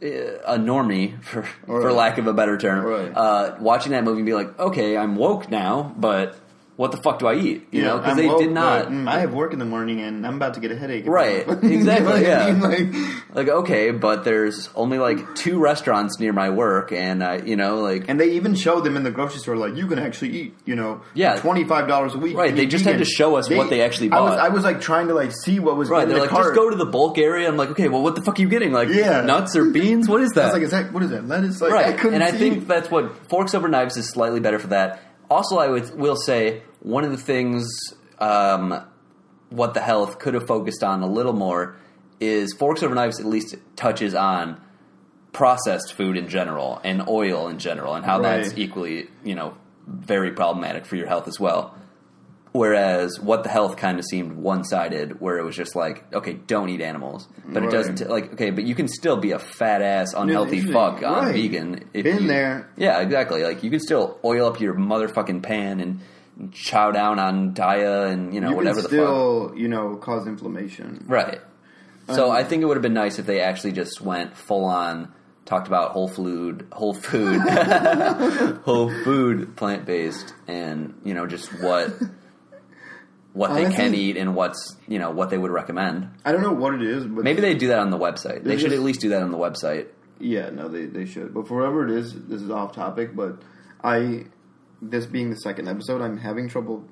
uh, 0.02 0.06
a 0.46 0.58
normie, 0.58 1.22
for 1.22 1.44
for 1.64 1.92
lack 1.92 2.18
of 2.18 2.26
a 2.26 2.32
better 2.32 2.58
term, 2.58 2.84
Right. 2.84 3.12
uh, 3.16 3.54
watching 3.60 3.92
that 3.92 4.02
movie 4.04 4.18
and 4.18 4.26
be 4.26 4.34
like, 4.34 4.58
okay, 4.58 4.96
I'm 4.96 5.14
woke 5.16 5.48
now, 5.50 5.94
but 5.96 6.36
what 6.76 6.90
the 6.90 6.96
fuck 6.98 7.20
do 7.20 7.26
I 7.28 7.34
eat? 7.36 7.68
You 7.70 7.82
know, 7.82 7.98
because 7.98 8.16
they 8.16 8.26
woke, 8.26 8.40
did 8.40 8.50
not. 8.50 8.84
but, 8.84 8.92
mm, 8.92 9.08
I 9.08 9.20
have 9.20 9.32
work 9.32 9.52
in 9.52 9.58
the 9.60 9.64
morning, 9.64 10.00
and 10.00 10.26
I'm 10.26 10.34
about 10.36 10.54
to 10.54 10.60
get 10.60 10.72
a 10.72 10.76
headache. 10.76 11.06
Right, 11.06 11.46
exactly. 11.62 12.22
yeah? 12.22 12.46
Like, 12.60 12.94
like 13.34 13.48
okay, 13.48 13.90
but 13.92 14.24
there's 14.24 14.68
only 14.74 14.98
like 14.98 15.34
two 15.36 15.60
restaurants 15.60 16.18
near 16.18 16.32
my 16.32 16.50
work, 16.50 16.90
and 16.92 17.22
uh, 17.22 17.40
you 17.44 17.54
know, 17.56 17.76
like 17.80 18.08
And 18.08 18.18
they 18.18 18.30
even 18.32 18.54
showed 18.54 18.82
them 18.82 18.96
in 18.96 19.04
the 19.04 19.10
grocery 19.10 19.38
store, 19.40 19.56
like 19.56 19.76
you 19.76 19.86
can 19.86 19.98
actually 19.98 20.30
eat, 20.36 20.54
you 20.64 20.74
know, 20.74 21.02
Yeah. 21.14 21.36
twenty 21.36 21.64
five 21.64 21.86
dollars 21.86 22.14
a 22.14 22.18
week. 22.18 22.36
Right, 22.36 22.54
they 22.54 22.66
just 22.66 22.84
had 22.84 22.98
to 22.98 23.04
show 23.04 23.36
us 23.36 23.48
what 23.48 23.70
they 23.70 23.80
actually 23.82 24.10
I 24.10 24.20
was, 24.20 24.30
bought. 24.30 24.38
I 24.40 24.48
was 24.48 24.64
like 24.64 24.80
trying 24.80 25.08
to 25.08 25.14
like 25.14 25.30
see 25.32 25.60
what 25.60 25.76
was 25.76 25.88
right, 25.88 26.02
in 26.02 26.08
they're 26.08 26.16
the 26.18 26.22
like 26.22 26.30
cart. 26.30 26.44
just 26.46 26.54
go 26.56 26.70
to 26.70 26.76
the 26.76 26.86
bulk 26.86 27.18
area. 27.18 27.48
I'm 27.48 27.56
like, 27.56 27.70
okay, 27.70 27.88
well, 27.88 28.02
what 28.02 28.14
the 28.16 28.22
fuck 28.22 28.38
are 28.38 28.42
you 28.42 28.48
getting? 28.48 28.72
Like 28.72 28.88
Yeah. 28.88 29.20
nuts 29.20 29.54
or 29.56 29.70
beans? 29.70 30.08
What 30.08 30.20
is 30.22 30.32
I 30.32 30.34
that? 30.36 30.44
was 30.46 30.52
like, 30.54 30.62
is 30.62 30.70
that 30.72 30.92
what 30.92 31.02
is 31.04 31.10
that 31.10 31.28
lettuce? 31.28 31.60
Like, 31.60 31.70
I 31.72 31.74
right, 31.90 31.98
couldn't 31.98 32.14
and 32.14 32.24
I 32.24 32.32
think 32.32 32.66
that's 32.66 32.90
what 32.90 33.28
Forks 33.28 33.54
Over 33.54 33.68
Knives 33.68 33.96
is 33.96 34.08
slightly 34.08 34.40
better 34.40 34.58
for 34.58 34.68
that. 34.68 35.00
Also, 35.30 35.58
I 35.58 35.68
would 35.68 35.94
will 35.94 36.16
say 36.16 36.62
one 36.80 37.04
of 37.04 37.10
the 37.10 37.16
things 37.16 37.66
um, 38.18 38.84
what 39.50 39.74
the 39.74 39.80
health 39.80 40.18
could 40.18 40.34
have 40.34 40.46
focused 40.46 40.82
on 40.82 41.02
a 41.02 41.06
little 41.06 41.32
more 41.32 41.76
is 42.20 42.52
Forks 42.54 42.82
Over 42.82 42.94
Knives 42.94 43.20
at 43.20 43.26
least 43.26 43.56
touches 43.76 44.14
on 44.14 44.60
processed 45.32 45.92
food 45.94 46.16
in 46.16 46.28
general 46.28 46.80
and 46.84 47.08
oil 47.08 47.48
in 47.48 47.58
general 47.58 47.94
and 47.94 48.04
how 48.04 48.20
that's 48.20 48.56
equally 48.56 49.08
you 49.24 49.34
know 49.34 49.56
very 49.86 50.30
problematic 50.30 50.86
for 50.86 50.96
your 50.96 51.08
health 51.08 51.28
as 51.28 51.38
well. 51.40 51.76
Whereas 52.54 53.18
what 53.18 53.42
the 53.42 53.48
health 53.48 53.76
kind 53.76 53.98
of 53.98 54.04
seemed 54.04 54.36
one 54.36 54.62
sided, 54.62 55.20
where 55.20 55.38
it 55.38 55.44
was 55.44 55.56
just 55.56 55.74
like, 55.74 56.04
okay, 56.14 56.34
don't 56.34 56.68
eat 56.68 56.80
animals, 56.80 57.26
but 57.48 57.64
it 57.64 57.66
Right. 57.66 57.72
doesn't 57.72 58.08
like, 58.08 58.32
okay, 58.34 58.50
but 58.50 58.62
you 58.62 58.76
can 58.76 58.86
still 58.86 59.16
be 59.16 59.32
a 59.32 59.40
fat 59.40 59.82
ass, 59.82 60.14
unhealthy 60.16 60.60
fuck 60.60 61.02
on 61.02 61.24
right. 61.24 61.34
vegan. 61.34 61.80
If 61.92 62.04
Been 62.04 62.22
you- 62.22 62.28
there. 62.28 62.68
yeah, 62.76 63.00
exactly. 63.00 63.42
Like 63.42 63.64
you 63.64 63.70
can 63.70 63.80
still 63.80 64.20
oil 64.24 64.46
up 64.46 64.60
your 64.60 64.74
motherfucking 64.74 65.42
pan 65.42 65.80
and 65.80 66.52
chow 66.52 66.92
down 66.92 67.18
on 67.18 67.54
dia 67.54 68.06
and 68.06 68.32
you 68.32 68.40
know 68.40 68.50
you 68.50 68.56
whatever 68.56 68.82
can 68.82 68.90
the 68.90 68.96
fuck. 68.98 69.06
still, 69.08 69.52
you 69.56 69.66
know, 69.66 69.96
cause 69.96 70.28
inflammation. 70.28 71.04
Right. 71.08 71.40
So 72.12 72.26
Um, 72.26 72.36
I 72.36 72.44
think 72.44 72.62
it 72.62 72.66
would 72.66 72.76
have 72.76 72.82
been 72.82 72.94
nice 72.94 73.18
if 73.18 73.26
they 73.26 73.40
actually 73.40 73.72
just 73.72 74.00
went 74.00 74.36
full 74.36 74.64
on, 74.64 75.08
talked 75.44 75.66
about 75.66 75.90
whole 75.90 76.06
food, 76.08 76.68
whole 76.70 76.94
food, 76.94 77.40
whole 78.64 78.90
food, 79.02 79.56
plant 79.56 79.86
based, 79.86 80.34
and 80.46 80.94
you 81.02 81.14
know 81.14 81.26
just 81.26 81.50
what 81.60 81.92
what 83.34 83.52
they 83.52 83.64
can 83.64 83.72
Honestly- 83.88 83.98
eat 83.98 84.16
and 84.16 84.34
what's 84.34 84.76
you 84.88 84.98
know 84.98 85.10
what 85.10 85.28
they 85.28 85.36
would 85.38 85.50
recommend. 85.50 86.08
I 86.24 86.32
don't 86.32 86.40
know 86.42 86.52
what 86.52 86.74
it 86.74 86.82
is, 86.82 87.04
but 87.04 87.22
Maybe 87.24 87.42
they 87.42 87.54
do 87.54 87.68
that 87.68 87.78
on 87.80 87.90
the 87.90 87.98
website. 87.98 88.42
They 88.44 88.56
should 88.56 88.70
just- 88.70 88.76
at 88.76 88.82
least 88.82 89.00
do 89.00 89.10
that 89.10 89.22
on 89.22 89.30
the 89.30 89.38
website. 89.38 89.88
Yeah, 90.20 90.48
no, 90.50 90.68
they 90.68 90.86
they 90.86 91.04
should. 91.04 91.34
But 91.34 91.46
for 91.46 91.58
whatever 91.58 91.84
it 91.84 91.90
is, 91.90 92.14
this 92.14 92.40
is 92.40 92.48
off 92.50 92.72
topic. 92.72 93.14
But 93.14 93.42
I, 93.82 94.24
this 94.80 95.04
being 95.06 95.28
the 95.30 95.36
second 95.36 95.68
episode, 95.68 96.00
I'm 96.00 96.16
having 96.18 96.48
trouble. 96.48 96.84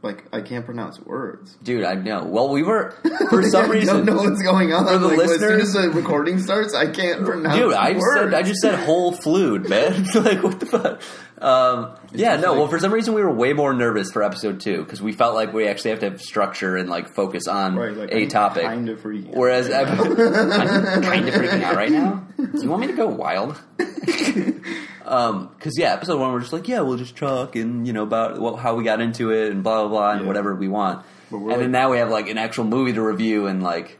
Like 0.00 0.26
I 0.32 0.42
can't 0.42 0.64
pronounce 0.64 1.00
words. 1.00 1.56
Dude, 1.60 1.82
I 1.82 1.94
know. 1.94 2.22
Well, 2.24 2.50
we 2.50 2.62
were 2.62 2.92
for 3.30 3.42
some 3.42 3.64
I 3.64 3.68
reason. 3.68 3.96
don't 3.96 4.06
know 4.06 4.22
what's 4.22 4.40
going 4.42 4.72
on. 4.72 4.86
For 4.86 4.96
the 4.96 5.08
like, 5.08 5.18
as 5.18 5.30
soon 5.40 5.40
listeners- 5.58 5.62
as 5.76 5.82
the 5.82 5.90
recording 5.90 6.38
starts, 6.38 6.72
I 6.72 6.86
can't 6.86 7.24
pronounce. 7.24 7.58
Dude, 7.58 7.74
I 7.74 7.94
just 7.94 8.02
words. 8.02 8.20
said 8.30 8.34
I 8.34 8.42
just 8.44 8.60
said 8.60 8.74
whole 8.78 9.10
fluid, 9.10 9.68
man. 9.68 10.04
like 10.14 10.44
what 10.44 10.60
the 10.60 10.66
fuck? 10.66 11.02
Um, 11.40 11.92
yeah, 12.12 12.36
no. 12.36 12.50
like- 12.50 12.58
well, 12.58 12.68
for 12.68 12.78
some 12.80 12.92
reason 12.92 13.14
we 13.14 13.22
were 13.22 13.32
way 13.32 13.52
more 13.52 13.72
nervous 13.72 14.10
for 14.10 14.22
episode 14.24 14.60
two 14.60 14.78
because 14.82 15.00
we 15.00 15.12
felt 15.12 15.34
like 15.34 15.52
we 15.52 15.68
actually 15.68 15.90
have 15.90 16.00
to 16.00 16.10
have 16.10 16.20
structure 16.20 16.76
and 16.76 16.88
like 16.90 17.14
focus 17.14 17.46
on 17.46 17.76
Right, 17.76 17.96
like, 17.96 18.10
a 18.12 18.22
I'm 18.22 18.28
topic. 18.28 18.62
Kind 18.64 18.88
of 18.88 19.00
freaking. 19.00 19.34
Whereas 19.34 19.70
I'm, 19.72 19.86
I'm 19.88 21.02
kind 21.02 21.28
of 21.28 21.34
freaking 21.34 21.62
out 21.62 21.76
right 21.76 21.92
now. 21.92 22.26
Do 22.36 22.60
you 22.62 22.68
want 22.68 22.80
me 22.80 22.86
to 22.88 22.96
go 22.96 23.06
wild? 23.08 23.60
Because 25.08 25.78
yeah, 25.78 25.94
episode 25.94 26.20
one 26.20 26.32
we're 26.34 26.40
just 26.40 26.52
like, 26.52 26.68
yeah, 26.68 26.80
we'll 26.80 26.98
just 26.98 27.16
talk 27.16 27.56
and 27.56 27.86
you 27.86 27.94
know 27.94 28.02
about 28.02 28.38
what, 28.38 28.58
how 28.58 28.74
we 28.74 28.84
got 28.84 29.00
into 29.00 29.30
it 29.32 29.50
and 29.50 29.62
blah 29.62 29.80
blah 29.80 29.88
blah 29.88 30.10
and 30.12 30.20
Yeah. 30.20 30.26
whatever 30.26 30.54
we 30.54 30.68
want. 30.68 31.02
And 31.30 31.42
we're 31.44 31.56
then 31.56 31.70
now 31.72 31.90
we 31.90 31.96
have 31.98 32.10
like 32.10 32.28
an 32.28 32.36
actual 32.36 32.64
movie 32.64 32.92
to 32.92 33.00
review 33.02 33.46
and 33.46 33.62
like. 33.62 33.97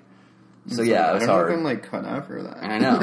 So 0.69 0.83
yeah, 0.83 1.07
I 1.07 1.11
it 1.11 1.15
was 1.15 1.25
hard. 1.27 1.53
I'm 1.53 1.65
like 1.65 1.83
cut 1.91 2.05
out 2.05 2.27
for 2.27 2.43
that. 2.43 2.63
I 2.63 2.79
know. 2.79 2.99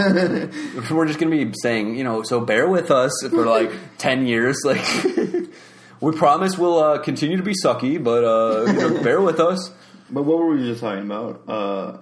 We're 0.96 1.06
just 1.08 1.20
gonna 1.20 1.32
be 1.32 1.52
saying, 1.62 1.96
you 1.96 2.04
know, 2.04 2.24
so 2.24 2.40
bear 2.42 2.68
with 2.68 2.92
us 2.92 3.12
for 3.30 3.46
like 3.46 3.72
ten 3.98 4.26
years. 4.28 4.62
Like, 4.64 4.82
we 6.02 6.12
promise 6.12 6.58
we'll 6.58 6.78
uh, 6.80 7.00
continue 7.00 7.38
to 7.38 7.44
be 7.44 7.54
sucky, 7.54 8.02
but 8.04 8.24
uh, 8.24 8.66
you 8.72 8.74
know, 8.74 9.04
bear 9.04 9.20
with 9.22 9.40
us. 9.40 9.72
But 10.10 10.24
what 10.24 10.38
were 10.38 10.56
we 10.56 10.62
just 10.64 10.82
talking 10.82 11.04
about? 11.06 11.42
Uh, 11.48 11.98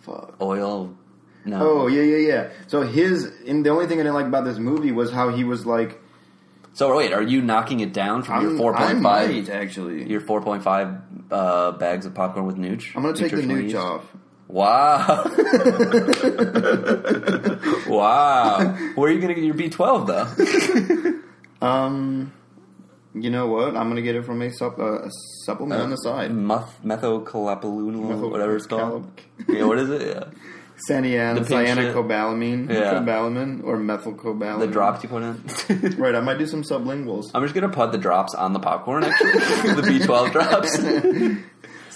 fuck. 0.00 0.36
Oil, 0.40 0.94
no. 1.44 1.58
Oh 1.82 1.86
yeah, 1.86 2.02
yeah, 2.02 2.28
yeah. 2.28 2.50
So 2.66 2.82
his 2.82 3.24
and 3.46 3.64
the 3.64 3.70
only 3.70 3.86
thing 3.86 3.98
I 3.98 4.02
didn't 4.02 4.14
like 4.14 4.26
about 4.26 4.44
this 4.44 4.58
movie 4.58 4.92
was 4.92 5.10
how 5.10 5.30
he 5.30 5.44
was 5.44 5.64
like 5.64 6.00
So 6.74 6.94
wait, 6.96 7.12
are 7.12 7.22
you 7.22 7.40
knocking 7.40 7.80
it 7.80 7.92
down 7.92 8.22
from 8.22 8.42
your 8.42 8.50
I'm- 8.50 8.58
four 8.58 8.76
I 8.76 8.86
point 8.88 9.00
might, 9.00 9.48
actually. 9.48 10.08
Your 10.08 10.20
four 10.20 10.42
point 10.42 10.62
five 10.62 10.96
uh, 11.30 11.72
bags 11.72 12.04
of 12.06 12.14
popcorn 12.14 12.44
with 12.46 12.56
nooch. 12.56 12.94
I'm 12.94 13.02
gonna 13.02 13.16
take 13.16 13.32
the 13.32 13.42
nooch 13.42 13.74
off. 13.74 14.04
Wow. 14.52 15.24
wow. 17.86 18.74
Where 18.94 19.10
are 19.10 19.12
you 19.12 19.20
gonna 19.20 19.34
get 19.34 19.44
your 19.44 19.54
B 19.54 19.68
twelve 19.68 20.06
though? 20.06 20.26
Um, 21.62 22.32
you 23.14 23.30
know 23.30 23.46
what? 23.48 23.76
I'm 23.76 23.88
gonna 23.88 24.02
get 24.02 24.14
it 24.16 24.24
from 24.24 24.40
a, 24.42 24.50
sup- 24.50 24.78
uh, 24.78 25.02
a 25.02 25.10
supplement 25.44 25.82
on 25.82 25.90
the 25.90 25.96
side. 25.96 26.32
Meth- 26.32 26.80
methylcobalamin, 26.84 28.30
whatever 28.30 28.56
it's 28.56 28.66
called. 28.66 29.10
Yeah, 29.48 29.64
what 29.64 29.78
is 29.78 29.90
it? 29.90 30.02
Yeah. 30.02 30.24
Cyan, 30.86 31.34
The 31.36 31.44
pink 31.44 31.66
shit. 31.68 31.76
cyanocobalamin, 31.94 32.70
Yeah. 32.72 32.94
cobalamin, 32.94 33.62
or 33.64 33.76
methylcobalamin. 33.76 34.60
The 34.60 34.66
drops 34.68 35.02
you 35.02 35.10
put 35.10 35.22
in. 35.22 35.94
Right, 35.98 36.14
I 36.14 36.20
might 36.20 36.38
do 36.38 36.46
some 36.46 36.62
sublinguals. 36.62 37.30
I'm 37.34 37.42
just 37.42 37.54
gonna 37.54 37.68
put 37.68 37.92
the 37.92 37.98
drops 37.98 38.34
on 38.34 38.54
the 38.54 38.60
popcorn. 38.60 39.04
Actually, 39.04 39.32
the 39.74 39.82
B12 39.82 40.32
drops. 40.32 40.78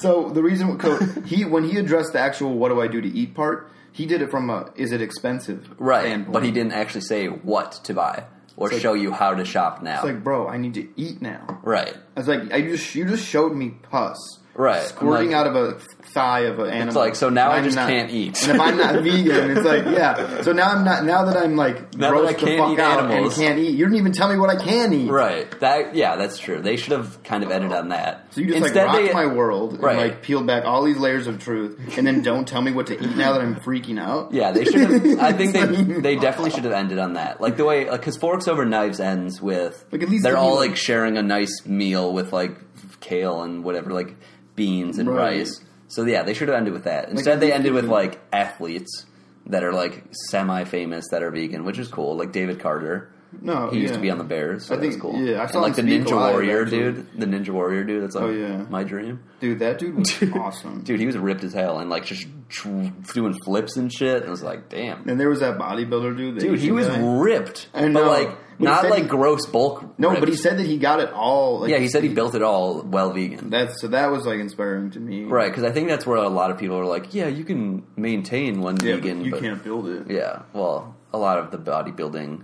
So 0.05 0.29
the 0.29 0.43
reason 0.43 0.79
he 1.27 1.45
when 1.45 1.65
he 1.65 1.79
addressed 1.79 2.13
the 2.13 2.21
actual 2.21 2.55
"what 2.59 2.69
do 2.69 2.81
I 2.81 2.87
do 2.89 3.01
to 3.01 3.09
eat" 3.09 3.35
part, 3.35 3.71
he 3.93 4.05
did 4.07 4.21
it 4.23 4.31
from 4.31 4.51
a 4.51 4.71
"is 4.77 4.93
it 4.93 5.01
expensive?" 5.03 5.69
Right, 5.79 6.03
standpoint. 6.05 6.33
but 6.33 6.43
he 6.45 6.51
didn't 6.51 6.73
actually 6.73 7.01
say 7.13 7.27
what 7.27 7.73
to 7.85 7.95
buy 7.95 8.25
or 8.57 8.69
like- 8.69 8.81
show 8.81 8.95
you 8.95 9.11
how 9.13 9.35
to 9.35 9.45
shop 9.45 9.83
now. 9.83 9.97
It's 9.97 10.05
like, 10.05 10.23
bro, 10.23 10.47
I 10.47 10.59
need 10.59 10.75
to 10.75 10.87
eat 10.97 11.21
now. 11.23 11.61
right, 11.63 11.97
I 12.17 12.21
was 12.21 12.29
like, 12.29 12.53
I 12.53 12.61
just 12.63 12.95
you 12.95 13.05
just 13.07 13.27
showed 13.27 13.55
me 13.55 13.75
pus, 13.91 14.17
Right, 14.55 14.83
squirting 14.83 15.31
like- 15.33 15.37
out 15.37 15.47
of 15.49 15.57
a 15.57 15.73
thigh 16.15 16.41
of 16.43 16.61
an 16.61 16.67
animal. 16.71 16.87
It's 16.89 16.97
like, 16.97 17.15
so 17.17 17.29
now 17.29 17.51
I 17.51 17.61
just 17.61 17.75
not- 17.75 17.89
can't 17.89 18.09
eat. 18.11 18.41
And 18.47 18.55
if 18.55 18.61
I'm 18.61 18.77
not 18.77 18.95
vegan, 19.03 19.51
it's 19.57 19.67
like, 19.67 19.85
yeah. 19.87 20.43
So 20.43 20.53
now 20.53 20.71
I'm 20.71 20.85
not. 20.85 21.05
Now 21.05 21.25
that 21.25 21.37
I'm 21.37 21.57
like 21.57 21.97
Now 21.97 22.23
I 22.25 22.33
the 22.33 22.39
can't 22.39 22.59
fuck 22.61 22.73
eat 22.73 22.79
out 22.79 23.11
animals. 23.11 23.37
and 23.37 23.47
can't 23.49 23.59
eat, 23.59 23.71
you 23.71 23.85
didn't 23.85 23.97
even 23.99 24.13
tell 24.13 24.29
me 24.29 24.37
what 24.39 24.51
I 24.51 24.57
can 24.57 24.93
eat. 24.93 25.11
right. 25.11 25.51
That 25.59 25.97
yeah, 25.97 26.15
that's 26.15 26.39
true. 26.39 26.61
They 26.63 26.77
should 26.77 26.93
have 26.93 27.21
kind 27.25 27.43
of 27.43 27.51
ended 27.51 27.73
on 27.73 27.89
that. 27.89 28.29
So 28.33 28.43
you 28.43 28.47
just 28.47 28.59
Instead, 28.59 28.87
like 28.87 28.95
rocked 28.97 29.07
they, 29.09 29.13
my 29.13 29.27
world 29.27 29.83
Right. 29.83 29.99
and 29.99 30.09
like 30.09 30.23
peeled 30.23 30.47
back 30.47 30.65
all 30.65 30.85
these 30.85 30.99
layers 30.99 31.27
of 31.27 31.43
truth, 31.43 31.99
and 31.99 32.07
then 32.07 32.23
don't 32.23 32.47
tell 32.47 32.63
me 32.63 32.71
what 32.71 32.87
to 32.89 32.95
eat 32.95 33.17
now 33.17 33.33
that 33.33 33.41
I'm 33.41 33.57
freaking 33.57 33.99
out. 34.01 34.33
Yeah, 34.33 34.53
they 34.53 34.65
should 34.65 34.75
have. 34.89 35.19
I 35.21 35.33
think 35.33 35.53
they 35.53 35.65
they 36.01 36.17
definitely 36.17 36.51
should 36.51 36.65
have 36.65 36.73
ended 36.75 37.01
on 37.01 37.15
that. 37.15 37.41
Like 37.41 37.57
the 37.57 37.65
way, 37.65 37.91
because 37.91 38.17
Forks 38.17 38.47
Over 38.47 38.65
Knives 38.65 39.01
ends 39.01 39.43
with 39.43 39.85
Like, 39.91 40.03
at 40.05 40.09
least 40.09 40.23
they're 40.23 40.37
all 40.37 40.55
like- 40.57 40.71
like 40.71 40.77
sharing 40.77 41.17
a 41.19 41.23
nice 41.25 41.67
meal 41.67 42.13
with 42.13 42.33
like 42.33 42.57
kale 43.01 43.43
and 43.43 43.65
whatever, 43.65 43.91
like 43.91 44.15
beans 44.57 44.99
and 44.99 45.09
Right. 45.09 45.39
rice. 45.39 45.61
So 45.89 46.05
yeah, 46.05 46.23
they 46.23 46.35
should 46.35 46.49
have 46.49 46.57
ended 46.57 46.73
with 46.73 46.85
that. 46.85 47.09
Instead, 47.11 47.41
they 47.41 47.53
ended 47.53 47.73
with 47.73 47.85
like 47.87 48.21
athletes 48.33 49.07
that 49.47 49.63
are 49.63 49.73
like 49.73 50.05
semi-famous 50.31 51.07
that 51.11 51.23
are 51.23 51.31
vegan, 51.31 51.65
which 51.65 51.79
is 51.79 51.89
cool. 51.89 52.17
Like 52.17 52.33
David 52.33 52.61
Carter. 52.61 53.11
No, 53.43 53.69
he 53.69 53.81
used 53.81 53.91
yeah. 53.91 53.97
to 53.97 54.03
be 54.03 54.11
on 54.11 54.19
the 54.19 54.25
Bears. 54.25 54.67
So 54.67 54.77
I 54.77 54.79
think- 54.79 54.93
that's 54.93 55.03
cool. 55.03 55.17
yeah, 55.21 55.39
I 55.39 55.43
And, 55.43 55.51
saw 55.51 55.61
like 55.61 55.77
him 55.77 55.87
the 55.87 55.97
speak 55.99 56.07
Ninja 56.07 56.17
live, 56.17 56.33
Warrior 56.35 56.63
actually. 56.63 56.79
dude. 56.79 57.07
The 57.19 57.27
Ninja 57.27 57.49
Warrior 57.51 57.83
dude. 57.83 58.03
That's 58.05 58.15
like 58.15 58.25
Oh, 58.25 58.31
yeah. 58.31 58.65
my 58.71 58.85
dream. 58.85 59.21
Dude, 59.41 59.59
that 59.59 59.79
dude 59.79 59.97
was 59.97 60.23
awesome. 60.37 60.83
Dude, 60.83 61.01
he 61.01 61.07
was 61.07 61.19
ripped 61.19 61.43
as 61.43 61.53
hell 61.53 61.81
and 61.81 61.91
like 61.91 62.05
just 62.05 62.27
tr- 62.49 62.87
doing 63.13 63.35
flips 63.45 63.77
and 63.77 63.93
shit. 63.93 64.19
And 64.19 64.27
I 64.27 64.31
was 64.31 64.43
like, 64.45 64.69
damn. 64.69 65.09
And 65.09 65.19
there 65.19 65.29
was 65.29 65.41
that 65.41 65.59
bodybuilder 65.59 66.17
dude. 66.17 66.37
the 66.37 66.41
Dude, 66.43 66.59
he 66.61 66.67
Asian 66.67 66.75
was 66.77 66.87
guy. 66.87 67.01
ripped, 67.01 67.69
I 67.75 67.89
know. 67.89 68.05
but 68.05 68.07
like 68.07 68.39
he 68.59 68.65
not 68.65 68.83
said 68.83 68.91
like 68.91 69.03
he- 69.05 69.09
gross 69.09 69.47
bulk. 69.47 69.99
No, 69.99 70.19
but 70.19 70.29
he 70.29 70.37
said 70.37 70.59
that 70.59 70.67
he 70.67 70.79
got 70.79 71.01
it 71.01 71.13
all. 71.13 71.61
Like, 71.61 71.71
yeah, 71.71 71.79
he 71.79 71.89
said 71.89 72.03
he 72.03 72.09
built 72.09 72.35
it 72.35 72.43
all 72.43 72.83
well 72.83 73.11
vegan. 73.13 73.51
That's 73.51 73.81
so 73.81 73.89
that 73.89 74.11
was 74.11 74.25
like 74.27 74.39
inspiring 74.41 74.91
to 74.93 75.01
me. 75.01 75.25
Right, 75.25 75.51
because 75.51 75.65
I 75.65 75.73
think 75.73 75.89
that's 75.89 76.07
where 76.07 76.19
a 76.19 76.29
lot 76.29 76.51
of 76.51 76.59
people 76.59 76.77
are 76.79 76.85
like, 76.87 77.15
yeah, 77.15 77.27
you 77.29 77.45
can 77.45 77.85
maintain 77.97 78.61
one 78.61 78.77
Yeah, 78.83 78.97
vegan, 78.97 79.19
but 79.19 79.25
you 79.27 79.31
but 79.33 79.41
can't 79.41 79.63
build 79.65 79.89
it. 79.89 80.11
yeah, 80.11 80.43
well, 80.53 80.95
a 81.13 81.19
lot 81.19 81.39
of 81.39 81.51
the 81.51 81.59
bodybuilding 81.59 82.39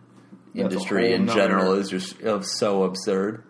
That's 0.55 0.57
a 0.57 0.61
industry 0.61 1.07
whole 1.07 1.15
in 1.15 1.27
nother- 1.27 1.41
general 1.41 1.73
is 1.75 1.89
just 1.91 2.23
uh, 2.23 2.41
so 2.43 2.85
absurd. 2.85 3.45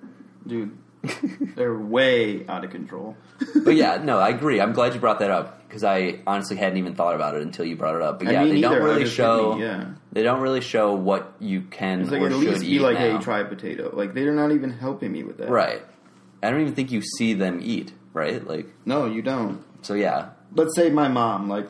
Dude, 0.46 0.76
They're 1.56 1.74
way 1.78 2.46
out 2.46 2.64
of 2.64 2.70
control. 2.70 3.16
But 3.64 3.74
yeah, 3.74 4.00
no, 4.02 4.18
I 4.18 4.28
agree. 4.28 4.60
I'm 4.60 4.72
glad 4.72 4.94
you 4.94 5.00
brought 5.00 5.18
that 5.20 5.30
up 5.30 5.66
because 5.66 5.82
I 5.82 6.20
honestly 6.26 6.56
hadn't 6.56 6.78
even 6.78 6.94
thought 6.94 7.14
about 7.14 7.36
it 7.36 7.42
until 7.42 7.64
you 7.64 7.76
brought 7.76 7.96
it 7.96 8.02
up. 8.02 8.18
But 8.18 8.28
I 8.28 8.32
yeah, 8.32 8.44
mean, 8.44 8.54
they 8.56 8.60
don't. 8.60 8.82
Really 8.82 9.06
show. 9.06 9.52
thinking, 9.52 9.62
yeah. 9.68 9.84
They 10.12 10.22
don't 10.22 10.40
really 10.40 10.60
show 10.60 10.94
what 10.94 11.32
you 11.38 11.62
can 11.62 12.02
It's 12.02 12.10
like 12.10 12.20
or 12.20 12.26
at 12.26 12.32
should 12.32 12.40
least 12.40 12.62
eat 12.64 12.68
be 12.68 12.78
like, 12.80 12.98
now. 12.98 13.16
hey, 13.18 13.24
try 13.24 13.40
a 13.40 13.44
potato. 13.44 13.90
Like 13.94 14.12
they're 14.14 14.34
not 14.34 14.52
even 14.52 14.70
helping 14.70 15.12
me 15.12 15.22
with 15.22 15.38
that. 15.38 15.48
Right. 15.48 15.82
I 16.42 16.50
don't 16.50 16.60
even 16.60 16.74
think 16.74 16.90
you 16.90 17.00
see 17.02 17.34
them 17.34 17.60
eat. 17.62 17.92
Right. 18.12 18.46
Like 18.46 18.66
No, 18.84 19.06
you 19.06 19.22
don't. 19.22 19.64
so. 19.82 19.94
Yeah. 19.94 20.30
Let's 20.54 20.74
say 20.74 20.90
my 20.90 21.06
mom, 21.08 21.48
like, 21.48 21.68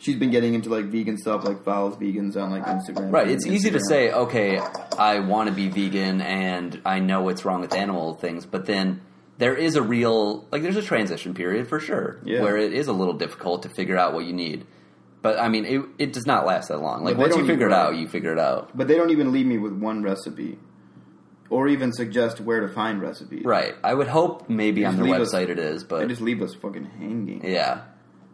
she's 0.00 0.16
been 0.16 0.30
getting 0.30 0.54
into 0.54 0.68
like 0.70 0.86
vegan 0.86 1.16
stuff, 1.18 1.44
like 1.44 1.64
follows 1.64 1.96
vegans 1.96 2.36
on 2.36 2.50
like 2.50 2.64
Instagram. 2.64 3.12
Right. 3.12 3.28
It's 3.28 3.46
easy 3.46 3.70
to 3.70 3.80
say, 3.80 4.10
okay, 4.12 4.58
I 4.98 5.20
want 5.20 5.48
to 5.48 5.54
be 5.54 5.68
vegan 5.68 6.20
and 6.20 6.80
I 6.84 6.98
know 7.00 7.22
what's 7.22 7.44
wrong 7.44 7.60
with 7.60 7.74
animal 7.74 8.14
things, 8.14 8.46
but 8.46 8.66
then 8.66 9.00
there 9.38 9.54
is 9.54 9.76
a 9.76 9.82
real 9.82 10.46
like 10.50 10.62
there's 10.62 10.76
a 10.76 10.82
transition 10.82 11.32
period 11.34 11.68
for 11.68 11.78
sure 11.80 12.20
Yeah. 12.24 12.42
where 12.42 12.56
it 12.56 12.72
is 12.72 12.88
a 12.88 12.92
little 12.92 13.14
difficult 13.14 13.62
to 13.64 13.68
figure 13.68 13.96
out 13.96 14.12
what 14.12 14.24
you 14.24 14.32
need. 14.32 14.66
But 15.22 15.38
I 15.40 15.48
mean, 15.48 15.64
it, 15.64 15.82
it 15.98 16.12
does 16.12 16.26
not 16.26 16.46
last 16.46 16.68
that 16.68 16.78
long. 16.80 17.02
Like 17.04 17.16
they 17.16 17.22
once 17.22 17.36
you 17.36 17.46
figure 17.46 17.66
it 17.66 17.72
out, 17.72 17.96
you 17.96 18.06
figure 18.08 18.32
it 18.32 18.38
out. 18.38 18.76
But 18.76 18.86
they 18.88 18.94
don't 18.96 19.10
even 19.10 19.32
leave 19.32 19.46
me 19.46 19.58
with 19.58 19.72
one 19.72 20.02
recipe, 20.02 20.58
or 21.50 21.66
even 21.66 21.92
suggest 21.92 22.40
where 22.40 22.60
to 22.60 22.68
find 22.68 23.00
recipes. 23.02 23.42
Right. 23.44 23.74
I 23.82 23.94
would 23.94 24.06
hope 24.08 24.48
maybe 24.48 24.84
on 24.84 24.94
their 24.96 25.04
leave 25.06 25.14
us- 25.16 25.34
website 25.34 25.48
it 25.48 25.58
is, 25.58 25.82
They 25.82 25.88
but 25.88 26.08
just 26.08 26.20
leave 26.20 26.40
us 26.42 26.54
fucking 26.54 26.84
hanging. 26.84 27.40
yeah. 27.44 27.82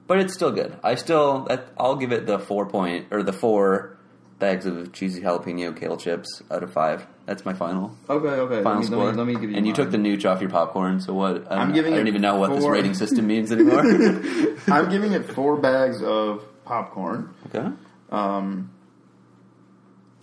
But 0.06 0.18
it's 0.18 0.34
still 0.34 0.52
good. 0.52 0.76
I 0.82 0.96
still 0.96 1.48
I'll 1.78 1.96
give 1.96 2.12
it 2.12 2.26
the 2.26 2.38
four 2.38 2.66
point 2.66 3.06
or 3.10 3.22
the 3.22 3.32
four 3.32 3.96
bags 4.38 4.66
of 4.66 4.92
cheesy 4.92 5.22
jalapeno 5.22 5.74
kale 5.78 5.96
chips 5.96 6.42
out 6.50 6.62
of 6.62 6.72
five. 6.72 7.06
That's 7.24 7.46
my 7.46 7.54
final 7.54 7.96
Okay, 8.10 8.28
okay. 8.28 8.62
final 8.62 8.80
let, 8.80 8.80
me, 8.80 8.86
score. 8.86 9.04
let, 9.06 9.12
me, 9.14 9.18
let 9.18 9.26
me 9.26 9.32
give 9.34 9.50
you. 9.50 9.56
and 9.56 9.66
you 9.66 9.72
mine. 9.72 9.76
took 9.76 9.90
the 9.90 9.96
nooch 9.96 10.30
off 10.30 10.42
your 10.42 10.50
popcorn. 10.50 11.00
So 11.00 11.14
what? 11.14 11.50
I 11.50 11.54
I'm 11.56 11.68
don't, 11.68 11.74
giving 11.74 11.94
I 11.94 11.96
don't 11.96 12.08
even 12.08 12.20
know 12.20 12.36
what 12.36 12.54
this 12.54 12.64
rating 12.66 12.92
system 12.94 13.26
means 13.26 13.50
anymore. 13.52 13.80
I'm 14.68 14.90
giving 14.90 15.12
it 15.12 15.32
four 15.32 15.56
bags 15.56 16.02
of 16.02 16.44
popcorn. 16.66 17.34
okay. 17.46 17.68
Um, 18.10 18.70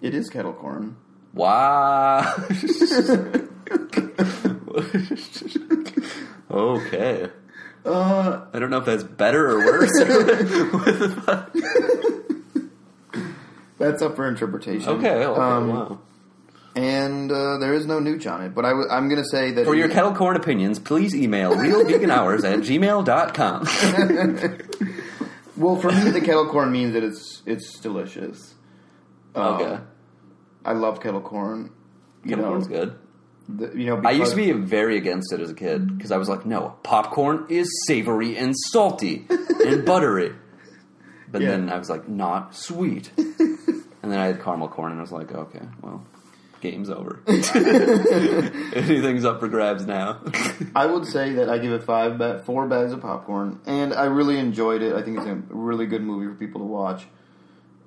it 0.01 0.13
is 0.13 0.29
kettle 0.29 0.53
corn. 0.53 0.97
Wow. 1.33 2.35
okay. 6.51 7.29
Uh, 7.85 8.41
I 8.53 8.59
don't 8.59 8.69
know 8.69 8.77
if 8.77 8.85
that's 8.85 9.03
better 9.03 9.49
or 9.51 9.57
worse. 9.65 9.91
that's 13.77 14.01
up 14.01 14.15
for 14.15 14.27
interpretation. 14.27 14.89
okay. 14.89 15.25
Okay. 15.25 15.39
Um, 15.41 15.67
wow. 15.69 15.99
And 16.75 17.29
uh, 17.31 17.57
there 17.57 17.73
is 17.73 17.85
no 17.85 17.99
nooch 17.99 18.31
on 18.31 18.41
it, 18.43 18.55
but 18.55 18.63
I 18.63 18.69
w- 18.69 18.87
I'm 18.89 19.09
going 19.09 19.21
to 19.21 19.27
say 19.27 19.51
that 19.51 19.65
For 19.65 19.75
your 19.75 19.89
kettle 19.89 20.13
corn 20.13 20.37
opinions, 20.37 20.79
please 20.79 21.13
email 21.13 21.51
realveganhours 21.53 22.43
at 22.45 22.59
gmail.com. 22.59 23.67
Well, 25.57 25.75
for 25.75 25.91
me, 25.91 26.09
the 26.09 26.21
kettle 26.21 26.47
corn 26.47 26.71
means 26.71 26.93
that 26.93 27.03
it's 27.03 27.43
it's 27.45 27.77
delicious. 27.79 28.55
Um, 29.35 29.43
Okay. 29.61 29.79
I 30.65 30.73
love 30.73 31.01
kettle 31.01 31.21
corn. 31.21 31.71
You 32.23 32.29
Kettle 32.29 32.45
know, 32.45 32.49
corn's 32.51 32.67
good. 32.67 32.95
The- 33.57 33.77
you 33.77 33.85
know, 33.87 34.01
I 34.05 34.11
used 34.11 34.31
to 34.31 34.37
be 34.37 34.51
very 34.51 34.97
against 34.97 35.31
it 35.33 35.39
as 35.39 35.49
a 35.49 35.53
kid 35.53 35.97
because 35.97 36.11
I 36.11 36.17
was 36.17 36.29
like, 36.29 36.45
no, 36.45 36.75
popcorn 36.83 37.45
is 37.49 37.67
savory 37.87 38.37
and 38.37 38.55
salty 38.71 39.25
and 39.29 39.85
buttery. 39.91 40.33
But 41.31 41.41
Yeah. 41.41 41.51
then 41.51 41.69
I 41.69 41.77
was 41.77 41.89
like, 41.89 42.07
not 42.09 42.55
sweet. 42.55 43.11
and 43.17 44.11
then 44.11 44.19
I 44.19 44.25
had 44.25 44.41
caramel 44.43 44.67
corn 44.67 44.91
and 44.91 44.99
I 44.99 45.03
was 45.03 45.11
like, 45.11 45.31
okay, 45.31 45.61
well, 45.81 46.03
game's 46.59 46.89
over. 46.89 47.19
Anything's 47.27 49.25
up 49.25 49.39
for 49.39 49.47
grabs 49.47 49.85
now. 49.85 50.19
I 50.75 50.85
would 50.85 51.05
say 51.05 51.33
that 51.33 51.49
I 51.49 51.57
give 51.57 51.71
it 51.71 51.83
five, 51.83 52.17
ba- 52.17 52.41
four 52.45 52.67
bags 52.67 52.91
of 52.93 53.01
popcorn, 53.01 53.59
and 53.65 53.93
I 53.93 54.05
really 54.05 54.37
enjoyed 54.37 54.81
it. 54.81 54.93
I 54.93 55.01
think 55.01 55.17
it's 55.17 55.27
a 55.27 55.35
really 55.49 55.85
good 55.85 56.01
movie 56.03 56.27
for 56.27 56.35
people 56.35 56.61
to 56.61 56.67
watch. 56.67 57.05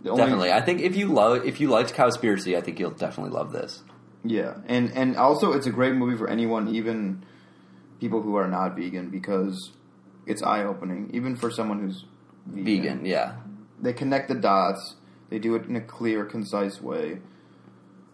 Only- 0.06 0.16
definitely. 0.18 0.52
I 0.52 0.60
think 0.60 0.80
if 0.82 0.96
you 0.96 1.06
love 1.08 1.44
if 1.46 1.60
you 1.60 1.68
liked 1.68 1.94
Cowspiracy, 1.94 2.56
I 2.56 2.60
think 2.60 2.78
you'll 2.78 2.90
definitely 2.90 3.32
love 3.32 3.52
this. 3.52 3.82
Yeah, 4.24 4.54
and 4.66 4.90
and 4.92 5.16
also 5.16 5.52
it's 5.52 5.66
a 5.66 5.70
great 5.70 5.94
movie 5.94 6.16
for 6.16 6.28
anyone, 6.28 6.74
even 6.74 7.24
people 8.00 8.22
who 8.22 8.36
are 8.36 8.48
not 8.48 8.74
vegan, 8.76 9.10
because 9.10 9.72
it's 10.26 10.42
eye 10.42 10.64
opening, 10.64 11.10
even 11.12 11.36
for 11.36 11.50
someone 11.50 11.80
who's 11.80 12.04
vegan. 12.46 12.64
Vegan, 12.64 13.06
yeah. 13.06 13.34
They 13.80 13.92
connect 13.92 14.28
the 14.28 14.34
dots. 14.34 14.96
They 15.30 15.38
do 15.38 15.54
it 15.56 15.66
in 15.66 15.76
a 15.76 15.80
clear, 15.80 16.24
concise 16.24 16.80
way. 16.80 17.18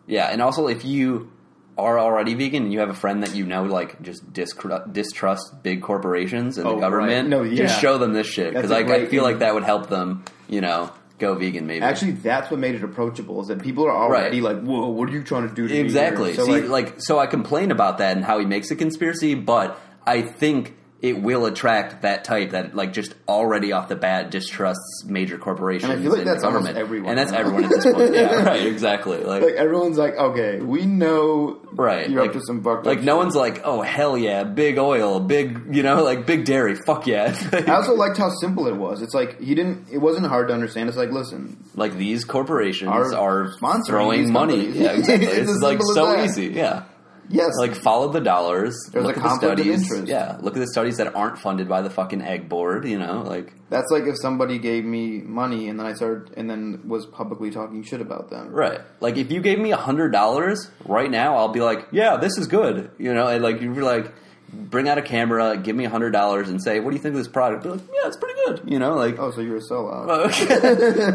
Yeah, 0.07 0.27
and 0.27 0.43
also 0.43 0.67
if 0.67 0.85
you 0.85 1.31
are 1.79 1.99
already 1.99 2.35
vegan 2.35 2.65
and 2.65 2.73
you 2.73 2.81
have 2.81 2.91
a 2.91 2.95
friend 2.95 3.23
that 3.23 3.35
you 3.35 3.47
know 3.47 3.63
like 3.63 4.01
just 4.03 4.33
discru- 4.33 4.93
distrust 4.93 5.63
big 5.63 5.81
corporations 5.83 6.59
and 6.59 6.67
Oh, 6.67 6.75
the 6.75 6.81
government, 6.81 7.23
right. 7.25 7.29
No, 7.29 7.43
yeah. 7.43 7.67
just 7.67 7.81
show 7.81 7.97
them 7.99 8.13
this 8.13 8.27
shit 8.27 8.53
because 8.53 8.71
like 8.71 8.89
I 8.91 9.07
feel 9.07 9.23
like 9.23 9.39
that 9.39 9.55
would 9.55 9.63
help 9.65 9.89
them, 9.89 10.25
you 10.49 10.61
know, 10.61 10.91
go 11.21 11.35
vegan 11.35 11.66
maybe. 11.66 11.85
Actually, 11.85 12.12
that's 12.12 12.51
what 12.51 12.59
made 12.59 12.75
it 12.75 12.83
approachable. 12.83 13.41
Is 13.41 13.49
that 13.49 13.62
people 13.62 13.85
are 13.87 13.97
already 13.97 14.41
Right. 14.41 14.55
like, 14.57 14.64
"Whoa, 14.64 14.89
what 14.89 15.09
are 15.09 15.12
you 15.12 15.23
trying 15.23 15.49
to 15.49 15.55
do?" 15.55 15.68
to 15.68 15.75
me 15.75 15.81
exactly. 15.81 16.33
here?" 16.33 16.35
So 16.37 16.47
See, 16.47 16.53
like, 16.62 16.68
like, 16.68 16.95
so 16.99 17.18
I 17.18 17.27
complain 17.27 17.71
about 17.71 17.99
that 17.99 18.16
and 18.16 18.25
how 18.25 18.39
he 18.39 18.47
makes 18.47 18.71
a 18.71 18.77
conspiracy, 18.77 19.35
but 19.35 19.79
I 20.07 20.23
think 20.23 20.75
it 21.03 21.22
will 21.22 21.46
attract 21.46 22.03
that 22.03 22.24
type 22.24 22.51
that 22.51 22.74
like 22.74 22.92
just 22.92 23.14
already 23.26 23.72
off 23.72 23.88
the 23.88 23.96
bat 23.96 24.30
distrusts 24.30 25.05
major 25.07 25.38
corporations 25.38 25.90
And 25.90 25.98
I 25.98 26.03
feel 26.03 26.12
like 26.12 26.24
that's 26.24 26.42
government, 26.42 26.76
everyone 26.76 27.11
and 27.11 27.18
that's 27.18 27.32
everyone 27.32 27.64
at 27.64 27.70
this 27.70 27.84
point. 27.84 28.14
Yeah, 28.20 28.42
right. 28.42 28.66
Exactly. 28.66 29.18
Like, 29.18 29.42
like 29.42 29.55
everyone's 29.55 29.96
like, 29.96 30.14
"Okay, 30.14 30.61
we 30.61 30.84
know 30.84 31.61
right. 31.72 32.11
you're 32.11 32.20
like, 32.20 32.30
up 32.30 32.34
to 32.34 32.42
some 32.44 32.62
fucked 32.62 32.84
Like 32.84 33.03
no 33.03 33.14
shit." 33.14 33.16
one's 33.16 33.34
like, 33.34 33.62
oh 33.64 33.82
hell 33.82 34.18
yeah, 34.18 34.44
big 34.44 34.78
oil, 34.78 35.20
big 35.20 35.74
you 35.74 35.82
know, 35.82 36.03
like 36.03 36.26
big 36.26 36.44
dairy, 36.44 36.76
fuck 36.86 37.07
yeah. 37.07 37.34
I 37.53 37.72
also 37.72 37.94
liked 37.94 38.18
how 38.18 38.30
simple 38.40 38.66
it 38.66 38.76
was. 38.76 39.01
It's 39.01 39.14
like 39.14 39.40
he 39.40 39.55
didn't. 39.55 39.88
It 39.90 39.98
wasn't 39.98 40.26
hard 40.26 40.48
to 40.48 40.55
understand. 40.55 40.88
It's 40.88 40.98
like, 40.98 41.11
listen, 41.11 41.62
like 41.74 41.96
these 41.96 42.24
corporations 42.24 42.90
Are 42.90 43.14
are, 43.14 43.53
sponsoring 43.61 43.86
throwing 43.86 44.32
money. 44.32 44.66
Yeah, 44.66 44.92
exactly. 44.92 45.28
It's 45.40 45.51
it's 45.51 45.62
like 45.62 45.80
so 45.94 46.22
easy. 46.22 46.48
Yeah. 46.48 46.84
Yes, 47.31 47.51
Like 47.57 47.74
follow 47.74 48.09
the 48.12 48.20
dollars. 48.20 48.76
There's 48.93 49.05
look 49.07 49.16
a 49.16 49.20
at 49.20 49.24
the 49.24 49.37
studies. 49.37 49.83
interest. 49.83 50.09
Yeah, 50.09 50.37
look 50.41 50.57
at 50.57 50.61
the 50.61 50.66
studies 50.68 50.99
that 50.99 51.14
aren't 51.14 51.39
funded 51.39 51.68
by 51.68 51.81
the 51.83 51.91
fucking 51.91 52.20
egg 52.22 52.49
board. 52.49 52.87
You 52.87 52.99
know, 52.99 53.22
like 53.22 53.53
that's 53.70 53.91
like 53.91 54.05
if 54.05 54.16
somebody 54.20 54.59
gave 54.59 54.85
me 54.85 55.20
money 55.22 55.68
and 55.68 55.78
then 55.78 55.87
I 55.87 55.95
started 55.95 56.35
and 56.37 56.51
then 56.51 56.83
was 56.87 57.07
publicly 57.07 57.51
talking 57.51 57.83
shit 57.83 58.01
about 58.01 58.28
them. 58.31 58.49
right. 58.51 58.81
Like 59.01 59.16
if 59.16 59.31
you 59.31 59.41
gave 59.41 59.59
me 59.59 59.72
a 59.72 59.76
hundred 59.76 60.11
dollars 60.12 60.70
right 60.85 61.11
now, 61.11 61.37
I'll 61.37 61.53
be 61.53 61.61
like, 61.61 61.87
yeah, 61.93 62.16
this 62.16 62.37
is 62.37 62.47
good. 62.47 62.91
You 62.99 63.14
know, 63.14 63.26
and 63.28 63.43
like 63.43 63.61
you're 63.61 63.74
like, 63.83 64.12
bring 64.53 64.89
out 64.89 64.99
a 64.99 65.03
camera, 65.03 65.57
give 65.57 65.76
me 65.76 65.85
a 65.85 65.91
hundred 65.91 66.11
dollars, 66.11 66.49
and 66.49 66.61
say, 66.62 66.81
what 66.81 66.91
do 66.91 66.97
you 66.97 67.03
think 67.03 67.14
of 67.14 67.18
this 67.20 67.28
product? 67.28 67.62
Be 67.62 67.68
like, 67.70 67.81
yeah, 67.87 68.09
it's 68.09 68.16
pretty 68.16 68.39
good. 68.47 68.62
You 68.66 68.78
know, 68.81 68.95
like. 68.95 69.18
Oh, 69.18 69.31
so 69.31 69.41
you're 69.41 69.59
a 69.59 69.61
sellout? 69.61 70.33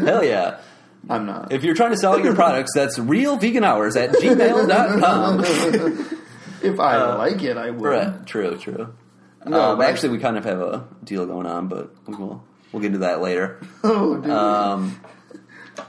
Hell 0.06 0.24
yeah. 0.24 0.58
I'm 1.08 1.26
not. 1.26 1.52
If 1.52 1.62
you're 1.64 1.74
trying 1.74 1.92
to 1.92 1.96
sell 1.96 2.18
your 2.18 2.34
products, 2.34 2.72
that's 2.74 2.98
realveganhours 2.98 3.96
at 3.96 4.10
gmail.com. 4.10 5.44
If 6.62 6.80
I 6.80 7.14
like 7.14 7.42
it, 7.42 7.56
I 7.56 7.70
will. 7.70 7.90
right. 7.90 8.26
True, 8.26 8.56
true. 8.56 8.92
No, 9.44 9.72
um, 9.74 9.80
actually, 9.82 10.08
we 10.08 10.18
kind 10.18 10.36
of 10.36 10.44
have 10.44 10.58
a 10.60 10.88
deal 11.04 11.24
going 11.26 11.46
on, 11.46 11.68
but 11.68 11.94
we'll, 12.08 12.42
we'll 12.72 12.80
get 12.80 12.86
into 12.88 12.98
that 13.00 13.20
later. 13.20 13.60
Oh, 13.84 14.16
dude. 14.16 14.30
Um, 14.30 15.00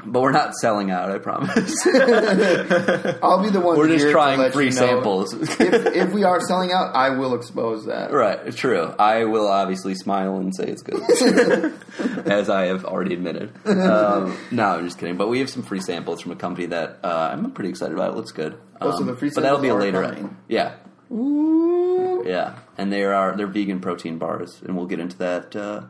but 0.06 0.22
we're 0.22 0.32
not 0.32 0.54
selling 0.56 0.92
out, 0.92 1.12
I 1.12 1.18
promise. 1.18 1.86
I'll 1.88 3.42
be 3.44 3.50
the 3.50 3.62
one. 3.64 3.78
we're 3.78 3.88
just 3.88 4.10
trying 4.12 4.52
free 4.52 4.66
you 4.66 4.72
know. 4.72 4.78
samples. 4.78 5.34
if, 5.34 5.60
if 5.62 6.14
we 6.14 6.24
are 6.24 6.42
selling 6.42 6.72
out, 6.72 6.96
I 6.96 7.12
will 7.12 7.36
expose 7.36 7.86
that. 7.86 8.12
right, 8.12 8.54
true. 8.56 8.94
I 9.00 9.26
will 9.26 9.48
obviously 9.48 9.96
smile 9.96 10.38
and 10.38 10.56
say 10.56 10.66
it's 10.66 10.82
good, 10.82 11.02
as 12.26 12.50
I 12.50 12.66
have 12.66 12.86
already 12.86 13.14
admitted. 13.14 13.52
Um, 13.66 14.38
no, 14.52 14.66
I'm 14.66 14.86
just 14.86 15.00
kidding. 15.00 15.18
But 15.18 15.28
we 15.28 15.40
have 15.40 15.50
some 15.50 15.64
free 15.64 15.82
samples 15.82 16.22
from 16.22 16.32
a 16.32 16.36
company 16.36 16.68
that 16.68 17.00
uh, 17.04 17.30
I'm 17.34 17.52
pretty 17.52 17.70
excited 17.70 17.94
about. 17.94 18.12
It 18.12 18.16
looks 18.16 18.32
good. 18.32 18.58
Oh, 18.80 18.98
so 18.98 19.04
the 19.04 19.16
free 19.16 19.32
but 19.34 19.42
that'll 19.42 19.60
be 19.60 19.70
a 19.70 19.72
samples 19.72 19.94
are 19.94 20.02
later. 20.02 20.16
coming. 20.16 20.38
Yeah, 20.48 20.76
Ooh. 21.12 22.24
Yeah, 22.26 22.60
and 22.78 22.92
they 22.92 23.04
are 23.04 23.36
they're 23.36 23.48
vegan 23.48 23.80
protein 23.80 24.18
bars, 24.18 24.62
and 24.66 24.76
we'll 24.76 24.86
get 24.88 25.00
into 25.00 25.18
that 25.20 25.56
uh, 25.56 25.84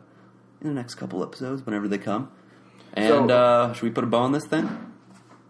in 0.60 0.68
the 0.68 0.74
next 0.74 0.94
couple 0.94 1.22
episodes 1.22 1.64
whenever 1.64 1.88
they 1.88 1.98
come. 1.98 2.30
And 2.98 3.28
So- 3.30 3.34
uh, 3.36 3.72
should 3.74 3.82
we 3.84 3.90
put 3.90 4.04
a 4.04 4.06
bow 4.06 4.18
on 4.20 4.32
this 4.32 4.44
thing? 4.46 4.68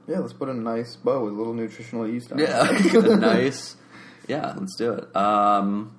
Yeah, 0.07 0.21
let's 0.21 0.33
put 0.33 0.49
a 0.49 0.55
nice 0.55 0.97
bow 0.97 1.25
with 1.25 1.35
a 1.35 1.37
little 1.37 1.53
nutritional 1.55 2.09
yeast 2.09 2.33
on 2.33 2.39
Yeah, 2.39 2.67
it. 2.71 2.93
Yeah, 2.95 3.01
nice. 3.17 3.77
Yeah, 4.27 4.55
let's 4.57 4.75
do 4.77 4.93
it. 4.93 5.15
Um, 5.17 5.93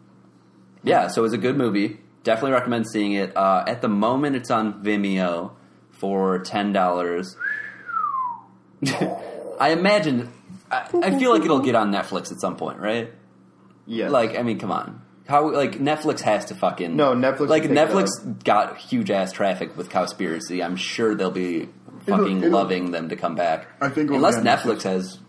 yeah, 0.83 1.07
so 1.07 1.23
it's 1.25 1.33
a 1.33 1.37
good 1.37 1.57
movie. 1.57 1.99
Definitely 2.23 2.51
recommend 2.53 2.85
seeing 2.89 3.13
it. 3.13 3.35
Uh, 3.37 3.63
at 3.67 3.81
the 3.81 3.87
moment, 3.87 4.35
it's 4.35 4.49
on 4.51 4.83
Vimeo 4.83 5.51
for 5.91 6.39
ten 6.39 6.73
dollars. 6.73 7.35
I 9.59 9.71
imagine. 9.71 10.29
I, 10.71 10.87
I 11.01 11.17
feel 11.19 11.31
like 11.31 11.43
it'll 11.43 11.59
get 11.59 11.75
on 11.75 11.91
Netflix 11.91 12.31
at 12.31 12.39
some 12.39 12.55
point, 12.55 12.79
right? 12.79 13.11
Yeah. 13.85 14.09
Like, 14.09 14.37
I 14.37 14.43
mean, 14.43 14.59
come 14.59 14.71
on. 14.71 15.01
How 15.29 15.49
like 15.53 15.73
Netflix 15.79 16.21
has 16.21 16.45
to 16.45 16.55
fucking 16.55 16.95
No, 16.95 17.13
Netflix 17.13 17.47
Like 17.49 17.63
Netflix 17.63 18.43
got 18.43 18.77
huge 18.77 19.11
ass 19.11 19.31
traffic 19.31 19.77
with 19.77 19.89
Cowspiracy. 19.89 20.65
I'm 20.65 20.75
sure 20.75 21.13
they'll 21.15 21.29
be 21.29 21.69
fucking 22.07 22.39
it'll- 22.39 22.49
loving 22.49 22.91
them 22.91 23.09
to 23.09 23.15
come 23.15 23.35
back. 23.35 23.67
I 23.79 23.89
think 23.89 24.05
it'll 24.05 24.15
unless 24.15 24.35
be 24.41 24.49
on 24.49 24.57
Netflix 24.57 24.81
has 24.83 25.19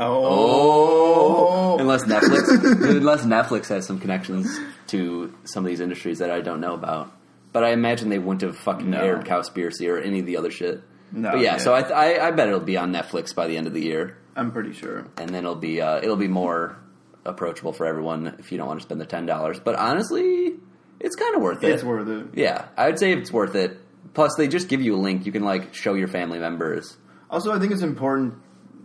Oh, 0.00 1.78
Unless 1.78 2.04
Netflix, 2.04 2.48
unless 2.96 3.22
Netflix 3.24 3.68
has 3.68 3.86
some 3.86 3.98
connections 3.98 4.58
to 4.88 5.32
some 5.44 5.64
of 5.64 5.68
these 5.68 5.80
industries 5.80 6.18
that 6.18 6.30
I 6.30 6.40
don't 6.40 6.60
know 6.60 6.74
about. 6.74 7.12
But 7.52 7.64
I 7.64 7.70
imagine 7.72 8.08
they 8.08 8.18
wouldn't 8.18 8.42
have 8.42 8.56
fucking 8.56 8.90
No. 8.90 8.98
aired 9.00 9.24
Cowspiracy 9.24 9.88
or 9.90 9.98
any 9.98 10.20
of 10.20 10.26
the 10.26 10.36
other 10.38 10.50
shit. 10.50 10.82
No, 11.12 11.32
but 11.32 11.40
yeah, 11.40 11.52
yeah. 11.52 11.56
so 11.58 11.74
I, 11.74 11.80
I 11.82 12.28
I 12.28 12.30
bet 12.30 12.48
it'll 12.48 12.60
be 12.60 12.78
on 12.78 12.92
Netflix 12.92 13.34
by 13.34 13.46
the 13.46 13.56
end 13.58 13.66
of 13.66 13.74
the 13.74 13.82
year, 13.82 14.16
I'm 14.34 14.50
pretty 14.50 14.72
sure. 14.72 15.06
and 15.18 15.28
then 15.28 15.44
it'll 15.44 15.54
be 15.56 15.80
uh, 15.82 15.98
it'll 15.98 16.16
be 16.16 16.28
more 16.28 16.78
approachable 17.24 17.72
for 17.72 17.86
everyone 17.86 18.36
if 18.38 18.50
you 18.52 18.58
don't 18.58 18.66
want 18.66 18.80
to 18.80 18.84
spend 18.84 19.00
the 19.00 19.06
ten 19.06 19.26
dollars. 19.26 19.60
But 19.60 19.76
honestly, 19.76 20.54
it's 21.00 21.16
kind 21.16 21.34
of 21.36 21.42
worth 21.42 21.62
it. 21.64 21.70
It's 21.72 21.82
worth 21.84 22.08
it. 22.08 22.26
Yeah, 22.38 22.66
I'd 22.76 22.98
say 22.98 23.12
it's 23.12 23.32
worth 23.32 23.54
it. 23.54 23.78
Plus, 24.14 24.34
they 24.36 24.48
just 24.48 24.68
give 24.68 24.80
you 24.82 24.94
a 24.94 25.00
link. 25.00 25.24
You 25.26 25.32
can 25.32 25.42
like 25.44 25.74
show 25.74 25.94
your 25.94 26.08
family 26.08 26.38
members. 26.38 26.96
Also, 27.30 27.52
I 27.52 27.58
think 27.58 27.72
it's 27.72 27.82
important 27.82 28.34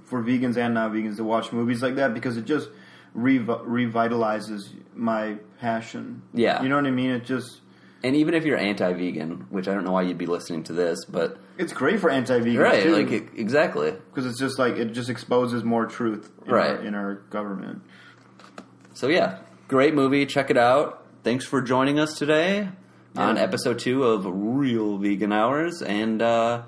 for 0.05 0.23
vegans 0.23 0.55
and 0.57 0.73
non 0.73 0.91
vegans 0.93 1.17
to 1.17 1.23
watch 1.23 1.51
movies 1.51 1.81
like 1.81 1.95
that 1.95 2.13
because 2.13 2.37
it 2.37 2.45
just 2.45 2.69
rev- 3.13 3.45
revitalizes 4.01 4.69
my 4.93 5.35
passion. 5.59 6.21
Yeah. 6.33 6.61
You 6.63 6.69
know 6.69 6.75
what 6.75 6.85
I 6.85 6.91
mean? 6.91 7.11
It 7.11 7.25
just. 7.25 7.61
And 8.03 8.15
even 8.15 8.35
if 8.35 8.45
you're 8.45 8.57
anti-vegan, 8.57 9.47
which 9.49 9.67
I 9.67 9.73
don't 9.73 9.83
know 9.83 9.91
why 9.91 10.03
you'd 10.03 10.19
be 10.19 10.27
listening 10.27 10.63
to 10.65 10.73
this, 10.73 11.03
but 11.05 11.39
It's 11.57 11.73
great 11.73 11.99
for 11.99 12.11
anti 12.11 12.39
vegans 12.39 12.59
right, 12.59 12.83
too. 12.83 12.95
like 12.95 13.11
e- 13.11 13.27
exactly. 13.41 13.91
because 13.91 14.27
it's 14.27 14.39
just 14.39 14.59
like 14.59 14.75
it 14.75 14.93
just 14.93 15.09
exposes 15.09 15.63
more 15.63 15.87
truth 15.87 16.31
in, 16.45 16.51
Right. 16.53 16.69
our, 16.69 16.75
in 16.85 16.93
our 16.95 17.15
government. 17.31 17.81
So 18.97 19.09
yeah, 19.09 19.37
great 19.67 19.93
movie. 19.93 20.25
Check 20.25 20.49
it 20.49 20.57
out. 20.57 21.05
Thanks 21.23 21.45
for 21.45 21.61
joining 21.61 21.99
us 21.99 22.17
today 22.17 22.67
on 23.15 23.37
episode 23.37 23.77
two 23.77 24.03
of 24.03 24.25
Real 24.25 24.97
Vegan 24.97 25.31
Hours, 25.31 25.83
and 25.83 26.19
uh, 26.19 26.63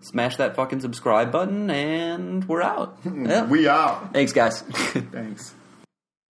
smash 0.00 0.36
that 0.36 0.54
fucking 0.54 0.78
subscribe 0.78 1.32
button, 1.32 1.70
and 1.70 2.48
we're 2.48 2.62
out. 2.62 2.98
Yeah. 3.12 3.46
We 3.46 3.66
out. 3.66 4.12
Thanks, 4.12 4.32
guys. 4.32 4.62
Thanks. 4.62 5.56